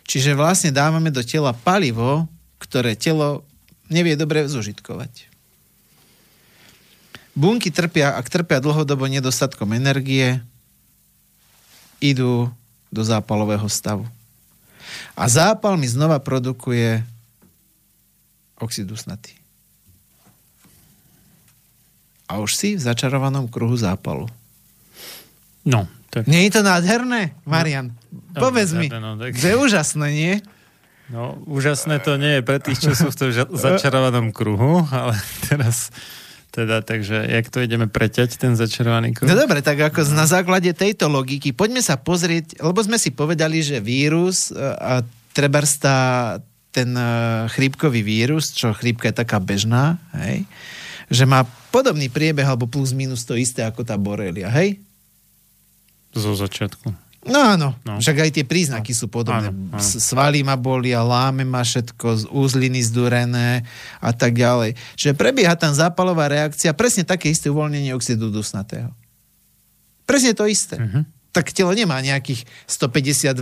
čiže 0.05 0.37
vlastne 0.37 0.73
dávame 0.73 1.09
do 1.09 1.25
tela 1.25 1.57
palivo, 1.57 2.29
ktoré 2.61 2.97
telo 2.97 3.45
nevie 3.89 4.19
dobre 4.19 4.47
zužitkovať. 4.47 5.31
Bunky 7.37 7.69
trpia, 7.69 8.17
ak 8.17 8.33
trpia 8.33 8.65
dlhodobo 8.65 9.05
nedostatkom 9.05 9.77
energie, 9.77 10.41
idú 12.01 12.49
do 12.89 13.03
zápalového 13.05 13.69
stavu. 13.69 14.09
A 15.13 15.29
zápal 15.29 15.77
mi 15.77 15.85
znova 15.85 16.17
produkuje 16.17 17.05
oxid 18.57 18.89
dusnatý. 18.89 19.37
A 22.27 22.41
už 22.41 22.57
si 22.57 22.69
v 22.75 22.83
začarovanom 22.83 23.47
kruhu 23.47 23.77
zápalu. 23.77 24.27
No, 25.63 25.87
tak... 26.11 26.25
Nie 26.27 26.49
je 26.49 26.59
to 26.59 26.63
nádherné, 26.65 27.37
Marian? 27.45 27.93
No, 28.33 28.41
Povedz 28.41 28.73
mi, 28.73 28.89
no, 28.89 29.21
tak... 29.21 29.37
že 29.37 29.53
je 29.53 29.57
úžasné, 29.61 30.09
nie? 30.11 30.35
No, 31.07 31.39
úžasné 31.47 32.03
to 32.03 32.19
nie 32.19 32.39
je 32.39 32.43
pre 32.43 32.59
tých, 32.59 32.83
čo 32.83 32.93
sú 32.99 33.15
v 33.15 33.17
tom 33.17 33.31
začarovanom 33.55 34.35
kruhu, 34.35 34.83
ale 34.91 35.15
teraz 35.47 35.95
teda, 36.51 36.81
takže 36.81 37.29
jak 37.29 37.53
to 37.53 37.61
ideme 37.61 37.85
preťať, 37.85 38.41
ten 38.41 38.57
začarovaný 38.57 39.13
kruh? 39.13 39.29
No 39.29 39.37
dobre, 39.37 39.61
tak 39.61 39.77
ako 39.77 40.09
na 40.17 40.25
základe 40.25 40.73
tejto 40.73 41.07
logiky, 41.13 41.53
poďme 41.53 41.85
sa 41.85 42.01
pozrieť, 42.01 42.65
lebo 42.65 42.81
sme 42.81 42.97
si 42.97 43.13
povedali, 43.13 43.61
že 43.61 43.77
vírus 43.77 44.49
e, 44.49 44.57
a 44.65 45.05
trebarstá 45.37 46.41
ten 46.73 46.97
e, 46.97 47.05
chrípkový 47.53 48.01
vírus, 48.01 48.57
čo 48.57 48.73
chrípka 48.73 49.13
je 49.13 49.21
taká 49.21 49.37
bežná, 49.37 50.01
hej, 50.17 50.49
že 51.13 51.29
má 51.29 51.45
podobný 51.69 52.09
priebeh, 52.09 52.49
alebo 52.49 52.65
plus 52.65 52.97
minus 52.97 53.29
to 53.29 53.37
isté 53.37 53.61
ako 53.61 53.85
tá 53.85 54.01
borelia, 54.01 54.49
hej? 54.49 54.81
Zo 56.17 56.33
začiatku. 56.33 57.06
No 57.27 57.43
áno, 57.43 57.75
no. 57.83 57.99
však 57.99 58.17
aj 58.23 58.31
tie 58.39 58.45
príznaky 58.47 58.95
no. 58.95 58.99
sú 58.99 59.07
podobné. 59.11 59.51
Áno, 59.51 59.75
áno. 59.75 59.83
Svaly 59.83 60.47
ma 60.47 60.55
bolia, 60.55 61.03
láme 61.03 61.43
ma 61.43 61.67
všetko, 61.67 62.31
úzliny 62.31 62.81
zdúrené 62.87 63.67
a 63.99 64.11
tak 64.15 64.39
ďalej. 64.39 64.79
Čiže 64.95 65.19
prebieha 65.19 65.59
tam 65.59 65.75
zápalová 65.75 66.31
reakcia, 66.31 66.71
presne 66.73 67.03
také 67.03 67.31
isté 67.31 67.51
uvoľnenie 67.51 67.91
oxidu 67.93 68.31
dusnatého. 68.31 68.95
Presne 70.07 70.39
to 70.39 70.47
isté. 70.47 70.79
Uh-huh. 70.79 71.03
Tak 71.35 71.51
telo 71.51 71.75
nemá 71.75 71.99
nejakých 71.99 72.47
152, 72.71 73.35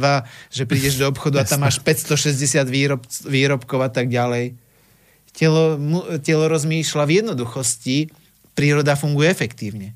že 0.51 0.63
prídeš 0.65 0.99
do 0.99 1.07
obchodu 1.07 1.45
a 1.45 1.47
tam 1.47 1.63
máš 1.63 1.79
560 1.79 2.65
výrob, 2.67 3.05
výrobkov 3.29 3.81
a 3.85 3.91
tak 3.93 4.09
ďalej. 4.09 4.57
Telo, 5.37 5.77
telo 6.25 6.49
rozmýšľa 6.49 7.05
v 7.05 7.13
jednoduchosti, 7.21 8.09
príroda 8.57 8.97
funguje 8.97 9.29
efektívne. 9.29 9.93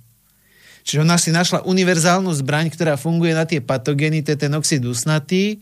Čiže 0.88 1.04
ona 1.04 1.20
si 1.20 1.28
našla 1.28 1.68
univerzálnu 1.68 2.32
zbraň, 2.32 2.72
ktorá 2.72 2.96
funguje 2.96 3.36
na 3.36 3.44
tie 3.44 3.60
patogény, 3.60 4.24
to 4.24 4.32
je 4.32 4.38
ten 4.40 4.52
oxid 4.56 4.80
usnatý 4.88 5.60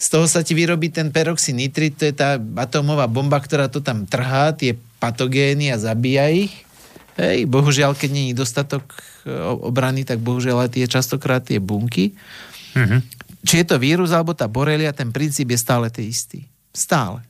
z 0.00 0.06
toho 0.08 0.24
sa 0.24 0.40
ti 0.40 0.56
vyrobí 0.56 0.88
ten 0.88 1.12
peroxynitrit, 1.12 1.92
to 1.92 2.08
je 2.08 2.16
tá 2.16 2.40
atómová 2.56 3.04
bomba, 3.04 3.36
ktorá 3.36 3.68
to 3.68 3.84
tam 3.84 4.08
trhá, 4.08 4.56
tie 4.56 4.72
patogény 4.96 5.68
a 5.68 5.76
zabíja 5.76 6.32
ich. 6.32 6.64
Hej, 7.20 7.44
bohužiaľ, 7.44 7.92
keď 7.92 8.08
není 8.08 8.32
dostatok 8.32 8.96
e, 8.96 9.28
obrany, 9.60 10.08
tak 10.08 10.24
bohužiaľ 10.24 10.64
aj 10.64 10.70
tie 10.72 10.88
častokrát 10.88 11.44
tie 11.44 11.60
bunky. 11.60 12.16
Mhm. 12.72 13.04
Či 13.44 13.60
je 13.60 13.66
to 13.68 13.76
vírus 13.76 14.08
alebo 14.16 14.32
tá 14.32 14.48
borelia, 14.48 14.96
ten 14.96 15.12
princíp 15.12 15.52
je 15.52 15.60
stále 15.60 15.92
ten 15.92 16.08
istý. 16.08 16.48
Stále. 16.72 17.20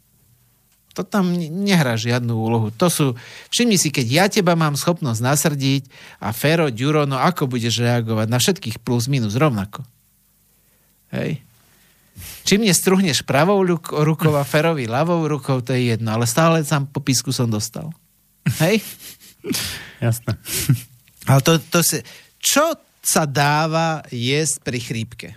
To 0.99 1.07
tam 1.07 1.31
ne- 1.31 1.51
nehrá 1.51 1.95
žiadnu 1.95 2.35
úlohu. 2.35 2.75
To 2.75 2.91
sú, 2.91 3.07
všimni 3.55 3.79
si, 3.79 3.95
keď 3.95 4.07
ja 4.11 4.25
teba 4.27 4.59
mám 4.59 4.75
schopnosť 4.75 5.21
nasrdiť 5.23 5.83
a 6.19 6.35
Fero, 6.35 6.67
Ďuro, 6.67 7.07
no 7.07 7.15
ako 7.19 7.47
budeš 7.47 7.79
reagovať 7.79 8.27
na 8.27 8.39
všetkých 8.43 8.83
plus 8.83 9.07
minus 9.07 9.39
rovnako. 9.39 9.87
Hej. 11.15 11.43
Či 12.45 12.59
mne 12.59 12.75
struhneš 12.75 13.23
pravou 13.23 13.63
ruk- 13.63 13.95
rukou 13.95 14.35
a 14.35 14.45
Ferovi 14.45 14.91
ľavou 14.91 15.25
rukou, 15.31 15.63
to 15.63 15.73
je 15.73 15.95
jedno, 15.95 16.11
ale 16.13 16.27
stále 16.27 16.61
sám 16.67 16.91
po 16.91 16.99
písku 16.99 17.31
som 17.31 17.47
dostal. 17.47 17.95
Hej? 18.59 18.83
Jasné. 20.05 20.37
Ale 21.25 21.41
to, 21.41 21.57
to 21.71 21.81
si... 21.87 22.03
Čo 22.41 22.75
sa 23.01 23.29
dáva 23.29 24.03
jesť 24.11 24.57
pri 24.65 24.79
chrípke? 24.81 25.29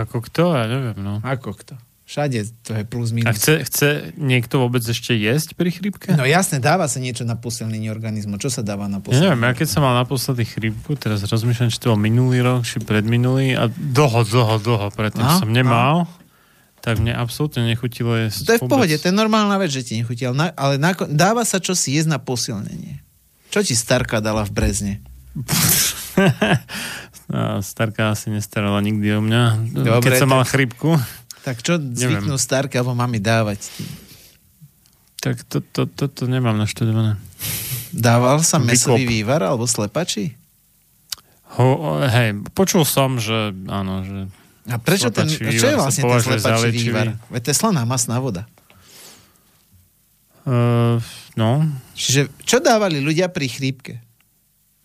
Ako 0.00 0.24
kto? 0.24 0.56
Ja 0.56 0.64
neviem, 0.64 0.96
no. 1.00 1.20
Ako 1.20 1.52
kto? 1.52 1.76
Všade 2.08 2.40
to 2.64 2.72
je 2.72 2.82
plus 2.82 3.12
A 3.12 3.14
minus. 3.14 3.36
chce, 3.36 3.54
chce 3.62 3.88
niekto 4.16 4.56
vôbec 4.58 4.80
ešte 4.80 5.12
jesť 5.12 5.52
pri 5.52 5.68
chrípke? 5.68 6.08
No 6.10 6.24
jasne, 6.24 6.56
dáva 6.56 6.88
sa 6.88 6.96
niečo 6.96 7.22
na 7.22 7.36
posilnenie 7.36 7.88
organizmu. 7.88 8.36
Čo 8.36 8.48
sa 8.48 8.64
dáva 8.64 8.88
na 8.88 8.96
Ja 8.96 9.04
posilnenie? 9.04 9.28
neviem, 9.28 9.44
ja 9.44 9.52
keď 9.52 9.68
som 9.68 9.84
mal 9.84 9.92
naposledy 9.94 10.42
chrípku, 10.42 10.96
teraz 10.96 11.20
rozmýšľam, 11.22 11.68
či 11.68 11.76
to 11.76 11.92
bol 11.92 12.00
minulý 12.00 12.40
rok, 12.40 12.64
či 12.64 12.80
predminulý 12.80 13.52
a 13.52 13.68
dlho, 13.68 14.24
dlho, 14.24 14.56
dlho 14.56 14.88
predtým 14.90 15.20
No, 15.20 15.36
som 15.36 15.52
nemal, 15.52 16.08
tak 16.80 16.96
mne 16.96 17.12
absolútne 17.12 17.68
nechutilo 17.68 18.16
jesť. 18.16 18.40
To 18.40 18.50
je 18.50 18.56
v 18.56 18.62
vôbec. 18.64 18.72
pohode, 18.72 18.94
to 18.94 19.04
je 19.04 19.14
normálna 19.14 19.60
vec, 19.60 19.68
že 19.68 19.84
ti 19.84 19.92
nechutí, 19.94 20.24
ale, 20.24 20.36
na, 20.38 20.46
ale 20.56 20.80
nako, 20.80 21.04
dáva 21.06 21.44
sa 21.44 21.60
čo 21.60 21.76
si 21.76 21.92
jesť 21.92 22.08
na 22.08 22.18
posilnenie. 22.18 23.04
Čo 23.48 23.60
ti 23.60 23.76
starka 23.76 24.18
dala 24.18 24.48
v 24.48 24.52
Brezne? 24.56 24.92
A 27.28 27.60
Starka 27.62 28.10
asi 28.10 28.30
nestarala 28.30 28.80
nikdy 28.80 29.12
o 29.12 29.20
mňa. 29.20 29.42
Dobre, 29.76 30.08
keď 30.08 30.12
som 30.18 30.26
tak- 30.26 30.34
mal 30.34 30.44
chrípku, 30.44 30.90
Tak 31.48 31.64
čo 31.64 31.80
zvyknú 31.80 32.36
starky 32.36 32.76
alebo 32.76 32.92
mami 32.92 33.16
dávať? 33.16 33.64
tak 35.18 35.42
to, 35.50 35.58
to, 35.60 35.90
to, 35.90 36.06
to 36.06 36.24
nemám 36.30 36.54
naštudované. 36.54 37.18
Dával 37.90 38.38
sa 38.46 38.62
mesový 38.62 39.02
Vyklop. 39.02 39.12
vývar 39.12 39.40
alebo 39.42 39.66
slepači? 39.66 40.38
Ho, 41.58 41.98
hej, 42.04 42.38
počul 42.54 42.86
som, 42.86 43.18
že 43.18 43.50
áno, 43.66 44.04
že 44.06 44.18
A 44.68 44.76
prečo 44.78 45.08
ten, 45.10 45.26
Slepačí 45.26 45.58
čo 45.58 45.66
je 45.66 45.74
vývar 45.74 45.80
vlastne 45.80 46.02
ten 46.04 46.20
slepačí 46.22 46.70
vývar? 46.86 47.06
Veď 47.32 47.40
to 47.40 47.50
je 47.50 47.56
slaná 47.56 47.82
masná 47.88 48.20
voda. 48.20 48.44
uh, 50.46 51.00
no, 51.34 51.66
Čiže 51.98 52.28
čo 52.44 52.62
dávali 52.62 53.00
ľudia 53.02 53.32
pri 53.32 53.48
chrípke? 53.48 53.98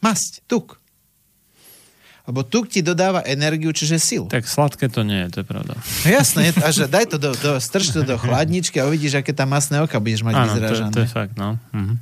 Masť, 0.01 0.41
tuk. 0.49 0.79
Lebo 2.23 2.39
tuk 2.47 2.71
ti 2.71 2.79
dodáva 2.79 3.19
energiu, 3.27 3.75
čiže 3.75 3.99
silu. 3.99 4.31
tak 4.31 4.47
sladké 4.47 4.87
to 4.87 5.03
nie 5.03 5.27
je, 5.27 5.27
to 5.27 5.37
je 5.43 5.47
pravda. 5.47 5.75
No 5.75 6.07
jasné, 6.07 6.55
a 6.55 6.71
že 6.71 6.87
daj 6.87 7.11
to 7.11 7.17
do, 7.19 7.35
do, 7.35 7.59
strč 7.59 7.91
to 7.91 8.07
do 8.07 8.15
chladničky 8.15 8.79
a 8.79 8.87
uvidíš, 8.87 9.19
aké 9.19 9.35
tam 9.35 9.51
masné 9.51 9.83
oka 9.83 9.99
budeš 9.99 10.23
mať 10.23 10.33
Áno, 10.39 10.47
to, 10.47 10.53
vyzrážané. 10.55 10.93
to 10.95 11.03
je 11.03 11.11
fakt, 11.11 11.35
no. 11.35 11.59
Mhm. 11.75 11.99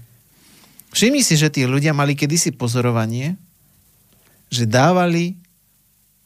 Všimni 0.91 1.23
si, 1.23 1.39
že 1.39 1.47
tí 1.47 1.63
ľudia 1.65 1.95
mali 1.95 2.13
kedysi 2.13 2.51
pozorovanie, 2.51 3.39
že 4.51 4.67
dávali 4.67 5.39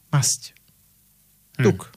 masť. 0.10 0.58
Tuk. 1.62 1.94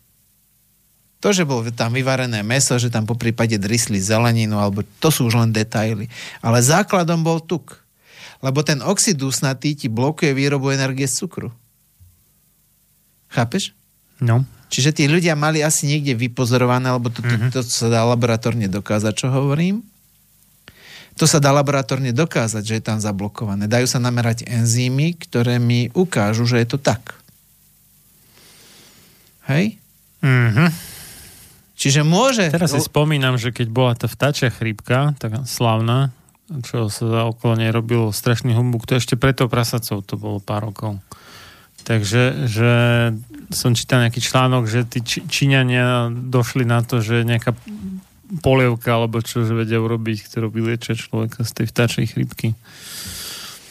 To, 1.18 1.34
že 1.34 1.42
bolo 1.42 1.66
tam 1.74 1.98
vyvarené 1.98 2.46
meso, 2.46 2.78
že 2.78 2.94
tam 2.94 3.02
po 3.02 3.18
prípade 3.18 3.58
drysli 3.58 3.98
zeleninu, 3.98 4.62
alebo 4.62 4.86
to 5.02 5.10
sú 5.10 5.26
už 5.26 5.34
len 5.34 5.50
detaily. 5.50 6.06
Ale 6.38 6.62
základom 6.62 7.26
bol 7.26 7.42
tuk. 7.42 7.82
Lebo 8.38 8.62
ten 8.62 8.78
oxid 8.86 9.18
dusnatý 9.18 9.74
ti 9.74 9.90
blokuje 9.90 10.30
výrobu 10.30 10.70
energie 10.70 11.10
z 11.10 11.26
cukru. 11.26 11.50
Chápeš? 13.28 13.72
No. 14.18 14.42
Čiže 14.68 14.92
tí 14.92 15.04
ľudia 15.08 15.32
mali 15.32 15.64
asi 15.64 15.88
niekde 15.88 16.12
vypozorované, 16.12 16.92
lebo 16.92 17.08
to, 17.08 17.24
to, 17.24 17.34
Mhm. 17.34 17.48
to 17.52 17.60
sa 17.64 17.88
dá 17.88 18.04
laboratórne 18.04 18.68
dokázať, 18.68 19.12
čo 19.16 19.26
hovorím. 19.32 19.80
To 21.18 21.26
sa 21.26 21.42
dá 21.42 21.50
laboratórne 21.50 22.14
dokázať, 22.14 22.62
že 22.62 22.74
je 22.78 22.84
tam 22.84 23.02
zablokované. 23.02 23.66
Dajú 23.66 23.90
sa 23.90 23.98
namerať 23.98 24.46
enzymy, 24.46 25.18
ktoré 25.18 25.58
mi 25.58 25.90
ukážu, 25.90 26.46
že 26.46 26.62
je 26.62 26.68
to 26.68 26.78
tak. 26.78 27.18
Hej? 29.48 29.80
Mhm. 30.22 30.68
Čiže 31.78 32.02
môže... 32.02 32.50
Teraz 32.50 32.74
si 32.74 32.82
spomínam, 32.82 33.38
že 33.38 33.54
keď 33.54 33.66
bola 33.70 33.94
tá 33.94 34.10
vtáčia 34.10 34.50
chrípka, 34.50 35.14
taká 35.14 35.46
slavná, 35.46 36.10
čo 36.66 36.90
sa 36.90 37.30
okolo 37.30 37.54
nej 37.54 37.70
robilo 37.70 38.10
strašný 38.10 38.50
humbuk, 38.50 38.82
to 38.82 38.98
ešte 38.98 39.14
pred 39.14 39.38
tou 39.38 39.46
prasacou 39.46 40.02
to 40.02 40.18
bolo 40.18 40.42
pár 40.42 40.66
rokov. 40.70 40.98
Takže 41.88 42.44
že 42.44 42.70
som 43.48 43.72
čítal 43.72 44.04
nejaký 44.04 44.20
článok, 44.20 44.68
že 44.68 44.84
tí 44.84 45.00
Či- 45.00 45.24
Číňania 45.24 46.12
došli 46.12 46.68
na 46.68 46.84
to, 46.84 47.00
že 47.00 47.24
nejaká 47.24 47.56
polievka 48.44 48.92
alebo 48.92 49.24
čo, 49.24 49.40
že 49.40 49.56
vedia 49.56 49.80
urobiť, 49.80 50.28
ktorú 50.28 50.52
vyliečia 50.52 50.92
človeka 50.92 51.48
z 51.48 51.52
tej 51.56 51.66
vtáčej 51.66 52.04
chrípky. 52.06 52.52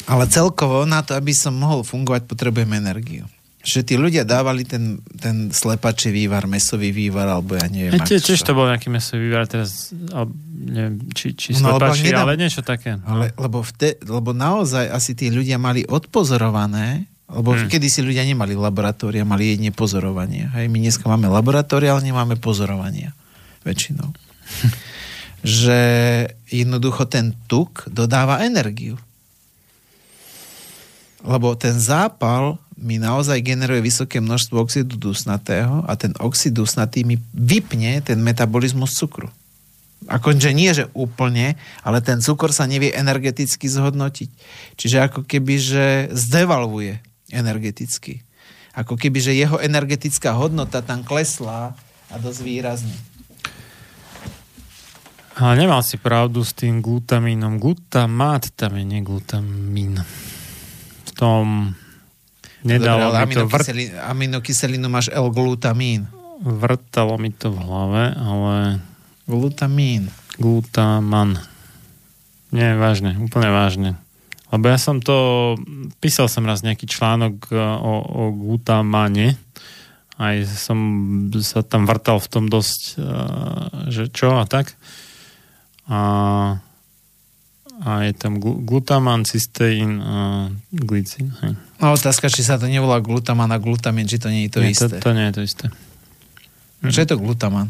Ale 0.09 0.25
celkovo 0.25 0.81
na 0.83 1.05
to, 1.05 1.13
aby 1.13 1.29
som 1.29 1.53
mohol 1.53 1.85
fungovať, 1.85 2.25
potrebujem 2.25 2.73
energiu. 2.73 3.29
Že 3.61 3.79
tí 3.83 3.95
ľudia 3.99 4.23
dávali 4.23 4.63
ten, 4.63 4.97
ten 5.13 5.51
slepačí 5.51 6.09
vývar, 6.09 6.47
mesový 6.47 6.89
vývar, 6.89 7.27
alebo 7.27 7.53
ja 7.53 7.67
neviem. 7.67 7.93
Ak 7.93 8.07
tiež 8.07 8.39
to 8.39 8.55
bol 8.55 8.65
nejaký 8.65 8.87
mesový 8.87 9.27
vývar 9.27 9.45
teraz, 9.45 9.91
ale 10.09 10.31
neviem, 10.57 10.95
či, 11.11 11.35
či 11.35 11.53
No, 11.59 11.75
lebo 11.75 11.91
slepačí, 11.91 12.07
nedám- 12.07 12.23
ale 12.23 12.33
niečo 12.33 12.63
také. 12.63 12.95
Ale, 13.03 13.35
lebo, 13.35 13.61
vte, 13.61 13.99
lebo 14.01 14.31
naozaj 14.31 14.87
asi 14.87 15.13
tí 15.13 15.27
ľudia 15.27 15.59
mali 15.59 15.83
odpozorované, 15.83 17.05
lebo 17.27 17.51
hmm. 17.51 17.67
Kedy 17.67 17.87
si 17.91 17.99
ľudia 17.99 18.23
nemali 18.23 18.55
laboratória, 18.55 19.27
mali 19.27 19.51
jedine 19.51 19.75
pozorovanie. 19.75 20.47
Hej, 20.55 20.71
my 20.71 20.79
dneska 20.79 21.11
máme 21.11 21.27
laboratória, 21.27 21.91
ale 21.91 22.07
nemáme 22.07 22.39
pozorovania. 22.39 23.11
Väčšinou. 23.67 24.15
že 25.43 25.79
jednoducho 26.47 27.05
ten 27.05 27.35
tuk 27.51 27.83
dodáva 27.91 28.41
energiu. 28.47 28.95
Lebo 31.21 31.53
ten 31.59 31.75
zápal 31.75 32.55
mi 32.77 33.01
naozaj 33.01 33.41
generuje 33.41 33.81
vysoké 33.81 34.21
množstvo 34.21 34.63
oxidu 34.63 34.95
dusnatého 34.95 35.83
a 35.89 35.97
ten 35.97 36.13
oxid 36.21 36.53
dusnatý 36.53 37.03
mi 37.03 37.17
vypne 37.33 37.99
ten 38.05 38.21
metabolizmus 38.21 38.93
cukru. 38.95 39.27
Akože 40.05 40.53
nie, 40.53 40.69
že 40.77 40.87
úplne, 40.93 41.57
ale 41.81 42.05
ten 42.05 42.21
cukor 42.21 42.53
sa 42.53 42.69
nevie 42.69 42.93
energeticky 42.93 43.65
zhodnotiť. 43.65 44.29
Čiže 44.77 44.97
ako 45.09 45.25
keby, 45.25 45.55
že 45.57 45.85
zdevalvuje 46.13 47.01
energeticky. 47.31 48.23
Ako 48.77 48.93
keby, 48.93 49.17
že 49.17 49.33
jeho 49.33 49.57
energetická 49.57 50.37
hodnota 50.37 50.85
tam 50.85 51.01
kleslá 51.01 51.73
a 52.07 52.15
dosť 52.21 52.39
výrazne. 52.45 52.97
Ale 55.37 55.53
nemal 55.53 55.85
si 55.85 56.01
pravdu 56.01 56.41
s 56.41 56.53
tým 56.53 56.81
glutamínom. 56.81 57.61
Glutamát 57.61 58.49
tam 58.57 58.73
je, 58.77 58.83
nie 58.85 59.05
glutamín. 59.05 60.01
V 61.05 61.11
tom 61.13 61.73
nedalo 62.65 63.13
Dobre, 63.13 63.25
mi 63.29 63.33
to, 63.37 63.45
vrt, 63.45 63.69
aminokyselinu 64.01 64.89
máš 64.89 65.13
L-glutamín. 65.13 66.09
vrtalo 66.41 67.17
mi 67.21 67.29
to 67.29 67.53
v 67.53 67.57
hlave, 67.61 68.03
ale 68.17 68.81
Glutamín. 69.29 70.09
glutaman. 70.37 71.41
Nie, 72.49 72.73
vážne, 72.77 73.17
úplne 73.19 73.49
vážne. 73.51 73.89
Lebo 74.47 74.65
ja 74.71 74.79
som 74.79 75.03
to, 75.03 75.55
písal 75.99 76.31
som 76.31 76.47
raz 76.47 76.63
nejaký 76.63 76.87
článok 76.87 77.51
e, 77.51 77.59
o, 77.59 77.93
o 77.99 78.21
glutamane, 78.31 79.35
aj 80.17 80.49
som 80.49 80.79
sa 81.43 81.61
tam 81.61 81.85
vrtal 81.85 82.17
v 82.23 82.27
tom 82.31 82.45
dosť, 82.47 82.81
e, 82.95 82.99
že 83.91 84.03
čo 84.09 84.39
a 84.39 84.47
tak. 84.47 84.73
A, 85.91 86.01
a 87.83 87.89
je 88.07 88.13
tam 88.15 88.39
glu- 88.39 88.63
glutaman, 88.63 89.27
cysteín 89.27 89.99
a 89.99 90.47
glycín. 90.71 91.35
Hej. 91.43 91.59
No 91.83 91.93
otázka, 91.93 92.31
či 92.31 92.41
sa 92.41 92.55
to 92.55 92.71
nevolá 92.71 93.03
glutaman 93.03 93.51
a 93.51 93.59
glutamin, 93.59 94.07
či 94.07 94.17
to 94.17 94.31
nie 94.31 94.47
je 94.47 94.51
to 94.55 94.61
nie, 94.63 94.71
isté. 94.71 94.95
To, 94.97 95.11
to 95.11 95.11
nie 95.11 95.27
je 95.27 95.33
to 95.35 95.41
isté. 95.43 95.65
Čo 96.87 96.99
je 97.03 97.09
to 97.09 97.19
glutaman? 97.19 97.67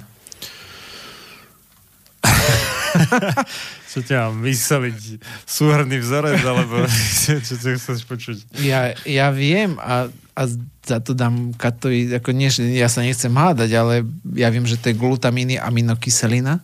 Čo 3.91 3.99
ťa 4.03 4.29
mám 4.29 4.43
vyseliť? 4.43 4.99
Súhrný 5.43 5.97
vzorec, 6.01 6.41
alebo 6.43 6.85
čo, 7.23 7.39
čo 7.41 7.55
chceš 7.57 8.05
počuť? 8.05 8.37
Ja, 8.61 8.93
ja 9.03 9.31
viem 9.33 9.79
a, 9.81 10.07
a 10.35 10.41
za 10.87 11.03
to 11.03 11.17
dám 11.17 11.51
Katovi, 11.57 12.13
ako 12.13 12.31
nie, 12.31 12.47
ja 12.77 12.87
sa 12.87 13.03
nechcem 13.03 13.33
hádať, 13.33 13.71
ale 13.75 14.07
ja 14.37 14.47
viem, 14.47 14.63
že 14.63 14.79
to 14.79 14.91
je 14.91 14.99
glutamín 14.99 15.51
je 15.51 15.59
aminokyselina, 15.59 16.63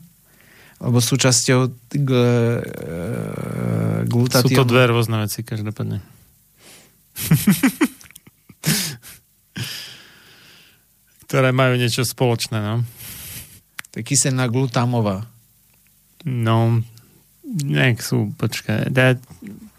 lebo 0.80 1.04
súčasťou 1.04 1.60
g, 1.92 2.12
e, 2.14 2.62
Sú 4.04 4.08
glutatínu... 4.08 4.60
to 4.60 4.66
dve 4.68 4.84
rôzne 4.92 5.20
veci, 5.20 5.44
každopádne. 5.44 6.00
Ktoré 11.28 11.50
majú 11.50 11.74
niečo 11.76 12.06
spoločné, 12.06 12.62
no. 12.62 12.84
To 13.94 14.02
je 14.02 14.06
kyselina 14.06 14.50
glutamová. 14.50 15.26
No, 16.24 16.80
nech 17.44 18.00
sú, 18.00 18.32
počkaj, 18.40 18.90
ja, 18.96 19.20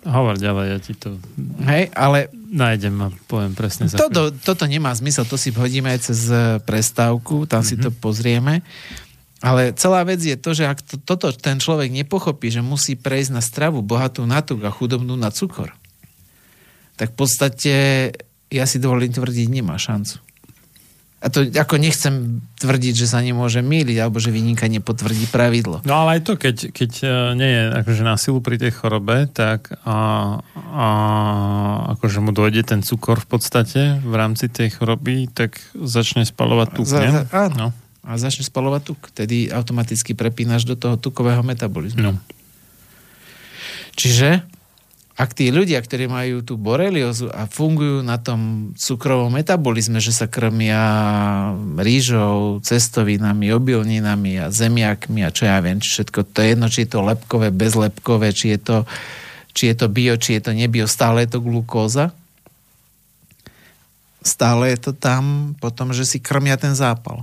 hovor 0.05 0.37
ďalej, 0.37 0.67
ja 0.69 0.79
ti 0.79 0.93
to 0.93 1.17
Hej, 1.65 1.89
ale 1.97 2.29
nájdem 2.53 2.95
a 3.01 3.09
poviem 3.27 3.57
presne 3.57 3.89
toto, 3.89 4.31
toto 4.31 4.65
nemá 4.69 4.93
zmysel, 4.93 5.25
to 5.25 5.41
si 5.41 5.51
hodíme 5.51 5.89
aj 5.91 6.01
cez 6.13 6.29
eh, 6.29 6.61
prestávku, 6.61 7.49
tam 7.49 7.65
mm-hmm. 7.65 7.81
si 7.81 7.83
to 7.83 7.91
pozrieme. 7.91 8.61
Ale 9.45 9.77
celá 9.77 10.01
vec 10.09 10.25
je 10.25 10.41
to, 10.41 10.57
že 10.57 10.65
ak 10.65 10.81
to, 10.81 10.97
toto 10.97 11.29
ten 11.37 11.61
človek 11.61 11.93
nepochopí, 11.93 12.49
že 12.49 12.65
musí 12.65 12.97
prejsť 12.97 13.31
na 13.33 13.45
stravu 13.45 13.85
bohatú 13.85 14.25
na 14.25 14.41
tuk 14.41 14.65
a 14.65 14.73
chudobnú 14.73 15.21
na 15.21 15.29
cukor, 15.29 15.77
tak 16.97 17.13
v 17.13 17.17
podstate 17.19 17.75
ja 18.49 18.65
si 18.65 18.81
dovolím 18.81 19.13
tvrdiť, 19.13 19.47
nemá 19.53 19.77
šancu. 19.77 20.17
A 21.25 21.33
to 21.33 21.49
ako 21.49 21.81
nechcem 21.81 22.45
tvrdiť, 22.61 22.95
že 23.01 23.09
sa 23.09 23.25
nemôže 23.25 23.65
míliť, 23.65 23.97
alebo 23.97 24.21
že 24.21 24.29
vyníka 24.29 24.69
nepotvrdí 24.69 25.33
pravidlo. 25.33 25.81
No 25.89 26.05
ale 26.05 26.21
aj 26.21 26.29
to, 26.29 26.37
keď, 26.37 26.57
keď 26.69 26.93
e, 27.01 27.07
nie 27.33 27.49
je 27.49 27.63
akože 27.81 28.03
na 28.05 28.21
silu 28.21 28.45
pri 28.45 28.61
tej 28.61 28.77
chorobe, 28.77 29.25
tak 29.33 29.73
a, 29.89 29.97
a 30.53 30.87
akože 31.97 32.21
mu 32.21 32.37
dojde 32.37 32.69
ten 32.69 32.85
cukor 32.85 33.25
v 33.25 33.41
podstate 33.41 34.05
v 34.05 34.15
rámci 34.15 34.53
tej 34.53 34.77
choroby, 34.77 35.33
tak 35.33 35.65
začne 35.73 36.29
spalovať 36.29 36.69
tuk, 36.77 36.85
za, 36.85 37.01
za, 37.01 37.23
áno. 37.33 37.57
No. 37.57 37.69
A 38.05 38.21
začne 38.21 38.45
spalovať 38.45 38.83
tuk. 38.85 39.01
Tedy 39.17 39.49
automaticky 39.49 40.13
prepínaš 40.13 40.69
do 40.69 40.77
toho 40.77 41.01
tukového 41.01 41.41
metabolizmu. 41.41 42.05
No. 42.05 42.21
Čiže 43.97 44.45
ak 45.15 45.31
tí 45.31 45.55
ľudia, 45.55 45.79
ktorí 45.79 46.11
majú 46.11 46.43
tú 46.43 46.59
boreliozu 46.59 47.31
a 47.31 47.47
fungujú 47.47 48.03
na 48.03 48.19
tom 48.19 48.75
cukrovom 48.75 49.31
metabolizme, 49.31 50.03
že 50.03 50.11
sa 50.11 50.27
krmia 50.27 50.83
rýžou, 51.79 52.59
cestovinami, 52.59 53.55
obilninami 53.55 54.43
a 54.43 54.51
zemiakmi 54.51 55.23
a 55.23 55.31
čo 55.31 55.47
ja 55.47 55.63
viem, 55.63 55.79
či 55.79 55.95
všetko, 55.95 56.35
to 56.35 56.39
je 56.43 56.49
jedno, 56.51 56.67
či 56.67 56.83
je 56.83 56.91
to 56.91 57.07
lepkové, 57.07 57.55
bezlepkové, 57.55 58.35
či 58.35 58.59
je 58.59 58.59
to, 58.59 58.77
či 59.55 59.71
je 59.71 59.75
to 59.79 59.87
bio, 59.87 60.19
či 60.19 60.35
je 60.35 60.51
to 60.51 60.53
nebio, 60.53 60.91
stále 60.91 61.23
je 61.23 61.39
to 61.39 61.39
glukóza. 61.39 62.11
Stále 64.19 64.75
je 64.75 64.91
to 64.91 64.93
tam 64.99 65.55
potom, 65.63 65.95
že 65.95 66.03
si 66.03 66.19
krmia 66.19 66.59
ten 66.59 66.75
zápal. 66.75 67.23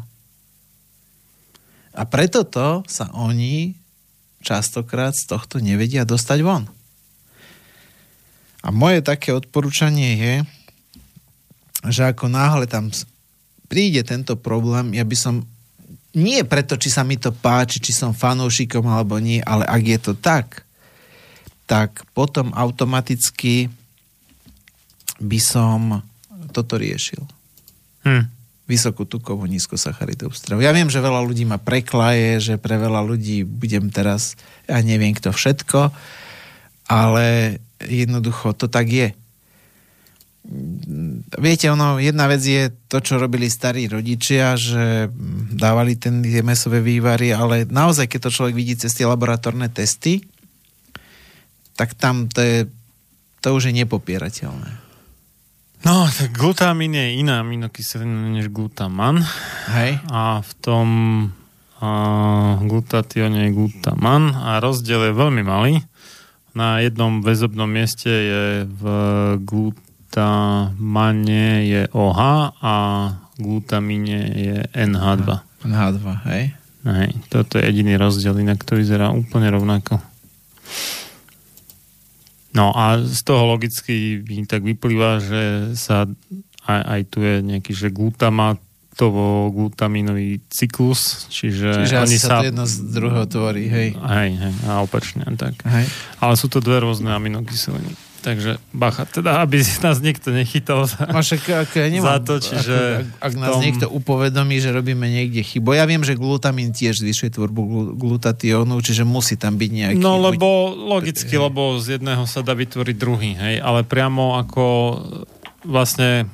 A 1.92 2.08
preto 2.08 2.48
to 2.48 2.88
sa 2.88 3.12
oni 3.12 3.76
častokrát 4.40 5.12
z 5.12 5.28
tohto 5.28 5.60
nevedia 5.60 6.08
dostať 6.08 6.40
von. 6.40 6.72
A 8.62 8.70
moje 8.70 9.02
také 9.02 9.34
odporúčanie 9.34 10.18
je, 10.18 10.36
že 11.90 12.06
ako 12.06 12.30
náhle 12.30 12.70
tam 12.70 12.94
príde 13.66 14.06
tento 14.06 14.38
problém, 14.38 14.94
ja 14.94 15.02
by 15.02 15.18
som 15.18 15.36
nie 16.12 16.44
preto, 16.44 16.76
či 16.76 16.92
sa 16.92 17.08
mi 17.08 17.16
to 17.16 17.32
páči, 17.32 17.80
či 17.80 17.96
som 17.96 18.12
fanúšikom 18.12 18.84
alebo 18.84 19.16
nie, 19.18 19.40
ale 19.40 19.64
ak 19.64 19.82
je 19.82 20.00
to 20.00 20.14
tak, 20.14 20.68
tak 21.64 22.04
potom 22.12 22.52
automaticky 22.52 23.72
by 25.24 25.40
som 25.40 26.04
toto 26.52 26.76
riešil. 26.76 27.24
Hm. 28.04 28.28
Vysokú 28.68 29.08
tukovú, 29.08 29.48
nízkosacharidovú 29.48 30.36
stravu. 30.36 30.60
Ja 30.60 30.76
viem, 30.76 30.92
že 30.92 31.00
veľa 31.00 31.24
ľudí 31.24 31.48
ma 31.48 31.56
preklaje, 31.56 32.44
že 32.44 32.56
pre 32.60 32.76
veľa 32.76 33.00
ľudí 33.08 33.48
budem 33.48 33.88
teraz, 33.88 34.36
ja 34.68 34.84
neviem 34.84 35.16
kto 35.16 35.32
všetko, 35.32 35.96
ale 36.92 37.58
jednoducho 37.88 38.54
to 38.54 38.68
tak 38.68 38.90
je. 38.90 39.10
Viete, 41.38 41.70
ono, 41.70 42.02
jedna 42.02 42.26
vec 42.26 42.42
je 42.42 42.74
to, 42.90 42.98
čo 42.98 43.22
robili 43.22 43.46
starí 43.46 43.86
rodičia, 43.86 44.58
že 44.58 45.06
dávali 45.54 46.02
ten, 46.02 46.26
tie 46.26 46.42
mesové 46.42 46.82
vývary, 46.82 47.30
ale 47.30 47.70
naozaj, 47.70 48.10
keď 48.10 48.20
to 48.26 48.36
človek 48.42 48.58
vidí 48.58 48.74
cez 48.74 48.98
tie 48.98 49.06
laboratórne 49.06 49.70
testy, 49.70 50.26
tak 51.78 51.94
tam 51.94 52.26
to 52.26 52.42
je, 52.42 52.58
to 53.46 53.54
už 53.54 53.70
je 53.70 53.78
nepopierateľné. 53.86 54.72
No, 55.82 56.06
tak 56.10 56.34
glutamín 56.34 56.94
je 56.94 57.22
iná 57.22 57.42
aminokyselina 57.42 58.30
než 58.30 58.54
glutaman. 58.54 59.26
Hej. 59.74 59.98
A 60.14 60.42
v 60.42 60.52
tom 60.62 60.88
uh, 61.82 62.62
glutatione 62.62 63.50
je 63.50 63.56
glutaman 63.58 64.30
a 64.30 64.62
rozdiel 64.62 65.10
je 65.10 65.14
veľmi 65.18 65.42
malý 65.42 65.82
na 66.52 66.84
jednom 66.84 67.24
väzobnom 67.24 67.70
mieste 67.70 68.12
je 68.12 68.68
v 68.68 68.84
glutamane 69.44 70.68
je 71.64 71.82
OH 71.96 72.20
a 72.60 72.76
glutamíne 73.40 74.20
je 74.36 74.58
NH2. 74.76 75.30
NH2, 75.64 76.06
hej? 76.28 76.44
Hej, 76.82 77.14
toto 77.30 77.62
je 77.62 77.70
jediný 77.70 77.94
rozdiel, 77.96 78.34
inak 78.42 78.66
to 78.66 78.74
vyzerá 78.76 79.14
úplne 79.14 79.54
rovnako. 79.54 80.02
No 82.52 82.76
a 82.76 83.00
z 83.00 83.22
toho 83.24 83.48
logicky 83.48 84.20
tak 84.50 84.66
vyplýva, 84.66 85.24
že 85.24 85.72
sa 85.80 86.04
aj, 86.68 86.82
aj 86.84 87.02
tu 87.08 87.24
je 87.24 87.36
nejaký, 87.40 87.72
že 87.72 87.94
glutamat 87.94 88.60
glutaminový 89.50 90.44
cyklus, 90.52 91.26
čiže, 91.32 91.82
čiže 91.82 91.96
oni 91.98 92.18
sa... 92.20 92.44
to 92.44 92.52
jedno 92.52 92.66
z 92.70 92.76
druhého 92.92 93.26
tvorí, 93.26 93.66
hej. 93.66 93.90
Hej, 93.98 94.32
hej, 94.38 94.54
a 94.68 94.86
opačne, 94.86 95.26
tak. 95.40 95.58
Hej. 95.66 95.90
Ale 96.22 96.34
sú 96.38 96.52
to 96.52 96.62
dve 96.62 96.84
rôzne 96.84 97.10
aminokyseliny. 97.10 98.12
Takže 98.22 98.62
bacha, 98.70 99.10
teda, 99.10 99.42
aby 99.42 99.66
nás 99.86 99.98
niekto 99.98 100.30
nechytal 100.30 100.86
za, 100.86 101.10
Mašek, 101.10 101.42
ak 101.66 101.74
ja 101.74 101.90
nemám, 101.90 102.06
za 102.06 102.18
to, 102.22 102.34
čiže... 102.38 102.78
Ak, 103.18 103.34
ak 103.34 103.34
nás 103.42 103.52
tom... 103.58 103.62
niekto 103.66 103.86
upovedomí, 103.90 104.62
že 104.62 104.70
robíme 104.70 105.10
niekde 105.10 105.42
chybu. 105.42 105.74
Ja 105.74 105.90
viem, 105.90 106.06
že 106.06 106.14
glutamín 106.14 106.70
tiež 106.70 107.02
zvyšuje 107.02 107.34
tvorbu 107.34 107.98
glutatiónu, 107.98 108.78
čiže 108.86 109.02
musí 109.02 109.42
tam 109.42 109.58
byť 109.58 109.72
nejaký... 109.74 109.98
No 109.98 110.22
lebo, 110.22 110.70
logicky, 110.78 111.34
hej. 111.34 111.42
lebo 111.50 111.82
z 111.82 111.98
jedného 111.98 112.30
sa 112.30 112.46
dá 112.46 112.54
vytvoriť 112.54 112.96
druhý, 112.96 113.34
hej, 113.34 113.56
ale 113.58 113.82
priamo 113.82 114.38
ako 114.38 114.66
vlastne 115.66 116.30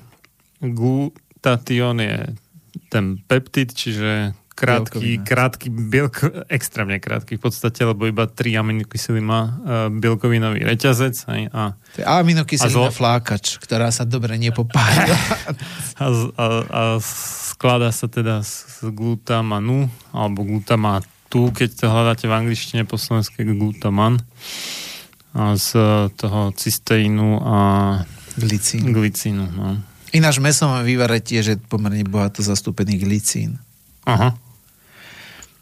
glutatión 0.59 2.03
je 2.03 2.35
ten 2.87 3.19
peptid, 3.27 3.75
čiže 3.75 4.33
krátky, 4.57 4.97
bielkovina. 4.97 5.25
krátky 5.29 5.67
bielko, 5.69 6.25
extrémne 6.49 6.97
krátky 6.97 7.37
v 7.37 7.41
podstate, 7.41 7.85
lebo 7.85 8.09
iba 8.09 8.25
3 8.25 8.57
aminokyseliny 8.57 9.21
má 9.21 9.41
uh, 9.45 9.51
bielkovinový 9.93 10.65
reťazec. 10.65 11.15
Aj, 11.29 11.41
a, 11.53 11.61
to 11.93 12.01
je 12.01 12.05
aminokyselina 12.09 12.89
zlo... 12.89 12.89
flákač, 12.89 13.61
ktorá 13.61 13.93
sa 13.93 14.09
dobre 14.09 14.33
nepopája. 14.41 15.13
a, 16.01 16.05
a, 16.09 16.45
a 16.65 16.81
skladá 17.53 17.93
sa 17.93 18.09
teda 18.09 18.41
z 18.41 18.89
glutamanu, 18.89 19.93
alebo 20.09 20.41
glutamatu, 20.41 21.53
keď 21.53 21.69
to 21.77 21.85
hľadáte 21.85 22.25
v 22.25 22.33
angličtine 22.33 22.81
po 22.89 22.97
slovensky 22.97 23.45
glutaman. 23.45 24.17
A 25.37 25.53
z 25.53 25.77
toho 26.17 26.49
cysteínu 26.57 27.45
a 27.45 27.57
glicínu. 28.41 28.89
glicínu 28.89 29.45
no. 29.53 29.96
Ináč 30.15 30.39
mesom 30.39 30.71
vývare 30.87 31.19
tiež 31.19 31.45
je 31.51 31.57
pomerne 31.59 32.03
bohato 32.07 32.39
zastúpený 32.39 32.99
glicín. 33.01 33.59
Aha. 34.07 34.35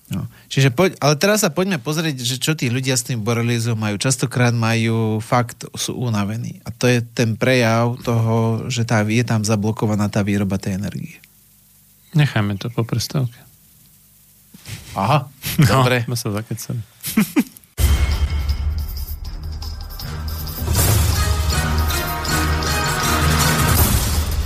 No. 0.05 0.29
Čiže 0.53 0.69
poď, 0.69 0.93
ale 1.01 1.17
teraz 1.17 1.41
sa 1.41 1.49
poďme 1.49 1.81
pozrieť, 1.81 2.21
že 2.21 2.37
čo 2.37 2.53
tí 2.53 2.69
ľudia 2.69 2.93
s 2.93 3.09
tým 3.09 3.25
borelízom 3.25 3.73
majú. 3.73 3.97
Častokrát 3.97 4.53
majú 4.53 5.17
fakt, 5.17 5.65
sú 5.73 5.97
unavení. 5.97 6.61
A 6.61 6.69
to 6.69 6.85
je 6.85 7.01
ten 7.01 7.33
prejav 7.33 7.97
toho, 8.05 8.69
že 8.69 8.85
tá, 8.85 9.01
je 9.01 9.25
tam 9.25 9.41
zablokovaná 9.41 10.05
tá 10.05 10.21
výroba 10.21 10.61
tej 10.61 10.77
energie. 10.77 11.17
Nechajme 12.13 12.53
to 12.61 12.69
po 12.69 12.85
prestávke. 12.85 13.41
Aha, 14.93 15.25
no, 15.57 15.65
dobre. 15.65 16.05
No, 16.05 16.13
sa 16.13 16.29
zakecali. 16.29 16.79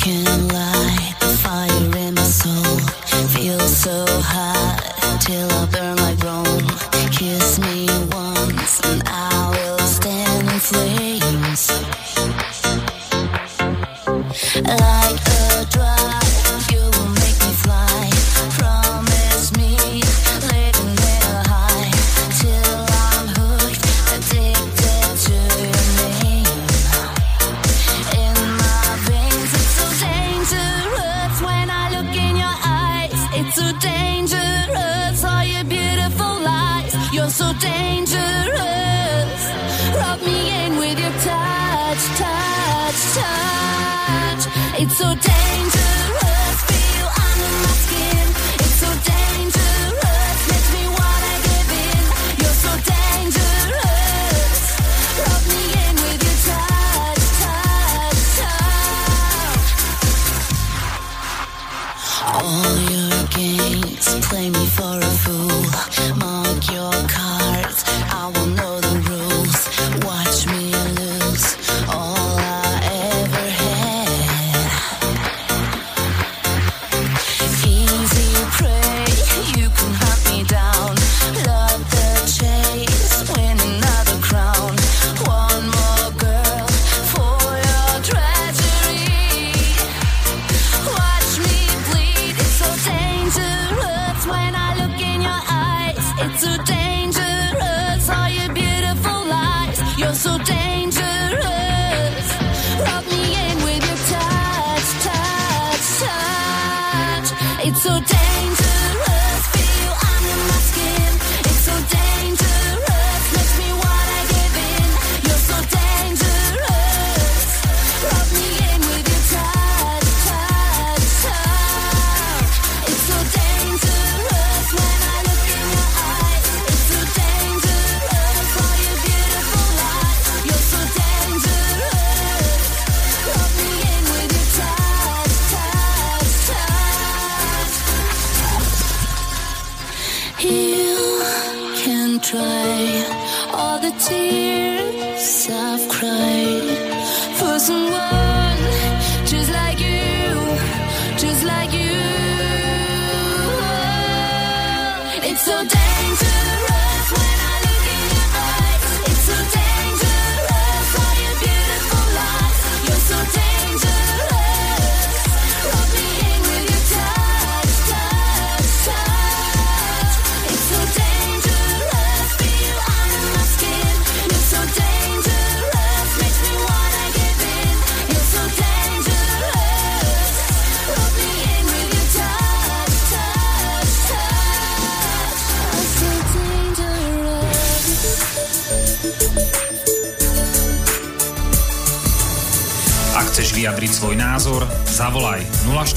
can 0.00 0.48
lie. 0.48 0.59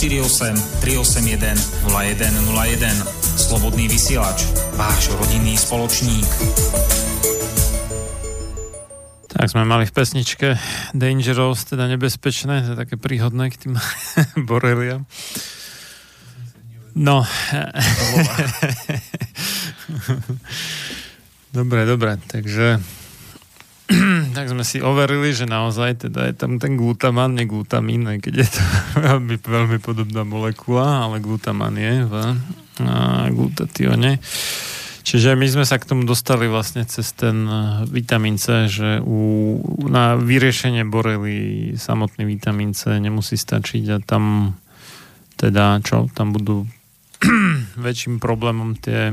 048 0.03 0.83
381 0.83 1.55
0101. 1.87 2.91
Slobodný 3.39 3.87
vysielač. 3.87 4.43
Váš 4.75 5.07
rodinný 5.15 5.55
spoločník. 5.55 6.27
Tak 9.31 9.47
sme 9.47 9.63
mali 9.63 9.87
v 9.87 9.95
pesničke 9.95 10.59
Dangerous, 10.91 11.71
teda 11.71 11.87
nebezpečné, 11.87 12.67
to 12.67 12.75
je 12.75 12.83
také 12.83 12.99
príhodné 12.99 13.47
k 13.55 13.63
tým 13.63 13.79
boreliam. 14.51 15.07
No. 16.99 17.23
dobre, 21.55 21.87
dobre, 21.87 22.19
takže 22.27 22.83
tak 24.35 24.51
sme 24.51 24.67
si 24.67 24.83
overili, 24.83 25.31
že 25.31 25.47
naozaj 25.47 26.11
teda 26.11 26.27
je 26.27 26.35
tam 26.35 26.59
ten 26.59 26.75
glutaman, 26.75 27.39
nie 27.39 27.47
glutamin, 27.47 28.03
aj 28.03 28.19
keď 28.19 28.43
je 28.43 28.49
to 28.51 28.63
veľmi, 28.97 29.35
veľmi 29.41 29.77
podobná 29.81 30.21
molekula, 30.25 31.07
ale 31.09 31.23
glutaman 31.23 31.75
je 31.77 31.95
v 32.05 32.13
glutatione. 33.33 34.17
Čiže 35.03 35.35
my 35.35 35.47
sme 35.51 35.65
sa 35.67 35.75
k 35.75 35.85
tomu 35.85 36.07
dostali 36.07 36.47
vlastne 36.47 36.87
cez 36.87 37.11
ten 37.11 37.43
vitamín 37.91 38.39
C, 38.39 38.71
že 38.71 39.03
u, 39.03 39.59
na 39.83 40.15
vyriešenie 40.15 40.87
borely 40.87 41.75
samotný 41.75 42.23
vitamín 42.23 42.71
C 42.71 43.03
nemusí 43.03 43.35
stačiť 43.35 43.83
a 43.91 43.97
tam 43.99 44.55
teda 45.35 45.83
čo, 45.83 46.07
tam 46.15 46.31
budú 46.31 46.63
väčším 47.85 48.23
problémom 48.23 48.79
tie 48.79 49.11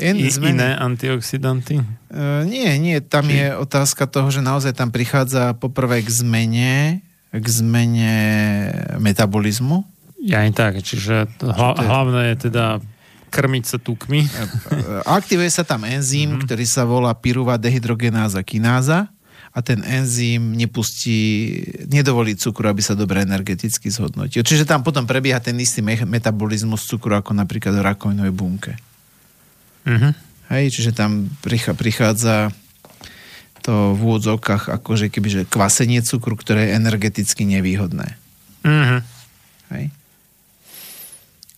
I, 0.00 0.26
zmeny... 0.32 0.56
Iné 0.56 0.70
antioxidanty? 0.74 1.84
Uh, 2.08 2.42
nie, 2.48 2.66
nie. 2.80 2.98
Tam 3.04 3.28
Či... 3.28 3.44
je 3.44 3.48
otázka 3.60 4.08
toho, 4.08 4.32
že 4.32 4.40
naozaj 4.42 4.74
tam 4.74 4.90
prichádza 4.90 5.54
poprvé 5.54 6.02
k 6.02 6.10
zmene, 6.10 7.04
k 7.34 7.46
zmene 7.50 8.14
metabolizmu. 9.02 9.82
Ja 10.24 10.46
aj 10.46 10.50
tak, 10.54 10.72
čiže 10.80 11.26
hla, 11.42 11.74
hlavné 11.76 12.32
je 12.32 12.48
teda 12.48 12.78
krmiť 13.34 13.64
sa 13.66 13.78
tukmi. 13.82 14.22
E, 14.24 14.30
aktivuje 15.02 15.50
sa 15.50 15.66
tam 15.66 15.82
enzym, 15.82 16.38
mm-hmm. 16.38 16.42
ktorý 16.46 16.64
sa 16.64 16.86
volá 16.86 17.10
pyruva 17.12 17.58
dehydrogenáza 17.58 18.40
kináza 18.46 19.10
a 19.54 19.58
ten 19.62 19.82
enzym 19.82 20.54
nepustí, 20.54 21.58
nedovolí 21.90 22.38
cukru, 22.38 22.70
aby 22.70 22.82
sa 22.82 22.94
dobre 22.94 23.22
energeticky 23.22 23.90
zhodnotil. 23.90 24.42
Čiže 24.42 24.66
tam 24.66 24.82
potom 24.82 25.06
prebieha 25.06 25.38
ten 25.42 25.58
istý 25.58 25.82
metabolizmus 25.82 26.86
cukru, 26.86 27.14
ako 27.14 27.34
napríklad 27.34 27.74
v 27.78 27.86
rakovinovej 27.86 28.34
bunke. 28.34 28.72
Uh-huh. 29.86 30.10
Hej, 30.50 30.74
čiže 30.74 30.90
tam 30.96 31.30
prichádza 31.78 32.50
to 33.64 33.96
v 33.96 34.00
úvodzovkách 34.04 34.68
akože 34.68 35.08
kebyže 35.08 35.48
kvasenie 35.48 36.04
cukru, 36.04 36.36
ktoré 36.36 36.68
je 36.68 36.76
energeticky 36.76 37.48
nevýhodné. 37.48 38.20
Uh-huh. 38.60 39.00
Hej. 39.72 39.88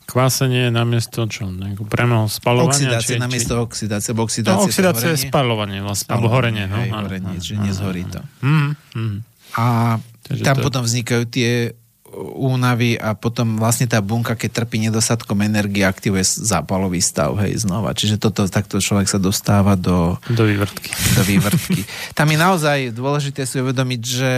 Kvásenie 0.07 0.71
je 0.71 0.73
namiesto 0.73 1.27
čo? 1.27 1.51
Premého 1.91 2.31
spalovania? 2.31 2.95
Oxidácie 2.95 3.19
či, 3.19 3.21
namiesto 3.21 3.59
či... 3.59 3.61
oxidácie. 3.61 4.11
Bo 4.15 4.23
oxidácie, 4.23 4.63
no, 4.63 4.71
oxidácia 4.71 5.09
je 5.19 5.27
spalovanie 5.27 5.83
vlastne. 5.83 6.15
Alebo 6.15 6.31
horenie. 6.31 6.71
No, 6.71 6.79
hej, 6.79 6.95
horenie, 6.95 7.43
čiže 7.43 7.59
nezhorí 7.59 8.07
to. 8.07 8.23
Uh-huh. 8.23 9.19
A 9.59 9.99
Takže 10.31 10.43
tam 10.47 10.63
to... 10.63 10.71
potom 10.71 10.83
vznikajú 10.87 11.27
tie 11.27 11.75
únavy 12.17 12.97
a 12.97 13.13
potom 13.13 13.61
vlastne 13.61 13.85
tá 13.85 14.01
bunka, 14.01 14.33
keď 14.33 14.65
trpí 14.65 14.81
nedostatkom 14.81 15.45
energie, 15.45 15.85
aktivuje 15.85 16.25
zápalový 16.25 17.05
stav, 17.05 17.37
hej, 17.45 17.63
znova. 17.63 17.93
Čiže 17.93 18.17
toto, 18.17 18.49
takto 18.49 18.81
človek 18.81 19.07
sa 19.07 19.21
dostáva 19.21 19.77
do... 19.77 20.17
Do 20.33 20.49
vývrtky. 20.49 20.91
Do 21.15 21.23
vývrtky. 21.23 21.85
Tam 22.17 22.27
je 22.33 22.39
naozaj 22.41 22.79
dôležité 22.97 23.45
si 23.45 23.61
uvedomiť, 23.61 24.01
že 24.03 24.35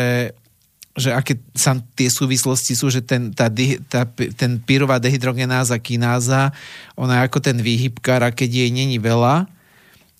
že 0.98 1.14
aké 1.14 1.38
sa 1.55 1.78
tie 1.94 2.10
súvislosti 2.10 2.74
sú, 2.74 2.90
že 2.90 2.98
ten, 2.98 3.30
tá, 3.30 3.46
tá, 3.86 4.02
ten 4.34 4.59
pyrová 4.59 4.98
dehydrogenáza, 4.98 5.78
kináza, 5.78 6.50
ona 6.98 7.22
je 7.22 7.26
ako 7.30 7.38
ten 7.38 7.55
výhybkár 7.62 8.26
a 8.26 8.34
keď 8.34 8.66
jej 8.66 8.70
není 8.74 8.98
veľa, 8.98 9.46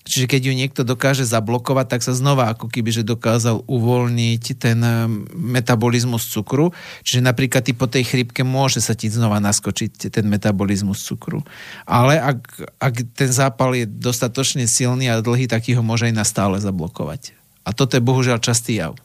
Čiže 0.07 0.25
keď 0.31 0.41
ju 0.49 0.53
niekto 0.55 0.81
dokáže 0.87 1.27
zablokovať, 1.27 1.85
tak 1.85 2.01
sa 2.01 2.15
znova 2.15 2.49
ako 2.55 2.71
keby, 2.71 2.89
že 2.89 3.03
dokázal 3.05 3.67
uvoľniť 3.67 4.43
ten 4.57 4.79
eh, 4.81 5.05
metabolizmus 5.35 6.25
cukru. 6.31 6.71
Čiže 7.03 7.25
napríklad 7.25 7.67
ty 7.67 7.75
po 7.75 7.85
tej 7.85 8.07
chrypke 8.07 8.41
môže 8.47 8.79
sa 8.79 8.95
ti 8.95 9.11
znova 9.11 9.37
naskočiť 9.43 10.09
ten 10.09 10.25
metabolizmus 10.25 11.03
cukru. 11.03 11.43
Ale 11.83 12.17
ak, 12.17 12.39
ak 12.79 12.93
ten 13.13 13.29
zápal 13.29 13.75
je 13.75 13.85
dostatočne 13.85 14.65
silný 14.65 15.11
a 15.11 15.21
dlhý, 15.21 15.45
tak 15.45 15.67
ho 15.69 15.83
môže 15.83 16.09
aj 16.09 16.15
na 16.15 16.25
stále 16.25 16.57
zablokovať. 16.57 17.35
A 17.67 17.75
toto 17.75 17.99
je 17.99 18.01
bohužiaľ 18.01 18.41
častý 18.41 18.81
jav. 18.81 18.97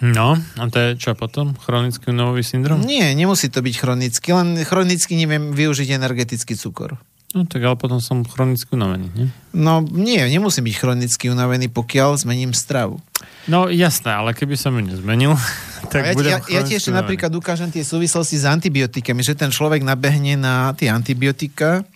No, 0.00 0.32
a 0.56 0.64
to 0.72 0.80
je 0.80 0.88
čo 0.96 1.12
potom? 1.12 1.52
Chronický 1.60 2.08
nový 2.16 2.40
syndrom? 2.40 2.80
Nie, 2.80 3.12
nemusí 3.12 3.52
to 3.52 3.60
byť 3.60 3.74
chronický, 3.76 4.32
len 4.32 4.56
chronicky 4.64 5.12
neviem 5.12 5.52
využiť 5.52 5.92
energetický 5.92 6.56
cukor. 6.56 6.96
No 7.30 7.46
tak 7.46 7.62
ale 7.62 7.78
potom 7.78 8.02
som 8.02 8.26
chronicky 8.26 8.74
unavený, 8.74 9.06
nie? 9.14 9.28
No 9.54 9.86
nie, 9.86 10.18
nemusím 10.26 10.66
byť 10.66 10.76
chronicky 10.82 11.30
unavený, 11.30 11.70
pokiaľ 11.70 12.18
zmením 12.18 12.50
stravu. 12.50 12.98
No 13.46 13.70
jasné, 13.70 14.10
ale 14.10 14.34
keby 14.34 14.58
som 14.58 14.74
ju 14.74 14.82
nezmenil, 14.82 15.38
tak 15.94 16.10
ja, 16.10 16.14
budem 16.18 16.32
ja, 16.34 16.38
ja 16.42 16.60
ti 16.66 16.74
ešte 16.74 16.90
unavený. 16.90 17.06
napríklad 17.06 17.30
ukážem 17.30 17.70
tie 17.70 17.86
súvislosti 17.86 18.34
s 18.34 18.50
antibiotikami, 18.50 19.22
že 19.22 19.38
ten 19.38 19.54
človek 19.54 19.86
nabehne 19.86 20.34
na 20.34 20.74
tie 20.74 20.90
antibiotika, 20.90 21.86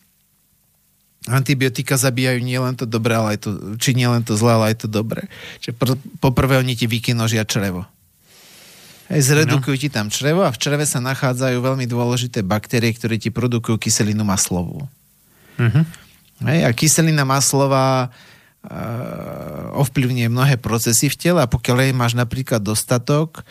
antibiotika 1.26 1.98
zabíjajú 1.98 2.38
nielen 2.38 2.78
to 2.78 2.86
dobré, 2.86 3.18
ale 3.18 3.34
aj 3.34 3.38
to, 3.42 3.50
či 3.82 3.98
nielen 3.98 4.22
to 4.22 4.38
zlé, 4.38 4.54
ale 4.54 4.66
aj 4.70 4.86
to 4.86 4.88
dobré. 4.88 5.26
Čiže 5.58 5.74
pr- 5.74 6.02
poprvé 6.22 6.62
oni 6.62 6.78
ti 6.78 6.86
vykinožia 6.86 7.42
črevo. 7.42 7.82
Hej, 9.10 9.34
zredukujú 9.34 9.76
no. 9.76 9.82
ti 9.82 9.88
tam 9.90 10.06
črevo 10.14 10.46
a 10.46 10.54
v 10.54 10.60
čreve 10.62 10.86
sa 10.86 11.02
nachádzajú 11.02 11.58
veľmi 11.58 11.90
dôležité 11.90 12.40
baktérie, 12.46 12.94
ktoré 12.94 13.18
ti 13.18 13.34
produkujú 13.34 13.76
kyselinu 13.76 14.22
maslovú. 14.24 14.86
Uh-huh. 15.60 15.84
Hej, 16.44 16.60
a 16.66 16.70
kyselina 16.74 17.22
maslová 17.22 18.10
uh, 18.10 19.80
ovplyvňuje 19.80 20.28
mnohé 20.28 20.54
procesy 20.58 21.06
v 21.08 21.16
tele 21.16 21.40
a 21.40 21.50
pokiaľ 21.50 21.76
jej 21.88 21.94
máš 21.94 22.18
napríklad 22.18 22.60
dostatok, 22.60 23.46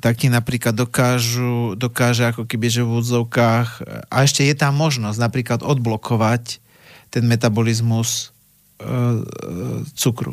tak 0.00 0.20
ti 0.20 0.32
napríklad 0.32 0.72
dokážu, 0.72 1.76
dokáže 1.76 2.24
ako 2.24 2.48
keby, 2.48 2.72
že 2.72 2.80
v 2.80 2.96
údzovkách 3.00 3.68
a 4.08 4.16
ešte 4.24 4.40
je 4.44 4.56
tam 4.56 4.72
možnosť 4.80 5.18
napríklad 5.20 5.60
odblokovať 5.60 6.64
ten 7.12 7.28
metabolizmus 7.28 8.32
uh, 8.80 9.20
cukru. 9.92 10.32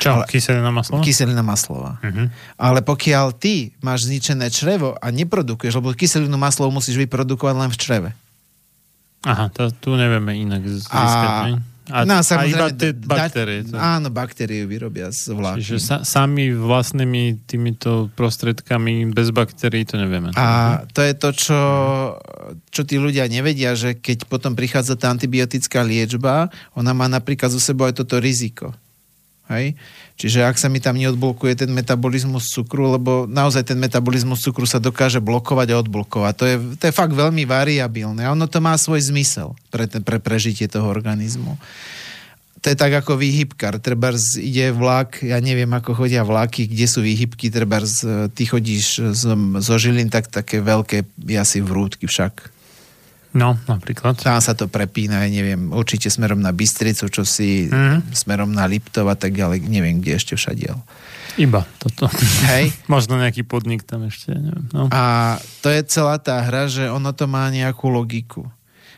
Čo? 0.00 0.16
Ale, 0.16 0.24
kyselina 0.32 0.72
maslová? 0.72 1.04
Kyselina 1.04 1.44
maslová. 1.44 2.00
Uh-huh. 2.00 2.32
Ale 2.56 2.80
pokiaľ 2.80 3.36
ty 3.36 3.76
máš 3.84 4.08
zničené 4.08 4.48
črevo 4.48 4.96
a 4.96 5.12
neprodukuješ, 5.12 5.76
lebo 5.76 5.92
kyselinu 5.92 6.40
maslovú 6.40 6.72
musíš 6.80 6.96
vyprodukovať 6.96 7.54
len 7.60 7.68
v 7.68 7.76
čreve. 7.76 8.10
Aha, 9.20 9.52
to 9.52 9.68
tu 9.76 9.96
nevieme 10.00 10.32
inak 10.32 10.64
získať, 10.64 10.96
a... 10.96 11.60
A, 11.90 12.06
no, 12.06 12.22
a 12.22 12.42
iba 12.46 12.70
tie 12.70 12.94
baktérie. 12.94 13.66
To... 13.66 13.74
Áno, 13.74 14.14
baktérie 14.14 14.62
vyrobia 14.62 15.10
z 15.10 15.34
vláknin. 15.34 15.58
Čiže 15.58 15.78
sa, 15.82 15.96
sami 16.06 16.54
vlastnými 16.54 17.42
týmito 17.50 18.06
prostredkami 18.14 19.10
bez 19.10 19.34
baktérií 19.34 19.82
to 19.82 19.98
nevieme. 19.98 20.30
A 20.38 20.86
to 20.94 21.02
je 21.02 21.14
to, 21.18 21.30
čo, 21.34 21.60
čo 22.70 22.82
tí 22.86 22.94
ľudia 22.94 23.26
nevedia, 23.26 23.74
že 23.74 23.98
keď 23.98 24.30
potom 24.30 24.54
prichádza 24.54 24.94
tá 24.94 25.10
antibiotická 25.10 25.82
liečba, 25.82 26.46
ona 26.78 26.94
má 26.94 27.10
napríklad 27.10 27.50
zo 27.50 27.58
sebou 27.58 27.90
aj 27.90 27.98
toto 27.98 28.22
riziko. 28.22 28.70
Hej? 29.50 29.74
Čiže 30.20 30.44
ak 30.44 30.60
sa 30.60 30.68
mi 30.68 30.84
tam 30.84 31.00
neodblokuje 31.00 31.64
ten 31.64 31.72
metabolizmus 31.72 32.52
cukru, 32.52 32.92
lebo 32.92 33.24
naozaj 33.24 33.72
ten 33.72 33.80
metabolizmus 33.80 34.44
cukru 34.44 34.68
sa 34.68 34.76
dokáže 34.76 35.16
blokovať 35.16 35.72
a 35.72 35.80
odblokovať. 35.80 36.34
To 36.36 36.44
je, 36.44 36.56
to 36.76 36.84
je 36.84 36.92
fakt 36.92 37.16
veľmi 37.16 37.48
variabilné 37.48 38.28
a 38.28 38.36
ono 38.36 38.44
to 38.44 38.60
má 38.60 38.76
svoj 38.76 39.00
zmysel 39.00 39.56
pre, 39.72 39.88
pre 39.88 40.20
prežitie 40.20 40.68
toho 40.68 40.92
organizmu. 40.92 41.56
To 42.60 42.68
je 42.68 42.76
tak 42.76 42.92
ako 42.92 43.16
výhybkar. 43.16 43.80
Treba 43.80 44.12
ide 44.36 44.68
vlak, 44.76 45.24
ja 45.24 45.40
neviem, 45.40 45.72
ako 45.72 45.96
chodia 45.96 46.20
vlaky, 46.20 46.68
kde 46.68 46.84
sú 46.84 47.00
výhybky, 47.00 47.48
treba 47.48 47.80
ty 48.36 48.44
chodíš 48.44 49.16
zo, 49.16 49.32
zo 49.56 49.74
Žilin, 49.80 50.12
tak 50.12 50.28
také 50.28 50.60
veľké 50.60 51.08
asi 51.40 51.64
vrútky 51.64 52.04
však 52.04 52.59
No, 53.30 53.54
napríklad. 53.70 54.18
Tam 54.18 54.42
sa 54.42 54.58
to 54.58 54.66
prepína, 54.66 55.22
neviem, 55.30 55.70
určite 55.70 56.10
smerom 56.10 56.42
na 56.42 56.50
Bystricu, 56.50 57.06
čo 57.06 57.22
si 57.22 57.70
mm. 57.70 58.10
smerom 58.10 58.50
na 58.50 58.66
Liptov 58.66 59.06
a 59.06 59.14
tak 59.14 59.38
ďalej, 59.38 59.70
neviem, 59.70 60.02
kde 60.02 60.18
ešte 60.18 60.34
všadiel. 60.34 60.74
Iba 61.38 61.62
toto. 61.78 62.10
Hej. 62.50 62.74
Možno 62.92 63.14
nejaký 63.22 63.46
podnik 63.46 63.86
tam 63.86 64.10
ešte, 64.10 64.34
neviem. 64.34 64.66
No. 64.74 64.90
A 64.90 65.38
to 65.62 65.70
je 65.70 65.86
celá 65.86 66.18
tá 66.18 66.42
hra, 66.42 66.66
že 66.66 66.90
ono 66.90 67.14
to 67.14 67.30
má 67.30 67.46
nejakú 67.54 67.86
logiku. 67.86 68.50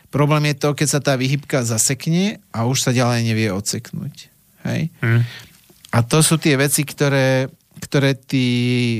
Problém 0.09 0.49
je 0.53 0.65
to, 0.65 0.69
keď 0.73 0.87
sa 0.89 0.99
tá 1.01 1.13
vyhybka 1.13 1.61
zasekne 1.61 2.41
a 2.49 2.65
už 2.65 2.85
sa 2.85 2.91
ďalej 2.93 3.21
nevie 3.25 3.49
odseknúť. 3.53 4.29
Hej? 4.65 4.89
Mm. 5.01 5.21
A 5.93 5.97
to 6.01 6.25
sú 6.25 6.41
tie 6.41 6.57
veci, 6.57 6.81
ktoré, 6.81 7.53
ktoré 7.85 8.17
tí 8.17 8.45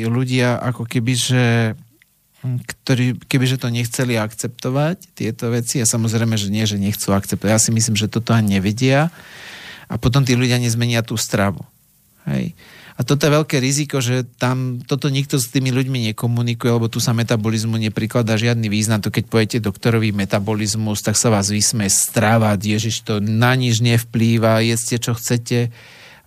ľudia 0.05 0.61
ako 0.61 0.85
keby, 0.85 1.13
že 1.17 1.43
ktorí, 2.43 3.23
kebyže 3.23 3.63
to 3.63 3.71
nechceli 3.71 4.19
akceptovať, 4.19 5.15
tieto 5.15 5.47
veci, 5.47 5.79
a 5.79 5.87
samozrejme, 5.87 6.35
že 6.35 6.51
nie, 6.51 6.67
že 6.67 6.75
nechcú 6.75 7.15
akceptovať. 7.15 7.51
Ja 7.55 7.61
si 7.61 7.71
myslím, 7.71 7.95
že 7.95 8.11
toto 8.11 8.35
ani 8.35 8.59
nevedia 8.59 9.07
a 9.87 9.95
potom 9.95 10.27
tí 10.27 10.35
ľudia 10.35 10.59
nezmenia 10.59 11.01
tú 11.07 11.15
stravu. 11.15 11.63
Hej. 12.27 12.51
A 12.93 13.01
toto 13.01 13.25
je 13.25 13.33
veľké 13.33 13.57
riziko, 13.57 13.97
že 14.05 14.21
tam 14.37 14.77
toto 14.85 15.09
nikto 15.09 15.41
s 15.41 15.49
tými 15.49 15.73
ľuďmi 15.73 16.13
nekomunikuje, 16.13 16.69
lebo 16.69 16.85
tu 16.93 17.01
sa 17.01 17.09
metabolizmu 17.09 17.81
neprikladá 17.81 18.37
žiadny 18.37 18.69
význam. 18.69 19.01
To 19.01 19.09
keď 19.09 19.23
pojete 19.33 19.57
doktorový 19.57 20.13
metabolizmus, 20.13 21.01
tak 21.01 21.17
sa 21.17 21.33
vás 21.33 21.49
vysme 21.49 21.89
strávať, 21.89 22.77
ježiš, 22.77 23.01
to 23.01 23.17
na 23.17 23.57
nič 23.57 23.81
nevplýva, 23.81 24.61
jeste 24.61 25.01
čo 25.01 25.17
chcete 25.17 25.73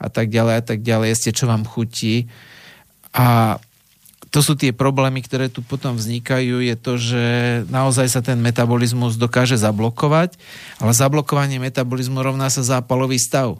a 0.02 0.08
tak 0.10 0.26
ďalej 0.26 0.54
a 0.58 0.62
tak 0.66 0.82
ďalej, 0.82 1.14
jeste 1.14 1.30
čo 1.30 1.46
vám 1.46 1.62
chutí. 1.62 2.26
A 3.14 3.62
to 4.36 4.44
sú 4.44 4.52
tie 4.52 4.68
problémy, 4.76 5.24
ktoré 5.24 5.48
tu 5.48 5.64
potom 5.64 5.96
vznikajú, 5.96 6.60
je 6.60 6.76
to, 6.76 7.00
že 7.00 7.24
naozaj 7.72 8.04
sa 8.04 8.20
ten 8.20 8.36
metabolizmus 8.36 9.16
dokáže 9.16 9.56
zablokovať, 9.56 10.36
ale 10.76 10.92
zablokovanie 10.92 11.56
metabolizmu 11.56 12.20
rovná 12.20 12.52
sa 12.52 12.60
zápalový 12.60 13.16
stav. 13.16 13.56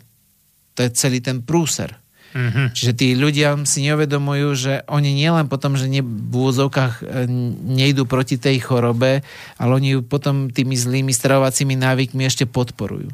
To 0.76 0.80
je 0.84 0.92
celý 0.92 1.24
ten 1.24 1.40
prúser. 1.40 1.96
Mm-hmm. 2.36 2.76
Čiže 2.76 2.92
tí 2.92 3.16
ľudia 3.16 3.56
si 3.64 3.88
neuvedomujú, 3.88 4.48
že 4.52 4.72
oni 4.92 5.16
nielen 5.16 5.48
potom, 5.48 5.80
že 5.80 5.88
ne, 5.88 6.04
v 6.04 6.28
úvodzovkách 6.36 7.00
e, 7.00 7.24
nejdú 7.72 8.04
proti 8.04 8.36
tej 8.36 8.60
chorobe, 8.60 9.24
ale 9.56 9.70
oni 9.72 9.96
ju 9.96 10.00
potom 10.04 10.52
tými 10.52 10.76
zlými 10.76 11.16
stravovacími 11.16 11.72
návykmi 11.72 12.28
ešte 12.28 12.44
podporujú. 12.44 13.08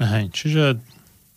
Hej, 0.00 0.32
čiže... 0.32 0.80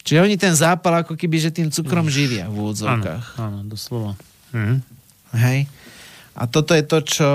Čiže 0.07 0.23
oni 0.23 0.39
ten 0.39 0.55
zápal 0.55 1.03
ako 1.03 1.19
keby, 1.19 1.35
že 1.35 1.51
tým 1.51 1.67
cukrom 1.67 2.07
živia 2.07 2.47
v 2.47 2.63
úvodzovkách. 2.63 3.43
Áno, 3.43 3.59
áno 3.59 3.67
doslova. 3.67 4.15
Mhm. 4.55 4.95
Hej? 5.35 5.67
A 6.37 6.45
toto 6.45 6.77
je 6.77 6.83
to, 6.85 6.97
čo 7.01 7.29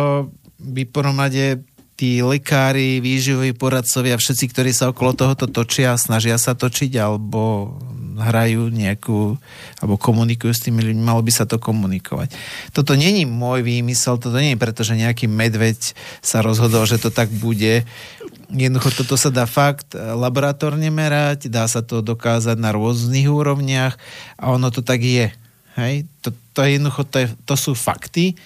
by 0.62 0.86
poromade 0.86 1.66
tí 2.02 2.18
lekári, 2.18 2.98
výživoví 2.98 3.54
poradcovia, 3.54 4.18
všetci, 4.18 4.44
ktorí 4.50 4.70
sa 4.74 4.90
okolo 4.90 5.14
tohoto 5.14 5.46
točia, 5.46 5.94
snažia 5.94 6.34
sa 6.40 6.56
točiť, 6.58 6.98
alebo 6.98 7.74
hrajú 8.18 8.68
nejakú, 8.74 9.38
alebo 9.78 9.94
komunikujú 9.96 10.52
s 10.52 10.64
tými 10.66 10.82
ľuďmi, 10.82 11.02
malo 11.02 11.22
by 11.22 11.32
sa 11.32 11.46
to 11.46 11.62
komunikovať. 11.62 12.34
Toto 12.74 12.98
není 12.98 13.22
môj 13.22 13.62
výmysel, 13.62 14.18
toto 14.18 14.36
je 14.36 14.58
preto, 14.58 14.82
že 14.82 14.98
nejaký 14.98 15.30
medveď 15.30 15.78
sa 16.20 16.42
rozhodol, 16.42 16.84
že 16.90 16.98
to 16.98 17.14
tak 17.14 17.30
bude. 17.30 17.86
Jednoducho 18.52 19.04
toto 19.04 19.16
sa 19.16 19.32
dá 19.32 19.48
fakt 19.48 19.96
laboratórne 19.96 20.92
merať, 20.92 21.48
dá 21.48 21.64
sa 21.64 21.80
to 21.80 22.04
dokázať 22.04 22.58
na 22.60 22.74
rôznych 22.74 23.30
úrovniach 23.30 23.96
a 24.36 24.52
ono 24.52 24.68
to 24.68 24.84
tak 24.84 25.00
je. 25.00 25.32
Hej? 25.78 26.04
To, 26.24 26.34
to, 26.52 26.58
je 26.64 26.76
jednoducho, 26.76 27.02
to, 27.08 27.16
je, 27.24 27.26
to 27.48 27.54
sú 27.56 27.72
fakty, 27.72 28.36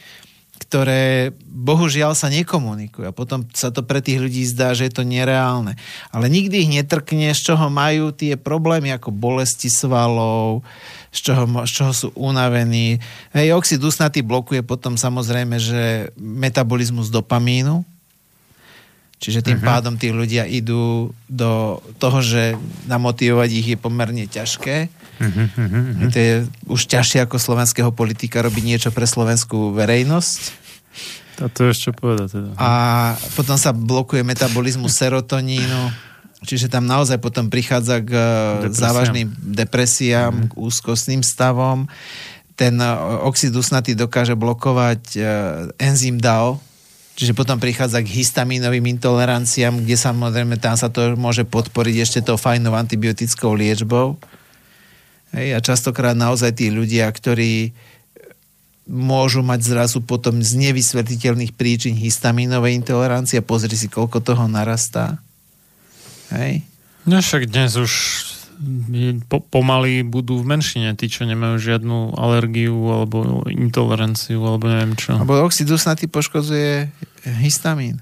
ktoré 0.56 1.30
bohužiaľ 1.46 2.16
sa 2.16 2.32
nekomunikujú. 2.32 3.06
A 3.06 3.14
potom 3.14 3.44
sa 3.52 3.68
to 3.70 3.84
pre 3.84 4.00
tých 4.00 4.18
ľudí 4.18 4.42
zdá, 4.48 4.72
že 4.72 4.88
je 4.88 4.94
to 4.98 5.04
nereálne. 5.04 5.76
Ale 6.10 6.26
nikdy 6.26 6.66
ich 6.66 6.70
netrkne, 6.72 7.30
z 7.36 7.52
čoho 7.52 7.68
majú 7.68 8.10
tie 8.10 8.34
problémy 8.40 8.90
ako 8.96 9.12
bolesti 9.12 9.68
svalov, 9.68 10.64
z 11.12 11.30
čoho, 11.30 11.44
z 11.62 11.70
čoho 11.70 11.92
sú 11.92 12.08
unavení. 12.16 12.98
Hej, 13.36 13.54
oxid 13.54 13.80
usnatý 13.84 14.24
blokuje 14.24 14.64
potom 14.64 14.96
samozrejme, 14.96 15.56
že 15.60 16.10
metabolizmus 16.18 17.12
dopamínu, 17.12 17.95
Čiže 19.16 19.40
tým 19.40 19.58
uh-huh. 19.58 19.70
pádom 19.80 19.96
tí 19.96 20.12
ľudia 20.12 20.44
idú 20.44 21.10
do 21.24 21.80
toho, 21.96 22.20
že 22.20 22.60
namotivovať 22.84 23.50
ich 23.52 23.66
je 23.72 23.78
pomerne 23.80 24.28
ťažké. 24.28 24.92
Uh-huh, 25.16 25.46
uh-huh. 25.48 26.12
To 26.12 26.18
je 26.20 26.34
už 26.68 26.80
ťažšie 26.84 27.24
ako 27.24 27.40
slovenského 27.40 27.90
politika 27.96 28.44
robiť 28.44 28.62
niečo 28.64 28.90
pre 28.92 29.08
slovenskú 29.08 29.72
verejnosť. 29.72 30.40
A 31.40 31.48
to 31.48 31.68
ešte 31.68 31.96
povedať 31.96 32.40
teda. 32.40 32.50
A 32.60 32.70
potom 33.36 33.56
sa 33.56 33.72
blokuje 33.72 34.20
metabolizmus 34.24 34.96
serotonínu 34.96 36.06
Čiže 36.44 36.68
tam 36.68 36.84
naozaj 36.84 37.16
potom 37.18 37.48
prichádza 37.48 38.04
k 38.04 38.12
Depresiám. 38.12 38.60
Depresia. 38.60 38.84
závažným 38.84 39.28
depresiám, 39.40 40.32
mm. 40.32 40.46
k 40.46 40.52
úzkostným 40.54 41.22
stavom. 41.24 41.88
Ten 42.54 42.76
e, 42.76 42.86
oxid 43.24 43.56
usnatý 43.56 43.96
dokáže 43.96 44.36
blokovať 44.36 45.02
e, 45.16 45.20
enzym 45.80 46.20
DAO, 46.20 46.60
čiže 47.16 47.32
potom 47.32 47.56
prichádza 47.56 48.04
k 48.04 48.12
histamínovým 48.20 48.84
intoleranciám, 48.92 49.80
kde 49.80 49.96
samozrejme 49.96 50.60
tam 50.60 50.76
sa 50.76 50.92
to 50.92 51.16
môže 51.16 51.48
podporiť 51.48 51.96
ešte 52.04 52.20
tou 52.20 52.36
fajnou 52.36 52.76
antibiotickou 52.76 53.56
liečbou. 53.56 54.20
Hej, 55.32 55.56
a 55.56 55.58
častokrát 55.64 56.14
naozaj 56.14 56.54
tí 56.60 56.68
ľudia, 56.68 57.08
ktorí 57.08 57.72
môžu 58.86 59.42
mať 59.42 59.60
zrazu 59.66 59.98
potom 59.98 60.38
z 60.38 60.54
nevysvetliteľných 60.70 61.58
príčin 61.58 61.98
histamínovej 61.98 62.78
intolerancie. 62.78 63.42
Pozri 63.42 63.74
si, 63.74 63.90
koľko 63.90 64.22
toho 64.22 64.46
narastá. 64.46 65.18
Hej. 66.30 66.62
No 67.02 67.18
však 67.18 67.50
dnes 67.50 67.74
už 67.74 67.92
po, 69.28 69.40
pomaly 69.40 70.00
budú 70.02 70.40
v 70.40 70.56
menšine 70.56 70.96
tí, 70.96 71.06
čo 71.06 71.24
nemajú 71.24 71.60
žiadnu 71.60 72.16
alergiu 72.16 72.76
alebo 72.90 73.44
intoleranciu 73.46 74.40
alebo 74.40 74.66
neviem 74.66 74.96
čo. 74.96 75.16
Lebo 75.16 75.44
oxid 75.44 75.68
usnatý 75.68 76.08
poškodzuje 76.08 76.88
histamín. 77.40 78.00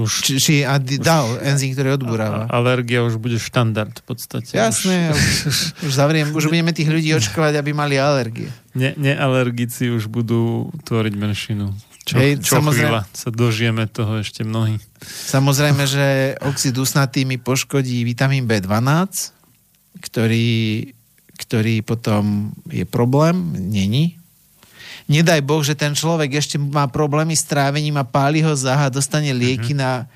Už, 0.00 0.24
Či, 0.24 0.32
či 0.40 0.54
adi, 0.64 0.96
dal 0.96 1.36
enzym, 1.44 1.76
ktorý 1.76 2.00
odburáva. 2.00 2.48
a- 2.48 2.56
alergia 2.56 3.04
už 3.04 3.20
bude 3.20 3.36
štandard 3.36 3.92
v 3.92 4.04
podstate. 4.08 4.56
Jasné, 4.56 5.12
už, 5.12 5.20
už, 5.84 5.92
zavriem, 5.92 6.32
už 6.32 6.48
budeme 6.48 6.72
tých 6.72 6.88
ľudí 6.88 7.12
očkovať, 7.12 7.60
aby 7.60 7.76
mali 7.76 8.00
alergie. 8.00 8.48
Už 8.48 8.80
ne, 8.80 8.96
nealergici 8.96 9.92
už 9.92 10.08
budú 10.08 10.72
tvoriť 10.88 11.12
menšinu. 11.12 11.76
Čo, 12.08 12.14
Hej, 12.18 12.40
čo 12.40 12.64
chvíľa 12.64 13.04
sa 13.12 13.28
dožijeme 13.28 13.84
toho 13.84 14.24
ešte 14.24 14.42
mnohí. 14.42 14.80
Samozrejme, 15.28 15.84
že 15.84 16.06
oxid 16.40 16.72
usnatý 16.74 17.28
mi 17.28 17.36
poškodí 17.36 18.00
vitamín 18.02 18.48
B12, 18.48 19.30
ktorý, 20.02 20.90
ktorý 21.38 21.86
potom 21.86 22.50
je 22.66 22.82
problém, 22.82 23.54
není. 23.54 24.18
Nedaj 25.06 25.40
Boh, 25.42 25.62
že 25.62 25.78
ten 25.78 25.94
človek 25.94 26.38
ešte 26.38 26.58
má 26.58 26.86
problémy 26.90 27.34
s 27.34 27.46
trávením 27.46 27.98
a 27.98 28.06
páli 28.06 28.42
ho 28.42 28.52
záha, 28.54 28.90
dostane 28.90 29.30
lieky 29.34 29.74
na 29.74 30.06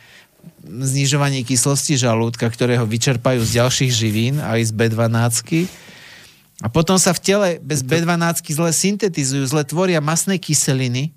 znižovanie 0.67 1.47
kyslosti 1.47 1.95
žalúdka, 1.99 2.47
ktoré 2.51 2.79
ho 2.79 2.87
vyčerpajú 2.87 3.43
z 3.43 3.63
ďalších 3.63 3.93
živín 3.93 4.35
aj 4.43 4.71
z 4.71 4.73
B12. 4.75 5.27
A 6.65 6.67
potom 6.73 6.97
sa 6.97 7.13
v 7.13 7.21
tele 7.21 7.49
bez 7.61 7.85
B12 7.85 8.43
zle 8.51 8.71
syntetizujú, 8.73 9.45
zle 9.47 9.63
tvoria 9.63 10.01
masné 10.01 10.41
kyseliny, 10.41 11.13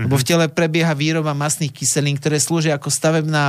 lebo 0.00 0.16
v 0.16 0.24
tele 0.24 0.44
prebieha 0.48 0.96
výroba 0.96 1.36
masných 1.36 1.72
kyselín, 1.72 2.16
ktoré 2.16 2.40
slúžia 2.40 2.80
ako 2.80 2.88
stavebná, 2.88 3.44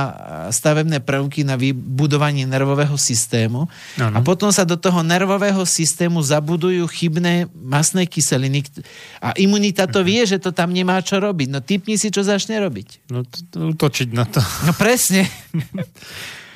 stavebné 0.52 1.00
prvky 1.00 1.46
na 1.46 1.56
vybudovanie 1.56 2.44
nervového 2.44 2.96
systému. 3.00 3.64
Áno. 3.96 4.16
A 4.16 4.18
potom 4.20 4.52
sa 4.52 4.68
do 4.68 4.76
toho 4.76 5.00
nervového 5.00 5.64
systému 5.64 6.20
zabudujú 6.20 6.84
chybné 6.90 7.48
masné 7.54 8.04
kyseliny. 8.04 8.66
A 9.24 9.32
imunita 9.40 9.88
to 9.88 10.04
vie, 10.04 10.20
že 10.28 10.36
to 10.36 10.52
tam 10.52 10.72
nemá 10.72 11.00
čo 11.00 11.16
robiť. 11.16 11.48
No 11.48 11.64
typni 11.64 11.96
si, 11.96 12.12
čo 12.12 12.20
začne 12.20 12.60
robiť. 12.60 13.08
No 13.08 13.24
útočiť 13.54 14.08
na 14.12 14.28
to. 14.28 14.44
No 14.68 14.76
presne. 14.76 15.24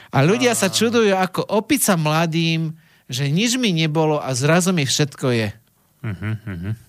A 0.09 0.25
ľudia 0.25 0.57
sa 0.57 0.73
čudujú 0.73 1.13
ako 1.13 1.45
opica 1.53 1.93
mladým, 1.93 2.73
že 3.13 3.29
nič 3.29 3.61
mi 3.61 3.77
nebolo 3.77 4.17
a 4.21 4.33
zrazu 4.33 4.73
mi 4.73 4.89
všetko 4.89 5.27
je. 5.33 5.49
Mhm, 6.05 6.89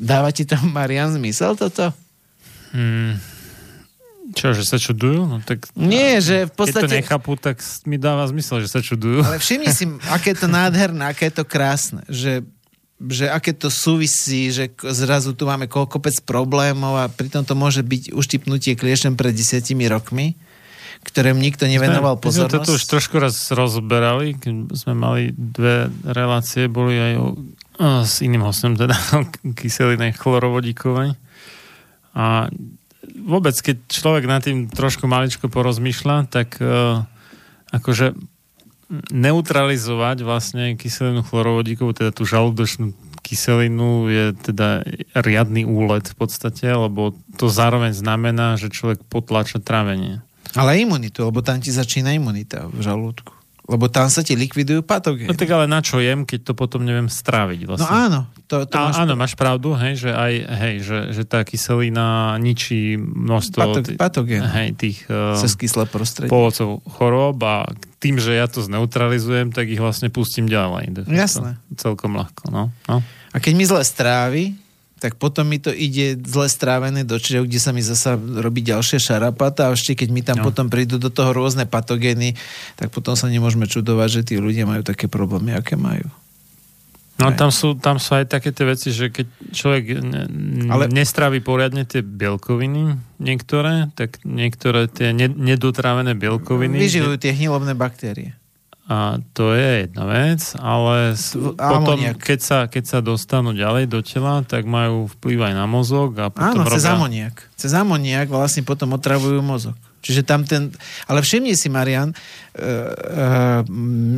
Dáva 0.00 0.32
ti 0.32 0.48
to, 0.48 0.56
Marian, 0.64 1.12
zmysel 1.12 1.60
toto? 1.60 1.92
Hmm. 2.70 3.18
Čo, 4.30 4.54
že 4.54 4.62
sa 4.62 4.78
čudujú? 4.78 5.26
No 5.26 5.42
tak... 5.42 5.66
Nie, 5.74 6.22
že 6.22 6.46
v 6.46 6.54
Keď 6.54 6.54
to 6.54 6.58
podstate... 6.86 6.94
nechápu, 7.02 7.34
tak 7.34 7.58
mi 7.82 7.98
dáva 7.98 8.22
zmysel, 8.30 8.62
že 8.62 8.70
sa 8.70 8.78
čudujú. 8.78 9.26
Ale 9.26 9.42
všimni 9.42 9.74
si, 9.74 9.90
aké 10.06 10.38
je 10.38 10.46
to 10.46 10.48
nádherné, 10.48 11.02
aké 11.10 11.34
je 11.34 11.42
to 11.42 11.44
krásne, 11.44 12.06
že, 12.06 12.46
že 13.02 13.26
aké 13.26 13.50
to 13.50 13.66
súvisí, 13.74 14.54
že 14.54 14.70
zrazu 14.94 15.34
tu 15.34 15.50
máme 15.50 15.66
ko- 15.66 15.90
kopec 15.90 16.14
problémov 16.22 16.94
a 16.94 17.10
pritom 17.10 17.42
to 17.42 17.58
môže 17.58 17.82
byť 17.82 18.14
uštipnutie 18.14 18.78
kliešťom 18.78 19.18
pred 19.18 19.34
desiatimi 19.34 19.90
rokmi, 19.90 20.38
ktorým 21.02 21.42
nikto 21.42 21.66
nevenoval 21.66 22.14
My 22.14 22.20
sme 22.22 22.26
pozornosť. 22.46 22.66
to 22.70 22.76
už 22.78 22.84
trošku 22.86 23.18
raz 23.18 23.34
rozberali, 23.50 24.38
keď 24.38 24.78
sme 24.78 24.94
mali 24.94 25.22
dve 25.34 25.90
relácie, 26.06 26.70
boli 26.70 26.94
aj 26.94 27.12
o, 27.18 27.26
o, 27.26 28.06
s 28.06 28.22
iným 28.22 28.46
hostom, 28.46 28.78
teda 28.78 28.94
o 29.18 29.26
kyselinej 29.58 30.14
chlorovodíkovej. 30.14 31.18
A 32.16 32.50
vôbec, 33.20 33.54
keď 33.54 33.76
človek 33.86 34.24
nad 34.26 34.42
tým 34.42 34.66
trošku 34.70 35.06
maličko 35.06 35.46
porozmýšľa, 35.46 36.16
tak 36.30 36.58
uh, 36.58 37.06
akože 37.70 38.14
neutralizovať 39.14 40.26
vlastne 40.26 40.74
kyselinu 40.74 41.22
chlorovodíkovú, 41.22 41.94
teda 41.94 42.10
tú 42.10 42.26
žalúdočnú 42.26 42.90
kyselinu 43.22 44.10
je 44.10 44.26
teda 44.34 44.82
riadny 45.14 45.62
úlet 45.62 46.02
v 46.10 46.16
podstate, 46.18 46.66
lebo 46.66 47.14
to 47.38 47.46
zároveň 47.46 47.94
znamená, 47.94 48.58
že 48.58 48.74
človek 48.74 49.06
potláča 49.06 49.62
trávenie. 49.62 50.26
Ale 50.58 50.82
imunitu, 50.82 51.22
lebo 51.22 51.38
tam 51.38 51.62
ti 51.62 51.70
začína 51.70 52.10
imunita 52.10 52.66
v 52.66 52.82
žalúdku. 52.82 53.39
Lebo 53.70 53.86
tam 53.86 54.10
sa 54.10 54.20
ti 54.20 54.34
likvidujú 54.34 54.82
patogény. 54.82 55.30
No 55.30 55.38
tak 55.38 55.46
ale 55.46 55.64
na 55.64 55.78
čo 55.78 56.02
jem, 56.02 56.26
keď 56.26 56.42
to 56.42 56.52
potom 56.52 56.82
neviem 56.82 57.06
stráviť 57.06 57.60
No 57.62 57.68
vlastne. 57.70 57.86
áno, 57.86 58.20
to, 58.44 58.66
to 58.66 58.74
A, 58.74 58.90
máš 58.90 58.94
áno, 58.98 59.12
máš 59.14 59.34
pravdu, 59.34 59.70
hej, 59.72 59.94
že 59.96 60.10
aj, 60.10 60.32
hej, 60.58 60.74
že, 60.82 60.98
že 61.12 61.22
tá 61.22 61.40
kyselina 61.40 62.06
ničí 62.36 62.98
množstvo 62.98 63.60
Pato- 63.62 63.94
patogén. 63.94 64.42
hej, 64.42 64.74
tých 64.74 65.06
uh, 65.06 65.38
cez 65.38 65.54
kyslé 65.54 65.86
prostredie. 65.86 66.26
pôvodcov 66.26 66.82
chorób 66.84 67.38
a 67.40 67.70
tým, 67.96 68.16
že 68.16 68.34
ja 68.34 68.44
to 68.44 68.58
zneutralizujem, 68.58 69.50
tak 69.50 69.66
ich 69.66 69.78
vlastne 69.78 70.08
pustím 70.08 70.44
ďalej. 70.44 71.06
Jasné. 71.06 71.54
Celkom 71.74 72.12
ľahko, 72.12 72.50
no. 72.50 72.74
no. 72.84 72.96
A 73.30 73.36
keď 73.38 73.52
mi 73.54 73.62
zle 73.62 73.80
strávi, 73.80 74.58
tak 75.00 75.16
potom 75.16 75.48
mi 75.48 75.56
to 75.56 75.72
ide 75.72 76.20
zle 76.28 76.44
strávené 76.46 77.08
do 77.08 77.16
čriev, 77.16 77.48
kde 77.48 77.56
sa 77.56 77.72
mi 77.72 77.80
zasa 77.80 78.20
robí 78.20 78.60
ďalšia 78.60 79.00
šarapata 79.00 79.66
a 79.66 79.74
ešte 79.74 79.96
keď 79.96 80.08
mi 80.12 80.20
tam 80.20 80.36
No. 80.40 80.46
potom 80.46 80.68
prídu 80.68 81.00
do 81.00 81.08
toho 81.08 81.32
rôzne 81.32 81.64
patogény, 81.64 82.36
tak 82.76 82.92
potom 82.92 83.16
sa 83.16 83.26
nemôžeme 83.26 83.64
čudovať, 83.64 84.08
že 84.08 84.26
tí 84.28 84.34
ľudia 84.36 84.68
majú 84.68 84.84
také 84.84 85.08
problémy, 85.08 85.56
aké 85.56 85.80
majú. 85.80 86.04
No 87.20 87.36
tam 87.36 87.52
sú, 87.52 87.76
tam 87.76 88.00
sú 88.00 88.16
aj 88.16 88.32
také 88.32 88.48
tie 88.48 88.64
veci, 88.64 88.88
že 88.96 89.12
keď 89.12 89.52
človek 89.52 89.82
ne, 90.00 90.22
Ale- 90.72 90.88
nestrávi 90.88 91.44
poriadne 91.44 91.84
tie 91.84 92.00
bielkoviny 92.00 92.96
niektoré, 93.20 93.92
tak 93.92 94.24
niektoré 94.24 94.88
tie 94.88 95.12
ne, 95.12 95.28
nedotrávené 95.28 96.16
bielkoviny... 96.16 96.80
Vyživujú 96.80 97.20
tie 97.20 97.36
hnilobné 97.36 97.76
baktérie. 97.76 98.39
A 98.90 99.22
to 99.36 99.54
je 99.54 99.86
jedna 99.86 100.02
vec, 100.08 100.42
ale 100.58 101.14
potom, 101.14 101.94
amoniak. 101.94 102.18
keď 102.18 102.40
sa, 102.42 102.58
keď 102.66 102.84
sa 102.90 102.98
dostanú 102.98 103.54
ďalej 103.54 103.86
do 103.86 104.02
tela, 104.02 104.42
tak 104.42 104.66
majú 104.66 105.06
vplyv 105.14 105.46
aj 105.46 105.54
na 105.54 105.66
mozog 105.70 106.18
a 106.18 106.26
potom 106.26 106.66
Áno, 106.66 106.66
cez 106.66 106.82
robia... 106.82 106.98
amoniak. 106.98 107.36
Cez 107.54 107.70
amoniak 107.70 108.26
vlastne 108.26 108.66
potom 108.66 108.90
otravujú 108.98 109.38
mozog. 109.46 109.78
Čiže 110.00 110.26
tam 110.26 110.42
ten... 110.42 110.74
Ale 111.06 111.20
všimni 111.22 111.54
si, 111.54 111.70
Marian, 111.70 112.10
uh, 112.10 112.16
uh, 112.58 113.60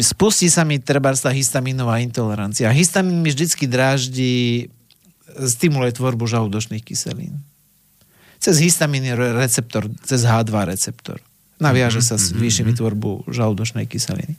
spustí 0.00 0.48
sa 0.48 0.62
mi 0.62 0.78
treba 0.78 1.12
tá 1.12 1.34
histaminová 1.34 2.00
intolerancia. 2.00 2.70
Histamin 2.72 3.20
mi 3.20 3.28
vždycky 3.28 3.68
dráždi, 3.68 4.70
stimuluje 5.36 5.92
tvorbu 5.98 6.24
žalúdočných 6.24 6.86
kyselín. 6.86 7.44
Cez 8.42 8.58
histamin 8.58 9.04
je 9.04 9.14
receptor, 9.14 9.86
cez 10.02 10.26
H2 10.26 10.54
receptor. 10.66 11.18
Naviaže 11.62 12.02
sa, 12.02 12.18
zvýši 12.18 12.66
mi 12.66 12.74
tvorbu 12.74 13.30
žalúdočnej 13.30 13.86
kyseliny. 13.86 14.34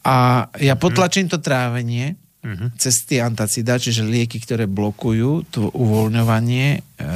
A 0.00 0.46
ja 0.56 0.74
potlačím 0.74 1.26
to 1.26 1.36
trávenie 1.36 2.14
Mhm. 2.38 2.78
cez 2.78 3.02
tie 3.02 3.18
antacida, 3.18 3.76
čiže 3.76 4.06
lieky, 4.06 4.38
ktoré 4.38 4.64
blokujú 4.64 5.50
to 5.50 5.74
uvoľňovanie. 5.74 6.66
E, 6.78 7.06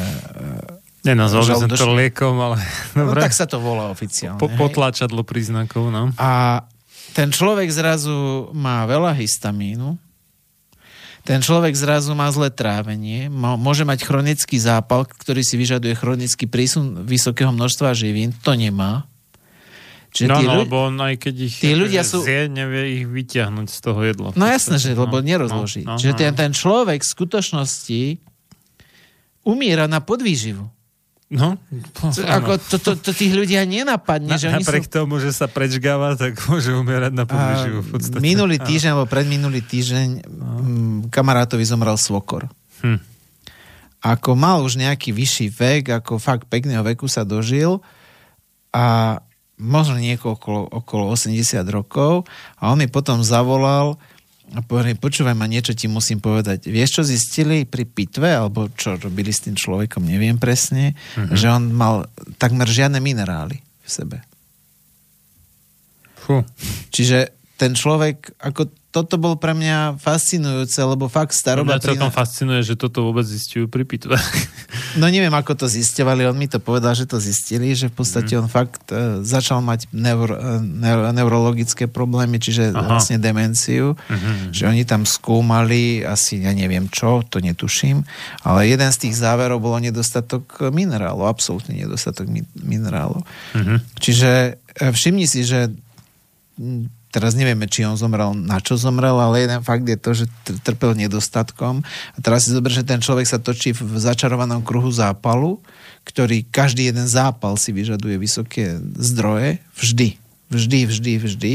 Nenazval 1.02 1.46
by 1.46 1.54
som 1.56 1.70
to 1.70 1.94
liekom, 1.94 2.34
ale 2.36 2.58
no, 2.98 3.06
dobre. 3.06 3.22
tak 3.22 3.30
sa 3.30 3.46
to 3.46 3.62
volá 3.62 3.86
oficiálne. 3.88 4.42
po, 4.42 4.50
potlačadlo 4.50 5.22
príznakov, 5.22 5.94
no. 5.94 6.10
A 6.18 6.62
ten 7.14 7.30
človek 7.30 7.70
zrazu 7.70 8.50
má 8.50 8.82
veľa 8.82 9.14
histamínu, 9.14 9.94
ten 11.22 11.38
človek 11.38 11.70
zrazu 11.78 12.12
má 12.18 12.26
zlé 12.34 12.50
trávenie, 12.50 13.30
môže 13.30 13.86
mať 13.86 14.02
chronický 14.02 14.58
zápal, 14.58 15.06
ktorý 15.06 15.46
si 15.46 15.54
vyžaduje 15.54 15.94
chronický 15.94 16.50
prísun 16.50 17.06
vysokého 17.06 17.54
množstva 17.54 17.94
živín, 17.94 18.34
to 18.42 18.58
nemá. 18.58 19.06
Čiže 20.12 20.28
No, 20.28 20.36
tí 20.42 20.44
no, 20.44 20.52
lebo 20.60 20.76
on 20.92 21.00
aj 21.00 21.14
keď 21.24 21.34
ich 21.40 21.56
tí 21.56 21.72
ľudia 21.72 22.04
akože 22.04 22.12
sú- 22.12 22.24
zje, 22.28 22.40
nevie 22.52 23.00
ich 23.00 23.04
vyťahnuť 23.08 23.68
z 23.70 23.78
toho 23.80 24.00
jedla. 24.04 24.28
No 24.36 24.44
jasné, 24.44 24.76
že 24.76 24.92
lebo 24.92 25.24
nerozloží. 25.24 25.88
No, 25.88 25.96
no, 25.96 25.98
Čiže 25.98 26.12
no. 26.12 26.18
ten, 26.20 26.32
ten 26.36 26.52
človek 26.52 27.00
v 27.00 27.12
skutočnosti 27.16 28.02
umiera 29.48 29.88
na 29.88 30.04
podvýživu. 30.04 30.68
No, 31.32 31.56
To, 31.96 32.12
ako, 32.36 32.60
to, 32.60 32.76
to, 32.76 32.90
to 33.00 33.10
tých 33.16 33.32
ľudia 33.32 33.64
Na, 33.64 33.72
nenapadne, 33.72 34.36
že 34.36 34.52
oni 34.52 34.60
sú... 34.60 34.68
napriek 34.68 34.86
tomu, 34.92 35.16
že 35.16 35.32
sa 35.32 35.48
prečgáva, 35.48 36.12
tak 36.20 36.36
môže 36.52 36.76
umierať 36.76 37.12
na 37.16 37.24
podvyživu 37.24 37.80
v 37.80 37.88
podstate. 37.96 38.20
minulý 38.20 38.60
týždeň, 38.60 38.90
alebo 38.92 39.08
predminulý 39.08 39.64
týždeň 39.64 40.08
mm, 40.28 40.98
kamarátovi 41.08 41.64
zomrel 41.64 41.96
svokor. 41.96 42.52
Hm. 42.84 43.00
Ako 44.02 44.36
mal 44.36 44.60
už 44.60 44.76
nejaký 44.76 45.14
vyšší 45.14 45.46
vek, 45.56 45.84
ako 46.02 46.20
fakt 46.20 46.50
pekného 46.52 46.84
veku 46.84 47.08
sa 47.08 47.24
dožil 47.24 47.80
a 48.74 49.16
možno 49.62 49.96
niekoho 49.96 50.34
okolo, 50.34 50.66
okolo 50.68 51.14
80 51.14 51.38
rokov 51.70 52.26
a 52.58 52.74
on 52.74 52.82
mi 52.82 52.90
potom 52.90 53.22
zavolal 53.22 53.96
a 54.52 54.60
povedal, 54.60 55.00
počúvaj 55.00 55.32
ma, 55.32 55.48
niečo 55.48 55.72
ti 55.72 55.88
musím 55.88 56.20
povedať. 56.20 56.68
Vieš, 56.68 57.00
čo 57.00 57.02
zistili 57.02 57.64
pri 57.64 57.88
pitve, 57.88 58.28
alebo 58.28 58.68
čo 58.76 59.00
robili 59.00 59.32
s 59.32 59.48
tým 59.48 59.56
človekom, 59.56 60.04
neviem 60.04 60.36
presne, 60.36 60.92
uh-huh. 60.92 61.32
že 61.32 61.48
on 61.48 61.72
mal 61.72 62.06
takmer 62.36 62.68
žiadne 62.68 63.00
minerály 63.00 63.64
v 63.64 63.88
sebe. 63.88 64.18
Fú. 66.20 66.44
Čiže 66.92 67.41
ten 67.62 67.78
človek, 67.78 68.34
ako 68.42 68.66
toto 68.92 69.16
bol 69.16 69.40
pre 69.40 69.56
mňa 69.56 69.96
fascinujúce, 69.96 70.76
lebo 70.84 71.08
fakt 71.08 71.32
staroba... 71.32 71.80
Mňa 71.80 71.94
celkom 71.94 72.12
fascinuje, 72.12 72.60
že 72.60 72.74
toto 72.76 73.06
vôbec 73.06 73.24
zistujú 73.24 73.70
pri 73.70 73.86
pitve. 73.86 74.18
No 74.92 75.08
neviem, 75.08 75.32
ako 75.32 75.56
to 75.56 75.66
zistovali, 75.68 76.24
on 76.28 76.36
mi 76.36 76.48
to 76.48 76.60
povedal, 76.60 76.92
že 76.92 77.08
to 77.08 77.16
zistili, 77.16 77.72
že 77.72 77.88
v 77.88 77.96
podstate 77.96 78.36
mm. 78.36 78.40
on 78.44 78.48
fakt 78.48 78.92
uh, 78.92 79.24
začal 79.24 79.64
mať 79.64 79.88
neuro, 79.92 80.36
uh, 80.36 80.60
neuro, 80.60 81.08
neurologické 81.12 81.88
problémy, 81.88 82.36
čiže 82.36 82.76
Aha. 82.76 82.80
vlastne 82.80 83.16
demenciu, 83.16 83.96
mm-hmm. 83.96 84.52
že 84.52 84.68
oni 84.68 84.84
tam 84.84 85.08
skúmali 85.08 86.04
asi, 86.04 86.44
ja 86.44 86.52
neviem 86.52 86.92
čo, 86.92 87.24
to 87.24 87.40
netuším, 87.40 88.04
ale 88.44 88.68
jeden 88.68 88.88
z 88.92 89.08
tých 89.08 89.16
záverov 89.16 89.64
bolo 89.64 89.80
nedostatok 89.80 90.44
minerálov, 90.72 91.24
absolútne 91.24 91.72
nedostatok 91.72 92.28
mi- 92.28 92.48
minerálov. 92.60 93.24
Mm-hmm. 93.56 93.76
Čiže 93.96 94.30
uh, 94.60 94.92
všimni 94.92 95.24
si, 95.24 95.44
že 95.44 95.72
teraz 97.12 97.36
nevieme, 97.36 97.68
či 97.68 97.84
on 97.84 98.00
zomrel, 98.00 98.32
na 98.32 98.56
čo 98.58 98.80
zomrel, 98.80 99.14
ale 99.20 99.44
jeden 99.44 99.60
fakt 99.60 99.84
je 99.84 100.00
to, 100.00 100.10
že 100.16 100.26
trpel 100.64 100.96
nedostatkom. 100.96 101.84
A 101.84 102.18
teraz 102.24 102.48
si 102.48 102.56
zober, 102.56 102.72
že 102.72 102.88
ten 102.88 103.04
človek 103.04 103.28
sa 103.28 103.36
točí 103.36 103.76
v 103.76 104.00
začarovanom 104.00 104.64
kruhu 104.64 104.88
zápalu, 104.88 105.60
ktorý 106.08 106.48
každý 106.48 106.88
jeden 106.88 107.04
zápal 107.04 107.60
si 107.60 107.70
vyžaduje 107.70 108.16
vysoké 108.16 108.80
zdroje, 108.96 109.60
vždy, 109.76 110.16
vždy, 110.48 110.78
vždy, 110.88 111.12
vždy. 111.20 111.54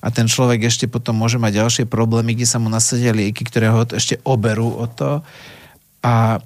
A 0.00 0.08
ten 0.08 0.26
človek 0.26 0.64
ešte 0.64 0.88
potom 0.88 1.14
môže 1.14 1.36
mať 1.36 1.60
ďalšie 1.60 1.84
problémy, 1.84 2.32
kde 2.32 2.48
sa 2.48 2.56
mu 2.56 2.72
nasadia 2.72 3.12
lieky, 3.12 3.44
ktoré 3.44 3.68
ho 3.68 3.84
ešte 3.92 4.16
oberú 4.24 4.74
o 4.80 4.86
to. 4.88 5.20
A 6.00 6.40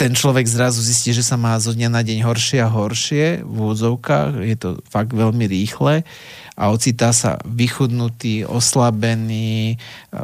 ten 0.00 0.16
človek 0.16 0.48
zrazu 0.48 0.80
zistí, 0.80 1.12
že 1.12 1.20
sa 1.20 1.36
má 1.36 1.60
zo 1.60 1.76
dňa 1.76 1.92
na 1.92 2.00
deň 2.00 2.24
horšie 2.24 2.64
a 2.64 2.72
horšie 2.72 3.44
v 3.44 3.52
úvodzovkách, 3.52 4.40
je 4.48 4.56
to 4.56 4.68
fakt 4.88 5.12
veľmi 5.12 5.44
rýchle 5.44 6.08
a 6.56 6.62
ocitá 6.72 7.12
sa 7.12 7.36
vychudnutý, 7.44 8.48
oslabený, 8.48 9.76
e, 9.76 10.22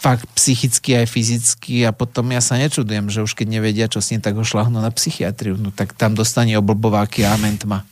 fakt 0.00 0.24
psychicky 0.32 0.96
aj 0.96 1.04
fyzicky 1.04 1.84
a 1.84 1.92
potom 1.92 2.32
ja 2.32 2.40
sa 2.40 2.56
nečudujem, 2.56 3.12
že 3.12 3.20
už 3.20 3.36
keď 3.36 3.60
nevedia, 3.60 3.92
čo 3.92 4.00
s 4.00 4.08
ním, 4.16 4.24
tak 4.24 4.40
ho 4.40 4.44
šlahnú 4.44 4.80
na 4.80 4.88
psychiatriu, 4.88 5.60
no 5.60 5.68
tak 5.68 5.92
tam 5.92 6.16
dostane 6.16 6.56
oblbováky 6.56 7.28
a 7.28 7.36
mentma. 7.36 7.84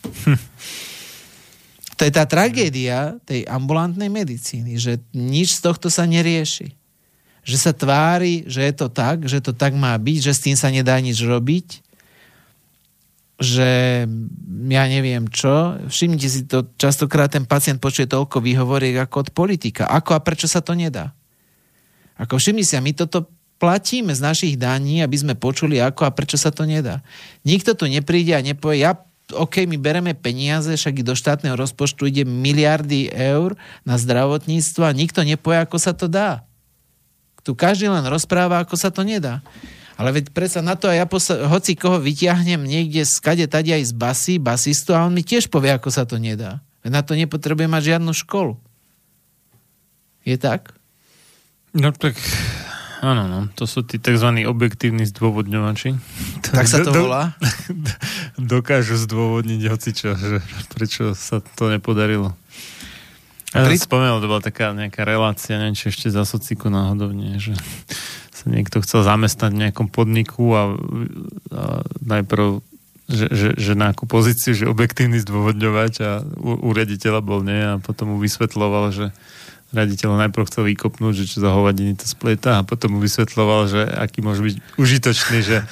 to 2.01 2.09
je 2.09 2.12
tá 2.12 2.24
tragédia 2.24 3.20
tej 3.28 3.44
ambulantnej 3.44 4.09
medicíny, 4.09 4.81
že 4.81 4.97
nič 5.12 5.61
z 5.61 5.69
tohto 5.69 5.93
sa 5.93 6.09
nerieši. 6.09 6.80
Že 7.51 7.59
sa 7.59 7.72
tvári, 7.74 8.47
že 8.47 8.62
je 8.62 8.74
to 8.78 8.86
tak, 8.86 9.27
že 9.27 9.43
to 9.43 9.51
tak 9.51 9.74
má 9.74 9.98
byť, 9.98 10.18
že 10.22 10.32
s 10.32 10.44
tým 10.47 10.55
sa 10.55 10.70
nedá 10.70 10.94
nič 11.02 11.18
robiť 11.18 11.90
že 13.40 14.05
ja 14.68 14.85
neviem 14.85 15.24
čo, 15.32 15.81
všimnite 15.89 16.28
si 16.28 16.44
to, 16.44 16.68
častokrát 16.77 17.32
ten 17.32 17.48
pacient 17.48 17.81
počuje 17.81 18.05
toľko 18.05 18.44
výhovoriek 18.44 19.01
ako 19.01 19.16
od 19.24 19.28
politika. 19.32 19.89
Ako 19.89 20.12
a 20.12 20.20
prečo 20.20 20.44
sa 20.44 20.60
to 20.60 20.77
nedá? 20.77 21.16
Ako 22.20 22.36
všimni 22.36 22.68
si, 22.68 22.77
a 22.77 22.85
my 22.85 22.93
toto 22.93 23.32
platíme 23.56 24.12
z 24.12 24.20
našich 24.20 24.55
daní, 24.60 25.01
aby 25.01 25.16
sme 25.16 25.40
počuli 25.40 25.81
ako 25.81 26.05
a 26.05 26.12
prečo 26.12 26.36
sa 26.36 26.52
to 26.52 26.68
nedá. 26.68 27.01
Nikto 27.48 27.72
tu 27.72 27.89
nepríde 27.89 28.36
a 28.36 28.44
nepovie, 28.44 28.85
ja 28.85 29.01
OK, 29.31 29.62
my 29.64 29.78
bereme 29.78 30.12
peniaze, 30.12 30.74
však 30.74 31.01
i 31.01 31.06
do 31.06 31.14
štátneho 31.14 31.55
rozpočtu 31.55 32.10
ide 32.10 32.27
miliardy 32.27 33.14
eur 33.14 33.55
na 33.86 33.94
zdravotníctvo 33.94 34.82
a 34.82 34.93
nikto 34.93 35.22
nepovie, 35.22 35.62
ako 35.62 35.78
sa 35.78 35.94
to 35.94 36.10
dá. 36.10 36.43
Tu 37.41 37.57
každý 37.57 37.89
len 37.89 38.05
rozpráva, 38.07 38.61
ako 38.61 38.77
sa 38.77 38.93
to 38.93 39.05
nedá. 39.05 39.41
Ale 40.01 40.17
veď 40.17 40.33
predsa 40.33 40.65
na 40.65 40.81
to 40.81 40.89
aj 40.89 40.97
ja 40.97 41.07
posl- 41.09 41.45
hoci 41.45 41.77
koho 41.77 42.01
vyťahnem 42.01 42.65
niekde 42.65 43.05
skade 43.05 43.45
tade 43.45 43.69
aj 43.69 43.85
z 43.85 43.93
basy, 43.93 44.35
basistu 44.41 44.97
a 44.97 45.05
on 45.05 45.12
mi 45.12 45.21
tiež 45.21 45.53
povie, 45.53 45.77
ako 45.77 45.93
sa 45.93 46.09
to 46.09 46.17
nedá. 46.17 46.65
Veď 46.81 46.91
na 46.97 47.03
to 47.05 47.12
nepotrebuje 47.12 47.69
mať 47.69 47.83
žiadnu 47.97 48.12
školu. 48.17 48.57
Je 50.25 50.41
tak? 50.41 50.73
No 51.77 51.93
tak 51.93 52.17
Áno, 53.01 53.25
no, 53.25 53.49
to 53.57 53.65
sú 53.65 53.81
tí 53.81 53.97
tzv. 53.97 54.45
objektívni 54.45 55.09
zdôvodňovači. 55.09 55.97
Tak 56.53 56.69
sa 56.69 56.85
to 56.85 56.93
volá? 56.93 57.33
Dokážu 58.37 59.01
zdôvodniť 59.01 59.61
hocičo, 59.73 60.12
že 60.21 60.45
prečo 60.77 61.17
sa 61.17 61.41
to 61.41 61.73
nepodarilo. 61.73 62.37
Ja 63.51 63.66
pri... 63.66 63.77
spomenul, 63.78 64.22
to 64.22 64.31
bola 64.31 64.43
taká 64.43 64.70
nejaká 64.70 65.02
relácia, 65.02 65.59
neviem, 65.59 65.74
či 65.74 65.90
ešte 65.90 66.06
za 66.06 66.22
sociku 66.22 66.70
náhodou 66.70 67.10
nie, 67.10 67.35
že 67.43 67.59
sa 68.31 68.47
niekto 68.47 68.78
chcel 68.81 69.02
zamestnať 69.02 69.51
v 69.52 69.62
nejakom 69.68 69.89
podniku 69.90 70.44
a, 70.55 70.62
a 71.52 71.62
najprv 72.01 72.62
že, 73.10 73.27
že, 73.27 73.48
že 73.59 73.72
na 73.74 73.90
akú 73.90 74.06
pozíciu, 74.06 74.55
že 74.55 74.70
objektívny 74.70 75.18
zdôvodňovať 75.18 75.93
a 75.98 76.10
u, 76.22 76.62
u 76.62 76.68
riaditeľa 76.70 77.20
bol 77.27 77.43
nie 77.43 77.59
a 77.59 77.82
potom 77.82 78.14
mu 78.14 78.16
vysvetloval, 78.22 78.94
že 78.94 79.10
riaditeľ 79.70 80.18
najprv 80.27 80.47
chcel 80.51 80.66
vykopnúť, 80.70 81.14
že 81.14 81.24
čo 81.31 81.39
za 81.43 81.51
hovadiny 81.55 81.94
to 81.94 82.06
splieta 82.06 82.62
a 82.62 82.66
potom 82.66 82.98
mu 82.98 82.98
vysvetloval, 83.02 83.70
že 83.70 83.82
aký 83.82 84.22
môže 84.22 84.43
byť 84.43 84.56
užitočný, 84.78 85.39
že 85.43 85.62
e, 85.62 85.64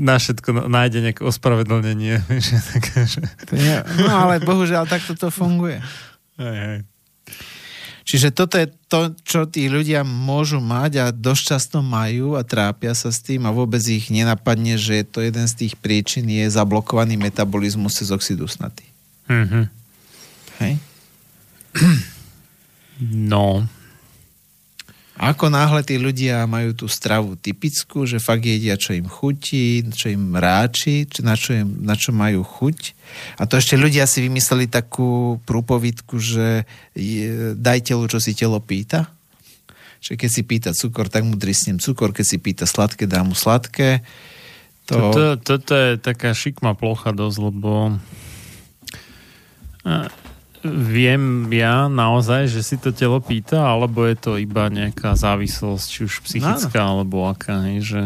na 0.00 0.20
všetko 0.20 0.68
nájde 0.68 0.98
nejaké 1.00 1.22
ospravedlnenie. 1.24 2.20
No 4.00 4.12
ale 4.28 4.40
bohužiaľ 4.40 4.84
takto 4.88 5.16
to 5.16 5.32
funguje. 5.32 5.80
Hej, 6.36 6.56
hej. 6.56 6.78
Čiže 8.06 8.30
toto 8.30 8.54
je 8.54 8.70
to, 8.86 9.18
čo 9.26 9.50
tí 9.50 9.66
ľudia 9.66 10.06
môžu 10.06 10.62
mať 10.62 10.92
a 11.02 11.06
dosť 11.10 11.42
často 11.42 11.82
majú 11.82 12.38
a 12.38 12.46
trápia 12.46 12.94
sa 12.94 13.10
s 13.10 13.18
tým 13.18 13.42
a 13.42 13.50
vôbec 13.50 13.82
ich 13.82 14.14
nenapadne, 14.14 14.78
že 14.78 15.02
to 15.02 15.18
jeden 15.18 15.42
z 15.50 15.66
tých 15.66 15.74
príčin 15.74 16.30
je 16.30 16.46
zablokovaný 16.46 17.18
metabolizmus 17.18 17.98
cez 17.98 18.14
oxid 18.14 18.38
usnatý. 18.38 18.86
Mm-hmm. 19.26 19.64
Hej? 20.62 20.72
No, 23.02 23.66
ako 25.16 25.48
náhle 25.48 25.80
tí 25.80 25.96
ľudia 25.96 26.44
majú 26.44 26.76
tú 26.76 26.86
stravu 26.92 27.40
typickú, 27.40 28.04
že 28.04 28.20
fakt 28.20 28.44
jedia, 28.44 28.76
čo 28.76 28.92
im 28.92 29.08
chutí, 29.08 29.80
čo 29.88 30.12
im 30.12 30.36
ráči, 30.36 31.08
na, 31.24 31.32
čo 31.32 31.56
im, 31.56 31.80
na 31.80 31.96
čo 31.96 32.12
majú 32.12 32.44
chuť. 32.44 32.92
A 33.40 33.48
to 33.48 33.56
ešte 33.56 33.80
ľudia 33.80 34.04
si 34.04 34.20
vymysleli 34.20 34.68
takú 34.68 35.40
prúpovidku, 35.48 36.20
že 36.20 36.68
daj 37.56 37.88
telu, 37.88 38.04
čo 38.12 38.20
si 38.20 38.36
telo 38.36 38.60
pýta. 38.60 39.08
Že 40.04 40.20
keď 40.20 40.30
si 40.30 40.42
pýta 40.44 40.70
cukor, 40.76 41.08
tak 41.08 41.24
mu 41.24 41.40
drisnem 41.40 41.80
cukor, 41.80 42.12
keď 42.12 42.26
si 42.28 42.36
pýta 42.36 42.68
sladké, 42.68 43.08
dám 43.08 43.32
mu 43.32 43.36
sladké. 43.36 44.04
To... 44.92 45.00
Toto, 45.00 45.24
toto 45.40 45.72
je 45.72 45.96
taká 45.96 46.36
šikma 46.36 46.76
plocha 46.76 47.16
dosť, 47.16 47.38
lebo 47.40 47.96
viem 50.70 51.46
ja 51.54 51.86
naozaj, 51.86 52.50
že 52.50 52.60
si 52.62 52.76
to 52.76 52.90
telo 52.90 53.22
pýta, 53.22 53.62
alebo 53.62 54.04
je 54.06 54.16
to 54.18 54.32
iba 54.40 54.66
nejaká 54.66 55.14
závislosť, 55.14 55.86
či 55.86 56.00
už 56.06 56.14
psychická, 56.26 56.82
no, 56.86 57.00
alebo 57.00 57.26
aká, 57.26 57.70
hej, 57.70 57.78
že, 57.84 58.02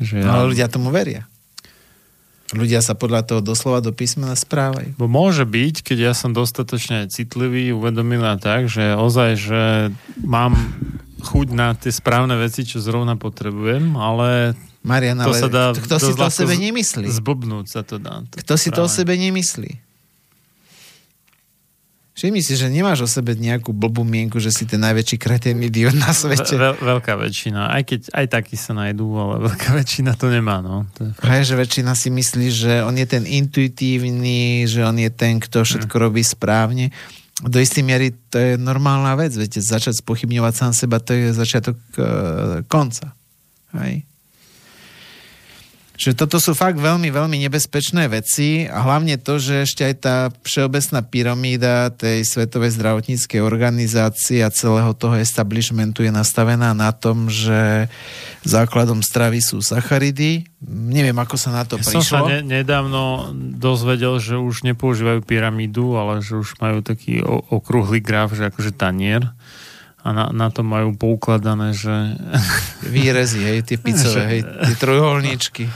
že 0.00 0.16
ja... 0.22 0.32
Ale 0.32 0.52
ľudia 0.52 0.66
tomu 0.72 0.88
veria. 0.88 1.28
Ľudia 2.52 2.84
sa 2.84 2.92
podľa 2.92 3.24
toho 3.24 3.40
doslova 3.40 3.80
do 3.80 3.96
písmena 3.96 4.36
správajú. 4.36 4.92
Bo 5.00 5.08
môže 5.08 5.48
byť, 5.48 5.80
keď 5.80 5.98
ja 5.98 6.12
som 6.12 6.36
dostatočne 6.36 7.08
citlivý, 7.08 7.72
uvedomila 7.72 8.36
tak, 8.36 8.68
že 8.68 8.92
ozaj, 8.92 9.30
že 9.40 9.62
mám 10.20 10.52
chuť 11.24 11.48
na 11.54 11.72
tie 11.72 11.88
správne 11.88 12.36
veci, 12.36 12.68
čo 12.68 12.82
zrovna 12.82 13.16
potrebujem, 13.16 13.96
ale 13.96 14.52
Marian, 14.82 15.16
to 15.22 15.30
ale 15.30 15.38
sa 15.38 15.48
dá 15.48 15.64
kto 15.72 15.96
si 15.96 16.12
to 16.12 16.26
o 16.26 16.32
sebe 16.32 16.58
nemyslí? 16.58 17.06
Zbobnúť 17.06 17.66
sa 17.70 17.80
to 17.86 18.02
dá. 18.02 18.26
To 18.26 18.36
kto 18.42 18.54
si 18.58 18.68
to 18.74 18.82
o 18.84 18.90
sebe 18.90 19.14
nemyslí? 19.14 19.91
Všimni 22.12 22.44
si, 22.44 22.60
že 22.60 22.68
nemáš 22.68 23.04
o 23.04 23.08
sebe 23.08 23.32
nejakú 23.32 23.72
blbú 23.72 24.04
mienku, 24.04 24.36
že 24.36 24.52
si 24.52 24.68
ten 24.68 24.76
najväčší 24.84 25.16
kretén 25.16 25.56
idiot 25.64 25.96
na 25.96 26.12
svete. 26.12 26.60
Ve, 26.60 26.76
veľká 26.76 27.16
väčšina. 27.16 27.72
Aj 27.72 27.80
keď 27.80 28.12
aj 28.12 28.26
takí 28.28 28.60
sa 28.60 28.76
najdú, 28.76 29.08
ale 29.16 29.34
veľká 29.48 29.72
väčšina 29.80 30.12
to 30.20 30.28
nemá. 30.28 30.60
No. 30.60 30.84
To 31.00 31.08
je 31.08 31.10
Aj, 31.24 31.40
že 31.40 31.56
väčšina 31.56 31.96
si 31.96 32.12
myslí, 32.12 32.46
že 32.52 32.72
on 32.84 33.00
je 33.00 33.08
ten 33.08 33.24
intuitívny, 33.24 34.68
že 34.68 34.84
on 34.84 35.00
je 35.00 35.08
ten, 35.08 35.40
kto 35.40 35.64
všetko 35.64 35.94
hmm. 35.96 36.04
robí 36.04 36.20
správne. 36.20 36.92
Do 37.40 37.56
istej 37.56 37.80
miery 37.80 38.12
to 38.28 38.36
je 38.36 38.52
normálna 38.60 39.16
vec. 39.16 39.32
Viete, 39.32 39.64
začať 39.64 40.04
spochybňovať 40.04 40.52
sám 40.52 40.72
seba, 40.76 41.00
to 41.00 41.16
je 41.16 41.32
začiatok 41.32 41.80
uh, 41.96 42.60
konca. 42.68 43.16
Hej? 43.72 44.04
Že 45.92 46.16
toto 46.16 46.40
sú 46.40 46.56
fakt 46.56 46.80
veľmi, 46.80 47.12
veľmi 47.12 47.36
nebezpečné 47.46 48.08
veci 48.08 48.64
a 48.64 48.80
hlavne 48.80 49.20
to, 49.20 49.36
že 49.36 49.68
ešte 49.68 49.82
aj 49.84 49.94
tá 50.00 50.16
všeobecná 50.40 51.04
pyramída 51.04 51.92
tej 51.92 52.24
Svetovej 52.24 52.72
zdravotníckej 52.80 53.44
organizácie 53.44 54.40
a 54.40 54.48
celého 54.48 54.96
toho 54.96 55.20
establishmentu 55.20 56.00
je 56.00 56.08
nastavená 56.08 56.72
na 56.72 56.96
tom, 56.96 57.28
že 57.28 57.92
základom 58.42 59.04
stravy 59.04 59.44
sú 59.44 59.60
sacharidy. 59.60 60.48
Neviem, 60.64 61.14
ako 61.20 61.36
sa 61.36 61.52
na 61.52 61.62
to 61.68 61.76
ja 61.76 61.84
prišlo. 61.84 62.00
Som 62.00 62.26
sa 62.26 62.30
ne, 62.30 62.40
nedávno 62.40 63.30
dozvedel, 63.60 64.16
že 64.16 64.40
už 64.40 64.64
nepoužívajú 64.72 65.20
pyramídu, 65.22 66.00
ale 66.00 66.24
že 66.24 66.40
už 66.40 66.56
majú 66.56 66.80
taký 66.80 67.20
okrúhly 67.52 68.00
graf, 68.00 68.32
že 68.32 68.48
akože 68.48 68.72
tanier 68.72 69.28
a 70.02 70.08
na, 70.10 70.24
na 70.34 70.50
to 70.50 70.66
majú 70.66 70.98
poukladané, 70.98 71.74
že... 71.78 71.94
Výrezy, 72.82 73.38
hej, 73.38 73.58
tie 73.62 73.78
picové, 73.78 74.22
hej, 74.26 74.40
tie 74.42 74.76
trojuholníčky. 74.78 75.70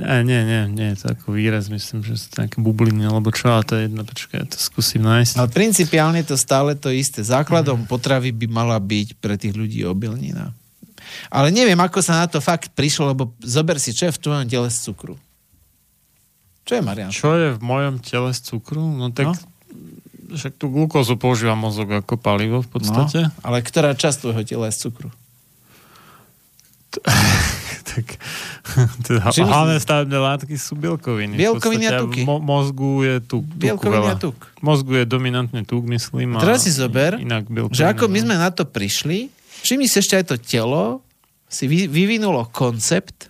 Nie, 0.00 0.24
nie, 0.24 0.40
nie, 0.48 0.62
nie, 0.72 0.88
to 0.96 1.12
ako 1.12 1.36
výraz, 1.36 1.68
myslím, 1.68 2.00
že 2.00 2.16
sú 2.16 2.26
to 2.32 2.36
nejaké 2.40 2.56
bubliny, 2.56 3.04
alebo 3.04 3.28
čo, 3.28 3.52
ale 3.52 3.68
to 3.68 3.76
je 3.76 3.84
jedno, 3.84 4.00
počkaj, 4.00 4.48
to 4.48 4.56
skúsim 4.56 5.04
nájsť. 5.04 5.36
Ale 5.36 5.52
principiálne 5.52 6.24
to 6.24 6.40
stále 6.40 6.72
to 6.72 6.88
isté. 6.88 7.20
Základom 7.20 7.84
mm. 7.84 7.88
potravy 7.90 8.32
by 8.32 8.46
mala 8.48 8.80
byť 8.80 9.20
pre 9.20 9.36
tých 9.36 9.52
ľudí 9.52 9.84
obilnina. 9.84 10.56
Ale 11.28 11.52
neviem, 11.52 11.76
ako 11.76 12.00
sa 12.00 12.24
na 12.24 12.26
to 12.32 12.40
fakt 12.40 12.72
prišlo, 12.72 13.12
lebo 13.12 13.36
zober 13.44 13.76
si, 13.76 13.92
čo 13.92 14.08
je 14.08 14.16
v 14.16 14.22
tvojom 14.24 14.44
tele 14.48 14.68
z 14.72 14.78
cukru. 14.88 15.20
Čo 16.64 16.72
je, 16.78 16.82
Marian? 16.86 17.10
Čo 17.12 17.30
je 17.36 17.48
v 17.56 17.60
mojom 17.60 18.00
tele 18.00 18.30
z 18.32 18.40
cukru? 18.46 18.80
No 18.80 19.12
tak 19.12 19.36
no? 19.36 19.36
Však 20.34 20.58
tú 20.58 20.70
glukózu 20.70 21.18
používa 21.18 21.58
mozog 21.58 21.90
ako 21.90 22.14
palivo 22.16 22.62
v 22.62 22.68
podstate. 22.70 23.28
No, 23.28 23.34
ale 23.42 23.62
ktorá 23.62 23.94
časť 23.94 24.26
tvojho 24.26 24.42
tela 24.46 24.66
je 24.70 24.74
z 24.76 24.80
cukru? 24.88 25.10
tak 27.90 28.06
teda 29.06 29.30
hlavné 29.34 29.76
stavebné 29.82 30.18
látky 30.18 30.54
sú 30.54 30.78
bielkoviny. 30.78 31.34
Bielkoviny 31.34 31.84
a 31.90 32.06
tuky. 32.06 32.22
Mo- 32.22 32.42
mozgu 32.42 33.02
je 33.02 33.14
tuk. 33.22 33.44
Bielkoviny 33.46 34.08
a 34.14 34.16
tuk. 34.16 34.38
Mozgu 34.62 35.02
je 35.02 35.04
dominantne 35.06 35.62
tuk, 35.66 35.86
myslím. 35.90 36.38
A 36.38 36.42
teraz 36.42 36.66
si 36.66 36.72
zober, 36.72 37.18
inak 37.18 37.50
že 37.74 37.86
ako 37.86 38.06
my 38.06 38.18
sme 38.22 38.34
na 38.38 38.50
to 38.54 38.66
prišli, 38.66 39.30
všimni 39.66 39.90
si 39.90 39.98
ešte 39.98 40.14
aj 40.18 40.24
to 40.30 40.36
telo 40.38 41.02
si 41.50 41.66
vy, 41.66 41.90
vyvinulo 41.90 42.46
koncept 42.54 43.26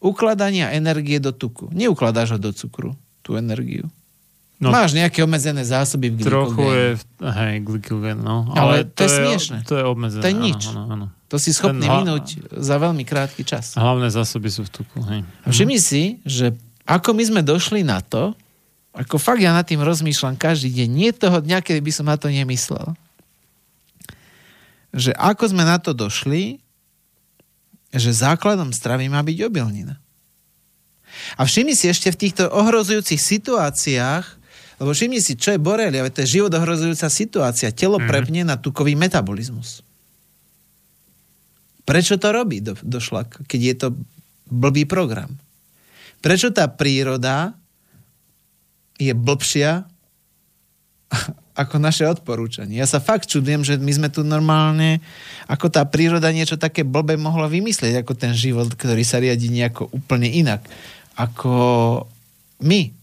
ukladania 0.00 0.72
energie 0.72 1.20
do 1.20 1.36
tuku. 1.36 1.68
Neukladáš 1.76 2.36
ho 2.36 2.38
do 2.40 2.56
cukru, 2.56 2.96
tú 3.20 3.36
energiu. 3.36 3.84
No, 4.60 4.68
Máš 4.68 4.92
nejaké 4.92 5.24
obmedzené 5.24 5.64
zásoby 5.64 6.12
v 6.12 6.20
glykogéne. 6.20 6.36
Trochu 6.36 6.64
je, 6.68 6.88
hej, 7.24 7.54
glykogén, 7.64 8.20
no. 8.20 8.44
Ale, 8.52 8.60
Ale 8.60 8.76
to, 8.92 8.92
to 8.92 9.02
je 9.02 9.10
smiešne. 9.16 9.58
To 9.64 9.74
je 9.80 9.84
obmedzené. 9.88 10.20
To 10.20 10.28
je 10.28 10.36
nič. 10.36 10.60
Áno, 10.68 10.84
áno, 10.84 10.92
áno. 10.92 11.06
To 11.32 11.36
si 11.40 11.56
schopný 11.56 11.88
Ten, 11.88 11.96
minúť 12.04 12.26
za 12.60 12.76
veľmi 12.76 13.00
krátky 13.08 13.40
čas. 13.40 13.72
Hlavné 13.72 14.12
zásoby 14.12 14.52
sú 14.52 14.68
v 14.68 14.70
tuku, 14.82 15.00
hej. 15.08 15.24
A 15.24 15.48
všimni 15.48 15.80
si, 15.80 16.20
že 16.28 16.52
ako 16.84 17.16
my 17.16 17.22
sme 17.24 17.40
došli 17.40 17.80
na 17.80 18.04
to, 18.04 18.36
ako 18.92 19.16
fakt 19.16 19.40
ja 19.40 19.54
nad 19.54 19.64
tým 19.64 19.80
rozmýšľam 19.80 20.36
každý 20.36 20.74
deň, 20.74 20.88
nie 20.90 21.10
toho 21.14 21.38
dňa, 21.38 21.62
kedy 21.62 21.80
by 21.80 21.92
som 21.94 22.10
na 22.10 22.18
to 22.18 22.28
nemyslel, 22.28 22.98
že 24.90 25.14
ako 25.14 25.54
sme 25.54 25.62
na 25.62 25.78
to 25.78 25.94
došli, 25.94 26.58
že 27.94 28.10
základom 28.10 28.74
stravy 28.74 29.06
má 29.06 29.22
byť 29.22 29.38
obilnina. 29.46 30.02
A 31.38 31.46
všimni 31.46 31.78
si 31.78 31.86
ešte 31.86 32.10
v 32.10 32.20
týchto 32.26 32.50
ohrozujúcich 32.50 33.18
situáciách, 33.18 34.39
lebo 34.80 34.96
všimni 34.96 35.20
si, 35.20 35.36
čo 35.36 35.52
je 35.52 35.60
borelia, 35.60 36.08
to 36.08 36.24
je 36.24 36.40
život 36.40 36.52
ohrozujúca 36.56 37.12
situácia. 37.12 37.68
Telo 37.68 38.00
mm. 38.00 38.08
prepne 38.08 38.42
na 38.48 38.56
tukový 38.56 38.96
metabolizmus. 38.96 39.84
Prečo 41.84 42.16
to 42.16 42.32
robí 42.32 42.64
do, 42.64 42.72
do 42.80 42.96
šlak, 42.96 43.44
keď 43.44 43.60
je 43.60 43.74
to 43.76 43.88
blbý 44.48 44.88
program? 44.88 45.36
Prečo 46.24 46.48
tá 46.48 46.64
príroda 46.72 47.52
je 48.96 49.12
blbšia 49.12 49.84
ako 51.60 51.76
naše 51.76 52.08
odporúčanie. 52.08 52.80
Ja 52.80 52.88
sa 52.88 53.04
fakt 53.04 53.28
čudujem, 53.28 53.60
že 53.60 53.76
my 53.76 53.92
sme 53.92 54.08
tu 54.08 54.24
normálne, 54.24 55.04
ako 55.44 55.68
tá 55.68 55.84
príroda 55.84 56.32
niečo 56.32 56.56
také 56.56 56.88
blbé 56.88 57.20
mohla 57.20 57.52
vymyslieť, 57.52 58.00
ako 58.00 58.16
ten 58.16 58.32
život, 58.32 58.72
ktorý 58.72 59.04
sa 59.04 59.20
riadi 59.20 59.52
nejako 59.52 59.92
úplne 59.92 60.30
inak. 60.30 60.64
Ako 61.20 61.52
my. 62.64 62.99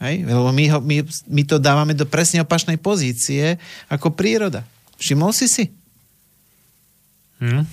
Hej? 0.00 0.24
Lebo 0.24 0.48
my, 0.48 0.64
ho, 0.72 0.78
my, 0.80 1.04
my 1.04 1.42
to 1.44 1.60
dávame 1.60 1.92
do 1.92 2.08
presne 2.08 2.40
opačnej 2.40 2.80
pozície 2.80 3.60
ako 3.92 4.16
príroda. 4.16 4.64
Všimol 4.96 5.32
si 5.36 5.46
si? 5.46 5.64
Hmm. 7.40 7.64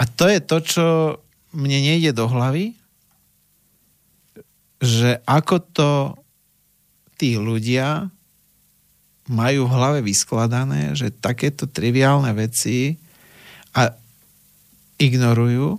A 0.00 0.08
to 0.08 0.24
je 0.28 0.40
to, 0.40 0.56
čo 0.64 0.86
mne 1.52 1.80
nejde 1.84 2.16
do 2.16 2.24
hlavy, 2.24 2.72
že 4.80 5.20
ako 5.28 5.56
to 5.60 5.90
tí 7.20 7.36
ľudia 7.36 8.08
majú 9.28 9.68
v 9.68 9.74
hlave 9.76 10.00
vyskladané, 10.00 10.96
že 10.96 11.12
takéto 11.12 11.68
triviálne 11.68 12.32
veci 12.32 12.96
a 13.76 13.92
ignorujú 14.96 15.76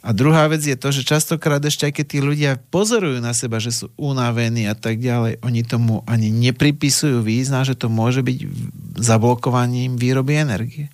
a 0.00 0.16
druhá 0.16 0.48
vec 0.48 0.64
je 0.64 0.72
to, 0.80 0.88
že 0.88 1.04
častokrát 1.04 1.60
ešte 1.60 1.84
aj 1.84 1.92
keď 2.00 2.06
tí 2.08 2.18
ľudia 2.24 2.50
pozorujú 2.72 3.20
na 3.20 3.36
seba, 3.36 3.60
že 3.60 3.68
sú 3.68 3.92
unavení 4.00 4.64
a 4.64 4.72
tak 4.72 4.96
ďalej, 4.96 5.44
oni 5.44 5.60
tomu 5.60 6.00
ani 6.08 6.32
nepripisujú 6.32 7.20
význam, 7.20 7.68
že 7.68 7.76
to 7.76 7.92
môže 7.92 8.24
byť 8.24 8.38
zablokovaním 8.96 10.00
výroby 10.00 10.40
energie. 10.40 10.88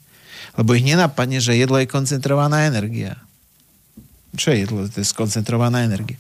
Lebo 0.59 0.75
ich 0.75 0.83
nenapadne, 0.83 1.39
že 1.39 1.55
jedlo 1.55 1.79
je 1.79 1.87
koncentrovaná 1.87 2.67
energia. 2.67 3.15
Čo 4.35 4.51
je 4.51 4.67
jedlo? 4.67 4.91
To 4.91 4.99
je 4.99 5.07
skoncentrovaná 5.07 5.87
energia. 5.87 6.19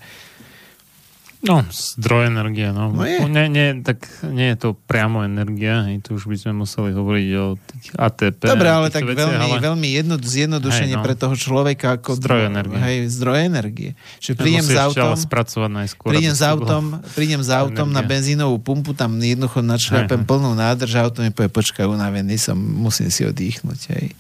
No, 1.46 1.62
zdroj 1.70 2.26
energie, 2.26 2.74
no. 2.74 2.90
no 2.90 3.06
je. 3.06 3.22
Nie, 3.30 3.46
nie, 3.46 3.78
tak 3.86 4.02
nie 4.26 4.50
je 4.50 4.56
to 4.58 4.74
priamo 4.74 5.22
energia, 5.22 5.86
hej, 5.86 6.02
tu 6.02 6.18
už 6.18 6.26
by 6.26 6.36
sme 6.36 6.66
museli 6.66 6.90
hovoriť 6.90 7.28
o 7.38 7.54
tých 7.54 7.94
ATP. 7.94 8.50
Dobre, 8.50 8.66
ale 8.66 8.90
tak 8.90 9.06
veciach, 9.06 9.22
veľmi, 9.22 9.48
ale... 9.54 9.62
veľmi 9.62 9.88
jedno, 9.94 10.18
zjednodušenie 10.18 10.98
hej, 10.98 11.00
no. 11.00 11.06
pre 11.06 11.14
toho 11.14 11.38
človeka 11.38 12.02
ako 12.02 12.18
zdroj 12.18 12.50
energie. 12.50 12.82
Hej, 12.82 12.96
zdroj 13.14 13.46
energie. 13.46 13.94
Čiže 14.18 14.34
prídem 14.34 14.66
s 14.66 14.74
autom, 14.74 15.14
spracovať 15.14 15.70
najskôr, 15.70 16.10
prídem 16.10 16.34
s 16.34 16.42
autom, 16.42 16.98
prídem 17.14 17.42
s 17.46 17.50
autom 17.54 17.94
na 17.94 18.02
benzínovú 18.02 18.58
pumpu, 18.58 18.90
tam 18.90 19.14
jednoducho 19.22 19.62
načľapem 19.62 20.26
plnú 20.26 20.50
nádrž 20.58 20.98
a 20.98 21.06
auto 21.06 21.22
mi 21.22 21.30
povie, 21.30 21.48
počkaj, 21.48 21.86
unavený 21.86 22.42
som, 22.42 22.58
musím 22.58 23.06
si 23.14 23.22
oddychnúť, 23.22 23.80
hej. 23.94 24.18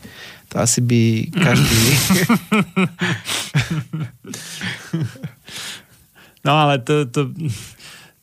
To 0.54 0.62
asi 0.62 0.78
by 0.78 1.26
každý... 1.34 1.82
No 6.46 6.54
ale 6.54 6.78
to, 6.78 7.10
to, 7.10 7.34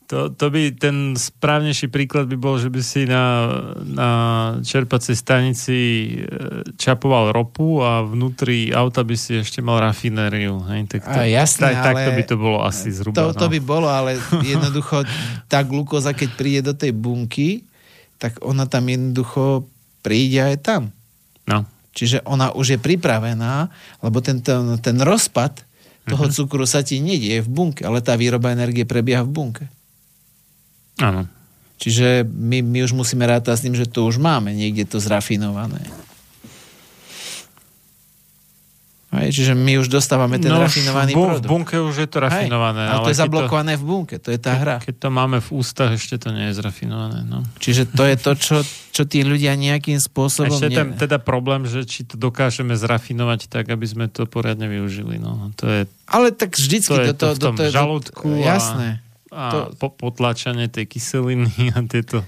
to, 0.08 0.32
to 0.32 0.46
by 0.48 0.72
ten 0.72 1.12
správnejší 1.12 1.92
príklad 1.92 2.24
by 2.24 2.40
bol, 2.40 2.56
že 2.56 2.72
by 2.72 2.80
si 2.80 3.04
na, 3.04 3.52
na 3.84 4.10
čerpacej 4.64 5.12
stanici 5.12 5.76
e, 5.76 6.72
čapoval 6.80 7.36
ropu 7.36 7.84
a 7.84 8.00
vnútri 8.00 8.72
auta 8.72 9.04
by 9.04 9.12
si 9.12 9.36
ešte 9.44 9.60
mal 9.60 9.84
rafinériu. 9.84 10.64
Hej? 10.72 10.88
Tak 10.88 11.00
to, 11.04 11.20
a 11.20 11.28
jasné, 11.28 11.76
tak, 11.76 11.84
tak 11.84 11.94
to 12.00 12.10
by 12.16 12.22
to 12.24 12.36
bolo 12.40 12.58
asi 12.64 12.88
zhruba. 12.88 13.16
To, 13.16 13.36
to 13.36 13.46
no. 13.48 13.52
by 13.52 13.60
bolo, 13.60 13.88
ale 13.92 14.16
jednoducho 14.56 15.04
tá 15.44 15.60
glukóza, 15.60 16.16
keď 16.16 16.28
príde 16.32 16.60
do 16.64 16.72
tej 16.72 16.96
bunky, 16.96 17.68
tak 18.16 18.40
ona 18.40 18.64
tam 18.64 18.88
jednoducho 18.88 19.68
príde 20.00 20.40
aj 20.40 20.56
tam. 20.64 20.82
No. 21.44 21.68
Čiže 21.92 22.24
ona 22.24 22.56
už 22.56 22.76
je 22.76 22.78
pripravená, 22.80 23.68
lebo 24.00 24.18
ten, 24.24 24.40
ten, 24.40 24.80
ten 24.80 24.96
rozpad 24.96 25.73
toho 26.04 26.28
uh-huh. 26.28 26.36
cukru 26.36 26.68
sa 26.68 26.84
ti 26.84 27.00
nedieje 27.00 27.40
v 27.44 27.48
bunke, 27.48 27.82
ale 27.84 28.04
tá 28.04 28.12
výroba 28.14 28.52
energie 28.52 28.84
prebieha 28.84 29.24
v 29.24 29.32
bunke. 29.32 29.64
Áno. 31.00 31.26
Čiže 31.80 32.22
my, 32.28 32.62
my 32.62 32.78
už 32.86 32.92
musíme 32.94 33.26
rátať 33.26 33.54
s 33.58 33.64
tým, 33.66 33.74
že 33.74 33.88
to 33.88 34.06
už 34.06 34.22
máme 34.22 34.54
niekde 34.54 34.86
to 34.86 35.02
zrafinované. 35.02 35.82
Hej, 39.14 39.30
čiže 39.30 39.52
my 39.54 39.78
už 39.78 39.86
dostávame 39.86 40.42
ten 40.42 40.50
no, 40.50 40.58
rafinovaný 40.58 41.14
v, 41.14 41.16
bu- 41.16 41.26
produkt. 41.30 41.46
V 41.46 41.50
bunke 41.54 41.76
už 41.78 41.96
je 42.02 42.08
to 42.10 42.18
rafinované. 42.18 42.82
Hej, 42.82 42.90
ale, 42.90 42.98
ale 42.98 43.04
to 43.06 43.10
je 43.14 43.18
zablokované 43.22 43.72
to, 43.74 43.80
v 43.80 43.84
bunke, 43.86 44.14
to 44.18 44.28
je 44.34 44.40
tá 44.42 44.52
hra. 44.58 44.76
Keď 44.82 44.96
to 44.98 45.08
máme 45.14 45.38
v 45.38 45.48
ústach, 45.54 45.94
ešte 45.94 46.18
to 46.18 46.34
nie 46.34 46.50
je 46.50 46.58
zrafinované. 46.58 47.22
No. 47.22 47.46
Čiže 47.62 47.94
to 47.94 48.02
je 48.02 48.16
to, 48.18 48.32
čo, 48.34 48.56
čo 48.90 49.02
tí 49.06 49.22
ľudia 49.22 49.54
nejakým 49.54 50.02
spôsobom... 50.02 50.58
Ešte 50.58 50.74
ten 50.74 50.98
teda 50.98 51.22
problém, 51.22 51.62
že 51.70 51.86
či 51.86 52.02
to 52.02 52.18
dokážeme 52.18 52.74
zrafinovať 52.74 53.46
tak, 53.46 53.70
aby 53.70 53.86
sme 53.86 54.10
to 54.10 54.26
poriadne 54.26 54.66
využili. 54.66 55.22
No. 55.22 55.54
To 55.62 55.64
je, 55.70 55.80
ale 56.10 56.34
tak 56.34 56.58
vždycky 56.58 56.90
to 56.90 57.02
je 57.06 57.14
do, 57.14 57.20
to, 57.22 57.26
v 57.30 57.38
tom 57.38 57.54
do, 57.54 57.62
to, 57.62 57.70
žalúdku 57.70 58.28
jasné. 58.42 58.98
a, 59.30 59.38
a 59.38 59.42
to... 59.50 59.58
po, 59.78 59.94
potlačanie 59.94 60.66
tej 60.66 60.90
kyseliny 60.90 61.70
a 61.74 61.78
tieto 61.86 62.26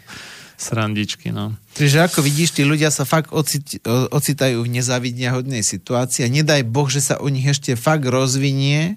srandičky. 0.57 1.31
No. 1.31 1.53
Čiže 1.77 2.09
ako 2.09 2.25
vidíš, 2.25 2.57
tí 2.57 2.63
ľudia 2.65 2.89
sa 2.89 3.05
fakt 3.05 3.31
ocit, 3.31 3.81
ocitajú 3.87 4.65
v 4.65 4.73
nezávidne 4.73 5.29
hodnej 5.31 5.61
situácii 5.61 6.25
a 6.25 6.33
nedaj 6.33 6.65
Boh, 6.65 6.89
že 6.89 7.05
sa 7.05 7.21
u 7.21 7.29
nich 7.29 7.45
ešte 7.45 7.77
fakt 7.77 8.09
rozvinie 8.09 8.97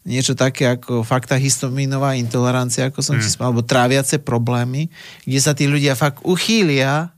niečo 0.00 0.32
také 0.32 0.64
ako 0.64 1.04
fakta 1.04 1.36
histaminová 1.36 2.16
intolerancia, 2.16 2.88
ako 2.88 3.04
som 3.04 3.20
mm. 3.20 3.24
spal, 3.24 3.52
alebo 3.52 3.62
tráviace 3.62 4.16
problémy, 4.16 4.88
kde 5.28 5.40
sa 5.40 5.52
tí 5.52 5.68
ľudia 5.68 5.92
fakt 5.92 6.24
uchýlia 6.24 7.12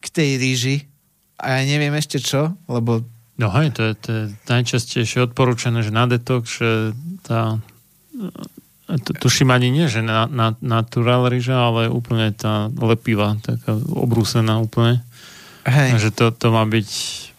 k 0.00 0.06
tej 0.08 0.30
ríži 0.40 0.76
a 1.36 1.60
ja 1.60 1.62
neviem 1.68 1.92
ešte 1.94 2.18
čo, 2.18 2.56
lebo 2.66 3.04
No 3.32 3.48
hej, 3.58 3.72
to 3.72 3.82
je, 3.90 3.92
to 3.96 4.08
je 4.12 4.24
najčastejšie 4.44 5.32
odporúčané, 5.32 5.80
že 5.80 5.90
na 5.90 6.04
detox, 6.04 6.62
že 6.62 6.92
tá 7.24 7.58
to, 9.00 9.16
tuším 9.16 9.52
ani 9.54 9.72
nie, 9.72 9.86
že 9.88 10.04
na, 10.04 10.28
na, 10.28 10.52
natural 10.60 11.28
ryža, 11.30 11.70
ale 11.70 11.88
úplne 11.88 12.34
tá 12.34 12.68
lepivá, 12.68 13.38
taká 13.40 13.76
obrúsená 13.76 14.58
úplne. 14.58 15.00
Hej. 15.64 16.08
Že 16.08 16.10
to, 16.12 16.24
to 16.34 16.46
má 16.50 16.66
byť 16.66 16.88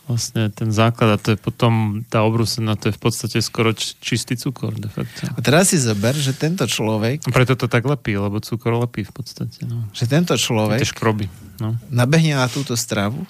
vlastne 0.03 0.51
ten 0.51 0.69
základ 0.71 1.15
a 1.15 1.17
to 1.19 1.35
je 1.35 1.39
potom 1.39 2.03
tá 2.11 2.27
obrúsená, 2.27 2.75
to 2.75 2.91
je 2.91 2.95
v 2.95 3.01
podstate 3.01 3.37
skoro 3.39 3.71
čistý 3.75 4.35
cukor 4.35 4.75
de 4.75 4.91
facto. 4.91 5.27
A 5.31 5.39
teraz 5.39 5.71
si 5.71 5.79
zober, 5.79 6.11
že 6.11 6.35
tento 6.35 6.67
človek... 6.67 7.23
Preto 7.31 7.55
to 7.55 7.71
tak 7.71 7.87
lepí, 7.87 8.11
lebo 8.15 8.43
cukor 8.43 8.75
lepí 8.83 9.07
v 9.07 9.13
podstate. 9.15 9.63
No. 9.63 9.87
Že 9.95 10.05
tento 10.11 10.35
človek... 10.35 10.83
škroby. 10.83 11.31
No. 11.63 11.79
Nabehne 11.87 12.35
na 12.35 12.51
túto 12.51 12.75
stravu, 12.75 13.23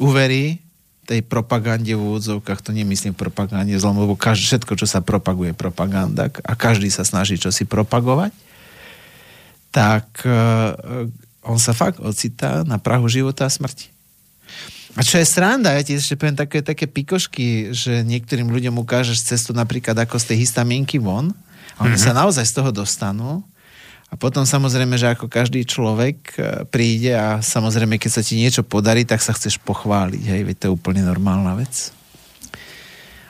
uverí 0.00 0.65
tej 1.06 1.22
propagande 1.22 1.94
v 1.94 2.02
úvodzovkách, 2.02 2.66
to 2.66 2.74
nemyslím 2.74 3.14
propagande 3.14 3.78
zlom, 3.78 4.02
lebo 4.02 4.18
každý, 4.18 4.50
všetko, 4.50 4.74
čo 4.74 4.86
sa 4.90 5.00
propaguje, 5.00 5.54
je 5.54 5.56
propaganda 5.56 6.26
a 6.42 6.52
každý 6.58 6.90
sa 6.90 7.06
snaží 7.06 7.38
čo 7.38 7.54
si 7.54 7.62
propagovať, 7.62 8.34
tak 9.70 10.06
uh, 10.26 11.06
on 11.46 11.62
sa 11.62 11.70
fakt 11.70 12.02
ocitá 12.02 12.66
na 12.66 12.82
prahu 12.82 13.06
života 13.06 13.46
a 13.46 13.52
smrti. 13.52 13.94
A 14.96 15.04
čo 15.04 15.20
je 15.20 15.28
sranda, 15.28 15.76
ja 15.76 15.84
ti 15.84 15.94
ešte 15.94 16.16
poviem 16.16 16.34
také, 16.34 16.64
také 16.64 16.88
pikošky, 16.88 17.70
že 17.76 18.00
niektorým 18.00 18.48
ľuďom 18.48 18.80
ukážeš 18.80 19.28
cestu 19.28 19.52
napríklad 19.52 19.94
ako 19.94 20.16
z 20.16 20.32
tej 20.32 20.36
histaminky 20.48 20.96
von 20.96 21.36
a 21.76 21.84
oni 21.84 21.94
mm-hmm. 21.94 22.16
sa 22.16 22.16
naozaj 22.16 22.44
z 22.48 22.54
toho 22.56 22.70
dostanú 22.72 23.44
a 24.06 24.14
potom 24.14 24.46
samozrejme, 24.46 24.94
že 24.94 25.10
ako 25.10 25.26
každý 25.26 25.66
človek 25.66 26.16
e, 26.38 26.62
príde 26.70 27.10
a 27.10 27.42
samozrejme, 27.42 27.98
keď 27.98 28.10
sa 28.14 28.22
ti 28.22 28.38
niečo 28.38 28.62
podarí, 28.62 29.02
tak 29.02 29.18
sa 29.18 29.34
chceš 29.34 29.58
pochváliť. 29.66 30.22
Hej, 30.22 30.42
veď 30.46 30.56
to 30.56 30.64
je 30.70 30.76
úplne 30.78 31.02
normálna 31.02 31.58
vec. 31.58 31.90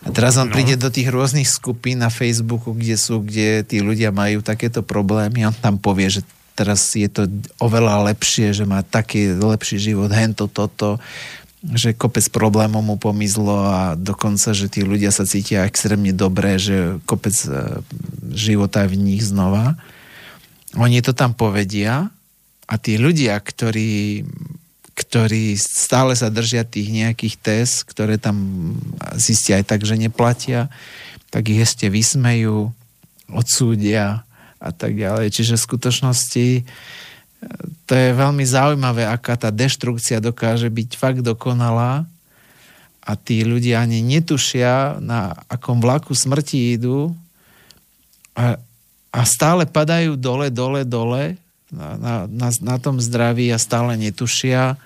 A 0.04 0.12
teraz 0.12 0.36
on 0.36 0.52
no. 0.52 0.54
príde 0.54 0.76
do 0.76 0.92
tých 0.92 1.08
rôznych 1.08 1.48
skupín 1.48 2.04
na 2.04 2.12
Facebooku, 2.12 2.76
kde 2.76 2.94
sú, 3.00 3.24
kde 3.24 3.64
tí 3.64 3.80
ľudia 3.80 4.12
majú 4.12 4.44
takéto 4.44 4.84
problémy. 4.84 5.48
On 5.48 5.56
tam 5.56 5.80
povie, 5.80 6.12
že 6.12 6.22
teraz 6.52 6.92
je 6.92 7.08
to 7.08 7.24
oveľa 7.56 8.12
lepšie, 8.12 8.52
že 8.52 8.68
má 8.68 8.84
taký 8.84 9.32
lepší 9.32 9.80
život, 9.80 10.12
hento, 10.12 10.44
toto, 10.46 11.00
že 11.72 11.96
kopec 11.96 12.22
problémov 12.30 12.84
mu 12.84 12.96
pomizlo 13.00 13.64
a 13.64 13.96
dokonca, 13.96 14.52
že 14.52 14.68
tí 14.68 14.84
ľudia 14.84 15.08
sa 15.10 15.26
cítia 15.26 15.64
extrémne 15.64 16.12
dobre, 16.12 16.60
že 16.60 17.00
kopec 17.08 17.34
e, 17.48 17.80
života 18.30 18.84
je 18.84 18.92
v 18.92 19.00
nich 19.00 19.24
znova 19.24 19.74
oni 20.76 21.00
to 21.00 21.16
tam 21.16 21.32
povedia 21.32 22.12
a 22.68 22.74
tí 22.76 23.00
ľudia, 23.00 23.40
ktorí, 23.40 24.26
ktorí 24.92 25.56
stále 25.56 26.12
sa 26.12 26.28
držia 26.28 26.68
tých 26.68 26.92
nejakých 26.92 27.36
test, 27.40 27.74
ktoré 27.88 28.20
tam 28.20 28.36
zistia 29.16 29.56
aj 29.62 29.64
tak, 29.72 29.80
že 29.88 29.96
neplatia, 29.96 30.68
tak 31.32 31.48
ich 31.48 31.64
ešte 31.64 31.88
vysmejú, 31.88 32.70
odsúdia 33.32 34.22
a 34.62 34.70
tak 34.70 34.94
ďalej. 34.94 35.32
Čiže 35.34 35.58
v 35.58 35.66
skutočnosti 35.66 36.46
e, 36.58 36.62
to 37.86 37.92
je 37.92 38.10
veľmi 38.14 38.44
zaujímavé, 38.46 39.06
aká 39.06 39.34
tá 39.34 39.50
deštrukcia 39.50 40.22
dokáže 40.22 40.70
byť 40.70 40.90
fakt 40.94 41.20
dokonalá 41.26 42.06
a 43.06 43.12
tí 43.14 43.46
ľudia 43.46 43.82
ani 43.82 44.02
netušia, 44.02 44.98
na 44.98 45.34
akom 45.46 45.78
vlaku 45.78 46.10
smrti 46.14 46.74
idú 46.74 47.14
a 48.34 48.58
a 49.16 49.24
stále 49.24 49.64
padajú 49.64 50.20
dole, 50.20 50.52
dole, 50.52 50.84
dole 50.84 51.40
na, 51.72 51.96
na, 51.96 52.14
na, 52.28 52.48
na 52.52 52.76
tom 52.76 53.00
zdraví 53.00 53.48
a 53.48 53.56
stále 53.56 53.96
netušia, 53.96 54.76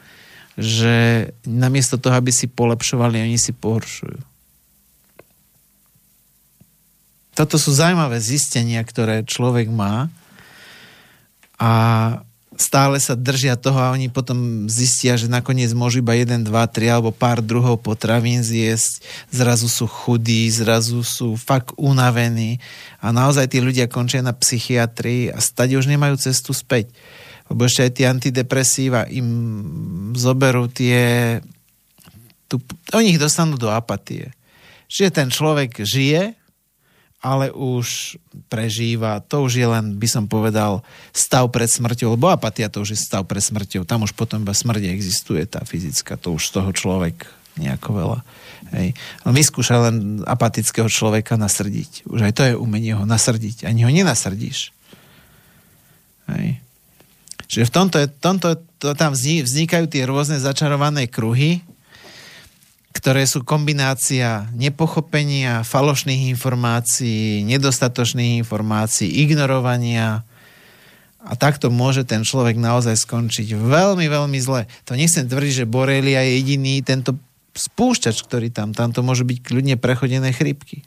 že 0.54 1.28
namiesto 1.42 1.98
toho, 1.98 2.14
aby 2.14 2.30
si 2.30 2.46
polepšovali, 2.46 3.26
oni 3.26 3.38
si 3.42 3.50
pohoršujú. 3.50 4.22
Toto 7.34 7.56
sú 7.58 7.74
zaujímavé 7.74 8.22
zistenia, 8.22 8.78
ktoré 8.86 9.26
človek 9.26 9.66
má 9.66 10.12
a 11.58 11.72
stále 12.60 13.00
sa 13.00 13.16
držia 13.16 13.56
toho 13.56 13.80
a 13.80 13.96
oni 13.96 14.12
potom 14.12 14.68
zistia, 14.68 15.16
že 15.16 15.32
nakoniec 15.32 15.72
môžu 15.72 16.04
iba 16.04 16.12
1, 16.12 16.44
2, 16.44 16.52
3 16.52 16.92
alebo 16.92 17.08
pár 17.08 17.40
druhov 17.40 17.80
potravín 17.80 18.44
zjesť, 18.44 19.00
zrazu 19.32 19.66
sú 19.66 19.88
chudí, 19.88 20.44
zrazu 20.52 21.00
sú 21.00 21.40
fakt 21.40 21.72
unavení 21.80 22.60
a 23.00 23.10
naozaj 23.16 23.48
tí 23.48 23.64
ľudia 23.64 23.88
končia 23.88 24.20
na 24.20 24.36
psychiatrii 24.36 25.32
a 25.32 25.40
stade 25.40 25.72
už 25.80 25.88
nemajú 25.88 26.20
cestu 26.20 26.52
späť. 26.52 26.92
Lebo 27.50 27.66
ešte 27.66 27.82
aj 27.82 27.92
tie 27.96 28.06
antidepresíva 28.06 29.10
im 29.10 29.28
zoberú 30.14 30.70
tie... 30.70 31.40
Tu, 32.46 32.62
oni 32.94 33.16
ich 33.16 33.18
dostanú 33.18 33.58
do 33.58 33.66
apatie. 33.72 34.30
Čiže 34.86 35.10
ten 35.10 35.28
človek 35.34 35.82
žije, 35.82 36.39
ale 37.20 37.52
už 37.52 38.16
prežíva, 38.48 39.20
to 39.20 39.44
už 39.44 39.60
je 39.60 39.66
len, 39.68 40.00
by 40.00 40.08
som 40.08 40.24
povedal, 40.24 40.80
stav 41.12 41.52
pred 41.52 41.68
smrťou, 41.68 42.16
lebo 42.16 42.32
apatia 42.32 42.72
to 42.72 42.80
už 42.80 42.96
je 42.96 42.98
stav 42.98 43.28
pred 43.28 43.44
smrťou, 43.44 43.84
tam 43.84 44.08
už 44.08 44.16
potom 44.16 44.40
iba 44.40 44.56
smrť 44.56 44.88
existuje, 44.88 45.44
tá 45.44 45.60
fyzická, 45.60 46.16
to 46.16 46.32
už 46.32 46.48
z 46.48 46.52
toho 46.56 46.70
človek 46.72 47.28
nejako 47.60 47.90
veľa. 47.92 48.18
Hej. 48.72 48.96
On 49.28 49.36
vyskúša 49.36 49.90
len 49.90 50.24
apatického 50.24 50.88
človeka 50.88 51.36
nasrdiť. 51.36 52.08
Už 52.08 52.24
aj 52.24 52.32
to 52.32 52.42
je 52.46 52.54
umenie 52.56 52.96
ho 52.96 53.04
nasrdiť. 53.04 53.68
Ani 53.68 53.84
ho 53.84 53.90
nenasrdíš. 53.90 54.72
Hej. 56.30 56.62
Čiže 57.50 57.66
v 57.66 57.74
tomto, 57.74 57.96
tomto 58.22 58.48
to 58.78 58.94
tam 58.94 59.12
vznikajú 59.12 59.90
tie 59.90 60.06
rôzne 60.06 60.38
začarované 60.38 61.10
kruhy, 61.10 61.60
ktoré 62.90 63.22
sú 63.22 63.46
kombinácia 63.46 64.50
nepochopenia, 64.50 65.62
falošných 65.62 66.34
informácií, 66.34 67.46
nedostatočných 67.46 68.42
informácií, 68.42 69.06
ignorovania 69.24 70.26
a 71.20 71.32
takto 71.36 71.68
môže 71.68 72.02
ten 72.02 72.24
človek 72.24 72.56
naozaj 72.56 72.96
skončiť 72.96 73.52
veľmi, 73.52 74.08
veľmi 74.08 74.38
zle. 74.40 74.64
To 74.88 74.96
nechcem 74.96 75.28
tvrdiť, 75.28 75.64
že 75.64 75.70
Borelia 75.70 76.24
je 76.24 76.40
jediný 76.40 76.80
tento 76.80 77.14
spúšťač, 77.52 78.24
ktorý 78.24 78.48
tam, 78.48 78.72
tam 78.72 78.90
to 78.90 79.04
môže 79.04 79.26
byť 79.26 79.38
kľudne 79.44 79.76
prechodené 79.76 80.32
chrypky. 80.32 80.82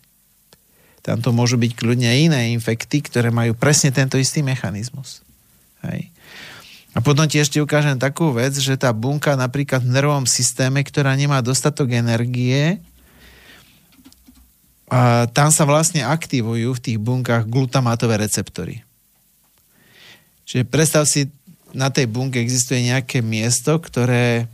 Tam 1.03 1.19
to 1.19 1.35
môžu 1.35 1.59
byť 1.59 1.71
kľudne 1.75 2.07
iné 2.07 2.55
infekty, 2.55 3.03
ktoré 3.03 3.27
majú 3.27 3.53
presne 3.59 3.91
tento 3.91 4.15
istý 4.15 4.39
mechanizmus. 4.39 5.19
Hej. 5.83 6.12
A 6.93 7.01
potom 7.01 7.25
ti 7.25 7.41
ešte 7.41 7.57
ukážem 7.57 7.97
takú 7.97 8.29
vec, 8.29 8.53
že 8.53 8.77
tá 8.77 8.93
bunka 8.93 9.33
napríklad 9.33 9.81
v 9.81 9.93
nervovom 9.97 10.29
systéme, 10.29 10.85
ktorá 10.85 11.17
nemá 11.17 11.41
dostatok 11.41 11.89
energie, 11.97 12.77
a 14.93 15.25
tam 15.25 15.49
sa 15.49 15.65
vlastne 15.65 16.05
aktivujú 16.05 16.77
v 16.77 16.83
tých 16.85 16.97
bunkách 17.01 17.49
glutamátové 17.49 18.21
receptory. 18.21 18.85
Čiže 20.45 20.69
predstav 20.69 21.09
si, 21.09 21.33
na 21.73 21.89
tej 21.89 22.05
bunke 22.05 22.37
existuje 22.37 22.85
nejaké 22.85 23.25
miesto, 23.25 23.81
ktoré, 23.81 24.45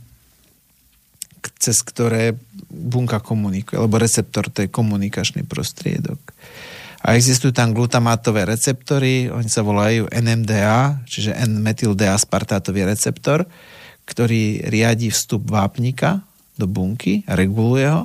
cez 1.60 1.84
ktoré 1.84 2.40
bunka 2.72 3.20
komunikuje, 3.20 3.76
lebo 3.76 4.00
receptor 4.00 4.48
to 4.48 4.64
je 4.64 4.72
komunikačný 4.72 5.44
prostriedok 5.44 6.16
a 7.00 7.16
existujú 7.16 7.56
tam 7.56 7.72
glutamátové 7.72 8.44
receptory, 8.44 9.32
oni 9.32 9.48
sa 9.48 9.64
volajú 9.64 10.12
NMDA, 10.12 11.00
čiže 11.08 11.32
N-metyl-D-aspartátový 11.32 12.84
receptor, 12.84 13.48
ktorý 14.04 14.68
riadi 14.68 15.08
vstup 15.08 15.48
vápnika 15.48 16.20
do 16.60 16.68
bunky, 16.68 17.24
reguluje 17.24 17.88
ho 17.88 18.04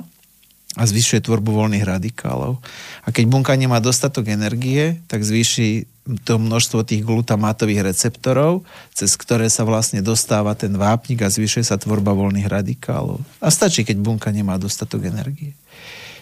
a 0.76 0.82
zvyšuje 0.84 1.24
tvorbu 1.24 1.56
voľných 1.56 1.84
radikálov. 1.84 2.60
A 3.04 3.08
keď 3.12 3.24
bunka 3.28 3.52
nemá 3.56 3.80
dostatok 3.80 4.28
energie, 4.32 5.00
tak 5.08 5.24
zvýši 5.24 5.88
to 6.22 6.38
množstvo 6.38 6.86
tých 6.86 7.02
glutamátových 7.02 7.92
receptorov, 7.92 8.62
cez 8.92 9.16
ktoré 9.18 9.48
sa 9.50 9.66
vlastne 9.66 10.04
dostáva 10.04 10.54
ten 10.54 10.72
vápnik 10.76 11.24
a 11.24 11.32
zvyšuje 11.32 11.64
sa 11.66 11.80
tvorba 11.80 12.14
voľných 12.14 12.46
radikálov. 12.46 13.18
A 13.42 13.48
stačí, 13.48 13.82
keď 13.82 13.98
bunka 13.98 14.28
nemá 14.30 14.60
dostatok 14.60 15.08
energie. 15.08 15.56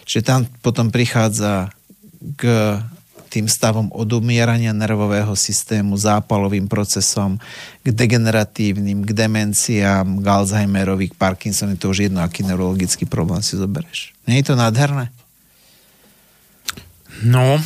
Čiže 0.07 0.23
tam 0.23 0.39
potom 0.63 0.89
prichádza 0.89 1.69
k 2.35 2.43
tým 3.29 3.51
stavom 3.51 3.91
odumierania 3.91 4.71
nervového 4.71 5.35
systému, 5.35 5.99
zápalovým 5.99 6.71
procesom, 6.71 7.35
k 7.83 7.87
degeneratívnym, 7.91 9.03
k 9.03 9.11
demenciám, 9.11 10.23
k 10.23 10.25
Alzheimerovi, 10.25 11.11
k 11.11 11.19
Parkinsonovi, 11.19 11.75
to 11.75 11.91
už 11.91 12.07
jedno, 12.07 12.23
aký 12.23 12.47
neurologický 12.47 13.03
problém 13.03 13.43
si 13.43 13.59
zoberieš. 13.59 14.15
Nie 14.23 14.39
je 14.39 14.47
to 14.47 14.55
nádherné? 14.55 15.11
No, 17.27 17.59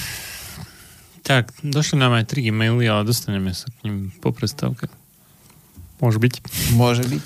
tak, 1.22 1.54
došli 1.62 2.02
nám 2.02 2.18
aj 2.18 2.34
tri 2.34 2.50
e-maily, 2.50 2.90
ale 2.90 3.06
dostaneme 3.06 3.54
sa 3.54 3.70
k 3.70 3.86
ním 3.86 4.10
po 4.18 4.34
prestávke. 4.34 4.90
Môže 6.02 6.18
byť. 6.18 6.34
Môže 6.74 7.04
byť. 7.06 7.24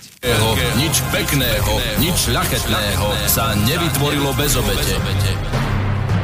Nič 0.75 0.95
pekného, 1.15 1.73
nič 2.03 2.27
ľachetného 2.27 3.07
sa 3.31 3.55
nevytvorilo 3.55 4.35
bez 4.35 4.59
obete. 4.59 4.99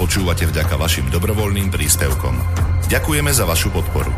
Počúvate 0.00 0.48
vďaka 0.48 0.80
vašim 0.80 1.12
dobrovoľným 1.12 1.68
príspevkom. 1.68 2.32
Ďakujeme 2.88 3.36
za 3.36 3.44
vašu 3.44 3.68
podporu. 3.68 4.08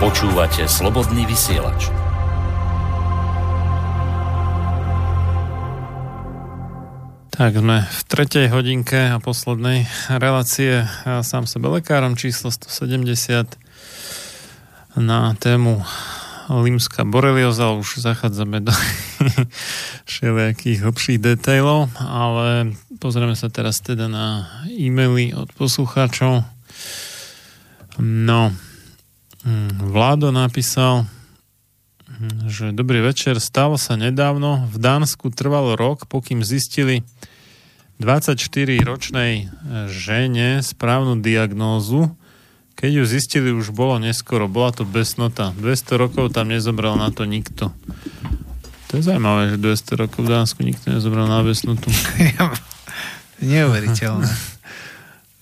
Počúvate 0.00 0.64
slobodný 0.64 1.28
vysielač. 1.28 1.92
Tak 7.36 7.60
sme 7.60 7.84
v 7.84 8.00
tretej 8.08 8.48
hodinke 8.48 9.12
a 9.12 9.20
poslednej 9.20 9.84
relácie 10.08 10.88
ja 10.88 11.20
sám 11.20 11.44
sebe 11.44 11.68
lekárom 11.68 12.16
číslo 12.16 12.48
170 12.48 13.44
na 14.96 15.36
tému 15.36 15.84
Limská 16.48 17.04
borelioza, 17.04 17.76
už 17.76 18.00
zachádzame 18.00 18.64
do 18.64 18.72
všelijakých 20.18 20.82
hlbších 20.82 21.18
detailov, 21.22 21.94
ale 21.94 22.74
pozrieme 22.98 23.38
sa 23.38 23.46
teraz 23.54 23.78
teda 23.78 24.10
na 24.10 24.50
e-maily 24.66 25.30
od 25.30 25.46
poslucháčov. 25.54 26.42
No, 28.02 28.50
hm, 29.46 29.94
Vládo 29.94 30.34
napísal, 30.34 31.06
hm, 32.10 32.50
že 32.50 32.74
dobrý 32.74 32.98
večer, 32.98 33.38
stalo 33.38 33.78
sa 33.78 33.94
nedávno, 33.94 34.66
v 34.66 34.76
Dánsku 34.82 35.30
trvalo 35.30 35.78
rok, 35.78 36.10
pokým 36.10 36.42
zistili 36.42 37.06
24-ročnej 38.02 39.54
žene 39.86 40.66
správnu 40.66 41.22
diagnózu, 41.22 42.10
keď 42.78 42.90
ju 43.02 43.04
zistili, 43.10 43.50
už 43.50 43.74
bolo 43.74 43.98
neskoro. 43.98 44.46
Bola 44.46 44.70
to 44.70 44.86
besnota. 44.86 45.50
200 45.58 45.98
rokov 45.98 46.30
tam 46.30 46.54
nezobral 46.54 46.94
na 46.94 47.10
to 47.10 47.26
nikto. 47.26 47.74
To 48.88 48.96
je 48.96 49.02
zaujímavé, 49.04 49.52
že 49.52 49.56
200 49.60 50.00
rokov 50.00 50.20
v 50.24 50.30
Dánsku 50.32 50.60
nikto 50.64 50.88
nezobral 50.88 51.28
na 51.28 51.44
besnotu. 51.44 51.92
Neuveriteľné. 53.44 54.28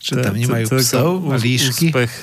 Čo 0.03 0.13
tam 0.23 0.35
nemajú 0.35 0.67
psov 0.83 1.31
a 1.31 1.39
líšky? 1.39 1.95
Úspech. 1.95 2.15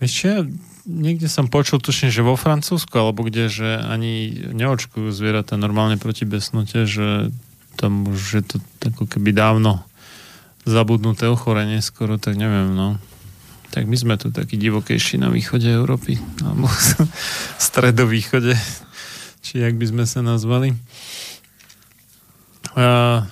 Vieš 0.00 0.12
čo, 0.12 0.26
ja 0.28 0.40
niekde 0.84 1.32
som 1.32 1.48
počul, 1.48 1.80
tuším, 1.80 2.12
že 2.12 2.20
vo 2.20 2.36
Francúzsku, 2.36 2.92
alebo 2.92 3.24
kde, 3.24 3.48
že 3.48 3.68
ani 3.80 4.32
neočkujú 4.52 5.08
zvieratá 5.10 5.56
normálne 5.56 5.96
proti 5.96 6.28
besnote, 6.28 6.84
že 6.84 7.32
tam 7.80 8.06
už 8.06 8.20
je 8.40 8.42
to 8.44 8.56
ako 8.84 9.08
keby 9.08 9.32
dávno 9.32 9.82
zabudnuté 10.64 11.28
ochorenie 11.28 11.80
skoro, 11.80 12.16
tak 12.20 12.36
neviem, 12.36 12.72
no. 12.72 13.00
Tak 13.72 13.90
my 13.90 13.96
sme 13.98 14.14
tu 14.16 14.30
takí 14.30 14.54
divokejší 14.54 15.18
na 15.18 15.28
východe 15.28 15.66
Európy, 15.66 16.20
alebo 16.40 16.70
stredovýchode, 17.68 18.54
či 19.44 19.60
jak 19.60 19.76
by 19.76 19.84
sme 19.84 20.04
sa 20.08 20.24
nazvali. 20.24 20.72
A, 22.74 23.22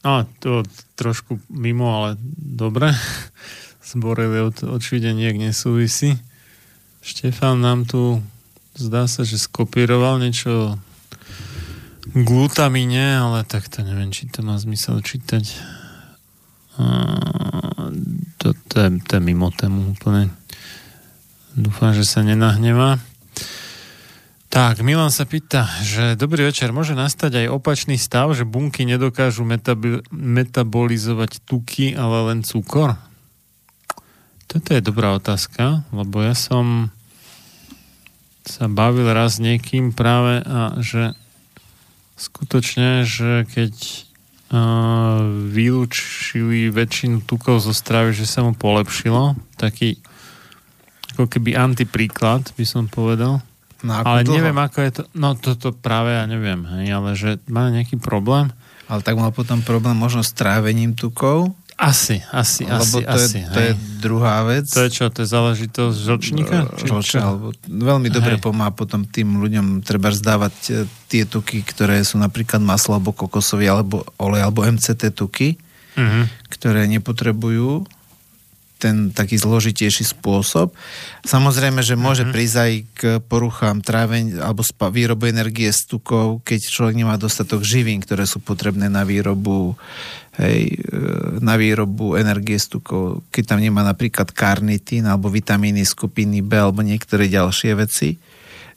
a 0.00 0.12
to 0.40 0.64
trošku 0.96 1.36
mimo, 1.52 1.92
ale 1.92 2.16
dobre. 2.40 2.96
Zborili 3.92 4.40
od, 4.40 4.64
očividne 4.64 5.12
nejak 5.12 5.36
nesúvisí. 5.36 6.16
Štefan 7.04 7.60
nám 7.60 7.84
tu 7.84 8.24
zdá 8.72 9.04
sa, 9.04 9.28
že 9.28 9.36
skopíroval 9.36 10.16
niečo 10.22 10.80
glutamine, 12.16 13.20
ale 13.20 13.44
tak 13.44 13.68
to 13.68 13.84
neviem, 13.84 14.08
či 14.10 14.26
to 14.32 14.40
má 14.40 14.56
zmysel 14.56 15.04
čítať. 15.04 15.44
To, 18.40 18.48
to, 18.56 18.76
je, 18.80 18.88
to 19.04 19.12
je 19.18 19.22
mimo 19.22 19.52
tému 19.52 19.92
úplne. 19.92 20.32
Dúfam, 21.52 21.92
že 21.92 22.08
sa 22.08 22.24
nenahnevá. 22.24 22.96
Tak, 24.52 24.84
Milan 24.84 25.08
sa 25.08 25.24
pýta, 25.24 25.64
že 25.80 26.12
dobrý 26.12 26.44
večer, 26.44 26.76
môže 26.76 26.92
nastať 26.92 27.40
aj 27.40 27.56
opačný 27.56 27.96
stav, 27.96 28.36
že 28.36 28.44
bunky 28.44 28.84
nedokážu 28.84 29.48
metabi- 29.48 30.04
metabolizovať 30.12 31.40
tuky, 31.48 31.96
ale 31.96 32.28
len 32.28 32.44
cukor? 32.44 33.00
Toto 34.52 34.76
je 34.76 34.84
dobrá 34.84 35.16
otázka, 35.16 35.88
lebo 35.88 36.20
ja 36.20 36.36
som 36.36 36.92
sa 38.44 38.68
bavil 38.68 39.08
raz 39.08 39.40
s 39.40 39.44
niekým 39.44 39.96
práve 39.96 40.44
a 40.44 40.76
že 40.84 41.16
skutočne, 42.20 43.08
že 43.08 43.48
keď 43.48 43.72
uh, 43.72 45.48
vylúčili 45.48 46.68
väčšinu 46.68 47.24
tukov 47.24 47.64
zo 47.64 47.72
stravy, 47.72 48.12
že 48.12 48.28
sa 48.28 48.44
mu 48.44 48.52
polepšilo, 48.52 49.32
taký 49.56 49.96
ako 51.16 51.24
keby 51.24 51.56
antipríklad, 51.56 52.52
by 52.52 52.64
som 52.68 52.84
povedal. 52.84 53.40
No, 53.82 53.98
ale 53.98 54.22
dlho? 54.22 54.38
neviem, 54.38 54.56
ako 54.56 54.78
je 54.78 54.90
to, 54.92 55.02
no 55.12 55.34
toto 55.34 55.70
práve 55.70 56.10
ja 56.10 56.24
neviem, 56.24 56.62
hej, 56.64 56.86
ale 56.88 57.10
že 57.12 57.42
má 57.46 57.66
nejaký 57.68 57.96
problém. 57.96 58.54
Ale 58.86 59.00
tak 59.00 59.14
mal 59.14 59.28
potom 59.28 59.58
problém 59.60 59.94
možno 59.94 60.20
s 60.20 60.30
trávením 60.30 60.92
tukov, 60.92 61.50
Asi, 61.74 62.22
asi, 62.30 62.62
lebo 62.62 62.78
asi, 62.78 63.02
to, 63.02 63.10
asi. 63.10 63.38
je, 63.40 63.48
to 63.48 63.58
je 63.60 63.72
druhá 63.98 64.44
vec. 64.44 64.68
To 64.68 64.84
je 64.84 64.90
čo, 64.92 65.08
to 65.08 65.24
je 65.24 65.28
záležitosť 65.28 65.96
žlčníka? 65.98 66.56
Žlča, 66.78 67.00
čo? 67.02 67.18
alebo 67.18 67.46
veľmi 67.64 68.06
dobre 68.06 68.36
Hej. 68.36 68.44
pomáha 68.44 68.70
potom 68.70 69.02
tým 69.02 69.40
ľuďom 69.40 69.80
treba 69.80 70.12
zdávať 70.12 70.54
e, 70.68 70.70
tie 71.08 71.24
tuky, 71.24 71.64
ktoré 71.64 71.98
sú 72.02 72.16
napríklad 72.16 72.60
maslo 72.60 72.94
alebo 72.94 73.10
kokosový 73.10 73.66
alebo 73.66 74.06
olej 74.16 74.42
alebo 74.42 74.62
MCT 74.62 75.10
tuky, 75.10 75.58
Mhm. 75.92 76.48
ktoré 76.48 76.86
nepotrebujú 76.86 77.84
ten 78.82 79.14
taký 79.14 79.38
zložitejší 79.38 80.02
spôsob. 80.02 80.74
Samozrejme, 81.22 81.78
že 81.80 81.94
môže 81.94 82.26
Mhm. 82.26 82.32
prísť 82.34 82.56
aj 82.58 82.72
k 82.92 83.00
poruchám 83.22 83.78
tráveň 83.78 84.42
alebo 84.42 84.66
spa- 84.66 84.90
výrobu 84.90 85.30
energie 85.30 85.70
z 85.70 85.86
tukov, 85.86 86.42
keď 86.42 86.60
človek 86.66 86.98
nemá 86.98 87.14
dostatok 87.14 87.62
živín, 87.62 88.02
ktoré 88.02 88.26
sú 88.26 88.42
potrebné 88.42 88.90
na 88.90 89.06
výrobu 89.06 89.78
hej, 90.34 90.74
e, 90.74 90.98
na 91.38 91.54
výrobu 91.54 92.18
energie 92.18 92.58
z 92.58 92.74
tukov. 92.74 93.22
Keď 93.30 93.44
tam 93.46 93.62
nemá 93.62 93.86
napríklad 93.86 94.34
karnitín 94.34 95.06
alebo 95.06 95.30
vitamíny 95.30 95.86
skupiny 95.86 96.42
B 96.42 96.58
alebo 96.58 96.82
niektoré 96.82 97.30
ďalšie 97.30 97.78
veci, 97.78 98.18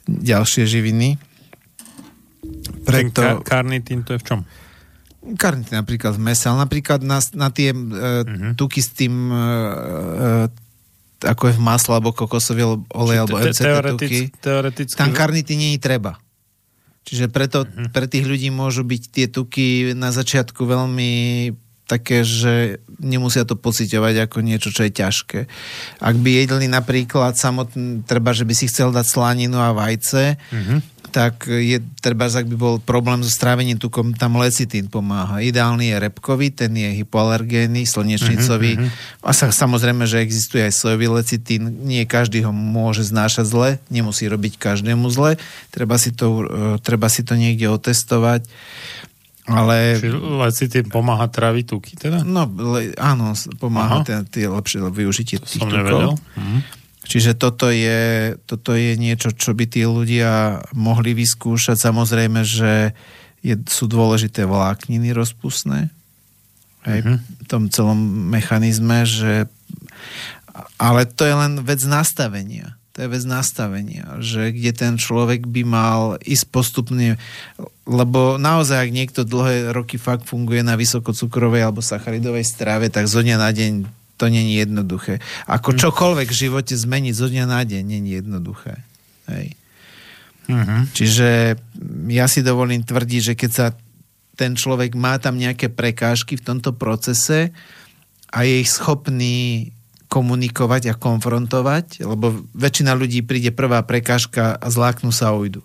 ďalšie 0.06 0.62
živiny. 0.64 1.18
Ten 2.86 3.10
Preto... 3.10 3.42
ka- 3.42 3.42
karnitín 3.42 4.06
to 4.06 4.14
je 4.14 4.22
v 4.22 4.26
čom? 4.26 4.40
Karnitín 5.34 5.82
napríklad 5.82 6.14
v 6.14 6.22
mese, 6.22 6.46
ale 6.46 6.62
napríklad 6.62 7.02
na, 7.02 7.18
na 7.34 7.50
tie 7.50 7.74
uh, 7.74 8.22
uh-huh. 8.22 8.54
tuky 8.54 8.78
s 8.78 8.94
tým 8.94 9.34
uh, 9.34 10.46
ako 11.18 11.50
je 11.50 11.54
v 11.58 11.62
masle 11.64 11.96
alebo 11.96 12.14
kokosový 12.14 12.62
olej 12.94 13.24
alebo 13.24 13.40
MCT 13.40 13.66
tuky, 13.98 14.20
Teoreticky. 14.38 14.94
tam 14.94 15.10
karnitín 15.10 15.58
nie 15.58 15.74
je 15.74 15.82
treba. 15.82 16.20
Čiže 17.06 17.30
preto 17.30 17.66
uh-huh. 17.66 17.90
pre 17.90 18.06
tých 18.06 18.26
ľudí 18.26 18.54
môžu 18.54 18.86
byť 18.86 19.02
tie 19.10 19.26
tuky 19.26 19.94
na 19.98 20.14
začiatku 20.14 20.62
veľmi 20.62 21.12
také, 21.86 22.26
že 22.26 22.82
nemusia 22.98 23.46
to 23.46 23.54
pociťovať 23.54 24.26
ako 24.26 24.42
niečo, 24.42 24.74
čo 24.74 24.82
je 24.82 24.92
ťažké. 24.92 25.40
Ak 26.02 26.16
by 26.18 26.30
jedli 26.42 26.66
napríklad 26.66 27.38
samotný, 27.38 28.02
treba, 28.02 28.34
že 28.34 28.42
by 28.42 28.54
si 28.58 28.66
chcel 28.66 28.90
dať 28.90 29.06
slaninu 29.06 29.62
a 29.62 29.70
vajce, 29.70 30.36
Mhm. 30.50 30.76
tak 31.06 31.48
je, 31.48 31.80
treba, 32.04 32.28
ak 32.28 32.44
by 32.44 32.56
bol 32.58 32.76
problém 32.76 33.24
so 33.24 33.32
strávením 33.32 33.80
tukom, 33.80 34.12
tam 34.12 34.36
lecitín 34.36 34.90
pomáha. 34.90 35.40
Ideálny 35.40 35.94
je 35.94 35.96
repkový, 36.02 36.52
ten 36.52 36.68
je 36.76 36.92
hypoalergénny, 37.00 37.88
slnečnicový. 37.88 38.76
A 39.24 39.30
sa, 39.32 39.48
samozrejme, 39.48 40.04
že 40.04 40.20
existuje 40.20 40.66
aj 40.66 40.76
sojový 40.76 41.08
lecitín. 41.08 41.88
Nie 41.88 42.04
každý 42.04 42.44
ho 42.44 42.52
môže 42.52 43.00
znášať 43.06 43.46
zle, 43.48 43.70
nemusí 43.88 44.28
robiť 44.28 44.60
každému 44.60 45.08
zle. 45.08 45.40
Treba 45.72 45.96
si 45.96 46.12
to, 46.12 46.44
e, 46.44 46.84
treba 46.84 47.08
si 47.08 47.24
to 47.24 47.32
niekde 47.38 47.64
otestovať. 47.70 48.44
Ale... 49.46 49.98
Čiže 50.02 50.18
lecitín 50.18 50.86
pomáha 50.90 51.30
tráviť 51.30 51.64
tuky 51.70 51.92
teda? 51.94 52.26
No, 52.26 52.50
le, 52.50 52.94
áno, 52.98 53.32
pomáha 53.62 54.02
ten, 54.02 54.26
tie 54.26 54.50
lepšie 54.50 54.82
využitie 54.90 55.38
tých 55.38 55.62
Som 55.62 55.70
tukov. 55.70 56.18
Mhm. 56.34 56.84
Čiže 57.06 57.38
toto 57.38 57.70
je, 57.70 58.34
toto 58.50 58.74
je 58.74 58.98
niečo, 58.98 59.30
čo 59.30 59.54
by 59.54 59.70
tí 59.70 59.86
ľudia 59.86 60.58
mohli 60.74 61.14
vyskúšať. 61.14 61.78
Samozrejme, 61.78 62.42
že 62.42 62.98
je, 63.46 63.54
sú 63.70 63.86
dôležité 63.86 64.42
vlákniny 64.42 65.14
rozpustné 65.14 65.94
hej, 66.82 67.00
v 67.22 67.44
tom 67.46 67.70
celom 67.70 67.94
mechanizme, 68.26 69.06
že 69.06 69.46
ale 70.82 71.06
to 71.06 71.22
je 71.22 71.34
len 71.36 71.62
vec 71.62 71.78
nastavenia. 71.86 72.74
To 72.96 73.04
je 73.04 73.12
vec 73.12 73.28
nastavenia, 73.28 74.16
že 74.24 74.56
kde 74.56 74.72
ten 74.72 74.94
človek 74.96 75.44
by 75.44 75.62
mal 75.68 76.00
ísť 76.24 76.48
postupne, 76.48 77.20
lebo 77.84 78.40
naozaj, 78.40 78.88
ak 78.88 78.96
niekto 78.96 79.20
dlhé 79.28 79.76
roky 79.76 80.00
fakt 80.00 80.24
funguje 80.24 80.64
na 80.64 80.80
vysokocukrovej 80.80 81.60
alebo 81.60 81.84
sacharidovej 81.84 82.48
strave, 82.48 82.88
tak 82.88 83.04
zo 83.04 83.20
dňa 83.20 83.36
na 83.36 83.52
deň 83.52 83.72
to 84.16 84.32
není 84.32 84.56
jednoduché. 84.56 85.20
Ako 85.44 85.76
čokoľvek 85.76 86.32
v 86.32 86.40
živote 86.48 86.72
zmeniť 86.72 87.12
zo 87.12 87.28
dňa 87.28 87.44
na 87.44 87.60
deň 87.68 87.82
není 87.84 88.16
jednoduché. 88.16 88.80
Hej. 89.28 89.52
Mhm. 90.48 90.96
Čiže 90.96 91.60
ja 92.08 92.24
si 92.32 92.40
dovolím 92.40 92.80
tvrdiť, 92.80 93.20
že 93.20 93.34
keď 93.36 93.50
sa 93.52 93.66
ten 94.40 94.56
človek 94.56 94.96
má 94.96 95.20
tam 95.20 95.36
nejaké 95.36 95.68
prekážky 95.68 96.40
v 96.40 96.44
tomto 96.48 96.72
procese 96.72 97.52
a 98.32 98.44
je 98.44 98.64
ich 98.64 98.72
schopný 98.72 99.68
komunikovať 100.16 100.88
a 100.88 100.94
konfrontovať, 100.96 102.00
lebo 102.00 102.48
väčšina 102.56 102.96
ľudí 102.96 103.20
príde 103.20 103.52
prvá 103.52 103.84
prekážka 103.84 104.56
a 104.56 104.66
zláknú 104.72 105.12
sa 105.12 105.28
a 105.28 105.36
ujdu. 105.36 105.60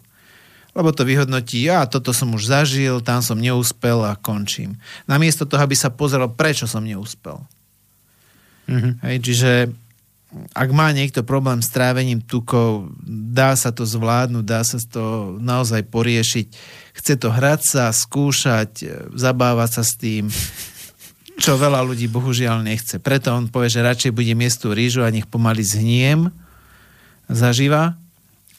lebo 0.75 0.91
to 0.91 1.07
vyhodnotí, 1.07 1.63
ja 1.63 1.88
toto 1.88 2.11
som 2.11 2.35
už 2.35 2.47
zažil, 2.47 2.99
tam 2.99 3.23
som 3.23 3.39
neúspel 3.39 4.03
a 4.03 4.19
končím. 4.19 4.75
Namiesto 5.07 5.47
toho, 5.47 5.63
aby 5.63 5.75
sa 5.75 5.91
pozrel, 5.91 6.27
prečo 6.31 6.67
som 6.67 6.83
neúspel. 6.83 7.39
Mm-hmm. 8.67 8.93
Hej, 9.03 9.17
čiže 9.23 9.51
ak 10.55 10.69
má 10.71 10.88
niekto 10.95 11.27
problém 11.27 11.59
s 11.59 11.67
trávením 11.67 12.23
tukov, 12.23 12.88
dá 13.35 13.51
sa 13.59 13.75
to 13.75 13.83
zvládnuť, 13.83 14.45
dá 14.47 14.63
sa 14.63 14.80
to 14.80 15.35
naozaj 15.43 15.83
poriešiť. 15.91 16.47
Chce 16.95 17.13
to 17.19 17.35
hrať 17.35 17.61
sa, 17.67 17.83
skúšať, 17.91 18.71
zabávať 19.11 19.69
sa 19.75 19.83
s 19.83 19.93
tým, 19.99 20.31
čo 21.41 21.57
veľa 21.57 21.81
ľudí 21.81 22.05
bohužiaľ 22.05 22.61
nechce. 22.61 23.01
Preto 23.01 23.33
on 23.33 23.49
povie, 23.49 23.73
že 23.73 23.81
radšej 23.81 24.13
bude 24.13 24.31
miestu 24.37 24.71
rýžu 24.71 25.01
a 25.01 25.09
nech 25.09 25.25
pomaly 25.25 25.65
zhniem 25.65 26.29
zaživa, 27.25 27.97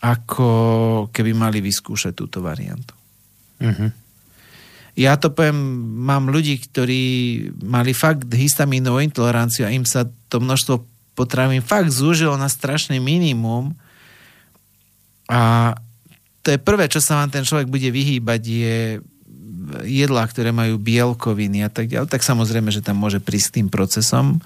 ako 0.03 0.51
keby 1.15 1.31
mali 1.31 1.63
vyskúšať 1.63 2.13
túto 2.19 2.43
variantu. 2.43 2.99
Uh-huh. 3.63 3.95
Ja 4.99 5.15
to 5.17 5.31
poviem, 5.31 5.57
mám 6.03 6.29
ľudí, 6.29 6.59
ktorí 6.59 7.03
mali 7.63 7.95
fakt 7.95 8.27
histamínovú 8.29 8.99
intoleranciu 8.99 9.65
a 9.65 9.73
im 9.73 9.87
sa 9.87 10.05
to 10.27 10.43
množstvo 10.43 10.83
potravín 11.15 11.63
fakt 11.63 11.95
zúžilo 11.95 12.35
na 12.35 12.51
strašné 12.51 12.99
minimum 12.99 13.79
a 15.31 15.73
to 16.43 16.51
je 16.51 16.59
prvé, 16.59 16.91
čo 16.91 16.99
sa 16.99 17.23
vám 17.23 17.31
ten 17.31 17.47
človek 17.47 17.71
bude 17.71 17.87
vyhýbať, 17.87 18.43
je 18.43 18.79
jedlá, 19.87 20.27
ktoré 20.27 20.51
majú 20.51 20.77
bielkoviny 20.79 21.67
a 21.67 21.71
tak 21.71 21.89
ďalej, 21.89 22.11
tak 22.11 22.23
samozrejme, 22.27 22.71
že 22.71 22.85
tam 22.85 22.99
môže 22.99 23.23
prísť 23.23 23.63
tým 23.63 23.69
procesom, 23.73 24.43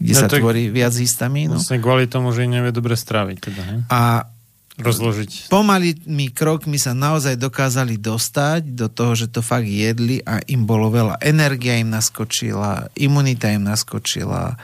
kde 0.00 0.14
no, 0.14 0.20
sa 0.20 0.26
tvorí 0.26 0.72
viac 0.72 0.94
histamínu. 0.96 1.56
Vlastne 1.56 1.82
kvôli 1.82 2.08
tomu, 2.10 2.34
že 2.34 2.48
nevie 2.48 2.72
dobre 2.74 2.96
stráviť. 2.98 3.36
Teda, 3.40 3.62
he? 3.62 3.76
A 3.88 4.28
rozložiť. 4.74 5.54
Pomalými 5.54 6.34
krokmi 6.34 6.82
sa 6.82 6.98
naozaj 6.98 7.38
dokázali 7.38 7.94
dostať 7.94 8.74
do 8.74 8.90
toho, 8.90 9.14
že 9.14 9.30
to 9.30 9.38
fakt 9.38 9.70
jedli 9.70 10.18
a 10.26 10.42
im 10.50 10.66
bolo 10.66 10.90
veľa. 10.90 11.22
Energia 11.22 11.78
im 11.78 11.94
naskočila, 11.94 12.90
imunita 12.98 13.54
im 13.54 13.62
naskočila, 13.62 14.50
e, 14.50 14.56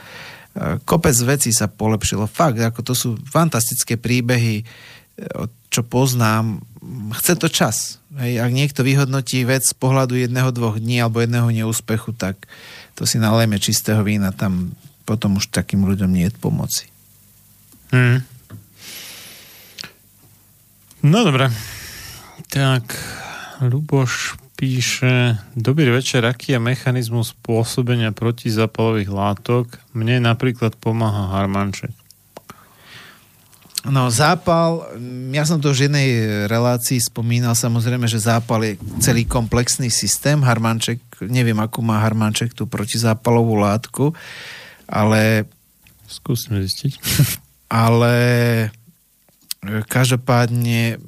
kopec 0.83 1.15
vecí 1.23 1.55
sa 1.55 1.71
polepšilo. 1.71 2.27
Fakt, 2.27 2.59
ako 2.59 2.79
to 2.83 2.93
sú 2.93 3.09
fantastické 3.23 3.95
príbehy, 3.95 4.67
čo 5.71 5.81
poznám. 5.85 6.65
Chce 7.15 7.33
to 7.37 7.47
čas. 7.47 8.01
Hej, 8.17 8.43
ak 8.43 8.51
niekto 8.51 8.81
vyhodnotí 8.83 9.47
vec 9.47 9.63
z 9.63 9.75
pohľadu 9.77 10.19
jedného, 10.19 10.51
dvoch 10.51 10.75
dní 10.75 10.99
alebo 10.99 11.23
jedného 11.23 11.47
neúspechu, 11.47 12.11
tak 12.11 12.49
to 12.97 13.07
si 13.07 13.21
nalejme 13.21 13.55
čistého 13.61 14.03
vína, 14.03 14.35
tam 14.35 14.75
potom 15.07 15.39
už 15.39 15.47
takým 15.53 15.87
ľuďom 15.87 16.11
nie 16.11 16.27
je 16.27 16.35
pomoci. 16.35 16.85
Hmm. 17.95 18.23
No 21.01 21.25
dobre. 21.25 21.49
Tak, 22.51 22.83
Luboš 23.63 24.35
píše, 24.59 25.41
dobrý 25.57 25.89
večer, 25.89 26.21
aký 26.21 26.53
je 26.53 26.59
mechanizmus 26.61 27.33
pôsobenia 27.33 28.13
protizapalových 28.13 29.09
látok? 29.09 29.65
Mne 29.97 30.21
napríklad 30.21 30.77
pomáha 30.77 31.33
harmanček. 31.33 31.95
No 33.81 34.13
zápal, 34.13 34.93
ja 35.33 35.41
som 35.41 35.57
to 35.57 35.73
už 35.73 35.77
v 35.81 35.85
jednej 35.89 36.09
relácii 36.45 37.01
spomínal, 37.01 37.57
samozrejme, 37.57 38.05
že 38.05 38.21
zápal 38.21 38.61
je 38.61 38.73
celý 39.01 39.25
komplexný 39.25 39.89
systém. 39.89 40.37
Harmanček, 40.37 41.01
neviem, 41.25 41.57
akú 41.57 41.81
má 41.81 41.97
Harmanček 41.97 42.53
tú 42.53 42.69
protizápalovú 42.69 43.57
látku, 43.57 44.13
ale... 44.85 45.49
Skúsme 46.05 46.61
zistiť. 46.61 46.93
Ale 47.71 48.17
každopádne 49.87 50.99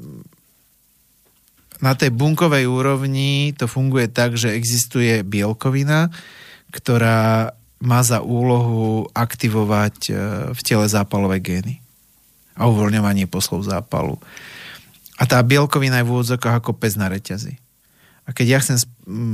na 1.83 1.91
tej 1.99 2.15
bunkovej 2.15 2.63
úrovni 2.63 3.51
to 3.51 3.67
funguje 3.67 4.07
tak, 4.07 4.39
že 4.39 4.55
existuje 4.55 5.27
bielkovina, 5.27 6.07
ktorá 6.71 7.51
má 7.83 7.99
za 7.99 8.23
úlohu 8.23 9.11
aktivovať 9.11 9.95
e, 10.07 10.11
v 10.55 10.59
tele 10.63 10.87
zápalové 10.87 11.43
gény 11.43 11.82
a 12.53 12.69
uvoľňovanie 12.69 13.25
poslov 13.25 13.65
zápalu. 13.65 14.17
A 15.17 15.29
tá 15.29 15.37
bielkovina 15.45 16.01
je 16.01 16.07
v 16.09 16.13
úvodzokách 16.13 16.61
ako 16.61 16.73
pes 16.73 16.97
na 16.97 17.09
reťazi. 17.09 17.61
A 18.23 18.31
keď 18.31 18.45
ja 18.47 18.59
chcem 18.63 18.79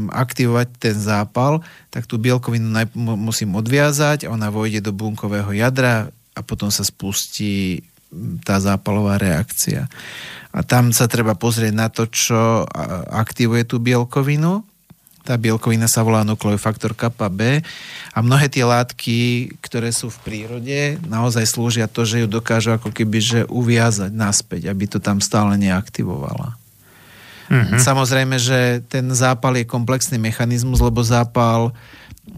aktivovať 0.10 0.68
ten 0.82 0.98
zápal, 0.98 1.62
tak 1.94 2.10
tú 2.10 2.18
bielkovinu 2.18 2.74
musím 2.98 3.54
odviazať, 3.54 4.26
ona 4.26 4.50
vojde 4.50 4.82
do 4.82 4.90
bunkového 4.90 5.54
jadra 5.54 6.10
a 6.34 6.40
potom 6.42 6.74
sa 6.74 6.82
spustí 6.82 7.86
tá 8.42 8.58
zápalová 8.58 9.22
reakcia. 9.22 9.86
A 10.50 10.66
tam 10.66 10.90
sa 10.90 11.06
treba 11.06 11.38
pozrieť 11.38 11.74
na 11.78 11.94
to, 11.94 12.10
čo 12.10 12.66
aktivuje 13.14 13.70
tú 13.70 13.78
bielkovinu. 13.78 14.66
Tá 15.30 15.38
bielkovina 15.38 15.86
sa 15.86 16.02
volá 16.02 16.26
nukleofaktor 16.26 16.98
kappa 16.98 17.30
B 17.30 17.62
a 18.10 18.20
mnohé 18.26 18.50
tie 18.50 18.66
látky, 18.66 19.54
ktoré 19.62 19.94
sú 19.94 20.10
v 20.10 20.18
prírode, 20.26 20.98
naozaj 21.06 21.46
slúžia 21.46 21.86
to, 21.86 22.02
že 22.02 22.26
ju 22.26 22.28
dokážu 22.28 22.74
ako 22.74 22.90
keby 22.90 23.22
že 23.22 23.40
uviazať 23.46 24.10
naspäť, 24.10 24.74
aby 24.74 24.90
to 24.90 24.98
tam 24.98 25.22
stále 25.22 25.54
neaktivovala. 25.62 26.58
Mm-hmm. 27.54 27.78
Samozrejme, 27.78 28.42
že 28.42 28.82
ten 28.90 29.06
zápal 29.14 29.62
je 29.62 29.70
komplexný 29.70 30.18
mechanizmus, 30.18 30.82
lebo 30.82 31.06
zápal 31.06 31.78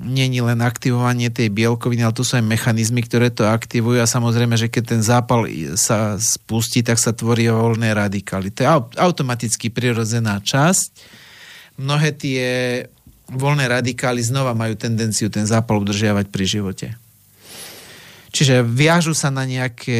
není 0.03 0.43
len 0.43 0.59
aktivovanie 0.59 1.31
tej 1.31 1.47
bielkoviny, 1.47 2.03
ale 2.03 2.15
to 2.15 2.27
sú 2.27 2.39
aj 2.39 2.45
mechanizmy, 2.47 3.03
ktoré 3.03 3.31
to 3.31 3.47
aktivujú 3.47 4.03
a 4.03 4.07
samozrejme, 4.07 4.59
že 4.59 4.67
keď 4.67 4.83
ten 4.83 5.01
zápal 5.03 5.47
sa 5.79 6.19
spustí, 6.19 6.83
tak 6.83 6.99
sa 6.99 7.15
tvorí 7.15 7.47
voľné 7.47 7.95
radikály. 7.95 8.51
To 8.55 8.59
je 8.63 8.69
automaticky 8.99 9.71
prirodzená 9.71 10.43
časť. 10.43 11.20
Mnohé 11.79 12.09
tie 12.15 12.49
voľné 13.31 13.71
radikály 13.71 14.19
znova 14.19 14.51
majú 14.51 14.75
tendenciu 14.75 15.31
ten 15.31 15.47
zápal 15.47 15.79
udržiavať 15.79 16.25
pri 16.27 16.45
živote. 16.47 16.87
Čiže 18.31 18.63
viažu 18.63 19.11
sa 19.11 19.27
na 19.27 19.43
nejaké, 19.43 19.99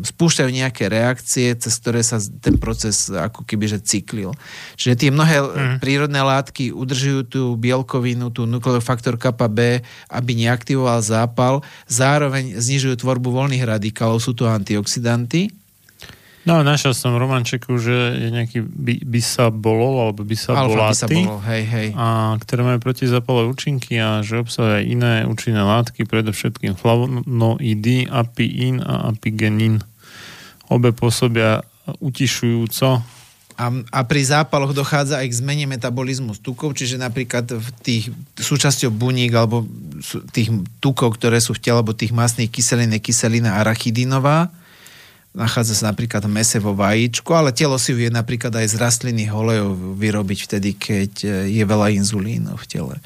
spúšťajú 0.00 0.48
nejaké 0.48 0.88
reakcie, 0.88 1.52
cez 1.60 1.76
ktoré 1.76 2.00
sa 2.00 2.16
ten 2.16 2.56
proces 2.56 3.12
ako 3.12 3.44
keby 3.44 3.68
že 3.68 3.84
cyklil. 3.84 4.32
Čiže 4.80 4.96
tie 4.96 5.10
mnohé 5.12 5.44
mm. 5.44 5.76
prírodné 5.76 6.24
látky 6.24 6.72
udržujú 6.72 7.20
tú 7.28 7.42
bielkovinu, 7.60 8.32
tú 8.32 8.48
nukleofaktor 8.48 9.20
kappa 9.20 9.44
B, 9.52 9.84
aby 10.08 10.32
neaktivoval 10.40 11.04
zápal, 11.04 11.60
zároveň 11.84 12.56
znižujú 12.56 13.04
tvorbu 13.04 13.28
voľných 13.28 13.68
radikálov, 13.68 14.16
sú 14.16 14.32
to 14.32 14.48
antioxidanty, 14.48 15.52
No, 16.42 16.66
našiel 16.66 16.90
som 16.90 17.14
v 17.14 17.22
Romančeku, 17.22 17.78
že 17.78 18.18
je 18.18 18.28
nejaký 18.34 18.66
bisabolol 19.06 20.10
alebo 20.10 20.26
bisaboláty, 20.26 21.22
hej, 21.22 21.62
hej. 21.70 21.88
A, 21.94 22.34
ktoré 22.42 22.66
majú 22.66 22.82
protizapalové 22.82 23.46
účinky 23.46 24.02
a 24.02 24.26
že 24.26 24.42
obsahuje 24.42 24.90
iné 24.90 25.22
účinné 25.22 25.62
látky, 25.62 26.02
predovšetkým 26.02 26.74
flavonoidy, 26.74 28.10
apiín 28.10 28.82
a 28.82 29.14
apigenín. 29.14 29.86
Obe 30.66 30.90
pôsobia 30.90 31.62
utišujúco 32.02 33.06
a, 33.52 33.68
a 33.68 34.00
pri 34.08 34.22
zápaloch 34.24 34.72
dochádza 34.72 35.20
aj 35.20 35.28
k 35.28 35.38
zmene 35.44 35.66
metabolizmu 35.68 36.34
tukov, 36.40 36.72
čiže 36.72 36.96
napríklad 36.96 37.52
v 37.52 37.68
tých 37.84 38.04
súčasťou 38.40 38.88
buník 38.88 39.30
alebo 39.36 39.68
tých 40.32 40.48
tukov, 40.80 41.20
ktoré 41.20 41.38
sú 41.38 41.52
v 41.52 41.60
tele, 41.60 41.78
alebo 41.78 41.92
tých 41.92 42.16
masných 42.16 42.48
kyselín 42.48 42.96
je 42.96 43.00
kyselina 43.04 43.60
arachidinová, 43.60 44.48
Nachádza 45.32 45.72
sa 45.72 45.88
napríklad 45.88 46.28
v 46.28 46.34
mese 46.36 46.60
vo 46.60 46.76
vajíčku, 46.76 47.32
ale 47.32 47.56
telo 47.56 47.80
si 47.80 47.96
vie 47.96 48.12
napríklad 48.12 48.52
aj 48.52 48.68
z 48.68 48.76
rastlinných 48.76 49.32
olejov 49.32 49.96
vyrobiť 49.96 50.38
vtedy, 50.44 50.70
keď 50.76 51.12
e, 51.24 51.28
je 51.48 51.64
veľa 51.64 51.88
inzulínu 51.96 52.52
v 52.52 52.68
tele. 52.68 52.96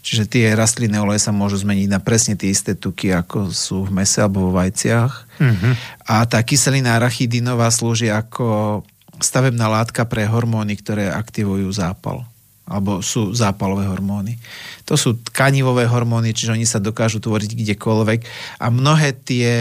Čiže 0.00 0.24
tie 0.24 0.56
rastlinné 0.56 0.96
oleje 0.96 1.28
sa 1.28 1.36
môžu 1.36 1.60
zmeniť 1.60 1.88
na 1.92 2.00
presne 2.00 2.40
tie 2.40 2.48
isté 2.48 2.72
tuky, 2.72 3.12
ako 3.12 3.52
sú 3.52 3.84
v 3.84 4.00
mese 4.00 4.24
alebo 4.24 4.48
vo 4.48 4.56
vajciach. 4.56 5.12
Mm-hmm. 5.36 5.72
A 6.08 6.24
tá 6.24 6.40
kyselina 6.40 6.96
arachidinová 6.96 7.68
slúži 7.68 8.08
ako 8.08 8.80
stavebná 9.20 9.68
látka 9.68 10.08
pre 10.08 10.24
hormóny, 10.24 10.80
ktoré 10.80 11.12
aktivujú 11.12 11.68
zápal 11.68 12.24
alebo 12.68 13.00
sú 13.00 13.32
zápalové 13.32 13.88
hormóny. 13.88 14.36
To 14.84 14.92
sú 14.92 15.16
tkanivové 15.32 15.88
hormóny, 15.88 16.36
čiže 16.36 16.52
oni 16.52 16.68
sa 16.68 16.76
dokážu 16.76 17.16
tvoriť 17.16 17.56
kdekoľvek 17.56 18.20
a 18.60 18.68
mnohé 18.68 19.16
tie 19.24 19.52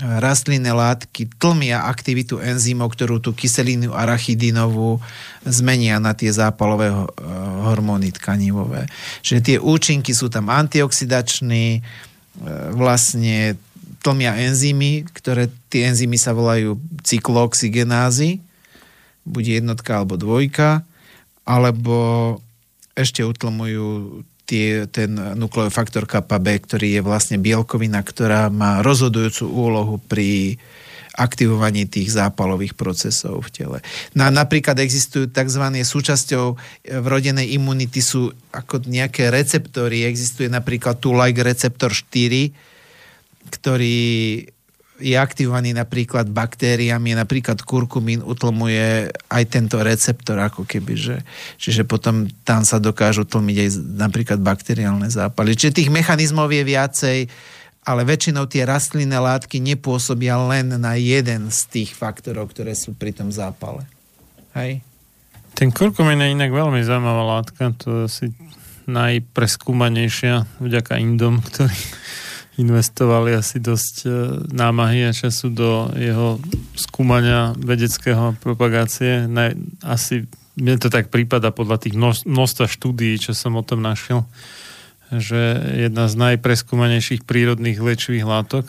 rastlinné 0.00 0.72
látky 0.72 1.40
tlmia 1.40 1.88
aktivitu 1.88 2.36
enzymov, 2.36 2.92
ktorú 2.92 3.20
tú 3.20 3.32
kyselinu 3.32 3.96
arachidinovú 3.96 5.00
zmenia 5.48 5.96
na 5.96 6.12
tie 6.12 6.28
zápalové 6.28 6.92
eh, 6.92 7.00
hormóny 7.64 8.12
tkanivové. 8.12 8.88
Čiže 9.24 9.40
tie 9.40 9.56
účinky 9.56 10.12
sú 10.12 10.28
tam 10.28 10.52
antioxidační, 10.52 11.80
eh, 11.80 11.84
vlastne 12.76 13.56
tlmia 14.04 14.38
enzymy, 14.38 15.08
ktoré 15.10 15.48
tie 15.72 15.90
enzymy 15.90 16.20
sa 16.20 16.36
volajú 16.36 16.78
cyklooxygenázy, 17.02 18.38
buď 19.26 19.64
jednotka 19.64 19.98
alebo 19.98 20.14
dvojka, 20.14 20.86
alebo 21.42 22.38
ešte 22.94 23.26
utlmujú 23.26 24.22
tie, 24.46 24.86
ten 24.86 25.12
nukleofaktor 25.12 26.06
kappa 26.06 26.38
B, 26.38 26.56
ktorý 26.56 26.96
je 26.96 27.02
vlastne 27.02 27.36
bielkovina, 27.36 28.00
ktorá 28.00 28.48
má 28.48 28.80
rozhodujúcu 28.80 29.44
úlohu 29.50 29.98
pri 29.98 30.56
aktivovaní 31.16 31.88
tých 31.88 32.12
zápalových 32.12 32.76
procesov 32.76 33.48
v 33.48 33.50
tele. 33.50 33.78
Na, 34.12 34.28
napríklad 34.28 34.76
existujú 34.76 35.32
tzv. 35.32 35.64
súčasťou 35.80 36.46
e, 36.52 36.56
vrodenej 37.00 37.56
imunity 37.56 38.04
sú 38.04 38.28
ako 38.52 38.84
nejaké 38.84 39.32
receptory. 39.32 40.04
Existuje 40.04 40.52
napríklad 40.52 41.00
tu 41.00 41.16
like 41.16 41.40
receptor 41.40 41.88
4, 41.88 42.52
ktorý 43.48 43.98
je 44.96 45.16
aktivovaný 45.16 45.76
napríklad 45.76 46.28
baktériami, 46.32 47.12
napríklad 47.12 47.60
kurkumín 47.60 48.24
utlmuje 48.24 49.12
aj 49.12 49.44
tento 49.48 49.80
receptor, 49.84 50.40
ako 50.40 50.64
keby, 50.64 50.94
že, 50.96 51.16
čiže 51.60 51.84
potom 51.84 52.28
tam 52.48 52.64
sa 52.64 52.80
dokážu 52.80 53.28
tlmiť 53.28 53.56
aj 53.60 53.70
napríklad 54.00 54.40
bakteriálne 54.40 55.12
zápaly. 55.12 55.52
Čiže 55.52 55.84
tých 55.84 55.90
mechanizmov 55.92 56.48
je 56.48 56.64
viacej, 56.64 57.18
ale 57.86 58.02
väčšinou 58.02 58.48
tie 58.48 58.66
rastlinné 58.66 59.20
látky 59.20 59.62
nepôsobia 59.62 60.40
len 60.48 60.74
na 60.80 60.98
jeden 60.98 61.52
z 61.52 61.60
tých 61.70 61.90
faktorov, 61.94 62.50
ktoré 62.50 62.74
sú 62.74 62.96
pri 62.96 63.12
tom 63.14 63.28
zápale. 63.30 63.86
Hej? 64.56 64.80
Ten 65.56 65.72
kurkumín 65.72 66.20
je 66.20 66.34
inak 66.34 66.50
veľmi 66.52 66.80
zaujímavá 66.82 67.40
látka, 67.40 67.72
to 67.76 67.88
je 67.88 68.00
asi 68.08 68.26
najpreskúmanejšia 68.86 70.62
vďaka 70.62 70.98
Indom, 70.98 71.42
ktorí 71.42 71.78
investovali 72.56 73.36
asi 73.36 73.60
dosť 73.60 73.94
e, 74.04 74.08
námahy 74.48 75.08
a 75.08 75.12
času 75.12 75.52
do 75.52 75.92
jeho 75.92 76.40
skúmania 76.72 77.52
vedeckého 77.56 78.32
propagácie. 78.40 79.28
Asi 79.84 80.24
mne 80.56 80.80
to 80.80 80.88
tak 80.88 81.12
prípada 81.12 81.52
podľa 81.52 81.84
tých 81.84 81.94
množstva 82.24 82.64
štúdií, 82.64 83.20
čo 83.20 83.36
som 83.36 83.60
o 83.60 83.62
tom 83.62 83.84
našiel, 83.84 84.24
že 85.12 85.60
jedna 85.86 86.08
z 86.08 86.16
najpreskúmanejších 86.16 87.28
prírodných 87.28 87.76
liečivých 87.76 88.24
látok. 88.24 88.64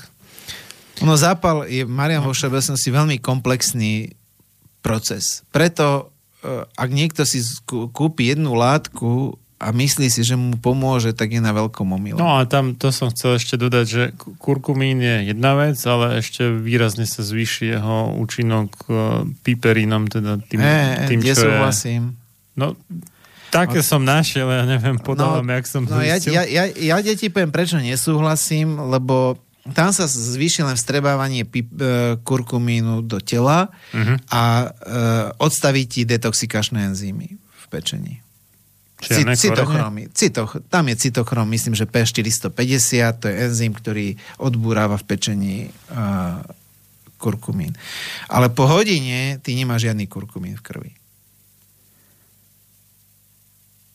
No 0.99 1.15
zápal 1.15 1.63
je, 1.71 1.87
Marian 1.87 2.25
vo 2.27 2.35
všeobecnosti, 2.35 2.89
veľmi 2.91 3.17
komplexný 3.23 4.11
proces. 4.83 5.47
Preto, 5.55 6.11
e, 6.43 6.67
ak 6.67 6.89
niekto 6.91 7.23
si 7.23 7.39
kúpi 7.67 8.35
jednu 8.35 8.51
látku 8.51 9.39
a 9.57 9.73
myslí 9.73 10.13
si, 10.13 10.21
že 10.21 10.37
mu 10.37 10.53
pomôže, 10.61 11.17
tak 11.17 11.33
je 11.33 11.41
na 11.41 11.49
veľkom 11.49 11.89
omyle. 11.89 12.21
No 12.21 12.37
a 12.37 12.45
tam 12.45 12.77
to 12.77 12.93
som 12.93 13.09
chcel 13.09 13.41
ešte 13.41 13.57
dodať, 13.57 13.85
že 13.89 14.03
kurkumín 14.37 15.01
je 15.01 15.33
jedna 15.33 15.57
vec, 15.57 15.81
ale 15.89 16.21
ešte 16.21 16.45
výrazne 16.45 17.09
sa 17.09 17.25
zvýši 17.25 17.73
jeho 17.73 18.13
účinok 18.21 18.69
uh, 18.85 19.25
piperínom, 19.41 20.05
teda 20.13 20.37
tým, 20.45 20.61
e, 20.61 21.09
tým 21.09 21.21
čo 21.25 21.49
súhlasím. 21.49 22.13
Je... 22.13 22.61
No, 22.61 22.77
také 23.49 23.81
som 23.81 24.05
našiel, 24.05 24.45
ja 24.45 24.63
neviem, 24.69 25.01
podávam, 25.01 25.41
no, 25.41 25.53
jak 25.57 25.65
som 25.65 25.89
no, 25.89 26.05
ja, 26.05 26.21
ja, 26.21 26.45
ja, 26.45 26.63
ja 26.69 26.95
deti 27.01 27.33
poviem, 27.33 27.49
prečo 27.49 27.81
nesúhlasím, 27.81 28.77
lebo 28.93 29.41
tam 29.73 29.89
sa 29.91 30.05
zvýši 30.07 30.63
len 30.63 30.77
vstrebávanie 30.77 31.43
pip, 31.49 31.73
e, 31.75 32.15
kurkumínu 32.21 33.03
do 33.03 33.19
tela 33.19 33.73
uh-huh. 33.91 34.15
a 34.31 34.43
e, 34.63 34.67
odstaví 35.41 35.89
ti 35.89 36.05
detoxikačné 36.07 36.93
enzymy 36.93 37.35
v 37.35 37.65
pečení. 37.67 38.26
Cytochromy. 38.97 40.09
Citoch, 40.09 40.57
tam 40.73 40.89
je 40.89 40.95
cytochrom, 40.97 41.45
myslím, 41.53 41.77
že 41.77 41.85
P450, 41.85 43.21
to 43.21 43.25
je 43.29 43.35
enzym, 43.45 43.69
ktorý 43.69 44.17
odbúráva 44.41 44.97
v 44.97 45.05
pečení 45.05 45.55
uh, 45.93 46.41
kurkumín. 47.21 47.77
Ale 48.25 48.49
po 48.49 48.65
hodine 48.65 49.37
ty 49.45 49.53
nemáš 49.53 49.89
žiadny 49.89 50.09
kurkumín 50.09 50.57
v 50.57 50.65
krvi. 50.65 50.91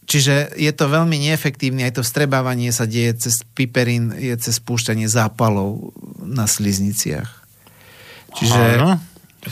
Čiže 0.07 0.55
je 0.55 0.73
to 0.77 0.93
veľmi 0.93 1.17
neefektívne, 1.19 1.89
aj 1.89 1.99
to 1.99 2.07
vstrebávanie 2.07 2.69
sa 2.71 2.85
deje 2.85 3.27
cez 3.27 3.43
piperín, 3.57 4.13
je 4.13 4.35
cez 4.39 4.61
spúšťanie 4.61 5.09
zápalov 5.09 5.97
na 6.21 6.45
slizniciach. 6.45 7.31
Čiže, 8.37 8.65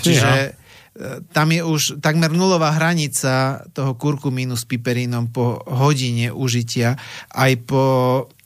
čiže 0.04 0.59
tam 1.32 1.48
je 1.48 1.64
už 1.64 1.82
takmer 2.04 2.28
nulová 2.28 2.76
hranica 2.76 3.64
toho 3.72 3.96
kurkumínu 3.96 4.52
s 4.52 4.68
piperínom 4.68 5.32
po 5.32 5.64
hodine 5.64 6.32
užitia. 6.32 7.00
Aj 7.32 7.52
po... 7.64 7.82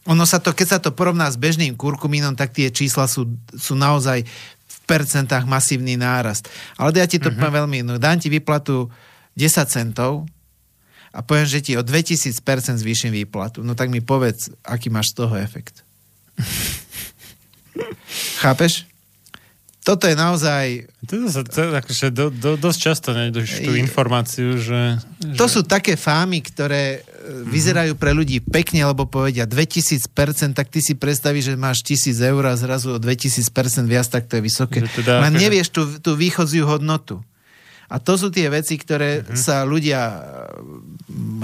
Ono 0.07 0.25
sa 0.29 0.39
to, 0.39 0.53
keď 0.53 0.67
sa 0.69 0.79
to 0.79 0.93
porovná 0.93 1.33
s 1.33 1.41
bežným 1.41 1.75
kurkumínom, 1.75 2.37
tak 2.37 2.53
tie 2.53 2.71
čísla 2.71 3.09
sú, 3.09 3.27
sú 3.57 3.75
naozaj 3.75 4.23
v 4.69 4.79
percentách 4.85 5.49
masívny 5.49 5.99
nárast. 5.99 6.47
Ale 6.77 6.95
ja 6.95 7.09
ti 7.09 7.19
to 7.19 7.33
uh-huh. 7.33 7.41
poviem 7.41 7.65
veľmi 7.65 7.79
no, 7.83 7.97
Dám 7.97 8.21
ti 8.21 8.29
výplatu 8.29 8.93
10 9.35 9.67
centov 9.67 10.29
a 11.15 11.23
poviem, 11.25 11.49
že 11.49 11.65
ti 11.65 11.73
o 11.75 11.83
2000% 11.83 12.39
zvýšim 12.79 13.11
výplatu. 13.11 13.65
No 13.65 13.75
tak 13.75 13.91
mi 13.91 14.05
povedz, 14.05 14.53
aký 14.63 14.93
máš 14.93 15.15
z 15.15 15.25
toho 15.25 15.35
efekt. 15.39 15.83
Chápeš? 18.43 18.94
Toto 19.85 20.09
je 20.09 20.17
naozaj... 20.17 20.89
To 21.05 21.29
sa 21.29 21.45
to, 21.45 21.77
akože 21.77 22.09
do, 22.09 22.33
do, 22.33 22.57
dosť 22.57 22.79
často 22.81 23.09
nejdeš 23.13 23.61
tú 23.61 23.77
informáciu, 23.77 24.57
že, 24.57 24.97
že... 25.21 25.37
To 25.37 25.45
sú 25.45 25.61
také 25.61 26.01
fámy, 26.01 26.41
ktoré 26.41 27.05
mm-hmm. 27.05 27.53
vyzerajú 27.53 27.93
pre 28.01 28.17
ľudí 28.17 28.41
pekne, 28.41 28.89
lebo 28.89 29.05
povedia 29.05 29.45
2000%, 29.45 30.57
tak 30.57 30.73
ty 30.73 30.81
si 30.81 30.97
predstavíš, 30.97 31.53
že 31.53 31.61
máš 31.61 31.85
1000 31.85 32.17
eur 32.17 32.43
a 32.49 32.57
zrazu 32.57 32.97
o 32.97 32.99
2000% 32.99 33.45
viac, 33.85 34.09
tak 34.09 34.25
to 34.25 34.41
je 34.41 34.43
vysoké. 34.49 34.89
Teda, 34.89 35.21
Len 35.21 35.37
akože... 35.37 35.45
nevieš 35.45 35.69
tú, 35.69 35.83
tú 36.01 36.17
východziu 36.17 36.65
hodnotu. 36.65 37.21
A 37.93 38.01
to 38.01 38.17
sú 38.17 38.33
tie 38.33 38.49
veci, 38.49 38.81
ktoré 38.81 39.21
mm-hmm. 39.21 39.37
sa 39.37 39.69
ľudia 39.69 40.01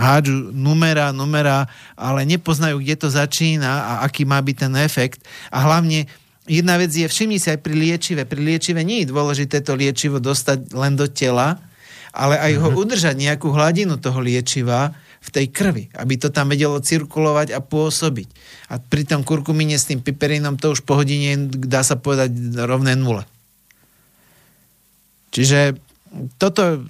hádžu 0.00 0.56
numera, 0.56 1.12
numera, 1.12 1.68
ale 1.92 2.24
nepoznajú, 2.24 2.80
kde 2.80 2.96
to 2.96 3.12
začína 3.12 3.68
a 3.68 3.92
aký 4.08 4.24
má 4.24 4.40
byť 4.40 4.56
ten 4.56 4.74
efekt. 4.80 5.20
A 5.52 5.60
hlavne 5.68 6.08
jedna 6.50 6.74
vec 6.74 6.90
je, 6.90 7.06
všimni 7.06 7.38
si 7.38 7.46
aj 7.54 7.62
pri 7.62 7.78
liečive. 7.78 8.26
Pri 8.26 8.42
liečive 8.42 8.82
nie 8.82 9.06
je 9.06 9.14
dôležité 9.14 9.62
to 9.62 9.78
liečivo 9.78 10.18
dostať 10.18 10.74
len 10.74 10.98
do 10.98 11.06
tela, 11.06 11.62
ale 12.10 12.34
aj 12.42 12.52
ho 12.58 12.68
mm-hmm. 12.74 12.82
udržať 12.82 13.14
nejakú 13.14 13.54
hladinu 13.54 13.94
toho 14.02 14.18
liečiva 14.18 14.90
v 15.20 15.28
tej 15.30 15.46
krvi, 15.52 15.84
aby 15.94 16.18
to 16.18 16.34
tam 16.34 16.50
vedelo 16.50 16.82
cirkulovať 16.82 17.54
a 17.54 17.62
pôsobiť. 17.62 18.28
A 18.74 18.82
pri 18.82 19.06
tom 19.06 19.22
kurkumíne 19.22 19.78
s 19.78 19.86
tým 19.86 20.02
piperínom 20.02 20.58
to 20.58 20.74
už 20.74 20.82
po 20.82 20.98
hodine 20.98 21.46
dá 21.46 21.86
sa 21.86 21.94
povedať 21.94 22.34
rovné 22.66 22.98
nule. 22.98 23.22
Čiže 25.30 25.78
toto 26.42 26.82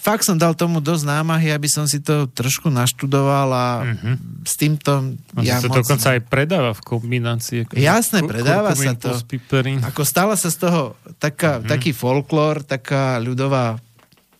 fakt 0.00 0.24
som 0.24 0.40
dal 0.40 0.56
tomu 0.56 0.80
dosť 0.80 1.04
námahy, 1.04 1.52
aby 1.52 1.68
som 1.68 1.84
si 1.84 2.00
to 2.00 2.24
trošku 2.32 2.72
naštudoval 2.72 3.48
a 3.52 3.66
uh-huh. 3.84 4.16
s 4.48 4.56
týmto 4.56 5.12
a 5.36 5.40
ja 5.44 5.60
to 5.60 5.68
moc... 5.68 5.84
dokonca 5.84 6.16
aj 6.16 6.20
predáva 6.24 6.72
v 6.72 6.80
kombinácii. 6.80 7.68
Ako 7.68 7.76
Jasné, 7.76 8.24
predáva 8.24 8.72
sa 8.72 8.96
to. 8.96 9.12
Ako 9.84 10.02
stala 10.08 10.40
sa 10.40 10.48
z 10.48 10.64
toho 10.64 10.96
taká, 11.20 11.60
uh-huh. 11.60 11.68
taký 11.68 11.92
folklór, 11.92 12.64
taká 12.64 13.20
ľudová 13.20 13.76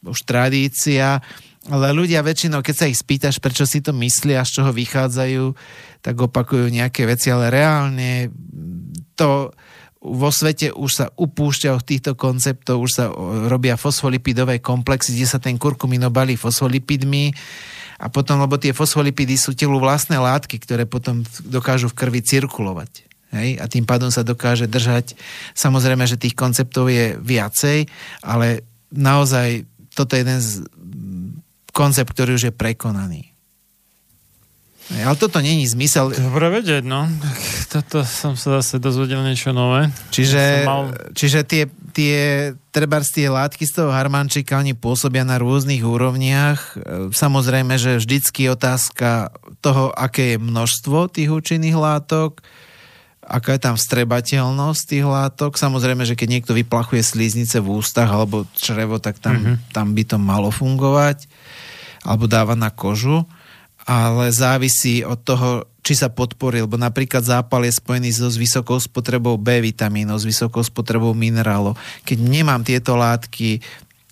už 0.01 0.25
tradícia, 0.25 1.21
ale 1.69 1.93
ľudia 1.93 2.25
väčšinou, 2.25 2.65
keď 2.65 2.75
sa 2.75 2.89
ich 2.89 2.97
spýtaš, 2.97 3.37
prečo 3.37 3.69
si 3.69 3.85
to 3.85 3.93
myslia, 4.01 4.49
z 4.49 4.59
čoho 4.59 4.73
vychádzajú, 4.73 5.45
tak 6.01 6.17
opakujú 6.17 6.73
nejaké 6.73 7.05
veci, 7.05 7.29
ale 7.29 7.53
reálne 7.53 8.33
to 9.13 9.53
vo 10.01 10.33
svete 10.33 10.73
už 10.73 10.91
sa 10.91 11.07
upúšťa 11.13 11.77
od 11.77 11.85
týchto 11.85 12.13
konceptov, 12.17 12.81
už 12.81 12.93
sa 12.93 13.05
robia 13.53 13.77
fosfolipidové 13.77 14.65
komplexy, 14.65 15.13
kde 15.13 15.29
sa 15.29 15.37
ten 15.37 15.61
kurkumín 15.61 16.01
obalí 16.09 16.41
fosfolipidmi 16.41 17.37
a 18.01 18.09
potom, 18.09 18.41
lebo 18.41 18.57
tie 18.57 18.73
fosfolipidy 18.73 19.37
sú 19.37 19.53
telu 19.53 19.77
vlastné 19.77 20.17
látky, 20.17 20.57
ktoré 20.57 20.89
potom 20.89 21.21
dokážu 21.45 21.93
v 21.93 21.99
krvi 22.01 22.25
cirkulovať. 22.25 23.05
Hej? 23.37 23.61
A 23.61 23.69
tým 23.69 23.85
pádom 23.85 24.09
sa 24.09 24.25
dokáže 24.25 24.65
držať. 24.65 25.15
Samozrejme, 25.53 26.09
že 26.09 26.17
tých 26.17 26.33
konceptov 26.33 26.89
je 26.89 27.21
viacej, 27.21 27.85
ale 28.25 28.65
naozaj 28.89 29.69
toto 29.93 30.17
je 30.17 30.25
jeden 30.25 30.41
z 30.41 30.65
koncept, 31.77 32.17
ktorý 32.17 32.41
už 32.41 32.51
je 32.51 32.57
prekonaný. 32.57 33.30
Ale 34.91 35.15
toto 35.15 35.39
není 35.39 35.71
zmysel. 35.71 36.11
Dobre 36.11 36.51
vedieť, 36.51 36.83
no. 36.83 37.07
Toto 37.71 38.03
som 38.03 38.35
sa 38.35 38.59
zase 38.59 38.83
dozvedel 38.83 39.23
niečo 39.23 39.55
nové. 39.55 39.87
Čiže, 40.11 40.67
mal... 40.67 40.91
čiže 41.15 41.47
tie, 41.47 41.71
tie 41.95 42.19
trebárs 42.75 43.15
tie 43.15 43.31
látky 43.31 43.71
z 43.71 43.79
toho 43.79 43.95
harmančika, 43.95 44.59
oni 44.59 44.75
pôsobia 44.75 45.23
na 45.23 45.39
rôznych 45.39 45.87
úrovniach. 45.87 46.59
E, 46.59 47.15
samozrejme, 47.15 47.79
že 47.79 48.03
vždycky 48.03 48.51
otázka 48.51 49.31
toho, 49.63 49.95
aké 49.95 50.35
je 50.35 50.43
množstvo 50.43 51.07
tých 51.07 51.31
účinných 51.31 51.79
látok, 51.79 52.43
aká 53.23 53.55
je 53.55 53.63
tam 53.63 53.79
vstrebateľnosť 53.79 54.83
tých 54.91 55.07
látok. 55.07 55.55
Samozrejme, 55.55 56.03
že 56.03 56.19
keď 56.19 56.29
niekto 56.35 56.53
vyplachuje 56.59 57.07
slíznice 57.07 57.63
v 57.63 57.79
ústach 57.79 58.11
alebo 58.11 58.43
črevo, 58.59 58.99
tak 58.99 59.23
tam, 59.23 59.39
mm-hmm. 59.39 59.71
tam 59.71 59.95
by 59.95 60.03
to 60.03 60.19
malo 60.19 60.51
fungovať. 60.51 61.31
Alebo 62.03 62.27
dáva 62.27 62.59
na 62.59 62.75
kožu 62.75 63.23
ale 63.91 64.31
závisí 64.31 65.03
od 65.03 65.19
toho, 65.19 65.67
či 65.83 65.99
sa 65.99 66.07
podporí, 66.07 66.63
lebo 66.63 66.79
napríklad 66.79 67.27
zápal 67.27 67.67
je 67.67 67.75
spojený 67.75 68.15
so 68.15 68.31
s 68.31 68.39
vysokou 68.39 68.79
spotrebou 68.79 69.35
B 69.35 69.59
vitamínov, 69.59 70.23
s 70.23 70.31
vysokou 70.31 70.63
spotrebou 70.63 71.11
minerálov. 71.11 71.75
Keď 72.07 72.19
nemám 72.23 72.63
tieto 72.63 72.95
látky, 72.95 73.59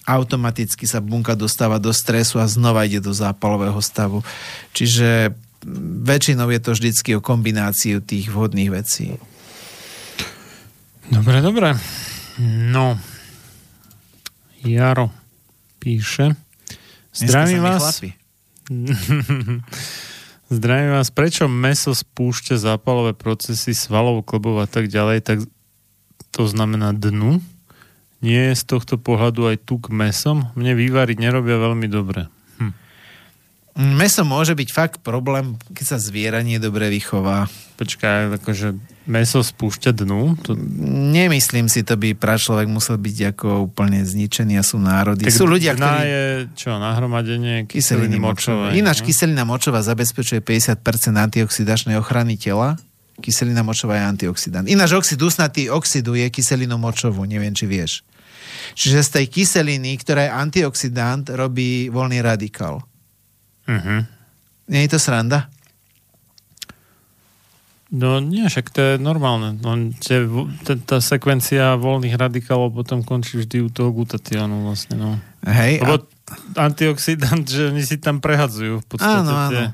automaticky 0.02 0.82
sa 0.82 0.98
bunka 0.98 1.38
dostáva 1.38 1.78
do 1.78 1.94
stresu 1.94 2.42
a 2.42 2.50
znova 2.50 2.82
ide 2.90 2.98
do 2.98 3.14
zápalového 3.14 3.78
stavu. 3.78 4.26
Čiže 4.74 5.30
väčšinou 6.02 6.50
je 6.50 6.58
to 6.58 6.70
vždycky 6.74 7.10
o 7.14 7.22
kombináciu 7.22 8.02
tých 8.02 8.34
vhodných 8.34 8.74
vecí. 8.74 9.14
Dobre, 11.06 11.38
dobre. 11.38 11.78
No, 12.74 12.98
Jaro 14.66 15.14
píše. 15.78 16.34
Zdravím 17.14 17.62
vás. 17.62 17.78
chlapi. 17.78 18.17
Zdravím 20.52 20.90
vás. 20.92 21.08
Prečo 21.08 21.48
meso 21.48 21.96
spúšťa 21.96 22.60
zápalové 22.60 23.16
procesy 23.16 23.72
svalov, 23.72 24.24
klbov 24.24 24.64
a 24.64 24.68
tak 24.68 24.92
ďalej, 24.92 25.24
tak 25.24 25.38
to 26.32 26.44
znamená 26.44 26.92
dnu? 26.92 27.40
Nie 28.20 28.52
je 28.52 28.60
z 28.60 28.64
tohto 28.66 29.00
pohľadu 29.00 29.54
aj 29.54 29.62
tuk 29.64 29.88
mesom? 29.88 30.52
Mne 30.58 30.76
vývariť 30.76 31.16
nerobia 31.16 31.56
veľmi 31.56 31.86
dobre. 31.88 32.28
Meso 33.78 34.26
môže 34.26 34.58
byť 34.58 34.68
fakt 34.74 34.98
problém, 35.06 35.54
keď 35.70 35.94
sa 35.94 35.98
zviera 36.02 36.42
nie 36.42 36.58
dobre 36.58 36.90
vychová. 36.90 37.46
Počkaj, 37.78 38.42
akože 38.42 38.74
meso 39.06 39.38
spúšťa 39.38 39.94
dnu? 39.94 40.34
To, 40.42 40.58
Nemyslím 41.14 41.70
si, 41.70 41.86
to 41.86 41.94
by 41.94 42.18
pračlovek 42.18 42.66
musel 42.66 42.98
byť 42.98 43.38
ako 43.38 43.70
úplne 43.70 44.02
zničený 44.02 44.58
a 44.58 44.66
sú 44.66 44.82
národy. 44.82 45.30
sú 45.30 45.46
ľudia, 45.46 45.78
ktorí... 45.78 46.02
je 46.10 46.22
čo, 46.58 46.74
nahromadenie 46.74 47.70
Kyseliny 47.70 48.18
kyseliny 48.18 48.18
močovej. 48.18 48.70
Ináč 48.82 48.98
no? 48.98 49.04
kyselina 49.06 49.46
močová 49.46 49.78
zabezpečuje 49.86 50.42
50% 50.42 50.82
antioxidačnej 51.14 51.94
ochrany 52.02 52.34
tela. 52.34 52.74
Kyselina 53.22 53.62
močová 53.62 54.02
je 54.02 54.04
antioxidant. 54.10 54.66
Ináč 54.66 54.98
oxid 54.98 55.22
usnatý 55.22 55.70
oxiduje 55.70 56.26
kyselinu 56.34 56.82
močovú, 56.82 57.22
neviem, 57.30 57.54
či 57.54 57.70
vieš. 57.70 58.02
Čiže 58.74 59.06
z 59.06 59.10
tej 59.22 59.26
kyseliny, 59.30 59.94
ktorá 60.02 60.26
je 60.26 60.32
antioxidant, 60.34 61.30
robí 61.30 61.86
voľný 61.94 62.18
radikál. 62.26 62.87
Mhm. 63.68 64.08
Nie 64.68 64.80
je 64.84 64.90
to 64.90 64.98
sranda? 64.98 65.48
No 67.88 68.20
nie, 68.20 68.44
však 68.44 68.68
to 68.68 68.80
je 68.80 68.92
normálne. 68.96 69.56
No, 69.56 69.72
tie, 69.96 70.28
tá, 70.60 70.76
tá 70.76 70.96
sekvencia 71.00 71.72
voľných 71.74 72.12
radikálov 72.14 72.68
potom 72.74 73.00
končí 73.00 73.40
vždy 73.40 73.64
u 73.64 73.72
toho 73.72 73.96
glutatiónu 73.96 74.60
vlastne. 74.62 75.00
No. 75.00 75.10
Hej, 75.40 75.80
Lebo 75.80 76.04
antioxidant, 76.52 77.48
že 77.48 77.72
oni 77.72 77.80
si 77.80 77.96
tam 77.96 78.20
prehadzujú 78.20 78.84
v 78.84 78.86
podstate 78.86 79.24
Áno, 79.24 79.32
áno. 79.32 79.50
tie 79.50 79.64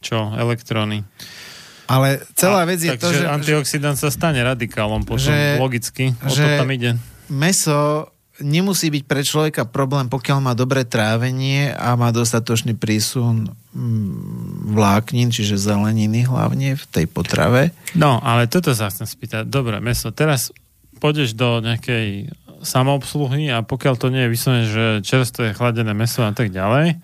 čo, 0.00 0.32
elektróny. 0.32 1.04
ale 1.84 2.24
celá 2.32 2.64
vec 2.64 2.80
je 2.80 2.88
Takže 2.88 3.04
to, 3.04 3.08
že, 3.12 3.24
antioxidant 3.28 4.00
sa 4.00 4.08
stane 4.08 4.40
radikálom 4.40 5.04
potom, 5.04 5.28
že- 5.28 5.60
logicky. 5.60 6.16
O 6.24 6.32
to 6.32 6.40
že- 6.40 6.56
tam 6.56 6.72
ide. 6.72 6.96
meso 7.28 8.08
nemusí 8.40 8.88
byť 8.88 9.04
pre 9.06 9.22
človeka 9.22 9.68
problém, 9.68 10.08
pokiaľ 10.08 10.38
má 10.40 10.52
dobré 10.56 10.84
trávenie 10.88 11.72
a 11.72 11.94
má 11.96 12.10
dostatočný 12.10 12.76
prísun 12.76 13.52
mm, 13.72 14.72
vláknin, 14.72 15.28
čiže 15.28 15.60
zeleniny 15.60 16.24
hlavne 16.24 16.76
v 16.76 16.84
tej 16.90 17.06
potrave. 17.08 17.76
No, 17.92 18.20
ale 18.20 18.48
toto 18.48 18.72
sa 18.72 18.88
chcem 18.88 19.08
spýtať. 19.08 19.48
Dobre, 19.48 19.78
meso, 19.78 20.10
teraz 20.10 20.50
pôjdeš 21.00 21.36
do 21.36 21.64
nejakej 21.64 22.32
samoobsluhy 22.60 23.48
a 23.52 23.64
pokiaľ 23.64 23.94
to 23.96 24.12
nie 24.12 24.28
je 24.28 24.32
vyslovene, 24.32 24.66
že 24.68 24.84
čerstvé 25.04 25.56
chladené 25.56 25.96
meso 25.96 26.20
a 26.24 26.32
tak 26.32 26.52
ďalej, 26.52 27.00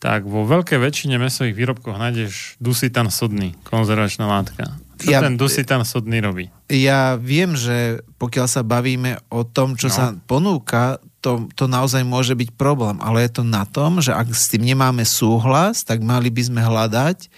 tak 0.00 0.24
vo 0.24 0.48
veľkej 0.48 0.80
väčšine 0.80 1.20
mesových 1.20 1.52
výrobkoch 1.52 2.00
nájdeš 2.00 2.56
dusitan 2.56 3.12
sodný, 3.12 3.52
konzervačná 3.68 4.24
látka. 4.24 4.79
Čo 5.00 5.10
Ja- 5.10 5.24
ten 5.24 5.40
dusitan 5.40 5.82
sodný 5.82 6.20
robí? 6.20 6.52
Ja 6.68 7.16
viem, 7.16 7.56
že 7.56 8.04
pokiaľ 8.20 8.46
sa 8.46 8.62
bavíme 8.62 9.18
o 9.32 9.42
tom, 9.42 9.74
čo 9.74 9.88
no. 9.88 9.94
sa 9.94 10.04
ponúka, 10.28 11.00
to, 11.20 11.48
to 11.56 11.68
naozaj 11.68 12.04
môže 12.04 12.36
byť 12.36 12.56
problém. 12.56 12.96
Ale 13.00 13.24
je 13.24 13.40
to 13.40 13.44
na 13.44 13.64
tom, 13.68 14.00
že 14.00 14.12
ak 14.12 14.28
s 14.32 14.48
tým 14.52 14.64
nemáme 14.64 15.04
súhlas, 15.04 15.84
tak 15.84 16.00
mali 16.04 16.28
by 16.28 16.42
sme 16.46 16.60
hľadať 16.60 17.28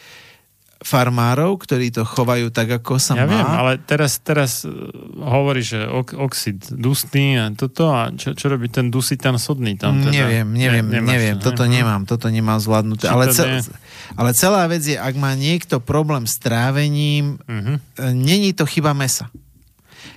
farmárov, 0.83 1.57
ktorí 1.59 1.89
to 1.89 2.03
chovajú 2.03 2.51
tak, 2.51 2.83
ako 2.83 2.99
sa 2.99 3.15
Ja 3.15 3.25
má. 3.25 3.31
viem, 3.31 3.47
ale 3.47 3.73
teraz, 3.79 4.19
teraz 4.19 4.63
uh, 4.63 4.71
hovorí, 5.17 5.63
že 5.63 5.83
ok, 5.83 6.19
oxid 6.19 6.59
dustný 6.69 7.39
a 7.39 7.49
toto 7.51 7.89
a 7.89 8.11
čo, 8.11 8.35
čo 8.35 8.51
robí 8.51 8.67
ten 8.67 8.91
dusitan 8.91 9.39
sodný 9.39 9.79
tam? 9.79 10.03
Teda? 10.03 10.11
Neviem, 10.13 10.47
neviem, 10.51 10.85
Ne- 10.85 10.99
nemáš 10.99 11.13
neviem. 11.15 11.37
to, 11.39 11.49
Toto 11.49 11.65
ne? 11.65 11.79
nemám, 11.79 12.03
toto 12.05 12.27
nemám 12.27 12.59
zvládnuté. 12.59 13.07
Ale, 13.07 13.31
cel, 13.31 13.63
ale 14.15 14.31
celá 14.35 14.67
vec 14.67 14.83
je, 14.83 14.99
ak 14.99 15.15
má 15.15 15.33
niekto 15.33 15.79
problém 15.79 16.27
s 16.27 16.37
trávením, 16.37 17.39
e, 17.47 17.79
není 18.11 18.53
to 18.53 18.67
chyba 18.67 18.91
mesa. 18.93 19.31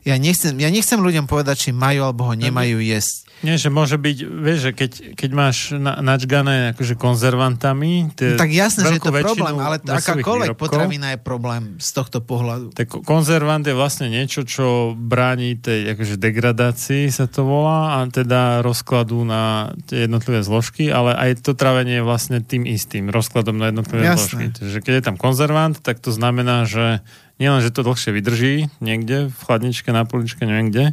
Ja 0.05 0.21
nechcem, 0.21 0.53
ja 0.61 0.69
nechcem 0.69 1.01
ľuďom 1.01 1.25
povedať, 1.25 1.69
či 1.69 1.69
majú 1.73 2.05
alebo 2.05 2.29
ho 2.29 2.33
nemajú 2.37 2.77
jesť. 2.77 3.25
Nie, 3.43 3.59
že 3.59 3.67
môže 3.67 3.99
byť, 3.99 4.17
vieš, 4.21 4.59
že 4.69 4.71
keď, 4.71 4.91
keď 5.17 5.29
máš 5.35 5.75
na, 5.75 5.99
načgané 5.99 6.71
akože 6.71 6.95
konzervantami, 6.95 8.15
tie 8.15 8.37
No, 8.37 8.39
tak 8.39 8.53
jasné, 8.53 8.87
že 8.87 8.95
je 8.95 9.03
to 9.03 9.11
problém, 9.11 9.57
ale 9.59 9.75
akákoľvek 9.83 10.55
výrobkov, 10.55 10.61
potravina 10.61 11.07
je 11.13 11.19
problém 11.19 11.63
z 11.81 11.89
tohto 11.91 12.23
pohľadu. 12.23 12.71
Tak 12.71 13.03
konzervant 13.03 13.67
je 13.67 13.75
vlastne 13.75 14.07
niečo, 14.07 14.47
čo 14.47 14.95
bráni 14.95 15.59
tej 15.59 15.97
akože 15.97 16.15
degradácii, 16.15 17.11
sa 17.11 17.27
to 17.27 17.43
volá, 17.43 17.99
a 17.99 18.07
teda 18.07 18.63
rozkladu 18.63 19.27
na 19.27 19.75
tie 19.89 20.07
jednotlivé 20.07 20.39
zložky, 20.39 20.87
ale 20.87 21.11
aj 21.17 21.43
to 21.43 21.57
trávenie 21.57 21.99
je 21.99 22.07
vlastne 22.07 22.39
tým 22.39 22.63
istým, 22.63 23.11
rozkladom 23.11 23.59
na 23.59 23.73
jednotlivé 23.73 24.05
Jasné. 24.05 24.15
zložky. 24.15 24.45
Takže 24.63 24.77
keď 24.79 24.93
je 24.95 25.03
tam 25.03 25.17
konzervant, 25.19 25.75
tak 25.83 25.99
to 25.99 26.15
znamená, 26.15 26.63
že 26.63 27.03
nielen, 27.37 27.59
že 27.59 27.71
to 27.71 27.83
dlhšie 27.83 28.11
vydrží 28.11 28.55
niekde 28.79 29.27
v 29.27 29.39
chladničke, 29.43 29.89
na 29.91 30.07
poličke, 30.07 30.43
neviem 30.43 30.71
kde, 30.71 30.85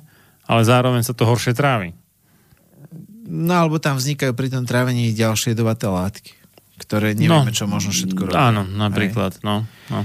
ale 0.44 0.60
zároveň 0.66 1.06
sa 1.06 1.14
to 1.14 1.22
horšie 1.24 1.54
trávi. 1.54 1.94
No 3.22 3.54
alebo 3.54 3.78
tam 3.78 3.96
vznikajú 3.96 4.34
pri 4.34 4.50
tom 4.50 4.66
trávení 4.66 5.14
ďalšie 5.14 5.54
jedovaté 5.54 5.86
látky, 5.86 6.34
ktoré 6.82 7.14
nevieme, 7.14 7.48
No. 7.48 7.54
čo 7.54 7.70
možno 7.70 7.94
všetko 7.94 8.28
robiť. 8.28 8.36
Áno, 8.36 8.66
napríklad, 8.66 9.38
no. 9.46 9.64
no. 9.88 10.00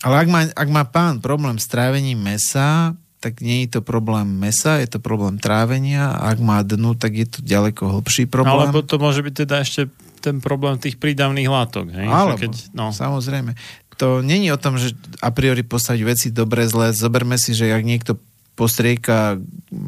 Ale 0.00 0.14
ak 0.24 0.28
má, 0.30 0.40
ak 0.48 0.68
má 0.70 0.82
pán 0.88 1.20
problém 1.20 1.60
s 1.60 1.68
trávením 1.68 2.16
mesa, 2.16 2.96
tak 3.20 3.44
nie 3.44 3.68
je 3.68 3.76
to 3.76 3.80
problém 3.84 4.24
mesa, 4.24 4.80
je 4.80 4.88
to 4.88 4.96
problém 4.96 5.36
trávenia. 5.36 6.16
A 6.16 6.32
ak 6.32 6.40
má 6.40 6.64
dnu, 6.64 6.96
tak 6.96 7.12
je 7.20 7.28
to 7.28 7.44
ďaleko 7.44 8.00
hlbší 8.00 8.24
problém. 8.24 8.72
alebo 8.72 8.80
to 8.80 8.96
môže 8.96 9.20
byť 9.20 9.34
teda 9.44 9.60
ešte 9.60 9.92
ten 10.24 10.40
problém 10.40 10.80
tých 10.80 10.96
prídavných 10.96 11.48
látok. 11.48 11.92
Hej? 11.92 12.08
Alebo, 12.08 12.40
keď, 12.40 12.72
no. 12.72 12.92
samozrejme. 12.96 13.52
To 14.00 14.24
není 14.24 14.48
o 14.48 14.56
tom, 14.56 14.80
že 14.80 14.96
a 15.20 15.28
priori 15.28 15.60
postaviť 15.60 16.02
veci 16.08 16.26
dobre, 16.32 16.64
zle. 16.64 16.96
Zoberme 16.96 17.36
si, 17.36 17.52
že 17.52 17.68
ak 17.68 17.84
niekto 17.84 18.16
postrieka 18.56 19.40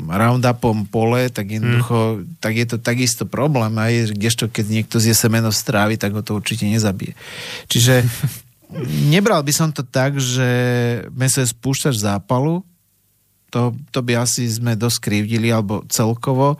roundupom 0.08 0.88
pole, 0.88 1.28
tak 1.28 1.48
jednoducho, 1.48 2.20
Hmm. 2.20 2.24
tak 2.40 2.56
je 2.56 2.66
to 2.68 2.76
takisto 2.80 3.24
problém. 3.24 3.72
A 3.76 3.88
je, 3.88 4.12
kdežto 4.12 4.48
keď 4.52 4.64
niekto 4.68 4.96
zje 5.00 5.12
semeno 5.16 5.48
z 5.52 5.60
trávy, 5.64 5.96
tak 5.96 6.12
ho 6.12 6.20
to 6.24 6.36
určite 6.36 6.64
nezabije. 6.68 7.16
Čiže 7.72 8.04
nebral 9.12 9.44
by 9.44 9.52
som 9.52 9.68
to 9.72 9.84
tak, 9.84 10.20
že 10.20 10.48
meso 11.12 11.40
je 11.40 11.52
spúšťač 11.52 11.96
zápalu. 12.00 12.64
To, 13.52 13.76
to 13.92 14.00
by 14.00 14.16
asi 14.24 14.48
sme 14.48 14.76
dosť 14.76 15.04
krivdili, 15.04 15.52
alebo 15.52 15.84
celkovo. 15.92 16.56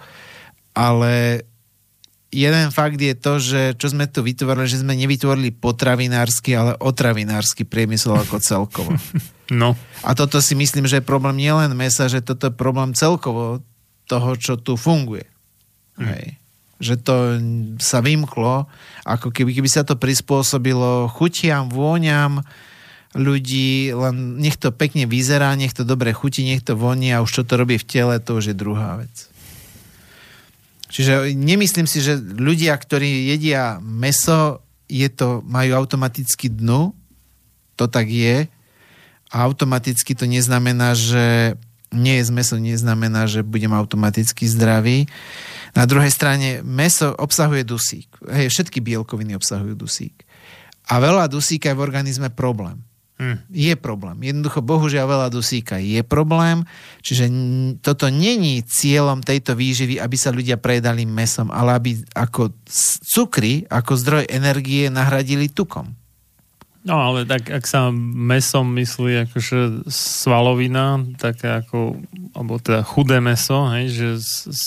Ale 0.77 1.45
jeden 2.33 2.73
fakt 2.73 2.97
je 2.97 3.12
to, 3.12 3.36
že 3.36 3.77
čo 3.77 3.93
sme 3.93 4.09
tu 4.09 4.25
vytvorili, 4.25 4.65
že 4.65 4.81
sme 4.81 4.97
nevytvorili 4.97 5.52
potravinársky, 5.52 6.57
ale 6.57 6.73
otravinársky 6.81 7.69
priemysel 7.69 8.17
ako 8.17 8.41
celkovo. 8.41 8.97
no. 9.61 9.77
A 10.01 10.17
toto 10.17 10.41
si 10.41 10.57
myslím, 10.57 10.89
že 10.89 10.99
je 10.99 11.05
problém 11.05 11.36
nielen 11.36 11.77
mesa, 11.77 12.09
že 12.09 12.25
toto 12.25 12.49
je 12.49 12.55
problém 12.57 12.97
celkovo 12.97 13.61
toho, 14.09 14.35
čo 14.41 14.57
tu 14.57 14.81
funguje. 14.81 15.28
Hej. 16.01 16.41
Že 16.83 16.94
to 17.05 17.15
sa 17.78 18.02
vymklo, 18.02 18.67
ako 19.07 19.31
keby, 19.31 19.55
keby 19.55 19.69
sa 19.70 19.86
to 19.86 19.94
prispôsobilo 19.94 21.07
chutiam, 21.12 21.70
vôňam 21.70 22.43
ľudí, 23.12 23.93
len 23.93 24.41
nech 24.41 24.57
to 24.57 24.73
pekne 24.73 25.05
vyzerá, 25.05 25.52
nech 25.52 25.77
to 25.77 25.85
dobre 25.85 26.17
chutí, 26.17 26.49
nech 26.49 26.65
to 26.65 26.73
voní 26.73 27.12
a 27.12 27.20
už 27.20 27.31
čo 27.31 27.43
to 27.44 27.61
robí 27.61 27.77
v 27.77 27.85
tele, 27.85 28.17
to 28.19 28.41
už 28.41 28.51
je 28.51 28.57
druhá 28.57 28.97
vec. 29.05 29.32
Čiže 30.93 31.33
nemyslím 31.33 31.89
si, 31.89 32.05
že 32.05 32.21
ľudia, 32.21 32.77
ktorí 32.77 33.33
jedia 33.33 33.81
meso, 33.81 34.61
je 34.93 35.09
to, 35.09 35.41
majú 35.49 35.73
automaticky 35.73 36.53
dnu, 36.53 36.93
to 37.81 37.89
tak 37.89 38.12
je, 38.12 38.45
a 39.33 39.37
automaticky 39.49 40.12
to 40.12 40.29
neznamená, 40.29 40.93
že 40.93 41.57
nie 41.93 42.21
je 42.21 42.29
meso, 42.29 42.61
neznamená, 42.61 43.25
že 43.25 43.41
budem 43.41 43.73
automaticky 43.73 44.45
zdravý. 44.45 45.09
Na 45.73 45.89
druhej 45.89 46.12
strane 46.12 46.61
meso 46.61 47.17
obsahuje 47.17 47.65
dusík. 47.65 48.12
Hej, 48.29 48.53
všetky 48.53 48.85
bielkoviny 48.85 49.33
obsahujú 49.37 49.73
dusík. 49.73 50.29
A 50.93 51.01
veľa 51.01 51.25
dusíka 51.33 51.73
je 51.73 51.77
v 51.81 51.85
organizme 51.85 52.29
problém. 52.29 52.85
Hm. 53.23 53.39
Je 53.55 53.75
problém. 53.78 54.18
Jednoducho, 54.18 54.67
bohužiaľ, 54.67 55.07
veľa 55.07 55.28
dusíka 55.31 55.78
je 55.78 56.02
problém, 56.02 56.67
čiže 57.07 57.31
toto 57.78 58.10
není 58.10 58.67
cieľom 58.67 59.23
tejto 59.23 59.55
výživy, 59.55 60.02
aby 60.02 60.17
sa 60.18 60.34
ľudia 60.34 60.59
prejedali 60.59 61.07
mesom, 61.07 61.55
ale 61.55 61.78
aby 61.78 61.91
ako 62.18 62.51
cukry, 63.07 63.62
ako 63.70 63.92
zdroj 63.94 64.25
energie 64.26 64.91
nahradili 64.91 65.47
tukom. 65.47 65.94
No 66.83 66.99
ale 66.99 67.23
tak, 67.23 67.47
ak 67.47 67.62
sa 67.62 67.94
mesom 67.94 68.75
myslí 68.75 69.31
akože 69.31 69.86
svalovina, 69.86 70.99
také 71.15 71.62
ako, 71.62 72.02
alebo 72.34 72.59
teda 72.59 72.83
chudé 72.83 73.23
meso, 73.23 73.70
hej, 73.70 73.86
že 73.94 74.09
s, 74.18 74.34
s 74.51 74.62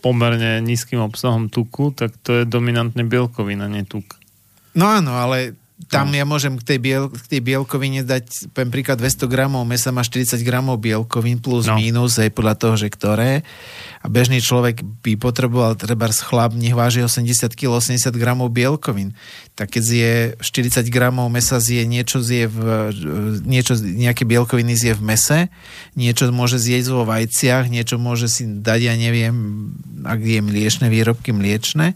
pomerne 0.00 0.64
nízkym 0.64 0.96
obsahom 1.04 1.52
tuku, 1.52 1.92
tak 1.92 2.16
to 2.24 2.40
je 2.40 2.48
dominantne 2.48 3.04
bielkovina, 3.04 3.68
nie 3.68 3.84
tuk. 3.84 4.16
No 4.72 4.88
áno, 4.88 5.12
ale 5.12 5.52
tam 5.92 6.08
ja 6.16 6.24
môžem 6.24 6.56
k 6.56 6.64
tej, 6.64 6.78
biel, 6.80 7.12
k 7.12 7.36
tej 7.36 7.40
bielkovine 7.44 8.00
dať, 8.00 8.48
poviem 8.56 8.72
príklad, 8.72 8.96
200 8.96 9.28
gramov 9.28 9.60
mesa 9.68 9.92
má 9.92 10.00
40 10.00 10.40
gramov 10.40 10.80
bielkovín 10.80 11.36
plus 11.36 11.68
No. 11.68 11.76
mínus, 11.76 12.16
hej, 12.16 12.32
podľa 12.32 12.56
toho, 12.56 12.74
že 12.80 12.88
ktoré. 12.88 13.44
A 14.00 14.08
bežný 14.08 14.40
človek 14.40 14.80
by 14.80 15.20
potreboval, 15.20 15.76
treba 15.76 16.08
chlap, 16.08 16.56
nech 16.56 16.72
váži 16.72 17.04
80 17.04 17.52
kg, 17.52 17.76
80 17.76 18.08
gramov 18.16 18.56
bielkovín. 18.56 19.12
Tak 19.52 19.76
keď 19.76 19.82
zje 19.84 20.12
40 20.40 20.88
gramov 20.88 21.28
mesa, 21.28 21.60
zje 21.60 21.84
niečo, 21.84 22.24
zje 22.24 22.48
v, 22.48 22.58
niečo, 23.44 23.76
nejaké 23.76 24.24
bielkoviny 24.24 24.72
zje 24.72 24.96
v 24.96 25.02
mese, 25.04 25.38
niečo 25.92 26.32
môže 26.32 26.56
zjesť 26.56 26.88
vo 26.88 27.04
vajciach, 27.04 27.68
niečo 27.68 28.00
môže 28.00 28.32
si 28.32 28.48
dať, 28.48 28.80
ja 28.80 28.94
neviem, 28.96 29.36
ak 30.08 30.24
je 30.24 30.40
mliečne 30.40 30.88
výrobky, 30.88 31.36
mliečne 31.36 31.92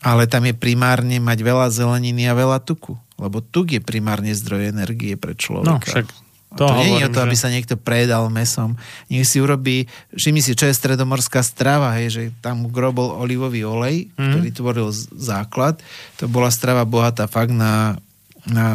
ale 0.00 0.24
tam 0.24 0.48
je 0.48 0.56
primárne 0.56 1.20
mať 1.20 1.38
veľa 1.44 1.68
zeleniny 1.68 2.24
a 2.28 2.36
veľa 2.36 2.64
tuku. 2.64 2.96
Lebo 3.20 3.44
tuk 3.44 3.76
je 3.76 3.80
primárne 3.84 4.32
zdroj 4.32 4.72
energie 4.72 5.16
pre 5.20 5.36
človeka. 5.36 5.68
No, 5.68 5.76
však 5.76 6.06
A 6.50 6.56
to 6.56 6.64
to 6.66 6.74
nie 6.80 6.98
je 6.98 7.06
o 7.06 7.14
to, 7.14 7.20
aby 7.20 7.36
že- 7.36 7.42
sa 7.44 7.52
niekto 7.52 7.76
predal 7.76 8.26
mesom. 8.32 8.80
Nech 9.12 9.28
si 9.28 9.38
urobí, 9.38 9.86
všimni 10.16 10.40
si, 10.40 10.56
čo 10.56 10.66
je 10.66 10.74
stredomorská 10.74 11.44
strava, 11.44 11.94
hej, 12.00 12.08
že 12.10 12.22
tam 12.40 12.72
grobol 12.72 13.12
olivový 13.12 13.62
olej, 13.62 14.08
mm. 14.16 14.24
ktorý 14.34 14.48
tvoril 14.50 14.88
základ. 15.14 15.78
To 16.18 16.26
bola 16.26 16.48
strava 16.48 16.82
bohatá 16.88 17.28
fakt 17.28 17.52
na, 17.52 18.00
na 18.48 18.66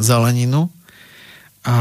zeleninu. 0.00 0.72
A 1.64 1.76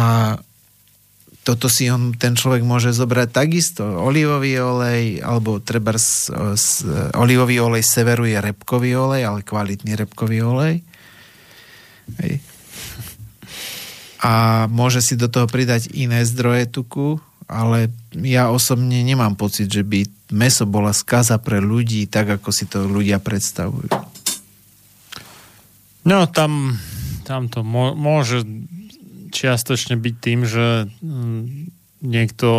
toto 1.44 1.68
si 1.68 1.92
on, 1.92 2.16
ten 2.16 2.40
človek 2.40 2.64
môže 2.64 2.96
zobrať 2.96 3.30
takisto. 3.36 3.84
Olivový 3.84 4.56
olej, 4.64 5.20
alebo 5.20 5.60
treba 5.60 5.92
z, 6.00 6.32
z, 6.56 6.88
olivový 7.20 7.60
olej 7.60 7.84
severu 7.84 8.24
je 8.24 8.40
repkový 8.40 8.96
olej, 8.96 9.28
ale 9.28 9.40
kvalitný 9.44 10.00
repkový 10.00 10.40
olej. 10.40 10.76
Hej. 12.24 12.40
A 14.24 14.66
môže 14.72 15.04
si 15.04 15.20
do 15.20 15.28
toho 15.28 15.52
pridať 15.52 15.92
iné 15.92 16.24
zdroje 16.24 16.72
tuku, 16.72 17.20
ale 17.52 17.92
ja 18.24 18.48
osobne 18.48 19.04
nemám 19.04 19.36
pocit, 19.36 19.68
že 19.68 19.84
by 19.84 20.08
meso 20.32 20.64
bola 20.64 20.96
skaza 20.96 21.36
pre 21.44 21.60
ľudí, 21.60 22.08
tak 22.08 22.40
ako 22.40 22.50
si 22.56 22.72
to 22.72 22.88
ľudia 22.88 23.20
predstavujú. 23.20 23.92
No 26.08 26.28
tam, 26.32 26.80
tam 27.28 27.52
to 27.52 27.68
môže 27.68 28.48
čiastočne 29.34 29.98
byť 29.98 30.16
tým, 30.22 30.40
že 30.46 30.88
mm, 31.02 31.42
niekto 32.06 32.50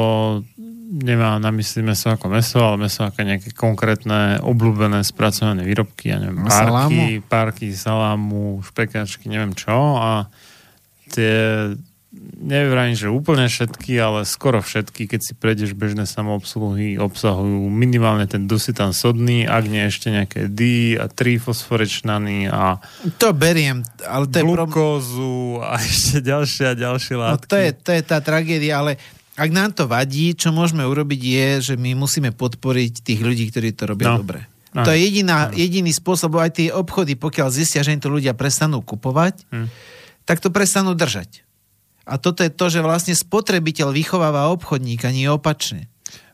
nemá 0.95 1.41
na 1.43 1.51
mysli 1.51 1.83
meso 1.83 2.13
ako 2.13 2.31
meso, 2.31 2.61
ale 2.63 2.87
meso 2.87 3.03
ako 3.03 3.25
nejaké 3.25 3.51
konkrétne 3.57 4.39
obľúbené 4.43 5.03
spracované 5.03 5.65
výrobky, 5.65 6.13
ja 6.13 6.23
neviem, 6.23 6.45
párky, 6.45 6.61
salámu. 6.61 7.03
párky, 7.27 7.67
salámu, 7.73 8.43
špekačky, 8.63 9.27
neviem 9.27 9.57
čo 9.57 9.99
a 9.99 10.29
tie 11.11 11.73
neviem, 12.37 12.93
že 12.93 13.07
úplne 13.07 13.45
všetky, 13.45 13.97
ale 13.97 14.23
skoro 14.25 14.59
všetky, 14.59 15.07
keď 15.07 15.21
si 15.21 15.33
prejdeš 15.33 15.73
bežné 15.73 16.05
samoobsluhy, 16.05 16.97
obsahujú 16.97 17.67
minimálne 17.67 18.25
ten 18.25 18.45
dusitan 18.45 18.91
sodný, 18.91 19.43
ak 19.43 19.65
nie 19.65 19.83
ešte 19.83 20.09
nejaké 20.09 20.47
D 20.47 20.61
a 20.95 21.07
3 21.07 21.39
fosforečnany 21.39 22.47
a 22.47 22.79
To 23.17 23.33
beriem, 23.33 23.83
ale 24.01 24.27
to 24.27 24.39
je 24.39 24.45
glukózu 24.45 25.59
a 25.59 25.81
ešte 25.83 26.21
ďalšie 26.21 26.65
a 26.67 26.75
ďalšie 26.75 27.15
No 27.15 27.21
látky. 27.35 27.49
to 27.49 27.57
je, 27.57 27.71
to 27.75 27.91
je 27.91 28.03
tá 28.03 28.19
tragédia, 28.19 28.79
ale 28.79 28.93
ak 29.35 29.51
nám 29.51 29.71
to 29.71 29.85
vadí, 29.85 30.31
čo 30.33 30.51
môžeme 30.51 30.83
urobiť 30.83 31.21
je, 31.21 31.49
že 31.63 31.75
my 31.75 31.95
musíme 31.95 32.31
podporiť 32.31 33.03
tých 33.03 33.21
ľudí, 33.21 33.51
ktorí 33.51 33.73
to 33.73 33.89
robia 33.89 34.15
No. 34.15 34.23
dobre. 34.23 34.47
No. 34.71 34.83
To 34.83 34.91
je 34.91 35.01
jediná, 35.01 35.51
jediný 35.51 35.91
spôsob, 35.91 36.35
aj 36.37 36.51
tie 36.53 36.69
obchody, 36.69 37.15
pokiaľ 37.15 37.47
zistia, 37.49 37.83
že 37.83 37.91
im 37.91 37.99
to 37.99 38.11
ľudia 38.11 38.35
prestanú 38.35 38.79
kupovať, 38.79 39.47
Hm. 39.49 39.67
tak 40.23 40.39
to 40.39 40.51
prestanú 40.51 40.93
držať. 40.93 41.47
A 42.05 42.21
toto 42.21 42.45
je 42.45 42.53
to, 42.53 42.69
že 42.69 42.85
vlastne 42.85 43.17
spotrebiteľ 43.17 43.93
vychováva 43.93 44.53
obchodníka, 44.53 45.09
nie 45.11 45.29
opačne. 45.29 45.89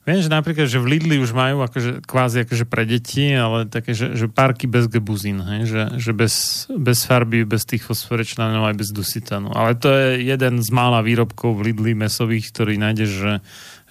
Viem, 0.09 0.25
že 0.25 0.33
napríklad, 0.33 0.65
že 0.65 0.81
v 0.81 0.97
Lidli 0.97 1.21
už 1.21 1.37
majú 1.37 1.61
akože, 1.61 2.03
kvázi 2.09 2.49
akože 2.49 2.65
pre 2.65 2.89
deti, 2.89 3.37
ale 3.37 3.69
také, 3.69 3.93
že, 3.93 4.17
že 4.17 4.33
párky 4.33 4.65
bez 4.65 4.89
gebuzín, 4.89 5.45
hej? 5.45 5.69
Že, 5.69 5.83
že 6.01 6.13
bez, 6.17 6.35
bez 6.73 7.05
farby, 7.05 7.45
bez 7.45 7.69
tých 7.69 7.85
fosforečnanov 7.85 8.65
aj 8.65 8.81
bez 8.81 8.91
dusitanu. 8.97 9.53
Ale 9.53 9.77
to 9.77 9.93
je 9.93 10.25
jeden 10.25 10.65
z 10.65 10.69
mála 10.73 11.05
výrobkov 11.05 11.53
v 11.53 11.71
Lidli 11.71 11.93
mesových, 11.93 12.49
ktorý 12.49 12.81
nájdeš, 12.81 13.11
že, 13.13 13.33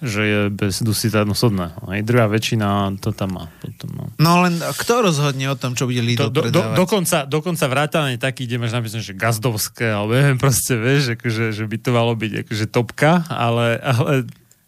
že 0.00 0.22
je 0.24 0.40
bez 0.48 0.80
dusitanu 0.80 1.36
sodného. 1.36 1.76
Hej? 1.92 2.08
Druhá 2.08 2.24
väčšina 2.26 2.96
to 3.04 3.12
tam 3.12 3.36
má. 3.36 3.44
Potom, 3.60 3.90
no. 3.92 4.04
No 4.16 4.40
len 4.42 4.56
kto 4.56 5.04
rozhodne 5.04 5.52
o 5.52 5.56
tom, 5.56 5.76
čo 5.76 5.84
bude 5.84 6.00
Lidl 6.00 6.32
Do, 6.32 6.40
do, 6.40 6.48
do, 6.48 6.60
dokonca, 6.72 7.28
dokonca 7.28 7.64
vrátane 7.68 8.16
taký, 8.16 8.48
kde 8.48 8.56
máš 8.56 8.72
napísané, 8.72 9.04
že 9.04 9.12
gazdovské, 9.12 9.92
alebo 9.92 10.16
neviem 10.16 10.40
proste, 10.40 10.72
vieš, 10.80 11.20
akože, 11.20 11.52
že 11.52 11.64
by 11.68 11.76
to 11.76 11.90
malo 11.92 12.12
byť 12.16 12.32
akože 12.48 12.66
topka, 12.72 13.28
ale, 13.28 13.76
ale 13.76 14.12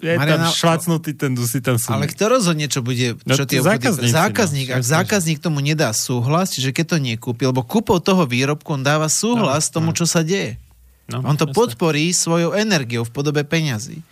je 0.02 0.18
Mariana, 0.18 0.50
tam 0.50 0.58
švacnutý 0.58 1.14
ten 1.14 1.30
dusitan 1.30 1.78
Ale 1.78 2.10
kto 2.10 2.24
rozhodne, 2.26 2.66
čo 2.66 2.82
bude, 2.82 3.14
No 3.22 3.38
čo 3.38 3.46
to 3.46 3.54
tie 3.54 3.62
obchody... 3.62 3.70
zákazníci, 3.78 4.10
no. 4.10 4.18
Zákazník, 4.18 4.68
ak 4.74 4.82
zákazník 4.82 5.38
tomu 5.38 5.58
nedá 5.62 5.94
súhlas, 5.94 6.50
čiže 6.50 6.74
keď 6.74 6.84
to 6.90 6.96
nekúpi, 6.98 7.46
lebo 7.46 7.62
kúpou 7.62 8.02
toho 8.02 8.26
výrobku 8.26 8.74
on 8.74 8.82
dáva 8.82 9.06
súhlas 9.06 9.70
No, 9.70 9.78
tomu, 9.78 9.88
čo 9.94 10.02
sa 10.02 10.26
deje. 10.26 10.58
No, 11.06 11.22
on 11.22 11.38
to 11.38 11.46
jasné. 11.46 11.54
podporí 11.54 12.04
svojou 12.10 12.50
energiou 12.50 13.06
v 13.06 13.14
podobe 13.14 13.46
peňazí. 13.46 14.02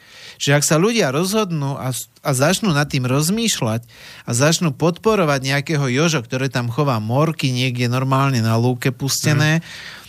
Čiže 0.40 0.56
ak 0.56 0.64
sa 0.64 0.80
ľudia 0.80 1.12
rozhodnú 1.12 1.76
a, 1.76 1.92
a 2.24 2.30
začnú 2.32 2.72
nad 2.72 2.88
tým 2.88 3.04
rozmýšľať 3.04 3.84
a 4.24 4.30
začnú 4.32 4.72
podporovať 4.72 5.40
nejakého 5.44 5.84
joža, 5.92 6.24
ktoré 6.24 6.48
tam 6.48 6.72
chová 6.72 6.96
morky 6.96 7.52
niekde 7.52 7.92
normálne 7.92 8.40
na 8.40 8.56
lúke 8.56 8.88
pustené, 8.88 9.60
Mhm. 9.60 10.00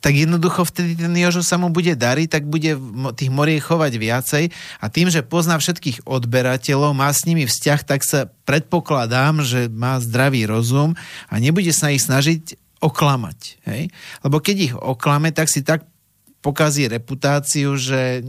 tak 0.00 0.12
jednoducho 0.16 0.64
vtedy 0.64 0.96
ten 0.96 1.12
Jožo 1.16 1.42
sa 1.44 1.60
mu 1.60 1.72
bude 1.72 1.92
dariť, 1.92 2.28
tak 2.28 2.44
bude 2.48 2.78
tých 3.16 3.30
moriek 3.32 3.60
chovať 3.64 3.92
viacej 3.96 4.44
a 4.80 4.86
tým, 4.86 5.12
že 5.12 5.26
pozná 5.26 5.56
všetkých 5.60 6.08
odberateľov, 6.08 6.96
má 6.96 7.12
s 7.12 7.24
nimi 7.28 7.44
vzťah, 7.48 7.80
tak 7.82 8.00
sa 8.04 8.30
predpokladám, 8.48 9.44
že 9.44 9.68
má 9.72 10.00
zdravý 10.00 10.48
rozum 10.48 10.94
a 11.28 11.34
nebude 11.36 11.72
sa 11.74 11.90
ich 11.90 12.04
snažiť 12.04 12.56
oklamať. 12.80 13.38
Hej? 13.66 13.82
Lebo 14.22 14.40
keď 14.40 14.56
ich 14.56 14.74
oklame, 14.76 15.32
tak 15.32 15.48
si 15.48 15.64
tak 15.64 15.88
pokazí 16.44 16.86
reputáciu, 16.86 17.74
že 17.74 18.22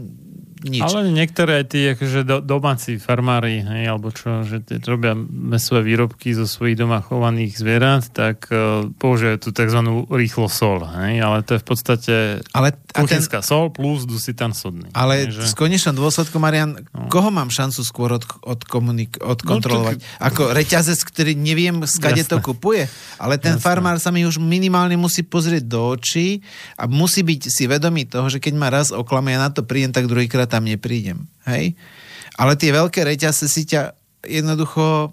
nič. 0.66 0.82
Ale 0.82 1.06
niektoré 1.14 1.62
aj 1.62 1.66
tí 1.70 1.80
akože 1.94 2.26
do, 2.26 2.36
domáci 2.42 2.98
farmári, 2.98 3.62
hej, 3.62 3.84
alebo 3.86 4.10
čo, 4.10 4.42
že 4.42 4.58
tie 4.58 4.82
robia 4.82 5.14
mesové 5.18 5.86
výrobky 5.86 6.34
zo 6.34 6.50
svojich 6.50 6.74
doma 6.74 6.98
chovaných 6.98 7.54
zvierat, 7.54 8.10
tak 8.10 8.50
uh, 8.50 8.90
používajú 8.98 9.38
tú 9.38 9.50
tzv. 9.54 9.80
rýchlo 10.10 10.50
sol, 10.50 10.82
hej, 10.82 11.22
ale 11.22 11.46
to 11.46 11.54
je 11.54 11.60
v 11.62 11.66
podstate 11.66 12.14
Ale, 12.50 12.74
a 12.74 13.00
ten, 13.06 13.06
kuchynská 13.06 13.38
sol 13.46 13.70
plus 13.70 14.02
dusitan 14.02 14.50
sodný. 14.50 14.90
ale 14.98 15.30
hej, 15.30 15.38
v 15.38 15.54
konečnom 15.54 15.94
dôsledku, 15.94 16.42
Marian, 16.42 16.74
koho 17.06 17.30
mám 17.30 17.54
šancu 17.54 17.86
skôr 17.86 18.10
od, 18.18 18.26
od 18.42 18.60
komunik- 18.66 19.22
odkontrolovať? 19.22 20.02
Ako 20.18 20.50
reťazec, 20.50 20.98
ktorý 21.06 21.38
neviem, 21.38 21.86
skade 21.86 22.26
to 22.26 22.42
Jasné. 22.42 22.46
kupuje, 22.46 22.82
ale 23.22 23.38
ten 23.38 23.54
Jasné. 23.54 23.62
farmár 23.62 24.02
sa 24.02 24.10
mi 24.10 24.26
už 24.26 24.42
minimálne 24.42 24.98
musí 24.98 25.22
pozrieť 25.22 25.70
do 25.70 25.94
očí 25.94 26.42
a 26.74 26.90
musí 26.90 27.22
byť 27.22 27.42
si 27.46 27.70
vedomý 27.70 28.10
toho, 28.10 28.26
že 28.26 28.42
keď 28.42 28.54
ma 28.58 28.68
raz 28.72 28.90
oklame, 28.90 29.36
ja 29.36 29.38
na 29.38 29.54
to 29.54 29.62
prídem, 29.62 29.94
tak 29.94 30.10
druhýkrát 30.10 30.47
tam 30.48 30.64
neprídem. 30.64 31.28
Hej? 31.44 31.76
Ale 32.34 32.56
tie 32.56 32.72
veľké 32.72 33.04
reťazce 33.04 33.46
si 33.46 33.68
ťa 33.68 33.92
jednoducho 34.24 35.12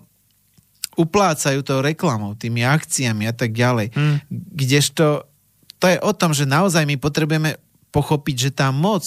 uplácajú 0.95 1.59
tou 1.61 1.83
reklamou, 1.83 2.39
tými 2.39 2.63
akciami 2.63 3.27
a 3.27 3.33
tak 3.35 3.51
ďalej. 3.51 3.91
Hmm. 3.91 4.23
Kdežto 4.31 5.27
to 5.75 5.85
je 5.91 5.99
o 5.99 6.11
tom, 6.15 6.31
že 6.31 6.47
naozaj 6.47 6.87
my 6.87 6.95
potrebujeme 6.95 7.59
pochopiť, 7.91 8.35
že 8.47 8.51
tá 8.55 8.71
moc 8.71 9.03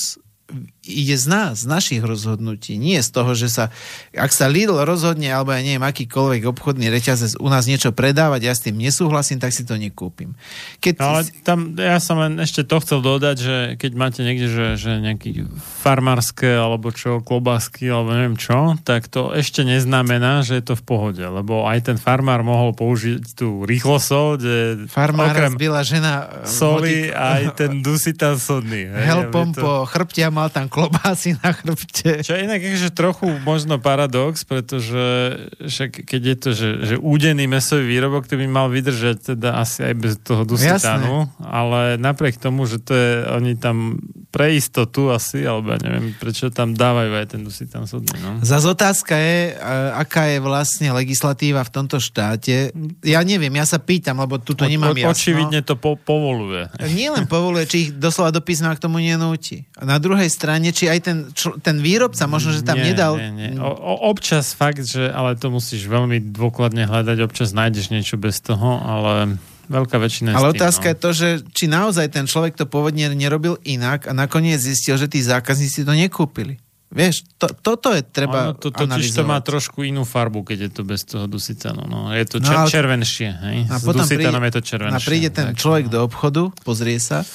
ide 0.88 1.20
z 1.20 1.26
nás, 1.28 1.60
z 1.60 1.66
našich 1.68 2.00
rozhodnutí. 2.00 2.80
Nie 2.80 3.04
z 3.04 3.12
toho, 3.12 3.36
že 3.36 3.52
sa, 3.52 3.68
ak 4.16 4.32
sa 4.32 4.48
Lidl 4.48 4.80
rozhodne, 4.80 5.28
alebo 5.28 5.52
ja 5.52 5.60
neviem, 5.60 5.84
akýkoľvek 5.84 6.48
obchodný 6.48 6.88
reťazec 6.88 7.36
u 7.36 7.48
nás 7.52 7.68
niečo 7.68 7.92
predávať, 7.92 8.40
ja 8.48 8.54
s 8.56 8.64
tým 8.64 8.80
nesúhlasím, 8.80 9.36
tak 9.36 9.52
si 9.52 9.68
to 9.68 9.76
nekúpim. 9.76 10.32
Keď, 10.80 10.94
No, 10.96 11.04
ale 11.04 11.28
tam, 11.44 11.76
ja 11.76 12.00
som 12.00 12.16
len 12.16 12.40
ešte 12.40 12.64
to 12.64 12.80
chcel 12.80 13.04
dodať, 13.04 13.36
že 13.36 13.56
keď 13.76 13.92
máte 13.92 14.20
niekde, 14.24 14.48
že, 14.48 14.66
že 14.80 14.96
nejaký 15.04 15.44
farmárske 15.84 16.48
alebo 16.48 16.88
čo, 16.96 17.20
klobásky 17.20 17.84
alebo 17.92 18.16
neviem 18.16 18.40
čo, 18.40 18.80
tak 18.80 19.12
to 19.12 19.36
ešte 19.36 19.68
neznamená, 19.68 20.40
že 20.40 20.56
je 20.58 20.72
to 20.72 20.74
v 20.80 20.84
pohode, 20.88 21.20
lebo 21.20 21.68
aj 21.68 21.92
ten 21.92 21.96
farmár 22.00 22.40
mohol 22.40 22.72
použiť 22.72 23.36
tú 23.36 23.68
rýchlosol, 23.68 24.40
kde 24.40 24.56
farmára 24.88 25.52
okrem 25.52 25.54
žena 25.84 26.14
e, 26.24 26.48
soli 26.48 27.12
motík- 27.12 27.12
aj 27.12 27.42
ten 27.52 27.70
dusitan 27.84 28.40
sodný. 28.40 28.88
helpom 28.88 29.52
to- 29.52 29.60
po 29.60 29.72
chrbte 29.84 30.24
a 30.24 30.37
mal 30.38 30.48
tam 30.54 30.70
klobásy 30.70 31.34
na 31.42 31.50
chrbte. 31.50 32.22
Čo 32.22 32.38
je 32.38 32.46
inak 32.46 32.62
akože 32.62 32.90
trochu 32.94 33.26
možno 33.42 33.82
paradox, 33.82 34.46
pretože 34.46 35.34
však 35.58 36.06
keď 36.06 36.22
je 36.22 36.36
to, 36.38 36.50
že, 36.54 36.68
že 36.86 36.94
údený 36.96 37.50
mesový 37.50 37.98
výrobok, 37.98 38.30
to 38.30 38.38
by 38.38 38.46
mal 38.46 38.70
vydržať 38.70 39.34
teda 39.34 39.58
asi 39.58 39.90
aj 39.90 39.94
bez 39.98 40.14
toho 40.22 40.46
dusitanu, 40.46 41.26
ale 41.42 41.98
napriek 41.98 42.38
tomu, 42.38 42.70
že 42.70 42.78
to 42.78 42.94
je, 42.94 43.12
oni 43.34 43.58
tam 43.58 43.98
pre 44.28 44.52
istotu 44.60 45.08
asi, 45.08 45.40
alebo 45.48 45.72
ja 45.72 45.80
neviem, 45.80 46.12
prečo 46.12 46.52
tam 46.52 46.76
dávajú 46.76 47.16
aj 47.16 47.26
ten 47.32 47.40
dusitán 47.40 47.88
sodný. 47.88 48.12
No. 48.20 48.44
Zas 48.44 48.68
otázka 48.68 49.16
je, 49.16 49.56
a- 49.56 50.04
aká 50.04 50.28
je 50.28 50.38
vlastne 50.44 50.92
legislatíva 50.92 51.64
v 51.64 51.72
tomto 51.72 51.96
štáte. 51.96 52.68
Ja 53.00 53.24
neviem, 53.24 53.48
ja 53.56 53.64
sa 53.64 53.80
pýtam, 53.80 54.20
lebo 54.20 54.36
tu 54.36 54.52
to 54.52 54.68
nemám 54.68 54.92
jasno. 54.92 55.16
Očividne 55.16 55.64
to 55.64 55.80
po, 55.80 55.96
povoluje. 55.96 56.68
Nie 56.92 57.08
len 57.08 57.24
povoluje, 57.24 57.64
či 57.64 57.76
ich 57.88 57.90
doslova 57.96 58.28
do 58.28 58.44
písma 58.44 58.76
k 58.76 58.84
tomu 58.84 59.00
nenúti. 59.00 59.64
A 59.80 59.88
na 59.88 59.96
druhej 59.96 60.28
strane, 60.28 60.76
či 60.76 60.92
aj 60.92 61.00
ten, 61.00 61.16
čl- 61.32 61.56
ten 61.64 61.80
výrobca 61.80 62.28
možno, 62.28 62.52
že 62.52 62.60
tam 62.60 62.76
nie, 62.76 62.92
nedal... 62.92 63.16
Nie, 63.16 63.32
nie. 63.32 63.50
O, 63.56 64.12
občas 64.12 64.52
fakt, 64.52 64.84
že 64.84 65.08
ale 65.08 65.40
to 65.40 65.48
musíš 65.48 65.88
veľmi 65.88 66.20
dôkladne 66.36 66.84
hľadať, 66.84 67.16
občas 67.24 67.56
nájdeš 67.56 67.88
niečo 67.88 68.20
bez 68.20 68.44
toho, 68.44 68.76
ale 68.84 69.40
veľká 69.68 69.96
väčšina 69.96 70.32
Ale 70.32 70.50
tým, 70.50 70.58
otázka 70.58 70.84
no. 70.84 70.90
je 70.90 70.96
to, 70.96 71.10
že 71.12 71.28
či 71.52 71.64
naozaj 71.68 72.06
ten 72.08 72.24
človek 72.24 72.56
to 72.56 72.64
pôvodne 72.64 73.04
nerobil 73.12 73.60
inak 73.62 74.08
a 74.08 74.12
nakoniec 74.12 74.58
zistil, 74.58 74.96
že 74.96 75.06
tí 75.06 75.20
zákazníci 75.20 75.84
to 75.84 75.92
nekúpili. 75.92 76.56
Vieš, 76.88 77.28
to, 77.36 77.52
toto 77.52 77.92
je 77.92 78.00
treba 78.00 78.48
Ono 78.48 78.56
to 78.56 78.72
totiž 78.72 79.12
to 79.12 79.20
má 79.20 79.36
trošku 79.44 79.84
inú 79.84 80.08
farbu, 80.08 80.40
keď 80.40 80.58
je 80.58 80.70
to 80.72 80.82
bez 80.82 81.04
toho 81.04 81.28
dusitanu. 81.28 81.84
No, 81.84 82.08
je 82.16 82.24
to 82.24 82.40
No, 82.40 82.48
čer, 82.48 82.56
ale- 82.58 82.72
červenšie. 82.72 83.28
Hej? 83.28 83.58
A 83.68 83.76
S 83.76 83.84
potom 83.84 84.08
dusitanom 84.08 84.40
príde- 84.40 84.48
je 84.48 84.54
to 84.56 84.62
červenšie. 84.64 84.96
A 84.96 85.04
príde 85.04 85.28
ten 85.28 85.46
tak, 85.52 85.60
človek 85.60 85.84
no. 85.86 85.92
do 85.92 85.98
obchodu, 86.08 86.42
pozrie 86.64 86.96
sa 86.96 87.28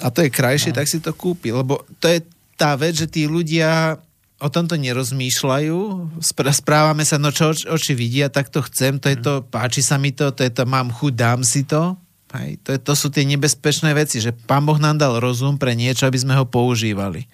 a 0.00 0.08
to 0.10 0.24
je 0.24 0.30
krajšie, 0.32 0.74
no. 0.74 0.76
tak 0.82 0.90
si 0.90 0.98
to 0.98 1.14
kúpi. 1.14 1.54
Lebo 1.54 1.86
to 2.02 2.10
je 2.10 2.24
tá 2.58 2.74
vec, 2.74 2.98
že 2.98 3.06
tí 3.06 3.30
ľudia 3.30 3.94
o 4.40 4.48
tomto 4.48 4.80
nerozmýšľajú, 4.80 5.78
spr- 6.24 6.56
správame 6.56 7.04
sa, 7.04 7.20
no 7.20 7.28
čo 7.28 7.52
oč- 7.52 7.68
oči 7.68 7.92
vidia, 7.92 8.32
tak 8.32 8.48
to 8.48 8.64
chcem, 8.64 8.96
to 8.96 9.12
je 9.12 9.20
to, 9.20 9.44
páči 9.44 9.84
sa 9.84 10.00
mi 10.00 10.16
to, 10.16 10.32
to 10.32 10.42
je 10.42 10.52
to, 10.52 10.64
mám 10.64 10.88
chuť, 10.88 11.12
dám 11.12 11.40
si 11.44 11.68
to. 11.68 11.94
Hej, 12.30 12.62
to, 12.62 12.68
je, 12.74 12.78
to 12.78 12.94
sú 12.94 13.10
tie 13.10 13.26
nebezpečné 13.26 13.90
veci, 13.90 14.22
že 14.22 14.30
pán 14.30 14.62
Boh 14.62 14.78
nám 14.78 14.96
dal 14.96 15.18
rozum 15.18 15.58
pre 15.58 15.74
niečo, 15.74 16.06
aby 16.06 16.14
sme 16.14 16.38
ho 16.38 16.46
používali. 16.46 17.26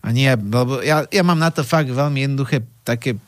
A 0.00 0.14
nie, 0.14 0.30
lebo 0.30 0.78
ja, 0.80 1.04
ja 1.10 1.22
mám 1.26 1.42
na 1.42 1.50
to 1.50 1.66
fakt 1.66 1.90
veľmi 1.90 2.24
jednoduché 2.24 2.62
také 2.86 3.18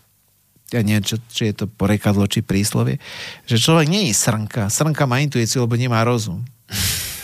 ja 0.74 0.82
neviem, 0.82 1.06
čo, 1.06 1.22
či 1.30 1.54
je 1.54 1.62
to 1.62 1.66
porekadlo, 1.70 2.26
či 2.26 2.42
príslovie, 2.42 2.98
že 3.46 3.54
človek 3.54 3.86
nie 3.86 4.10
je 4.10 4.18
srnka. 4.18 4.66
Srnka 4.66 5.06
má 5.06 5.22
intuíciu, 5.22 5.62
lebo 5.62 5.78
nemá 5.78 6.02
rozum. 6.02 6.42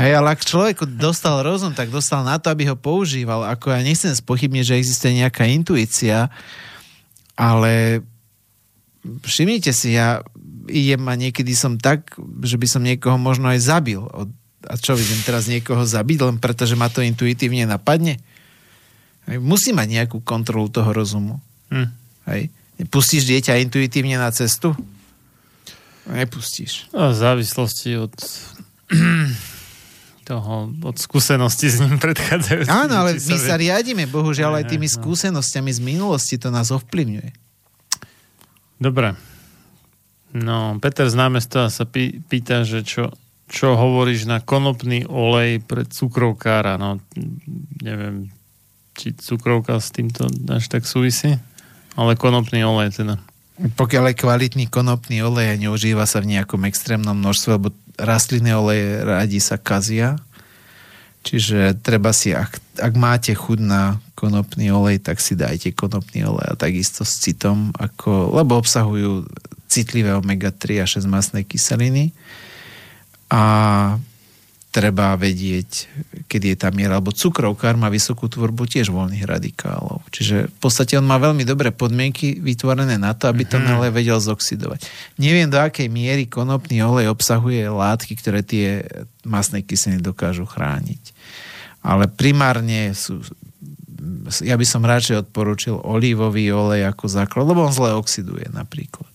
Hej, 0.00 0.12
ale 0.16 0.28
ak 0.32 0.44
človeku 0.44 0.88
dostal 0.88 1.44
rozum, 1.44 1.72
tak 1.76 1.92
dostal 1.92 2.24
na 2.24 2.40
to, 2.40 2.48
aby 2.48 2.68
ho 2.68 2.76
používal. 2.76 3.44
Ako 3.44 3.72
ja 3.72 3.80
nechcem 3.84 4.12
spochybniť, 4.12 4.64
že 4.64 4.78
existuje 4.80 5.20
nejaká 5.20 5.44
intuícia, 5.44 6.32
ale 7.36 8.04
všimnite 9.04 9.70
si, 9.70 9.94
ja 9.94 10.24
idem 10.66 11.04
a 11.06 11.14
niekedy 11.14 11.52
som 11.54 11.78
tak, 11.78 12.16
že 12.42 12.56
by 12.58 12.66
som 12.66 12.82
niekoho 12.82 13.16
možno 13.20 13.52
aj 13.52 13.60
zabil. 13.62 14.02
A 14.66 14.74
čo, 14.80 14.98
idem 14.98 15.20
teraz 15.22 15.46
niekoho 15.46 15.86
zabiť, 15.86 16.18
len 16.26 16.36
preto, 16.42 16.66
že 16.66 16.74
ma 16.74 16.90
to 16.90 17.04
intuitívne 17.04 17.68
napadne? 17.68 18.18
Musí 19.26 19.74
mať 19.74 19.88
nejakú 20.02 20.22
kontrolu 20.22 20.70
toho 20.70 20.90
rozumu. 20.90 21.38
Hm. 21.70 21.88
Hej. 22.30 22.42
Pustíš 22.90 23.26
dieťa 23.26 23.62
intuitívne 23.62 24.18
na 24.18 24.30
cestu? 24.30 24.74
Nepustíš. 26.06 26.86
A 26.94 27.10
v 27.10 27.16
závislosti 27.18 27.98
od 27.98 28.14
toho, 30.26 30.74
od 30.82 30.96
skúsenosti 30.98 31.70
s 31.70 31.78
ním 31.78 32.02
predchádzajúcim. 32.02 32.72
Áno, 32.72 33.06
ale 33.06 33.14
my 33.14 33.36
sa 33.38 33.54
riadíme, 33.54 34.10
bohužiaľ, 34.10 34.58
aj 34.62 34.74
tými 34.74 34.90
no. 34.90 34.94
skúsenostiami 34.98 35.70
z 35.70 35.80
minulosti, 35.80 36.34
to 36.34 36.50
nás 36.50 36.74
ovplyvňuje. 36.74 37.30
Dobre. 38.82 39.14
No, 40.34 40.76
Peter 40.82 41.06
z 41.06 41.14
námesta 41.14 41.70
sa 41.70 41.86
pý, 41.86 42.18
pýta, 42.26 42.66
že 42.66 42.82
čo, 42.82 43.14
čo 43.46 43.78
hovoríš 43.78 44.26
na 44.26 44.42
konopný 44.42 45.06
olej 45.06 45.62
pre 45.62 45.86
cukrovkára. 45.86 46.74
No, 46.74 46.98
neviem, 47.78 48.34
či 48.98 49.14
cukrovka 49.14 49.78
s 49.78 49.94
týmto 49.94 50.26
až 50.50 50.66
tak 50.66 50.84
súvisí, 50.84 51.38
ale 51.94 52.18
konopný 52.18 52.66
olej 52.66 52.98
teda. 52.98 53.16
Pokiaľ 53.56 54.12
je 54.12 54.20
kvalitný 54.20 54.64
konopný 54.68 55.24
olej 55.24 55.56
a 55.56 55.60
neužíva 55.60 56.04
sa 56.04 56.20
v 56.20 56.36
nejakom 56.36 56.68
extrémnom 56.68 57.16
množstve, 57.16 57.56
lebo 57.56 57.72
rastlinné 57.96 58.52
oleje 58.52 59.00
radi 59.00 59.40
sa 59.40 59.56
kazia. 59.56 60.20
Čiže 61.24 61.80
treba 61.80 62.12
si, 62.12 62.36
ak, 62.36 62.60
ak 62.78 62.94
máte 62.94 63.32
chuť 63.34 63.58
na 63.58 63.98
konopný 64.14 64.70
olej, 64.70 65.02
tak 65.02 65.18
si 65.18 65.34
dajte 65.34 65.74
konopný 65.74 66.22
olej 66.28 66.52
a 66.52 66.54
takisto 66.54 67.02
s 67.02 67.18
citom, 67.18 67.74
ako, 67.74 68.36
lebo 68.36 68.60
obsahujú 68.60 69.26
citlivé 69.66 70.14
omega-3 70.14 70.84
a 70.84 70.86
6 70.86 71.02
masné 71.10 71.42
kyseliny 71.42 72.14
a 73.26 73.42
treba 74.76 75.16
vedieť, 75.16 75.88
kedy 76.28 76.52
je 76.52 76.56
tá 76.60 76.68
miera, 76.68 77.00
lebo 77.00 77.08
cukrovkár 77.08 77.80
má 77.80 77.88
vysokú 77.88 78.28
tvorbu 78.28 78.68
tiež 78.68 78.92
voľných 78.92 79.24
radikálov. 79.24 80.04
Čiže 80.12 80.52
v 80.52 80.58
podstate 80.60 81.00
on 81.00 81.08
má 81.08 81.16
veľmi 81.16 81.48
dobré 81.48 81.72
podmienky 81.72 82.36
vytvorené 82.44 83.00
na 83.00 83.16
to, 83.16 83.32
aby 83.32 83.48
to 83.48 83.56
olej 83.56 83.88
vedel 83.88 84.20
zoxidovať. 84.20 84.84
Neviem, 85.16 85.48
do 85.48 85.56
akej 85.56 85.88
miery 85.88 86.28
konopný 86.28 86.84
olej 86.84 87.08
obsahuje 87.08 87.64
látky, 87.64 88.20
ktoré 88.20 88.44
tie 88.44 88.84
masné 89.24 89.64
kyseliny 89.64 90.04
dokážu 90.04 90.44
chrániť. 90.44 91.16
Ale 91.80 92.04
primárne 92.12 92.92
sú, 92.92 93.24
ja 94.44 94.60
by 94.60 94.66
som 94.68 94.84
radšej 94.84 95.24
odporúčil 95.24 95.80
olívový 95.80 96.52
olej 96.52 96.84
ako 96.84 97.08
základ, 97.08 97.48
lebo 97.48 97.64
on 97.64 97.72
zle 97.72 97.96
oxiduje 97.96 98.52
napríklad. 98.52 99.08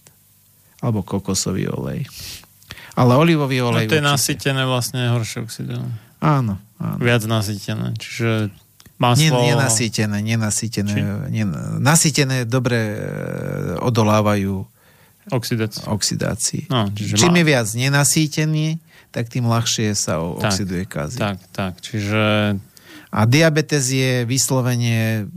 Alebo 0.82 1.06
kokosový 1.06 1.70
olej. 1.70 2.10
Ale 2.94 3.16
olivový 3.16 3.60
No 3.60 3.70
olej... 3.70 3.86
to 3.86 3.96
je 3.96 4.00
určite. 4.00 4.12
nasýtené 4.12 4.64
vlastne 4.64 5.02
horšie 5.08 5.38
oxidom. 5.42 5.86
Áno, 6.20 6.60
áno. 6.78 6.96
Viac 6.98 7.24
nasýtené. 7.24 7.96
Čiže 7.96 8.52
Nie, 8.52 9.32
maslo... 9.32 9.42
nenasýtené, 9.42 10.18
nenasýtené. 10.20 10.94
Nie, 11.28 11.46
nasýtené 11.78 12.44
dobre 12.44 12.78
e, 12.78 12.98
odolávajú 13.80 14.68
Oxidácia. 15.30 15.86
oxidácii. 15.88 16.68
No, 16.68 16.90
čiže 16.90 17.16
Čím 17.16 17.32
má- 17.32 17.38
je 17.38 17.46
viac 17.48 17.68
nenasýtený, 17.72 18.68
tak 19.10 19.28
tým 19.28 19.46
ľahšie 19.46 19.92
sa 19.92 20.18
Tak, 20.18 20.38
oxiduje. 20.44 20.84
Tak, 20.86 21.38
tak. 21.50 21.74
Čiže 21.80 22.58
A 23.10 23.20
diabetes 23.26 23.86
je 23.88 24.24
vyslovene 24.24 25.28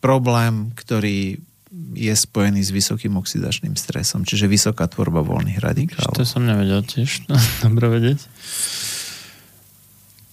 problém, 0.00 0.74
ktorý 0.74 1.38
je 1.94 2.12
spojený 2.12 2.60
s 2.60 2.70
vysokým 2.70 3.14
oxidačným 3.16 3.74
stresom, 3.74 4.22
čiže 4.22 4.44
vysoká 4.44 4.84
tvorba 4.84 5.22
voľných 5.22 5.58
radikálov. 5.58 6.12
to 6.12 6.26
som 6.26 6.42
nevedel 6.42 6.82
tiež. 6.82 7.24
Dobre 7.64 7.86
vedieť. 7.88 8.20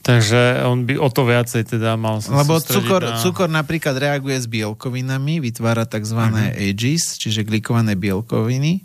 Takže 0.01 0.65
on 0.65 0.89
by 0.89 0.97
o 0.97 1.09
to 1.13 1.29
viacej 1.29 1.77
teda 1.77 1.93
mal 1.93 2.25
sa 2.25 2.41
Lebo 2.41 2.57
cukor, 2.57 3.05
na... 3.05 3.21
cukor 3.21 3.45
napríklad 3.45 3.93
reaguje 4.01 4.33
s 4.33 4.49
bielkovinami, 4.49 5.37
vytvára 5.37 5.85
tzv. 5.85 6.17
Mhm. 6.17 6.33
Uh-huh. 6.33 6.57
AGs, 6.73 7.21
čiže 7.21 7.45
glikované 7.45 7.93
bielkoviny, 7.93 8.81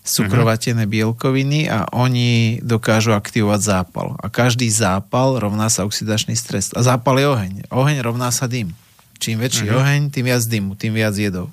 cukrovatené 0.00 0.88
Mhm. 0.88 0.92
bielkoviny 0.96 1.68
a 1.68 1.84
oni 1.92 2.56
dokážu 2.64 3.12
aktivovať 3.12 3.60
zápal. 3.60 4.16
A 4.16 4.32
každý 4.32 4.64
zápal 4.72 5.36
rovná 5.36 5.68
sa 5.68 5.84
oxidačný 5.84 6.32
stres. 6.32 6.72
A 6.72 6.80
zápal 6.80 7.20
je 7.20 7.28
oheň. 7.28 7.52
Oheň 7.68 8.00
rovná 8.00 8.32
sa 8.32 8.48
dym. 8.48 8.72
Čím 9.20 9.44
väčší 9.44 9.68
Mhm. 9.68 9.70
uh-huh. 9.70 9.80
oheň, 9.84 10.00
tým 10.08 10.24
viac 10.24 10.42
dymu, 10.48 10.72
tým 10.72 10.96
viac 10.96 11.12
jedov. 11.12 11.52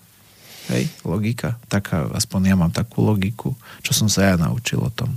Hej, 0.68 0.92
logika. 1.08 1.56
Taká, 1.72 2.12
aspoň 2.12 2.52
ja 2.52 2.56
mám 2.60 2.74
takú 2.76 3.00
logiku, 3.00 3.56
čo 3.80 3.96
som 3.96 4.12
sa 4.12 4.32
ja 4.32 4.36
naučil 4.36 4.84
o 4.84 4.92
tom. 4.92 5.16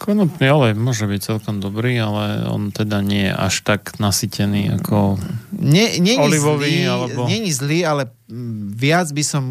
Konopný 0.00 0.48
olej 0.48 0.72
môže 0.80 1.04
byť 1.04 1.20
celkom 1.20 1.60
dobrý, 1.60 2.00
ale 2.00 2.48
on 2.48 2.72
teda 2.72 3.04
nie 3.04 3.28
je 3.28 3.36
až 3.36 3.60
tak 3.60 4.00
nasytený 4.00 4.80
ako... 4.80 5.20
Nie, 5.52 6.00
nie 6.00 6.16
Olivový, 6.16 6.80
zlý, 6.80 6.88
alebo- 6.88 7.28
Není 7.28 7.52
zlý, 7.52 7.84
ale 7.84 8.08
viac 8.72 9.12
by 9.12 9.20
som... 9.20 9.44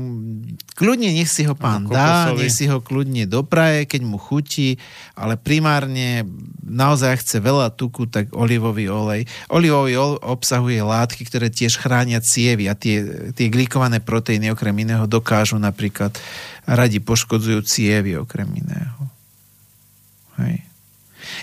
Kľudne 0.74 1.14
nech 1.14 1.30
si 1.30 1.46
ho 1.46 1.54
pán 1.54 1.86
dá, 1.86 2.34
nech 2.34 2.50
si 2.50 2.66
ho 2.66 2.82
kľudne 2.82 3.30
dopraje, 3.30 3.86
keď 3.86 4.02
mu 4.02 4.18
chutí, 4.18 4.82
ale 5.14 5.38
primárne 5.38 6.26
naozaj 6.66 7.22
chce 7.22 7.38
veľa 7.46 7.70
tuku, 7.78 8.10
tak 8.10 8.34
olivový 8.34 8.90
olej. 8.90 9.30
Olivový 9.54 10.02
olej 10.02 10.18
obsahuje 10.26 10.82
látky, 10.82 11.30
ktoré 11.30 11.54
tiež 11.54 11.78
chránia 11.78 12.26
cievy 12.26 12.66
a 12.66 12.74
tie, 12.74 13.30
tie 13.38 13.54
glikované 13.54 14.02
proteíny 14.02 14.50
okrem 14.50 14.74
iného 14.82 15.06
dokážu 15.06 15.62
napríklad 15.62 16.18
radi 16.66 16.98
poškodzujú 16.98 17.62
cievy 17.62 18.18
okrem 18.18 18.50
iného. 18.50 19.09
Hej. 20.42 20.58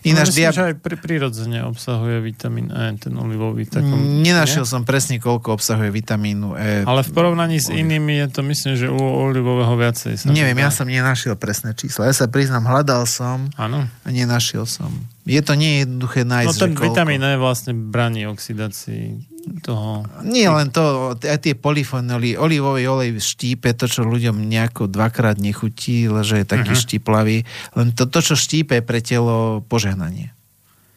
Ináč 0.02 0.32
Myslím, 0.32 0.40
diab- 0.42 0.56
že 0.56 0.62
aj 0.64 0.74
pri, 0.78 0.96
prirodzene 0.96 1.58
obsahuje 1.62 2.24
vitamín 2.24 2.68
E, 2.68 2.96
ten 2.96 3.12
olivový. 3.12 3.68
Takom, 3.68 3.92
Mm, 3.92 4.24
Nenašiel 4.24 4.64
nie? 4.64 4.72
som 4.72 4.82
presne, 4.82 5.20
koľko 5.20 5.52
obsahuje 5.52 5.92
vitamínu 5.92 6.56
E. 6.56 6.80
Ale 6.82 7.00
v 7.02 7.10
porovnaní 7.12 7.60
s 7.60 7.68
inými 7.68 8.16
je 8.16 8.28
to 8.30 8.40
myslím, 8.42 8.72
že 8.74 8.88
u 8.88 8.96
olivového 8.96 9.76
viacej. 9.76 10.16
Sa 10.16 10.26
Neviem, 10.26 10.56
ja 10.56 10.70
som 10.70 10.88
nenašiel 10.88 11.36
presné 11.36 11.70
čísla. 11.72 12.08
Ja 12.08 12.14
sa 12.14 12.24
priznám, 12.24 12.64
hľadal 12.64 13.04
som 13.04 13.52
Áno. 13.54 13.84
a 13.84 14.08
nenašiel 14.08 14.64
som. 14.64 14.88
Je 15.22 15.38
to 15.38 15.52
nie 15.52 15.84
jednoduché 15.84 16.24
nájsť, 16.24 16.48
No 16.48 16.56
ten 16.56 16.72
vitamín 16.72 17.20
E 17.20 17.36
vlastne 17.36 17.72
braní 17.74 18.24
oxidácii 18.24 19.35
toho... 19.62 20.02
Nie 20.22 20.48
len 20.48 20.68
to, 20.68 21.14
aj 21.14 21.38
tie 21.38 21.54
polyfenoly, 21.54 22.34
olivový 22.34 22.82
olej 22.84 23.16
štípe 23.16 23.70
to, 23.72 23.86
čo 23.86 24.02
ľuďom 24.02 24.42
nejako 24.42 24.86
dvakrát 24.86 25.36
nechutí, 25.36 26.06
že 26.22 26.42
je 26.42 26.46
taký 26.46 26.74
Mhm. 26.74 26.80
štiplavý. 26.80 27.38
Len 27.72 27.88
to, 27.90 28.06
to, 28.06 28.20
čo 28.20 28.34
štípe 28.34 28.78
pre 28.80 28.98
telo 28.98 29.62
požehnanie. 29.62 30.34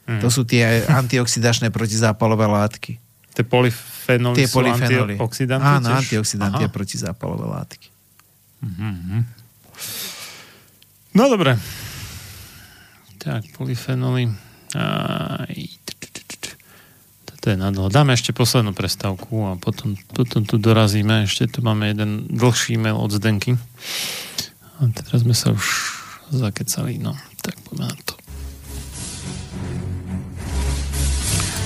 To 0.10 0.28
sú 0.28 0.42
tie 0.42 0.90
antioxidačné 0.90 1.70
protizápalové 1.70 2.50
látky. 2.50 2.98
Tie 3.30 3.46
polyfenoly 3.46 4.34
Tie 4.36 4.50
sú 4.50 4.58
polyfenoly. 4.58 5.14
antioxidanty 5.14 5.70
Áno, 5.70 5.86
tiež? 5.86 5.98
antioxidanty 6.02 6.64
Aha. 6.66 6.70
a 6.70 6.74
protizápalové 6.74 7.46
látky. 7.46 7.88
No 11.14 11.24
dobre. 11.26 11.58
Tak, 13.18 13.54
polyfenoly. 13.54 14.34
Aj, 14.74 15.46
Toto 17.40 17.56
je 17.56 17.64
nadlho. 17.64 17.88
Dáme 17.88 18.20
ešte 18.20 18.36
poslednú 18.36 18.76
prestávku 18.76 19.48
a 19.48 19.56
potom, 19.56 19.96
potom 20.12 20.44
tu 20.44 20.60
dorazíme. 20.60 21.24
Ešte 21.24 21.48
tu 21.48 21.64
máme 21.64 21.88
jeden 21.88 22.28
dlhší 22.28 22.76
mail 22.76 23.00
od 23.00 23.16
Zdenky. 23.16 23.56
A 24.76 24.92
teraz 24.92 25.24
sme 25.24 25.32
sa 25.32 25.56
už 25.56 25.64
zakecali. 26.36 27.00
No, 27.00 27.16
tak 27.40 27.56
poďme 27.64 27.88
na 27.88 27.96
to. 28.04 28.20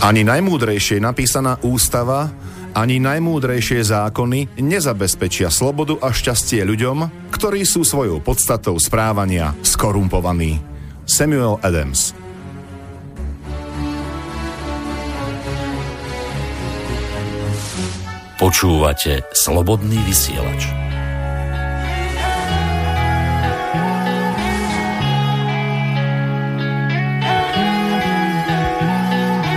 Ani 0.06 0.22
najmúdrejšie 0.22 1.02
napísaná 1.02 1.58
ústava, 1.66 2.30
ani 2.78 3.02
najmúdrejšie 3.02 3.82
zákony 3.82 4.62
nezabezpečia 4.62 5.50
slobodu 5.50 5.98
a 6.06 6.14
šťastie 6.14 6.62
ľuďom, 6.70 7.30
ktorí 7.34 7.66
sú 7.66 7.82
svojou 7.82 8.22
podstatou 8.22 8.78
správania 8.78 9.58
skorumpovaní. 9.66 10.62
Samuel 11.10 11.58
Adams 11.66 12.23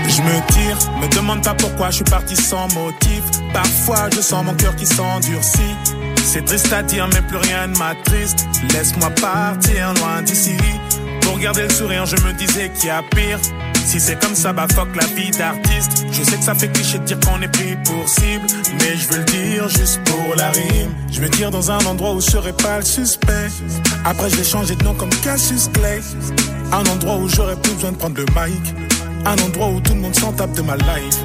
Je 0.09 0.23
me 0.23 0.53
tire, 0.53 0.79
me 1.01 1.09
demande 1.17 1.43
pas 1.43 1.55
pourquoi 1.55 1.91
je 1.91 1.97
suis 1.97 2.05
parti 2.05 2.37
sans 2.37 2.73
motif. 2.75 3.23
Parfois 3.53 4.09
je 4.15 4.21
sens 4.21 4.45
mon 4.45 4.55
cœur 4.55 4.77
qui 4.77 4.87
s'endurcit. 4.87 5.75
C'est 6.25 6.45
triste 6.45 6.73
à 6.73 6.85
dire, 6.85 7.09
mais 7.13 7.23
plus 7.23 7.39
rien 7.39 7.67
ne 7.67 7.77
m'attriste. 7.77 8.47
Laisse-moi 8.73 9.11
partir 9.11 9.95
loin 9.95 10.23
d'ici. 10.23 10.57
Pour 11.23 11.39
garder 11.39 11.63
le 11.63 11.71
sourire, 11.71 12.07
je 12.07 12.17
me 12.17 12.33
disais 12.35 12.71
qu'il 12.71 12.87
y 12.87 12.91
a 12.91 13.03
pire. 13.03 13.41
Si 13.87 14.01
c'est 14.01 14.21
comme 14.21 14.35
ça, 14.35 14.53
bah 14.53 14.67
fuck 14.75 14.89
la 14.97 15.07
vie 15.07 15.31
d'artiste. 15.31 16.07
Je 16.11 16.25
sais 16.25 16.37
que 16.37 16.43
ça 16.43 16.57
fait 16.57 16.69
cliché 16.73 16.99
de 16.99 17.05
dire 17.05 17.21
qu'on 17.21 17.41
est 17.41 17.49
pris 17.49 17.77
pour 17.85 18.09
cible. 18.09 18.47
Mais 18.81 18.97
je 18.97 19.09
veux 19.09 19.19
le 19.19 19.25
dire 19.25 19.69
juste 19.69 20.01
pour 20.05 20.35
la 20.35 20.51
rime. 20.51 20.93
Je 21.13 21.21
me 21.21 21.31
tire 21.31 21.53
dans 21.53 21.71
un 21.71 21.79
endroit 21.87 22.13
où 22.13 22.21
je 22.21 22.29
serai 22.29 22.53
pas 22.53 22.79
le 22.79 22.85
suspect. 22.85 23.49
Après, 24.05 24.29
je 24.29 24.37
vais 24.37 24.45
changer 24.45 24.75
de 24.75 24.83
nom 24.83 24.95
comme 24.95 25.11
Cassius 25.23 25.71
Clay. 25.73 26.01
Un 26.73 26.85
endroit 26.91 27.17
où 27.17 27.29
j'aurais 27.29 27.57
plus 27.57 27.75
besoin 27.75 27.93
de 27.93 27.97
prendre 27.97 28.17
le 28.17 28.25
mic. 28.25 28.75
Un 29.25 29.39
endroit 29.45 29.69
où 29.69 29.81
tout 29.81 29.95
le 29.95 30.01
monde 30.01 30.17
s'en 30.17 30.33
tape 30.33 30.53
de 30.53 30.63
ma 30.63 30.77
life. 30.77 31.25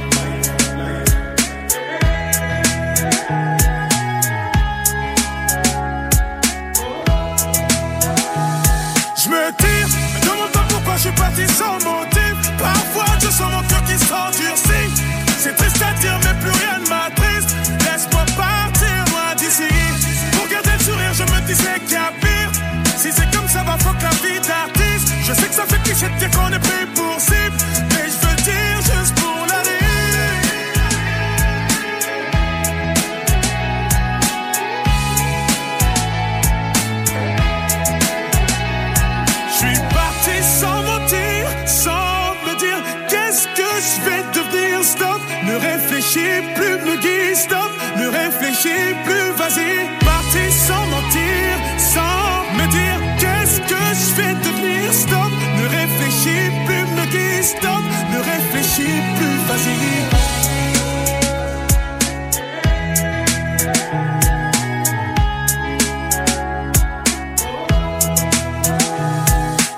Je 9.23 9.29
me 9.29 9.51
tire, 9.53 9.87
me 9.87 10.25
demande 10.25 10.51
pas 10.51 10.65
pourquoi 10.69 10.95
je 10.95 11.01
suis 11.01 11.11
parti 11.11 11.47
sans 11.47 11.73
motif. 11.75 12.35
Parfois 12.57 13.05
je 13.21 13.27
sens 13.27 13.51
mon 13.51 13.63
cœur 13.67 13.83
qui 13.83 13.97
s'endurcit. 13.97 14.89
C'est 15.37 15.55
triste 15.55 15.81
à 15.81 15.93
dire, 15.99 16.19
mais 16.23 16.33
plus 16.41 16.51
rien 16.51 16.79
ne 16.83 16.89
m'attriste. 16.89 17.55
Laisse-moi 17.85 18.25
partir 18.35 19.05
loin 19.11 19.35
d'ici. 19.37 19.69
Pour 20.33 20.47
garder 20.47 20.71
le 20.77 20.83
sourire, 20.83 21.13
je 21.13 21.23
me 21.23 21.41
disais 21.47 21.79
qu'il 21.85 21.93
y 21.93 21.97
a 21.97 22.11
pire. 22.19 22.51
Si 22.97 23.11
c'est 23.11 23.29
comme 23.31 23.47
ça, 23.47 23.63
va 23.63 23.77
fuck 23.77 24.01
la 24.01 24.09
vie 24.09 24.39
d'artiste. 24.39 25.13
Je 25.23 25.33
sais 25.33 25.47
que 25.47 25.53
ça 25.53 25.65
fait 25.67 25.81
cliché 25.83 26.09
de 26.09 26.17
dire 26.19 26.31
qu'on 26.31 26.51
est 26.51 26.59
pris 26.59 26.85
pour 26.95 27.20
Stop, 47.33 47.71
ne 47.97 48.07
réfléchis 48.07 48.93
plus, 49.05 49.31
vas-y. 49.37 49.87
Parti 50.03 50.51
sans 50.51 50.85
mentir, 50.87 51.57
sans 51.77 52.43
me 52.57 52.67
dire 52.69 52.99
qu'est-ce 53.19 53.59
que 53.61 53.81
je 53.99 54.15
vais 54.15 54.33
devenir? 54.33 54.93
Stop, 54.93 55.31
ne 55.57 55.65
réfléchis 55.67 56.51
plus, 56.65 56.85
me 56.95 57.05
guide. 57.05 57.43
Stop, 57.43 57.83
ne 58.11 58.19
réfléchis 58.19 59.01
plus, 59.17 59.37
vas-y. 59.47 60.21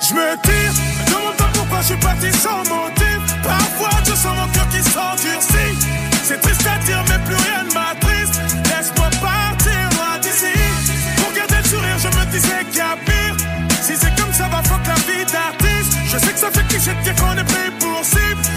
Je 0.02 0.14
me 0.14 0.38
tire, 0.42 0.74
me 1.00 1.06
demande 1.06 1.36
pas 1.38 1.50
pourquoi 1.54 1.82
je 1.82 1.86
suis 1.86 1.98
parti 1.98 2.32
sans 2.32 2.64
motif. 2.70 3.20
Parfois 3.44 4.00
je 4.08 4.16
sens 4.16 4.36
mon 4.36 4.48
cœur 4.48 4.68
qui 4.70 4.82
s'endurcit. 4.82 5.83
C'est 6.24 6.40
triste 6.40 6.66
à 6.66 6.78
dire, 6.86 7.04
mais 7.10 7.20
plus 7.26 7.36
rien 7.36 7.64
ne 7.64 7.74
m'attriste. 7.74 8.40
Laisse-moi 8.70 9.10
partir 9.22 9.90
loin 9.98 10.18
d'ici. 10.22 10.56
Pour 11.18 11.34
garder 11.34 11.56
le 11.62 11.68
sourire, 11.68 11.98
je 12.00 12.08
me 12.08 12.26
disais 12.32 12.64
qu'il 12.70 12.78
y 12.78 12.82
a 12.82 12.96
pire. 13.06 13.36
Si 13.82 13.98
c'est 13.98 14.16
comme 14.16 14.32
ça, 14.32 14.48
va 14.48 14.64
fuck 14.64 14.88
la 14.88 14.96
vie 14.96 15.26
d'artiste. 15.26 15.98
Je 16.08 16.18
sais 16.18 16.32
que 16.32 16.40
ça 16.40 16.50
fait 16.50 16.66
cliché 16.70 16.92
de 16.94 17.02
dire 17.04 17.16
qu'on 17.16 17.38
est 17.38 17.44
pris 17.44 17.72
pour 17.78 18.06
cible. 18.06 18.53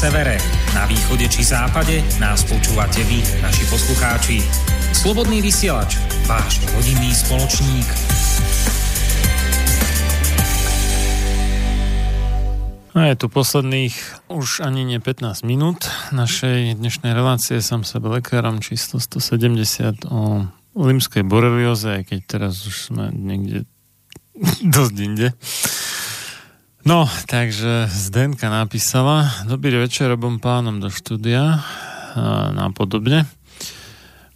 Severe, 0.00 0.40
na 0.72 0.88
východe 0.88 1.28
či 1.28 1.44
západe 1.44 2.00
nás 2.16 2.40
počúvate 2.48 3.04
vy, 3.04 3.20
naši 3.44 3.68
poslucháči. 3.68 4.40
Slobodný 4.96 5.44
vysielač, 5.44 6.00
váš 6.24 6.56
rodinný 6.72 7.12
spoločník. 7.12 7.84
A 12.96 13.12
je 13.12 13.14
tu 13.20 13.28
posledných 13.28 13.92
už 14.32 14.64
ani 14.64 14.88
nie 14.88 15.04
15 15.04 15.44
minút 15.44 15.92
našej 16.16 16.80
dnešnej 16.80 17.12
relácie 17.12 17.60
som 17.60 17.84
sebe 17.84 18.08
lekárom 18.08 18.64
číslo 18.64 19.04
170 19.04 20.08
o 20.08 20.48
limskej 20.80 21.28
borelioze, 21.28 22.00
aj 22.00 22.02
keď 22.08 22.20
teraz 22.24 22.64
už 22.64 22.88
sme 22.88 23.12
niekde 23.12 23.68
dosť 24.64 24.94
inde. 24.96 25.36
No, 26.80 27.04
takže 27.28 27.92
Zdenka 27.92 28.48
napísala 28.48 29.28
Dobrý 29.44 29.76
večer 29.76 30.08
obom 30.16 30.40
pánom 30.40 30.80
do 30.80 30.88
štúdia 30.88 31.60
a 32.16 32.50
napodobne. 32.56 33.28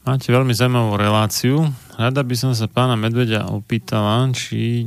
Máte 0.05 0.29
veľmi 0.29 0.53
zaujímavú 0.53 1.01
reláciu. 1.01 1.73
Rada 1.97 2.21
by 2.21 2.37
som 2.37 2.53
sa 2.53 2.69
pána 2.69 3.01
Medvedia 3.01 3.49
opýtala, 3.49 4.29
či 4.37 4.85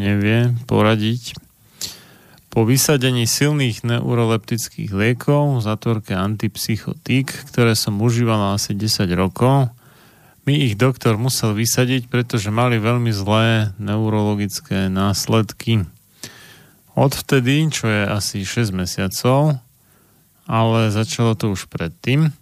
nevie 0.00 0.56
poradiť 0.64 1.36
po 2.48 2.64
vysadení 2.64 3.28
silných 3.28 3.84
neuroleptických 3.84 4.88
liekov, 4.88 5.60
zatvorke 5.60 6.16
antipsychotík, 6.16 7.28
ktoré 7.52 7.76
som 7.76 8.00
užívala 8.00 8.56
asi 8.56 8.72
10 8.72 9.12
rokov, 9.12 9.68
mi 10.48 10.64
ich 10.64 10.80
doktor 10.80 11.20
musel 11.20 11.52
vysadiť, 11.52 12.08
pretože 12.08 12.48
mali 12.48 12.80
veľmi 12.80 13.12
zlé 13.12 13.76
neurologické 13.76 14.88
následky. 14.88 15.84
Odvtedy, 16.96 17.68
čo 17.68 17.92
je 17.92 18.02
asi 18.08 18.42
6 18.42 18.72
mesiacov, 18.72 19.60
ale 20.48 20.88
začalo 20.88 21.36
to 21.36 21.52
už 21.52 21.68
predtým, 21.68 22.32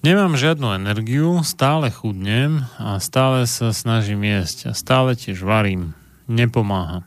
Nemám 0.00 0.32
žiadnu 0.32 0.80
energiu, 0.80 1.44
stále 1.44 1.92
chudnem 1.92 2.64
a 2.80 2.96
stále 3.04 3.44
sa 3.44 3.68
snažím 3.68 4.24
jesť 4.24 4.58
a 4.62 4.72
stále 4.72 5.12
tiež 5.12 5.44
varím. 5.44 5.92
Nepomáha. 6.24 7.04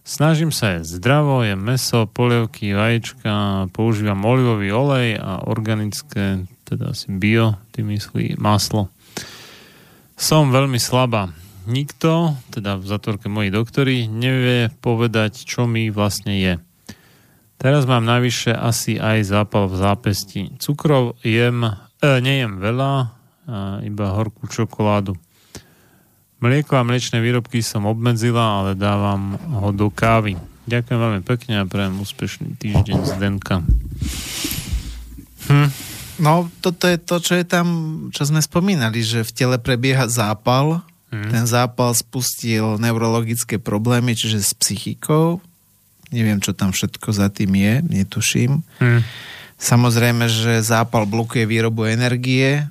Snažím 0.00 0.48
sa 0.48 0.80
jesť 0.80 0.96
zdravo, 0.96 1.44
jem 1.44 1.60
meso, 1.60 2.08
polievky, 2.08 2.72
vajíčka, 2.72 3.68
používam 3.68 4.24
olivový 4.24 4.72
olej 4.72 5.20
a 5.20 5.44
organické, 5.44 6.48
teda 6.64 6.96
asi 6.96 7.12
bio, 7.12 7.60
ty 7.76 7.84
myslí, 7.84 8.40
maslo. 8.40 8.88
Som 10.16 10.56
veľmi 10.56 10.80
slabá. 10.80 11.36
Nikto, 11.66 12.38
teda 12.54 12.78
v 12.78 12.84
zatvorke 12.86 13.26
moji 13.26 13.50
doktori, 13.50 14.06
nevie 14.06 14.70
povedať, 14.80 15.42
čo 15.42 15.66
mi 15.66 15.90
vlastne 15.90 16.38
je. 16.38 16.54
Teraz 17.58 17.88
mám 17.90 18.06
navyše 18.06 18.54
asi 18.54 19.00
aj 19.00 19.26
zápal 19.26 19.66
v 19.66 19.76
zápesti. 19.80 20.54
Cukrov 20.62 21.18
jem, 21.26 21.66
e, 21.66 22.08
nejem 22.22 22.62
veľa, 22.62 23.16
iba 23.86 24.06
horkú 24.14 24.50
čokoládu. 24.50 25.14
Mlieko 26.42 26.76
a 26.76 26.84
mliečne 26.84 27.22
výrobky 27.24 27.64
som 27.64 27.88
obmedzila, 27.88 28.60
ale 28.60 28.70
dávam 28.76 29.40
ho 29.62 29.72
do 29.72 29.88
kávy. 29.88 30.36
Ďakujem 30.66 30.98
veľmi 30.98 31.22
pekne 31.22 31.62
a 31.62 31.64
prajem 31.64 31.96
úspešný 32.02 32.58
týždeň 32.58 32.98
z 33.06 33.12
Denka. 33.16 33.62
Hm. 35.46 35.70
No, 36.16 36.50
toto 36.60 36.90
je 36.90 36.98
to, 36.98 37.22
čo 37.22 37.38
je 37.38 37.44
tam, 37.46 37.66
čo 38.10 38.26
sme 38.26 38.42
spomínali, 38.42 39.00
že 39.00 39.24
v 39.24 39.32
tele 39.32 39.56
prebieha 39.62 40.10
zápal. 40.10 40.82
Hm. 41.14 41.30
Ten 41.30 41.44
zápal 41.46 41.94
spustil 41.94 42.78
neurologické 42.82 43.62
problémy, 43.62 44.18
čiže 44.18 44.42
s 44.42 44.52
psychikou. 44.58 45.38
Neviem, 46.10 46.38
čo 46.38 46.54
tam 46.54 46.70
všetko 46.70 47.08
za 47.14 47.30
tým 47.30 47.54
je, 47.54 47.74
netuším. 47.82 48.62
Hm. 48.82 49.00
Samozrejme, 49.56 50.28
že 50.28 50.60
zápal 50.60 51.08
blokuje 51.08 51.48
výrobu 51.48 51.88
energie, 51.88 52.68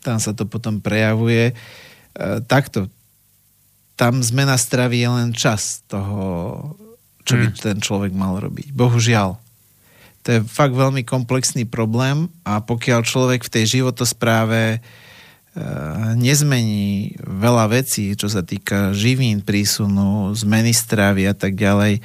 tam 0.00 0.16
sa 0.20 0.32
to 0.32 0.48
potom 0.48 0.80
prejavuje. 0.80 1.52
E, 1.52 1.54
takto. 2.44 2.88
Tam 3.96 4.24
zmena 4.24 4.56
stravy 4.56 5.04
je 5.04 5.10
len 5.12 5.30
čas 5.36 5.84
toho, 5.84 6.56
čo 7.28 7.36
by 7.36 7.46
hmm. 7.52 7.56
ten 7.60 7.78
človek 7.84 8.16
mal 8.16 8.40
robiť. 8.40 8.72
Bohužiaľ. 8.72 9.36
To 10.24 10.28
je 10.28 10.40
fakt 10.44 10.72
veľmi 10.72 11.04
komplexný 11.04 11.68
problém 11.68 12.28
a 12.44 12.60
pokiaľ 12.64 13.04
človek 13.04 13.44
v 13.44 13.52
tej 13.60 13.64
životospráve 13.80 14.80
nezmení 16.16 17.16
veľa 17.20 17.70
vecí, 17.70 18.14
čo 18.14 18.28
sa 18.28 18.44
týka 18.44 18.92
živín, 18.96 19.44
prísunu, 19.44 20.32
zmeny 20.36 20.74
stravy 20.74 21.28
a 21.28 21.34
tak 21.34 21.56
ďalej, 21.56 22.02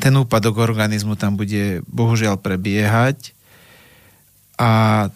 ten 0.00 0.16
úpadok 0.16 0.64
organizmu 0.64 1.14
tam 1.14 1.36
bude 1.36 1.84
bohužiaľ 1.84 2.40
prebiehať. 2.40 3.36
A 4.56 5.08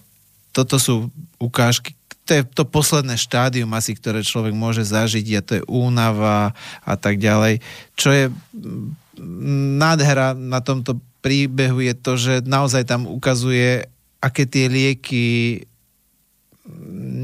toto 0.53 0.77
sú 0.77 1.09
ukážky, 1.41 1.97
to 2.25 2.41
je 2.41 2.43
to 2.45 2.65
posledné 2.65 3.17
štádium 3.21 3.73
asi, 3.77 3.93
ktoré 3.97 4.25
človek 4.25 4.57
môže 4.57 4.85
zažiť 4.85 5.27
a 5.37 5.45
to 5.45 5.53
je 5.61 5.63
únava 5.69 6.57
a 6.85 6.95
tak 6.97 7.21
ďalej. 7.21 7.61
Čo 7.97 8.09
je 8.13 8.25
mm, 8.33 9.81
nádhera 9.81 10.33
na 10.33 10.65
tomto 10.65 11.01
príbehu 11.21 11.81
je 11.85 11.95
to, 11.97 12.13
že 12.21 12.35
naozaj 12.45 12.85
tam 12.85 13.09
ukazuje, 13.09 13.89
aké 14.21 14.49
tie 14.49 14.69
lieky 14.69 15.25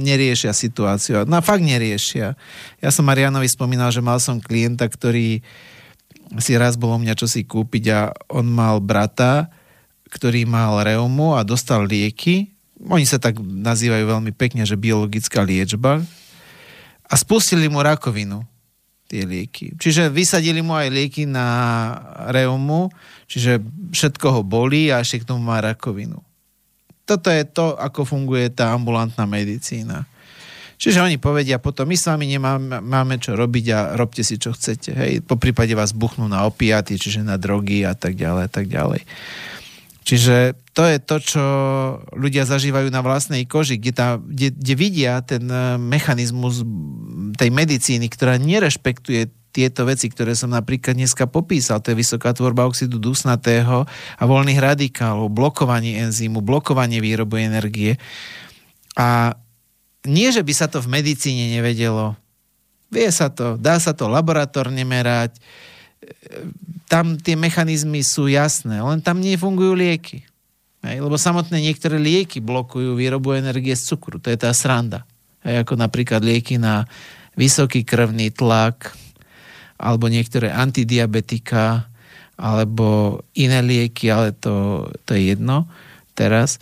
neriešia 0.04 0.52
situáciu. 0.52 1.24
No 1.24 1.40
fakt 1.40 1.64
neriešia. 1.64 2.36
Ja 2.80 2.90
som 2.92 3.08
Marianovi 3.08 3.48
spomínal, 3.48 3.88
že 3.88 4.04
mal 4.04 4.20
som 4.20 4.36
klienta, 4.40 4.84
ktorý 4.84 5.40
si 6.38 6.52
raz 6.54 6.76
bolo 6.76 7.00
mňa 7.00 7.14
čo 7.16 7.26
si 7.26 7.42
kúpiť 7.42 7.84
a 7.90 8.00
on 8.30 8.46
mal 8.46 8.78
brata, 8.78 9.50
ktorý 10.12 10.46
mal 10.46 10.84
reumu 10.84 11.34
a 11.34 11.42
dostal 11.42 11.88
lieky 11.88 12.60
oni 12.88 13.04
sa 13.04 13.20
tak 13.20 13.36
nazývajú 13.44 14.08
veľmi 14.08 14.32
pekne, 14.32 14.64
že 14.64 14.80
biologická 14.80 15.44
liečba 15.44 16.00
a 17.04 17.14
spustili 17.18 17.68
mu 17.68 17.84
rakovinu 17.84 18.40
tie 19.10 19.26
lieky. 19.26 19.76
Čiže 19.76 20.08
vysadili 20.08 20.64
mu 20.64 20.72
aj 20.72 20.88
lieky 20.88 21.28
na 21.28 21.46
reumu, 22.32 22.88
čiže 23.28 23.60
všetko 23.92 24.26
ho 24.32 24.40
bolí 24.40 24.88
a 24.88 25.04
ešte 25.04 25.26
k 25.26 25.28
tomu 25.28 25.44
má 25.44 25.60
rakovinu. 25.60 26.24
Toto 27.10 27.26
je 27.26 27.42
to, 27.42 27.74
ako 27.74 28.06
funguje 28.06 28.54
tá 28.54 28.70
ambulantná 28.70 29.26
medicína. 29.26 30.06
Čiže 30.80 31.02
oni 31.02 31.18
povedia 31.18 31.58
potom, 31.58 31.90
my 31.90 31.98
s 31.98 32.08
vami 32.08 32.24
nemáme 32.24 32.80
máme 32.80 33.18
čo 33.18 33.36
robiť 33.36 33.66
a 33.74 33.78
robte 33.98 34.22
si, 34.22 34.38
čo 34.38 34.54
chcete. 34.54 34.94
Hej. 34.94 35.12
Po 35.26 35.36
prípade 35.36 35.74
vás 35.74 35.90
buchnú 35.90 36.30
na 36.30 36.46
opiaty, 36.48 36.96
čiže 36.96 37.20
na 37.26 37.36
drogy 37.36 37.84
a 37.84 37.92
tak 37.92 38.16
ďalej, 38.16 38.42
a 38.46 38.50
tak 38.50 38.66
ďalej. 38.70 39.02
Čiže 40.00 40.56
to 40.72 40.88
je 40.88 40.98
to, 41.02 41.16
čo 41.20 41.44
ľudia 42.16 42.48
zažívajú 42.48 42.88
na 42.88 43.04
vlastnej 43.04 43.44
koži, 43.44 43.76
kde, 43.76 43.92
tá, 43.92 44.08
kde, 44.16 44.54
kde 44.54 44.74
vidia 44.78 45.20
ten 45.20 45.44
eh, 45.44 45.76
mechanizmus 45.76 46.64
tej 47.36 47.50
medicíny, 47.52 48.08
ktorá 48.08 48.40
nerešpektuje 48.40 49.39
tieto 49.50 49.82
veci, 49.86 50.06
ktoré 50.06 50.38
som 50.38 50.54
napríklad 50.54 50.94
dneska 50.94 51.26
popísal, 51.26 51.82
to 51.82 51.90
je 51.92 52.00
vysoká 52.00 52.30
tvorba 52.30 52.66
oxidu 52.66 53.02
dusnatého 53.02 53.84
a 54.18 54.22
voľných 54.22 54.62
radikálov, 54.62 55.30
blokovanie 55.30 55.98
enzýmu, 56.06 56.38
blokovanie 56.38 57.02
výroby 57.02 57.50
energie. 57.50 57.98
A 58.94 59.34
nie, 60.06 60.30
že 60.32 60.46
by 60.46 60.52
sa 60.54 60.66
to 60.70 60.78
v 60.80 61.02
medicíne 61.02 61.50
nevedelo. 61.50 62.14
Vie 62.90 63.10
sa 63.10 63.30
to, 63.30 63.58
dá 63.58 63.78
sa 63.78 63.94
to 63.94 64.06
laboratórne 64.10 64.82
merať, 64.86 65.38
tam 66.90 67.20
tie 67.20 67.38
mechanizmy 67.38 68.02
sú 68.02 68.26
jasné, 68.26 68.82
len 68.82 68.98
tam 68.98 69.22
nefungujú 69.22 69.78
lieky. 69.78 70.26
Hej, 70.80 71.04
lebo 71.04 71.20
samotné 71.20 71.60
niektoré 71.60 72.00
lieky 72.00 72.40
blokujú 72.40 72.96
výrobu 72.96 73.36
energie 73.36 73.76
z 73.76 73.94
cukru. 73.94 74.16
To 74.16 74.32
je 74.32 74.38
tá 74.40 74.50
sranda. 74.56 75.04
Hej, 75.44 75.62
ako 75.62 75.76
napríklad 75.76 76.24
lieky 76.24 76.56
na 76.56 76.88
vysoký 77.36 77.84
krvný 77.84 78.32
tlak, 78.32 78.96
alebo 79.80 80.12
niektoré 80.12 80.52
antidiabetika, 80.52 81.88
alebo 82.36 83.20
iné 83.32 83.64
lieky, 83.64 84.12
ale 84.12 84.36
to, 84.36 84.86
to 85.08 85.16
je 85.16 85.32
jedno 85.32 85.64
teraz, 86.12 86.60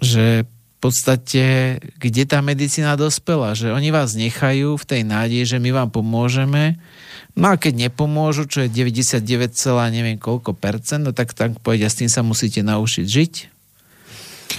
že 0.00 0.44
v 0.44 0.78
podstate, 0.92 1.44
kde 1.96 2.28
tá 2.28 2.44
medicína 2.44 3.00
dospela, 3.00 3.56
že 3.56 3.72
oni 3.72 3.88
vás 3.88 4.12
nechajú 4.12 4.76
v 4.76 4.84
tej 4.84 5.02
nádeji, 5.08 5.56
že 5.56 5.58
my 5.58 5.72
vám 5.72 5.88
pomôžeme, 5.88 6.76
No 7.36 7.52
a 7.52 7.60
keď 7.60 7.92
nepomôžu, 7.92 8.48
čo 8.48 8.64
je 8.64 8.72
99, 8.72 9.20
neviem 9.92 10.16
koľko 10.16 10.56
percent, 10.56 11.04
no 11.04 11.12
tak 11.12 11.36
tak 11.36 11.60
povedia, 11.60 11.92
s 11.92 12.00
tým 12.00 12.08
sa 12.08 12.24
musíte 12.24 12.64
naučiť 12.64 13.04
žiť. 13.04 13.32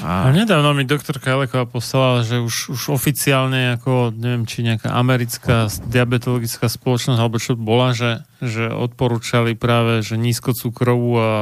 A... 0.04 0.30
a 0.30 0.36
nedávno 0.36 0.78
mi 0.78 0.86
doktorka 0.86 1.34
Aleková 1.34 1.66
poslala, 1.66 2.22
že 2.22 2.38
už, 2.38 2.76
už 2.76 2.82
oficiálne 2.94 3.80
ako, 3.80 4.14
neviem, 4.14 4.46
či 4.46 4.62
nejaká 4.62 4.94
americká 4.94 5.72
diabetologická 5.90 6.70
spoločnosť, 6.70 7.18
alebo 7.18 7.42
čo 7.42 7.58
bola, 7.58 7.98
že, 7.98 8.22
že 8.44 8.70
odporúčali 8.70 9.58
práve, 9.58 10.06
že 10.06 10.20
nízkocukrovú 10.20 11.12
a 11.18 11.34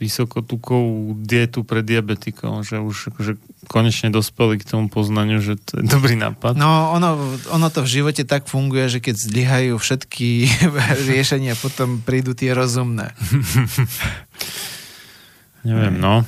vysokotukovú 0.00 1.20
dietu 1.20 1.68
pre 1.68 1.84
diabetikov, 1.84 2.64
že 2.64 2.80
už 2.80 3.12
akože 3.12 3.36
konečne 3.68 4.08
dospeli 4.08 4.56
k 4.62 4.68
tomu 4.72 4.88
poznaniu, 4.88 5.44
že 5.44 5.60
to 5.60 5.82
je 5.82 5.84
dobrý 5.84 6.16
nápad. 6.16 6.56
No, 6.56 6.96
ono, 6.96 7.36
ono 7.52 7.68
to 7.68 7.84
v 7.84 7.92
živote 8.00 8.24
tak 8.24 8.48
funguje, 8.48 8.88
že 8.88 9.04
keď 9.04 9.14
zlyhajú 9.20 9.74
všetky 9.76 10.48
riešenia, 11.12 11.60
potom 11.60 12.00
prídu 12.00 12.32
tie 12.32 12.56
rozumné. 12.56 13.12
Neviem, 15.62 16.00
no. 16.00 16.26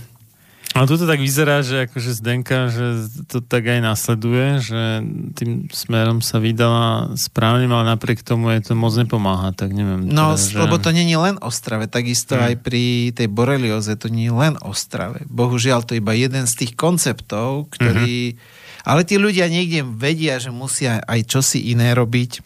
Ale 0.75 0.91
toto 0.91 1.07
tak 1.07 1.23
vyzerá, 1.23 1.63
že 1.63 1.87
akože 1.87 2.11
Zdenka, 2.19 2.67
že 2.67 3.07
to 3.31 3.39
tak 3.39 3.71
aj 3.71 3.79
nasleduje, 3.79 4.59
že 4.59 5.07
tým 5.39 5.71
smerom 5.71 6.19
sa 6.19 6.43
vydala 6.43 7.15
správne, 7.15 7.71
ale 7.71 7.95
napriek 7.95 8.27
tomu 8.27 8.51
je 8.59 8.59
to 8.59 8.73
moc 8.75 8.91
nepomáha, 8.99 9.55
tak 9.55 9.71
neviem. 9.71 10.11
No, 10.11 10.35
teda, 10.35 10.43
že... 10.51 10.59
lebo 10.59 10.83
to 10.83 10.91
není 10.91 11.15
len 11.15 11.39
o 11.39 11.55
strave, 11.55 11.87
takisto 11.87 12.35
Hmm. 12.35 12.51
aj 12.51 12.55
pri 12.67 13.15
tej 13.15 13.31
borelioze 13.31 13.95
to 13.95 14.11
nie 14.11 14.27
je 14.27 14.35
len 14.35 14.59
o 14.67 14.75
strave. 14.75 15.23
Bohužiaľ, 15.31 15.87
to 15.87 15.95
je 15.95 16.03
iba 16.03 16.11
jeden 16.11 16.51
z 16.51 16.67
tých 16.67 16.75
konceptov, 16.75 17.71
ktorý... 17.71 18.35
Ale 18.83 19.07
tí 19.07 19.15
ľudia 19.17 19.47
niekde 19.47 19.87
vedia, 19.87 20.43
že 20.43 20.51
musia 20.51 20.99
aj 21.07 21.31
čosi 21.31 21.71
iné 21.71 21.95
robiť. 21.95 22.43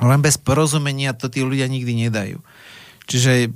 Len 0.00 0.20
bez 0.24 0.40
porozumenia 0.40 1.12
to 1.12 1.28
tí 1.28 1.44
ľudia 1.44 1.68
nikdy 1.68 2.08
nedajú. 2.08 2.40
Čiže 3.06 3.52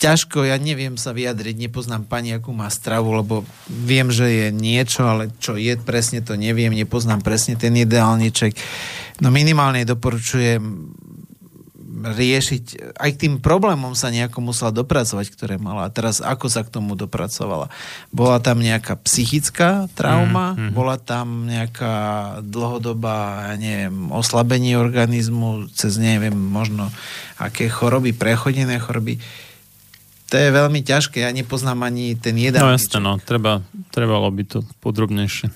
ťažko, 0.00 0.48
ja 0.48 0.56
neviem 0.56 0.96
sa 0.96 1.12
vyjadriť, 1.12 1.68
nepoznám 1.68 2.08
pani, 2.08 2.32
akú 2.32 2.56
má 2.56 2.72
stravu, 2.72 3.12
lebo 3.12 3.44
viem, 3.68 4.08
že 4.08 4.26
je 4.26 4.46
niečo, 4.48 5.04
ale 5.04 5.28
čo 5.36 5.60
je 5.60 5.76
presne, 5.76 6.24
to 6.24 6.40
neviem, 6.40 6.72
nepoznám 6.72 7.20
presne 7.20 7.60
ten 7.60 7.76
ideálniček. 7.76 8.56
No 9.20 9.28
minimálne 9.28 9.84
doporučujem 9.84 10.96
riešiť, 12.00 12.96
aj 12.96 13.10
k 13.12 13.20
tým 13.28 13.34
problémom 13.44 13.92
sa 13.92 14.08
nejako 14.08 14.40
musela 14.40 14.72
dopracovať, 14.72 15.26
ktoré 15.36 15.54
mala. 15.60 15.84
A 15.84 15.92
teraz 15.92 16.24
ako 16.24 16.48
sa 16.48 16.64
k 16.64 16.72
tomu 16.72 16.96
dopracovala? 16.96 17.68
Bola 18.08 18.40
tam 18.40 18.64
nejaká 18.64 18.96
psychická 19.04 19.84
trauma, 19.92 20.56
mm, 20.56 20.60
mm. 20.64 20.72
bola 20.72 20.96
tam 20.96 21.44
nejaká 21.44 21.94
dlhodobá, 22.40 23.52
ja 23.52 23.56
neviem, 23.60 24.08
oslabenie 24.08 24.80
organizmu 24.80 25.68
cez 25.76 26.00
neviem, 26.00 26.32
možno 26.32 26.88
aké 27.36 27.68
choroby, 27.68 28.16
prechodené 28.16 28.80
choroby. 28.80 29.20
To 30.30 30.34
je 30.38 30.48
veľmi 30.54 30.80
ťažké, 30.86 31.26
ja 31.26 31.34
nepoznám 31.34 31.82
ani 31.82 32.14
ten 32.14 32.38
jeden. 32.38 32.62
No 32.62 32.70
jasne, 32.70 33.02
no, 33.02 33.18
treba, 33.18 33.66
trebalo 33.90 34.30
by 34.30 34.42
to 34.46 34.58
podrobnejšie. 34.78 35.50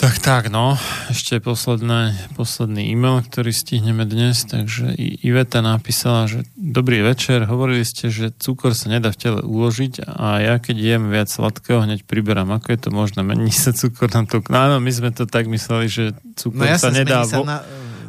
Tak, 0.00 0.16
tak, 0.16 0.42
no. 0.48 0.80
Ešte 1.12 1.44
posledné, 1.44 2.32
posledný 2.32 2.88
e-mail, 2.88 3.20
ktorý 3.20 3.52
stihneme 3.52 4.08
dnes. 4.08 4.48
Takže 4.48 4.96
Iveta 4.96 5.60
napísala, 5.60 6.24
že 6.24 6.48
dobrý 6.56 7.04
večer, 7.04 7.44
hovorili 7.44 7.84
ste, 7.84 8.08
že 8.08 8.32
cukor 8.32 8.72
sa 8.72 8.88
nedá 8.88 9.12
v 9.12 9.20
tele 9.20 9.40
uložiť 9.44 10.08
a 10.08 10.40
ja 10.40 10.56
keď 10.56 10.76
jem 10.80 11.12
viac 11.12 11.28
sladkého, 11.28 11.84
hneď 11.84 12.08
priberám. 12.08 12.48
Ako 12.48 12.72
je 12.72 12.80
to 12.80 12.88
možné? 12.88 13.20
Mení 13.20 13.52
sa 13.52 13.76
cukor 13.76 14.08
na 14.08 14.24
to? 14.24 14.40
No 14.48 14.56
áno, 14.56 14.76
my 14.80 14.88
sme 14.88 15.12
to 15.12 15.28
tak 15.28 15.52
mysleli, 15.52 15.92
že 15.92 16.04
cukor 16.32 16.64
No 16.64 16.72
jasne, 16.72 16.80
sa 16.80 16.96
nedá 16.96 17.18
sa 17.28 17.36
vo, 17.36 17.44
na, 17.44 17.60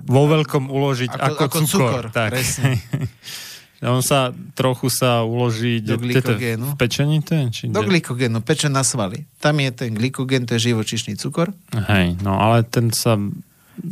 vo 0.08 0.24
veľkom 0.32 0.72
uložiť 0.72 1.12
Ako- 1.12 1.28
ako, 1.28 1.42
ako 1.44 1.58
cukor. 1.68 1.68
cukor, 1.68 2.04
tak. 2.16 2.30
presne. 2.40 2.80
On 3.82 4.06
sa 4.06 4.30
trochu 4.54 4.94
sa 4.94 5.26
uloží 5.26 5.82
Do 5.82 5.98
to 5.98 6.06
glykogénu. 6.06 6.74
v 6.74 6.76
pečení 6.78 7.18
to 7.26 7.34
je? 7.34 7.44
Či 7.50 7.64
do 7.74 7.82
glykogénu, 7.82 8.46
peče 8.46 8.70
na 8.70 8.86
svaly. 8.86 9.26
Tam 9.42 9.58
je 9.58 9.74
ten 9.74 9.90
glykogén, 9.98 10.46
to 10.46 10.54
je 10.54 10.70
živočišný 10.70 11.18
cukor. 11.18 11.50
Hej, 11.74 12.22
no 12.22 12.38
ale 12.38 12.62
ten 12.62 12.94
sa 12.94 13.18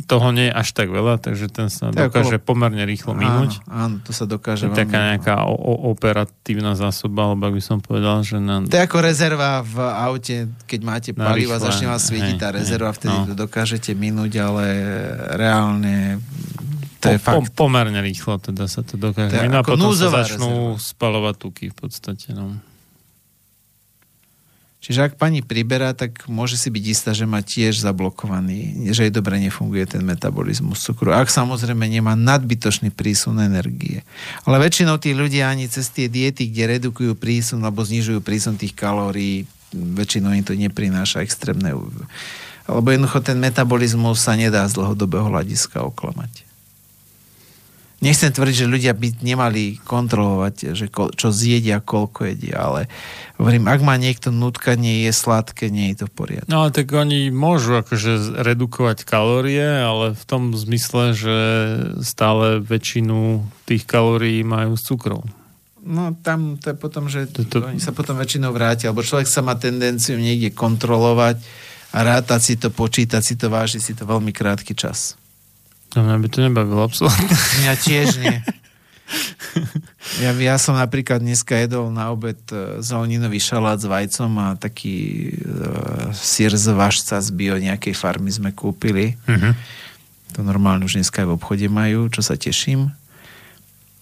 toho 0.06 0.30
nie 0.30 0.46
je 0.46 0.54
až 0.54 0.68
tak 0.70 0.86
veľa, 0.92 1.18
takže 1.18 1.50
ten 1.50 1.66
sa 1.66 1.90
To 1.90 2.06
dokáže 2.06 2.38
okolo- 2.38 2.46
pomerne 2.46 2.86
rýchlo 2.86 3.10
minúť. 3.18 3.58
Áno, 3.66 3.98
áno, 3.98 4.06
to 4.06 4.14
sa 4.14 4.22
To 4.28 4.38
dokáže 4.38 4.70
je 4.70 4.76
taká 4.78 5.10
nejaká 5.10 5.42
o- 5.42 5.56
o- 5.58 5.90
operatívna 5.90 6.78
zásoba, 6.78 7.26
alebo 7.26 7.50
by 7.50 7.58
som 7.58 7.82
povedal, 7.82 8.22
že 8.22 8.38
na... 8.38 8.62
To 8.62 8.70
je 8.70 8.86
ako 8.86 8.98
rezerva 9.02 9.66
v 9.66 9.76
aute, 9.82 10.36
keď 10.70 10.80
máte 10.86 11.10
Na 11.10 11.34
palivo 11.34 11.50
a 11.50 11.58
začne 11.58 11.90
vás 11.90 12.06
svietiť 12.06 12.38
tá 12.38 12.54
hej, 12.54 12.62
rezerva, 12.62 12.94
vtedy 12.94 13.10
no. 13.10 13.26
to 13.26 13.34
dokážete 13.34 13.90
minúť, 13.98 14.32
ale 14.38 14.64
reálne 15.34 16.22
to 17.00 17.16
je 17.16 17.18
po, 17.18 17.24
fakt. 17.24 17.56
po, 17.56 17.66
pomerne 17.66 17.98
rýchlo 18.04 18.36
teda 18.36 18.68
sa 18.68 18.84
to 18.84 19.00
dokáže 19.00 19.32
To 19.32 19.56
a 19.56 19.64
potom 19.64 19.96
sa 19.96 20.12
začnú 20.12 20.76
spalovať 20.76 21.34
tuky 21.40 21.64
v 21.72 21.76
podstate. 21.76 22.36
No. 22.36 22.60
Čiže 24.80 25.12
ak 25.12 25.20
pani 25.20 25.44
priberá, 25.44 25.92
tak 25.92 26.24
môže 26.24 26.56
si 26.56 26.72
byť 26.72 26.84
istá, 26.88 27.12
že 27.12 27.28
má 27.28 27.44
tiež 27.44 27.84
zablokovaný, 27.84 28.88
že 28.96 29.04
jej 29.04 29.12
dobre 29.12 29.36
nefunguje 29.36 29.84
ten 29.84 30.00
metabolizmus 30.00 30.80
cukru. 30.80 31.12
Ak 31.12 31.28
samozrejme 31.28 31.84
nemá 31.84 32.16
nadbytočný 32.16 32.88
prísun 32.88 33.44
energie. 33.44 34.00
Ale 34.48 34.56
väčšinou 34.56 34.96
tí 34.96 35.12
ľudia 35.12 35.52
ani 35.52 35.68
cez 35.68 35.92
tie 35.92 36.08
diety, 36.08 36.48
kde 36.48 36.80
redukujú 36.80 37.12
prísun 37.12 37.60
alebo 37.60 37.84
znižujú 37.84 38.24
prísun 38.24 38.56
tých 38.56 38.72
kalórií, 38.72 39.44
väčšinou 39.76 40.32
im 40.32 40.44
to 40.44 40.56
neprináša 40.56 41.20
extrémne... 41.20 41.76
Lebo 42.64 42.86
jednoducho 42.88 43.20
ten 43.20 43.36
metabolizmus 43.36 44.22
sa 44.22 44.32
nedá 44.32 44.64
z 44.64 44.80
dlhodobého 44.80 45.28
hľadiska 45.28 45.84
oklamať. 45.92 46.49
Nechcem 48.00 48.32
tvrdiť, 48.32 48.64
že 48.64 48.72
ľudia 48.72 48.96
by 48.96 49.20
nemali 49.20 49.76
kontrolovať, 49.84 50.72
že 50.72 50.88
ko, 50.88 51.12
čo 51.12 51.28
zjedia, 51.28 51.84
koľko 51.84 52.32
jedia, 52.32 52.56
ale 52.64 52.88
hovorím, 53.36 53.68
ak 53.68 53.80
má 53.84 54.00
niekto 54.00 54.32
nutkanie, 54.32 55.04
je 55.04 55.12
sladké, 55.12 55.68
nie 55.68 55.92
je 55.92 56.00
to 56.00 56.06
v 56.08 56.14
poriadku. 56.16 56.48
no 56.48 56.64
ale 56.64 56.72
tak 56.72 56.88
oni 56.88 57.28
môžu 57.28 57.76
akože 57.76 58.40
redukovať 58.40 59.04
kalórie, 59.04 59.84
ale 59.84 60.16
v 60.16 60.24
tom 60.24 60.56
zmysle, 60.56 61.12
že 61.12 61.36
stále 62.00 62.64
väčšinu 62.64 63.44
tých 63.68 63.84
kalórií 63.84 64.40
majú 64.48 64.80
z 64.80 64.82
cukrov. 64.88 65.20
No 65.84 66.16
tam 66.24 66.56
to 66.56 66.72
je 66.72 66.76
potom, 66.80 67.04
že 67.04 67.28
To- 67.52 67.68
oni 67.68 67.84
sa 67.84 67.92
potom 67.92 68.16
väčšinou 68.16 68.48
vrátia, 68.52 68.88
alebo 68.88 69.04
človek 69.04 69.28
sa 69.28 69.44
má 69.44 69.60
tendenciu 69.60 70.16
niekde 70.16 70.56
kontrolovať 70.56 71.36
a 71.92 71.98
rátať 72.00 72.40
si 72.40 72.54
to, 72.56 72.72
počítať 72.72 73.20
si 73.20 73.36
to, 73.36 73.52
vážiť 73.52 73.80
si 73.80 73.92
to 73.92 74.08
veľmi 74.08 74.32
krátky 74.32 74.72
čas. 74.72 75.19
To 75.90 76.06
mňa 76.06 76.16
by 76.22 76.28
to 76.30 76.38
nebavilo 76.46 76.82
absolútne. 76.86 77.26
Mňa 77.62 77.74
tiež 77.78 78.08
nie. 78.22 78.38
Ja, 80.22 80.30
ja 80.38 80.54
som 80.54 80.78
napríklad 80.78 81.18
dneska 81.18 81.58
jedol 81.58 81.90
na 81.90 82.14
obed 82.14 82.38
e, 82.54 82.78
zeleninový 82.78 83.42
šalát 83.42 83.82
s 83.82 83.90
vajcom 83.90 84.30
a 84.38 84.46
taký 84.54 85.30
uh, 85.42 86.14
sír 86.14 86.54
z 86.54 86.70
vašca 86.70 87.18
z 87.18 87.28
bio 87.34 87.58
nejakej 87.58 87.94
farmy 87.94 88.30
sme 88.30 88.54
kúpili. 88.54 89.18
Mhm. 89.26 89.50
To 90.38 90.46
normálne 90.46 90.86
už 90.86 90.94
dneska 90.94 91.26
aj 91.26 91.28
v 91.30 91.34
obchode 91.34 91.66
majú, 91.66 92.06
čo 92.06 92.22
sa 92.22 92.38
teším. 92.38 92.94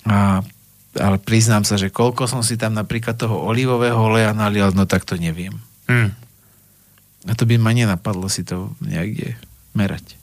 A, 0.05 0.45
ale 0.93 1.17
priznám 1.17 1.65
sa, 1.65 1.81
že 1.81 1.89
koľko 1.89 2.29
som 2.29 2.45
si 2.45 2.61
tam 2.61 2.77
napríklad 2.77 3.17
toho 3.17 3.41
olivového 3.49 3.97
oleja 3.97 4.37
nalial, 4.37 4.77
no 4.77 4.85
tak 4.85 5.09
to 5.09 5.17
neviem. 5.17 5.57
Hm. 5.89 6.13
A 7.29 7.33
to 7.33 7.49
by 7.49 7.57
ma 7.57 7.73
nenapadlo 7.73 8.29
si 8.29 8.45
to 8.45 8.77
niekde 8.85 9.41
merať. 9.73 10.21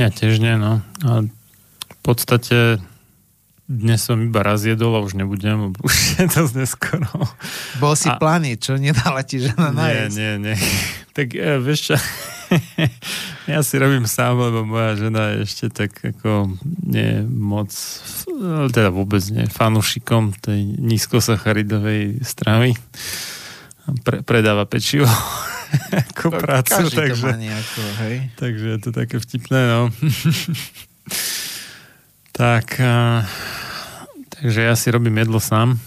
Ja 0.00 0.08
tiež 0.08 0.40
nie, 0.40 0.56
no. 0.56 0.80
A 1.04 1.28
v 1.28 1.98
podstate 2.00 2.80
dnes 3.70 4.02
som 4.02 4.18
iba 4.18 4.42
raz 4.42 4.66
jedol 4.66 4.98
a 4.98 5.04
už 5.04 5.14
nebudem, 5.14 5.70
už 5.86 5.94
je 6.18 6.24
dosť 6.26 6.54
neskoro. 6.56 7.06
Bol 7.78 7.94
si 7.94 8.08
A- 8.08 8.16
planý, 8.18 8.56
čo 8.56 8.74
nedala 8.74 9.22
ti 9.22 9.38
žena 9.38 9.70
Nie, 9.70 9.76
najesť. 9.76 10.16
nie, 10.16 10.32
nie. 10.40 10.56
Tak 11.10 11.34
e, 11.34 11.58
vieš 11.58 11.90
čo, 11.90 11.94
ja 13.50 13.60
si 13.60 13.74
robím 13.76 14.06
sám, 14.06 14.38
lebo 14.38 14.62
moja 14.62 14.94
žena 14.94 15.34
je 15.34 15.42
ešte 15.42 15.66
tak 15.68 15.90
ako 16.00 16.54
nie 16.86 17.26
moc, 17.26 17.74
no, 18.30 18.70
teda 18.70 18.94
vôbec 18.94 19.18
nie, 19.28 19.42
fanušikom 19.50 20.38
tej 20.38 20.78
nízkosacharidovej 20.78 22.22
stravy. 22.22 22.78
Pre, 24.00 24.22
predáva 24.22 24.66
pečivo 24.66 25.06
ako 26.14 26.34
prácu, 26.34 26.86
Každý 26.86 26.94
to 26.94 27.00
takže... 27.00 27.26
má 27.26 27.36
nejako, 27.38 27.82
hej. 28.06 28.16
Takže 28.36 28.66
je 28.66 28.78
to 28.82 28.90
také 28.90 29.16
vtipné, 29.22 29.60
no. 29.70 29.80
tak, 32.40 32.66
a, 32.80 33.22
takže 34.34 34.60
ja 34.66 34.74
si 34.74 34.90
robím 34.90 35.18
jedlo 35.18 35.38
sám. 35.38 35.78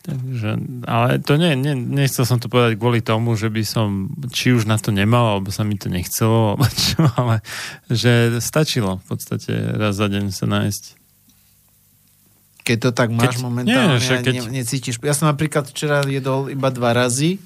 Takže, 0.00 0.56
ale 0.88 1.20
to 1.20 1.36
nie, 1.36 1.52
nie, 1.60 1.76
nechcel 1.76 2.24
som 2.24 2.40
to 2.40 2.48
povedať 2.48 2.80
kvôli 2.80 3.04
tomu, 3.04 3.36
že 3.36 3.52
by 3.52 3.62
som 3.68 4.08
či 4.32 4.56
už 4.56 4.64
na 4.64 4.80
to 4.80 4.96
nemal, 4.96 5.36
alebo 5.36 5.52
sa 5.52 5.60
mi 5.60 5.76
to 5.76 5.92
nechcelo, 5.92 6.40
alebo 6.56 6.66
čo, 6.72 7.04
ale 7.20 7.44
že 7.92 8.40
stačilo 8.40 9.00
v 9.00 9.04
podstate 9.06 9.52
raz 9.76 10.00
za 10.00 10.08
deň 10.08 10.32
sa 10.32 10.48
nájsť. 10.48 10.84
Keď 12.60 12.76
to 12.80 12.90
tak 12.92 13.08
máš 13.12 13.40
Keď- 13.40 13.44
momentálne 13.44 14.00
nie, 14.00 14.08
a 14.08 14.20
keď- 14.20 14.48
ne, 14.48 14.64
necítiš. 14.64 14.96
Ja 15.04 15.12
som 15.12 15.28
napríklad 15.28 15.68
včera 15.68 16.00
jedol 16.04 16.48
iba 16.48 16.72
dva 16.72 16.96
razy 16.96 17.40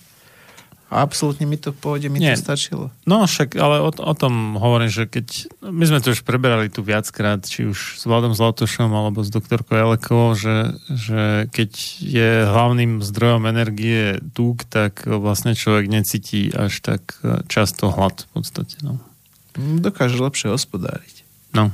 absolútne 0.92 1.48
mi 1.48 1.56
to 1.56 1.72
v 1.72 1.78
pohode, 1.80 2.06
mi 2.12 2.20
Nie. 2.20 2.36
to 2.36 2.44
stačilo. 2.44 2.84
No 3.08 3.24
však, 3.24 3.56
ale 3.56 3.80
o, 3.82 3.90
o 3.90 4.14
tom 4.14 4.56
hovorím, 4.60 4.92
že 4.92 5.08
keď, 5.08 5.48
my 5.64 5.84
sme 5.88 5.98
to 6.04 6.12
už 6.12 6.22
preberali 6.22 6.68
tu 6.68 6.84
viackrát, 6.84 7.40
či 7.42 7.66
už 7.66 7.98
s 7.98 8.04
Vladom 8.04 8.36
Zlatošom 8.36 8.92
alebo 8.92 9.24
s 9.24 9.32
doktorkou 9.32 9.74
Jelekovou, 9.74 10.36
že, 10.36 10.76
že 10.92 11.48
keď 11.50 11.70
je 11.98 12.30
hlavným 12.46 13.00
zdrojom 13.00 13.48
energie 13.48 14.20
tuk, 14.36 14.68
tak 14.68 15.08
vlastne 15.08 15.56
človek 15.56 15.88
necíti 15.90 16.52
až 16.52 16.78
tak 16.84 17.18
často 17.50 17.90
hlad 17.90 18.28
v 18.28 18.28
podstate. 18.36 18.76
No. 18.84 19.00
Dokážeš 19.58 20.20
lepšie 20.20 20.48
hospodáriť. 20.52 21.26
no. 21.54 21.70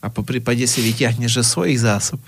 A 0.00 0.08
po 0.08 0.24
prípade 0.24 0.64
si 0.64 0.80
vyťahneš 0.80 1.44
svojich 1.44 1.76
zásob. 1.76 2.24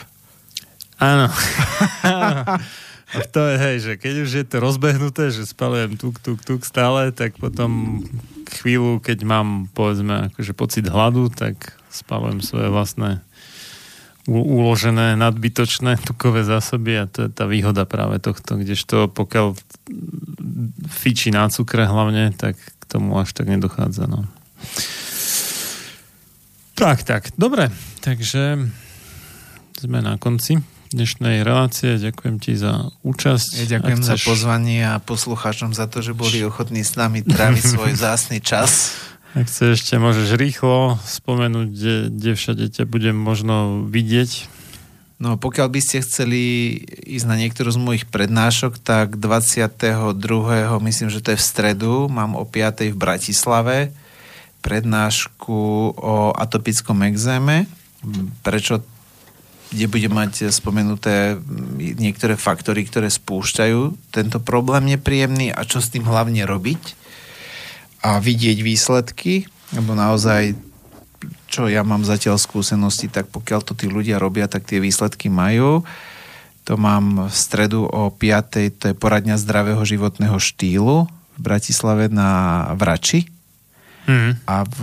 Áno. 1.01 1.33
A 3.12 3.28
to 3.28 3.44
je, 3.44 3.55
hej, 3.60 3.76
že 3.84 3.92
keď 4.00 4.15
už 4.24 4.31
je 4.41 4.44
to 4.49 4.57
rozbehnuté, 4.57 5.28
že 5.28 5.44
spalujem 5.44 6.00
tuk, 6.00 6.16
tuk, 6.24 6.41
tuk 6.41 6.65
stále, 6.65 7.12
tak 7.12 7.36
potom 7.36 8.00
chvíľu, 8.49 9.05
keď 9.05 9.18
mám, 9.28 9.68
povedzme, 9.76 10.32
akože 10.32 10.52
pocit 10.57 10.84
hladu, 10.89 11.28
tak 11.28 11.76
spalujem 11.92 12.41
svoje 12.41 12.73
vlastné 12.73 13.20
uložené 14.28 15.18
nadbytočné 15.18 16.00
tukové 16.08 16.47
zásoby 16.47 17.05
a 17.05 17.05
to 17.05 17.28
je 17.28 17.31
tá 17.31 17.44
výhoda 17.44 17.84
práve 17.84 18.16
tohto, 18.16 18.57
kdežto 18.57 19.12
pokiaľ 19.12 19.60
fičí 20.89 21.28
na 21.28 21.52
cukre 21.52 21.84
hlavne, 21.84 22.32
tak 22.32 22.57
k 22.57 22.82
tomu 22.89 23.18
až 23.20 23.36
tak 23.36 23.52
nedochádza. 23.52 24.08
No. 24.08 24.24
Tak, 26.81 27.05
tak, 27.05 27.23
dobre. 27.36 27.68
Takže 28.00 28.57
sme 29.76 29.99
na 30.00 30.16
konci 30.16 30.62
dnešnej 30.93 31.43
relácie. 31.43 31.97
Ďakujem 31.97 32.37
ti 32.39 32.53
za 32.55 32.93
účasť. 33.03 33.49
Ja 33.65 33.81
ďakujem 33.81 34.01
chceš... 34.05 34.21
za 34.23 34.29
pozvanie 34.29 34.81
a 34.85 35.01
poslucháčom 35.01 35.73
za 35.73 35.89
to, 35.89 36.05
že 36.05 36.12
boli 36.12 36.45
ochotní 36.45 36.85
s 36.85 36.95
nami 36.95 37.25
tráviť 37.25 37.65
svoj 37.77 37.93
zásny 37.97 38.45
čas. 38.45 38.97
Ak 39.33 39.49
chceš 39.49 39.81
ešte, 39.81 39.97
môžeš 39.97 40.37
rýchlo 40.37 41.01
spomenúť, 41.09 41.67
kde, 41.73 41.95
kde 42.12 42.31
všade 42.37 42.65
ťa 42.69 42.85
budem 42.85 43.17
možno 43.17 43.89
vidieť. 43.89 44.61
No 45.17 45.41
pokiaľ 45.41 45.69
by 45.73 45.81
ste 45.81 46.05
chceli 46.05 46.43
ísť 47.09 47.27
na 47.31 47.39
niektorú 47.39 47.73
z 47.73 47.79
mojich 47.81 48.05
prednášok, 48.11 48.77
tak 48.83 49.17
22. 49.17 50.12
myslím, 50.83 51.09
že 51.09 51.23
to 51.25 51.33
je 51.33 51.39
v 51.39 51.47
stredu, 51.47 52.12
mám 52.12 52.37
o 52.37 52.45
5. 52.45 52.93
v 52.93 52.99
Bratislave 52.99 53.77
prednášku 54.62 55.59
o 55.99 56.31
atopickom 56.39 57.03
exéme. 57.03 57.67
Prečo 58.47 58.81
kde 59.73 59.89
bude 59.89 60.09
mať 60.12 60.52
spomenuté 60.52 61.41
niektoré 61.81 62.36
faktory, 62.36 62.84
ktoré 62.84 63.09
spúšťajú 63.09 64.12
tento 64.12 64.39
problém 64.39 64.92
nepríjemný 64.92 65.49
a 65.49 65.65
čo 65.65 65.81
s 65.81 65.89
tým 65.89 66.05
hlavne 66.05 66.44
robiť 66.44 67.01
a 68.05 68.20
vidieť 68.20 68.60
výsledky, 68.60 69.49
lebo 69.73 69.97
naozaj 69.97 70.52
čo 71.49 71.68
ja 71.68 71.84
mám 71.84 72.02
zatiaľ 72.02 72.41
skúsenosti, 72.41 73.12
tak 73.12 73.28
pokiaľ 73.28 73.60
to 73.62 73.73
tí 73.76 73.86
ľudia 73.86 74.17
robia, 74.17 74.49
tak 74.49 74.65
tie 74.65 74.81
výsledky 74.81 75.28
majú. 75.28 75.84
To 76.65 76.75
mám 76.78 77.28
v 77.28 77.34
stredu 77.34 77.84
o 77.84 78.09
5. 78.09 78.81
to 78.81 78.84
je 78.91 78.94
poradňa 78.97 79.36
zdravého 79.36 79.83
životného 79.83 80.39
štýlu 80.41 81.07
v 81.10 81.41
Bratislave 81.41 82.09
na 82.09 82.73
Vrači. 82.75 83.28
Mm. 84.09 84.41
A 84.47 84.57
v 84.67 84.81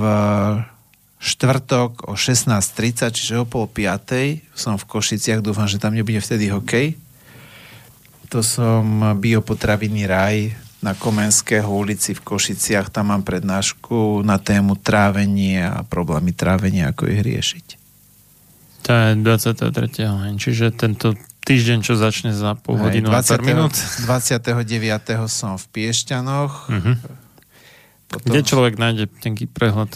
štvrtok 1.20 2.08
o 2.08 2.16
16.30, 2.16 3.12
čiže 3.12 3.34
o 3.40 3.46
pol 3.46 3.68
5. 3.68 4.56
som 4.56 4.80
v 4.80 4.86
Košiciach, 4.88 5.44
dúfam, 5.44 5.68
že 5.68 5.76
tam 5.76 5.92
nebude 5.92 6.24
vtedy 6.24 6.48
hokej. 6.48 6.96
To 8.32 8.40
som 8.40 9.20
biopotravinný 9.20 10.08
raj 10.08 10.56
na 10.80 10.96
Komenského 10.96 11.68
ulici 11.68 12.16
v 12.16 12.24
Košiciach, 12.24 12.88
tam 12.88 13.12
mám 13.12 13.28
prednášku 13.28 14.24
na 14.24 14.40
tému 14.40 14.80
trávenie 14.80 15.60
a 15.60 15.84
problémy 15.84 16.32
trávenia, 16.32 16.96
ako 16.96 17.12
ich 17.12 17.20
riešiť. 17.20 17.66
To 18.88 18.90
je 18.96 19.08
23. 19.20 20.40
Čiže 20.40 20.72
tento 20.72 21.20
týždeň, 21.44 21.84
čo 21.84 22.00
začne 22.00 22.32
za 22.32 22.56
pol 22.56 22.80
hodinu 22.80 23.12
20, 23.12 23.44
minút. 23.44 23.76
29. 24.08 24.56
som 25.28 25.60
v 25.60 25.66
Piešťanoch. 25.68 26.54
Uh-huh. 26.72 26.96
Potom... 28.08 28.30
Kde 28.32 28.42
človek 28.42 28.80
nájde 28.80 29.06
tenký 29.20 29.46
prehľad? 29.52 29.94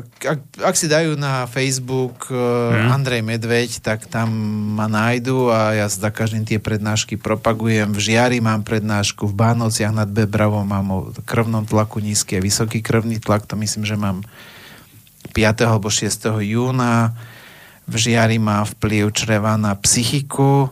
Ak, 0.00 0.64
ak 0.64 0.74
si 0.78 0.88
dajú 0.88 1.20
na 1.20 1.44
Facebook 1.44 2.32
hmm. 2.32 2.88
Andrej 2.88 3.20
Medveď, 3.20 3.84
tak 3.84 4.08
tam 4.08 4.32
ma 4.72 4.88
nájdu 4.88 5.52
a 5.52 5.76
ja 5.76 5.86
za 5.90 6.08
každým 6.08 6.48
tie 6.48 6.56
prednášky 6.56 7.20
propagujem. 7.20 7.92
V 7.92 8.00
Žiari 8.00 8.40
mám 8.40 8.64
prednášku, 8.64 9.28
v 9.28 9.34
Bánociach 9.36 9.92
nad 9.92 10.08
Bebravom 10.08 10.64
mám 10.64 10.88
o 10.88 10.98
krvnom 11.28 11.68
tlaku 11.68 12.00
nízky 12.00 12.40
a 12.40 12.44
vysoký 12.44 12.80
krvný 12.80 13.20
tlak, 13.20 13.44
to 13.44 13.54
myslím, 13.60 13.84
že 13.84 14.00
mám 14.00 14.24
5. 15.32 15.68
alebo 15.68 15.92
6. 15.92 16.08
júna. 16.40 17.12
V 17.84 17.94
Žiari 17.98 18.38
má 18.40 18.64
vplyv 18.64 19.12
čreva 19.12 19.58
na 19.60 19.74
psychiku. 19.76 20.70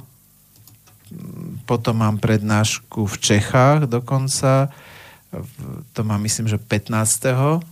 Potom 1.67 2.01
mám 2.01 2.23
prednášku 2.23 3.05
v 3.07 3.17
Čechách 3.19 3.91
dokonca. 3.91 4.71
To 5.95 6.01
mám 6.03 6.23
myslím, 6.23 6.47
že 6.47 6.59
15 6.59 7.71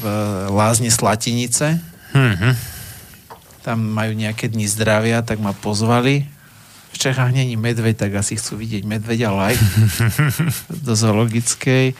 v 0.00 0.04
Lázne 0.52 0.90
Slatinice. 0.90 1.80
Mm-hmm. 2.14 2.52
Tam 3.66 3.78
majú 3.82 4.12
nejaké 4.16 4.48
dni 4.48 4.64
zdravia, 4.70 5.20
tak 5.20 5.42
ma 5.42 5.52
pozvali. 5.52 6.24
V 6.88 6.96
Čechách 6.96 7.36
není 7.36 7.54
medveď, 7.54 8.08
tak 8.08 8.16
asi 8.16 8.40
chcú 8.40 8.56
vidieť 8.58 8.82
medveďa 8.88 9.28
live 9.28 9.64
do 10.86 10.92
zoologickej. 10.96 11.92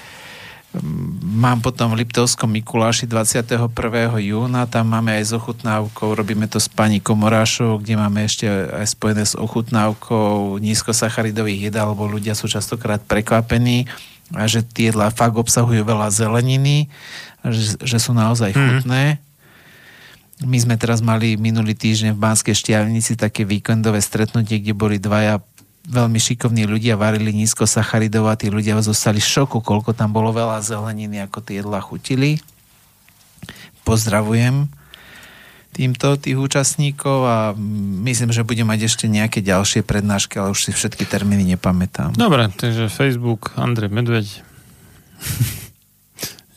Mám 1.24 1.64
potom 1.64 1.96
v 1.96 2.04
Liptovskom 2.04 2.52
Mikuláši 2.52 3.08
21. 3.08 3.72
júna, 4.20 4.68
tam 4.68 4.92
máme 4.92 5.16
aj 5.16 5.24
s 5.24 5.32
ochutnávkou, 5.32 6.12
robíme 6.12 6.44
to 6.44 6.60
s 6.60 6.68
pani 6.68 7.00
Komorášou, 7.00 7.80
kde 7.80 7.96
máme 7.96 8.28
ešte 8.28 8.44
aj 8.48 8.84
spojené 8.92 9.24
s 9.24 9.32
ochutnávkou 9.32 10.60
nízkosacharidových 10.60 11.72
jedál, 11.72 11.96
lebo 11.96 12.04
ľudia 12.04 12.36
sú 12.36 12.52
častokrát 12.52 13.00
prekvapení 13.00 13.88
a 14.36 14.44
že 14.44 14.60
tie 14.60 14.92
jedlá 14.92 15.08
fakt 15.08 15.40
obsahujú 15.40 15.88
veľa 15.88 16.12
zeleniny 16.12 16.92
že, 17.50 17.78
že 17.80 17.98
sú 17.98 18.12
naozaj 18.16 18.54
mhm. 18.54 18.60
chutné. 18.60 19.02
Mm. 19.16 19.26
My 20.38 20.58
sme 20.62 20.74
teraz 20.78 21.02
mali 21.02 21.34
minulý 21.34 21.74
týždeň 21.74 22.14
v 22.14 22.22
Banskej 22.22 22.54
Štiavnici 22.54 23.18
také 23.18 23.42
víkendové 23.42 23.98
stretnutie, 23.98 24.62
kde 24.62 24.70
boli 24.70 25.02
dvaja 25.02 25.42
veľmi 25.88 26.20
šikovní 26.20 26.68
ľudia, 26.68 27.00
varili 27.00 27.32
nízko 27.32 27.64
sacharidov 27.64 28.28
a 28.28 28.38
tí 28.38 28.52
ľudia 28.52 28.76
zostali 28.84 29.18
v 29.18 29.30
šoku, 29.34 29.64
koľko 29.64 29.96
tam 29.96 30.12
bolo 30.12 30.30
veľa 30.30 30.60
zeleniny, 30.60 31.24
ako 31.24 31.42
tie 31.42 31.64
jedlá 31.64 31.80
chutili. 31.80 32.38
Pozdravujem 33.82 34.68
týmto 35.72 36.18
tých 36.20 36.36
účastníkov 36.36 37.18
a 37.24 37.36
myslím, 38.04 38.34
že 38.34 38.44
budem 38.44 38.68
mať 38.68 38.90
ešte 38.90 39.06
nejaké 39.08 39.40
ďalšie 39.40 39.86
prednášky, 39.86 40.36
ale 40.36 40.52
už 40.52 40.60
si 40.68 40.70
všetky 40.76 41.08
termíny 41.08 41.56
nepamätám. 41.56 42.12
Dobre, 42.14 42.52
takže 42.52 42.92
Facebook, 42.92 43.56
Andrej 43.56 43.88
Medveď. 43.88 44.26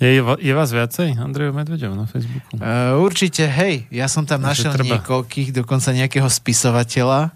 Je, 0.01 0.17
je 0.17 0.53
vás 0.57 0.69
viacej, 0.73 1.13
Andrejo 1.21 1.53
Medvedov 1.53 1.93
na 1.93 2.09
Facebooku? 2.09 2.57
Uh, 2.57 2.97
určite, 2.97 3.45
hej. 3.45 3.85
Ja 3.93 4.09
som 4.09 4.25
tam 4.25 4.41
našiel 4.41 4.73
treba... 4.73 4.97
niekoľkých, 4.97 5.53
dokonca 5.53 5.93
nejakého 5.93 6.25
spisovateľa. 6.25 7.30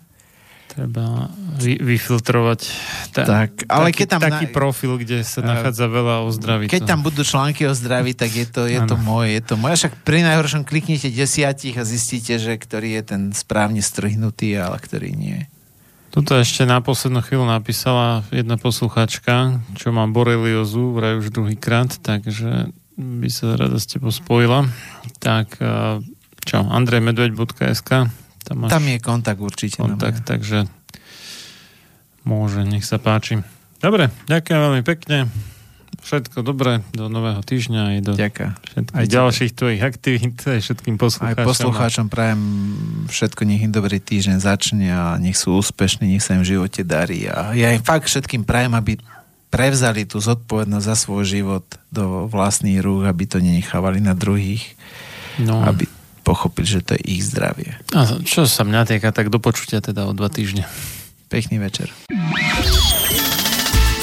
Treba 0.74 1.30
vy, 1.62 1.78
vyfiltrovať 1.78 2.62
ta, 3.14 3.22
tak, 3.24 3.70
ale 3.70 3.94
taký, 3.94 3.98
keď 4.02 4.08
tam 4.10 4.22
taký 4.26 4.48
na... 4.50 4.52
profil, 4.52 4.98
kde 4.98 5.22
sa 5.22 5.46
nachádza 5.46 5.86
veľa 5.86 6.26
o 6.26 6.34
zdraví. 6.34 6.66
Keď 6.66 6.90
tam 6.90 7.06
budú 7.06 7.22
články 7.22 7.70
o 7.70 7.74
zdraví, 7.78 8.18
tak 8.18 8.34
je 8.34 8.50
to, 8.50 8.66
je 8.66 8.82
to 8.82 8.98
moje. 8.98 9.38
Je 9.38 9.42
to 9.46 9.56
moje. 9.62 9.86
Však 9.86 10.02
pri 10.02 10.26
najhoršom 10.26 10.66
kliknite 10.66 11.14
desiatich 11.14 11.78
a 11.78 11.86
zistíte, 11.86 12.42
že 12.42 12.58
ktorý 12.58 12.98
je 12.98 13.04
ten 13.06 13.22
správne 13.32 13.80
strhnutý, 13.80 14.58
ale 14.58 14.82
ktorý 14.82 15.14
nie. 15.14 15.46
Tuto 16.16 16.40
ešte 16.40 16.64
na 16.64 16.80
poslednú 16.80 17.20
chvíľu 17.20 17.44
napísala 17.44 18.24
jedna 18.32 18.56
posluchačka, 18.56 19.60
čo 19.76 19.92
má 19.92 20.08
boreliozu, 20.08 20.96
vraj 20.96 21.20
už 21.20 21.28
druhýkrát, 21.28 21.92
takže 22.00 22.72
by 22.96 23.28
sa 23.28 23.60
rada 23.60 23.76
s 23.76 23.84
tebou 23.84 24.16
spojila. 24.16 24.64
Tak 25.20 25.60
čo, 26.48 26.58
andrejmedveď.sk 26.64 28.08
tam, 28.48 28.56
máš 28.64 28.72
tam 28.72 28.88
je 28.88 28.98
kontakt 29.04 29.44
určite. 29.44 29.84
Kontakt, 29.84 30.24
takže 30.24 30.72
môže, 32.24 32.64
nech 32.64 32.88
sa 32.88 32.96
páči. 32.96 33.44
Dobre, 33.84 34.08
ďakujem 34.32 34.60
veľmi 34.72 34.84
pekne. 34.88 35.28
Všetko 36.06 36.46
dobré 36.46 36.86
do 36.94 37.10
nového 37.10 37.42
týždňa 37.42 37.82
aj 37.82 37.98
do 38.06 38.14
Ďaká. 38.14 38.62
všetkých 38.62 38.94
aj 38.94 39.06
ďalších 39.10 39.52
tvojich 39.58 39.82
aktivít 39.82 40.38
aj 40.46 40.62
všetkým 40.62 40.96
poslucháčom. 41.02 41.42
Aj 41.42 41.50
poslucháčom 41.50 42.06
prajem 42.14 42.42
všetko, 43.10 43.42
nech 43.50 43.66
im 43.66 43.74
dobrý 43.74 43.98
týždeň 43.98 44.38
začne 44.38 44.94
a 44.94 45.18
nech 45.18 45.34
sú 45.34 45.58
úspešní, 45.58 46.14
nech 46.14 46.22
sa 46.22 46.38
im 46.38 46.46
v 46.46 46.54
živote 46.54 46.86
darí. 46.86 47.26
A 47.26 47.58
ja 47.58 47.74
im 47.74 47.82
fakt 47.82 48.06
všetkým 48.06 48.46
prajem, 48.46 48.78
aby 48.78 49.02
prevzali 49.50 50.06
tú 50.06 50.22
zodpovednosť 50.22 50.86
za 50.86 50.94
svoj 50.94 51.26
život 51.26 51.66
do 51.90 52.30
vlastných 52.30 52.86
rúk, 52.86 53.10
aby 53.10 53.26
to 53.26 53.42
nenechávali 53.42 53.98
na 53.98 54.14
druhých. 54.14 54.78
No. 55.42 55.66
Aby 55.66 55.90
pochopili, 56.22 56.70
že 56.70 56.86
to 56.86 56.94
je 57.02 57.18
ich 57.18 57.26
zdravie. 57.26 57.82
A 57.98 58.22
čo 58.22 58.46
sa 58.46 58.62
mňa 58.62 58.86
týka, 58.86 59.10
tak 59.10 59.34
do 59.34 59.42
počutia 59.42 59.82
teda 59.82 60.06
o 60.06 60.14
dva 60.14 60.30
týždne. 60.30 60.70
Pekný 61.34 61.58
večer. 61.58 61.90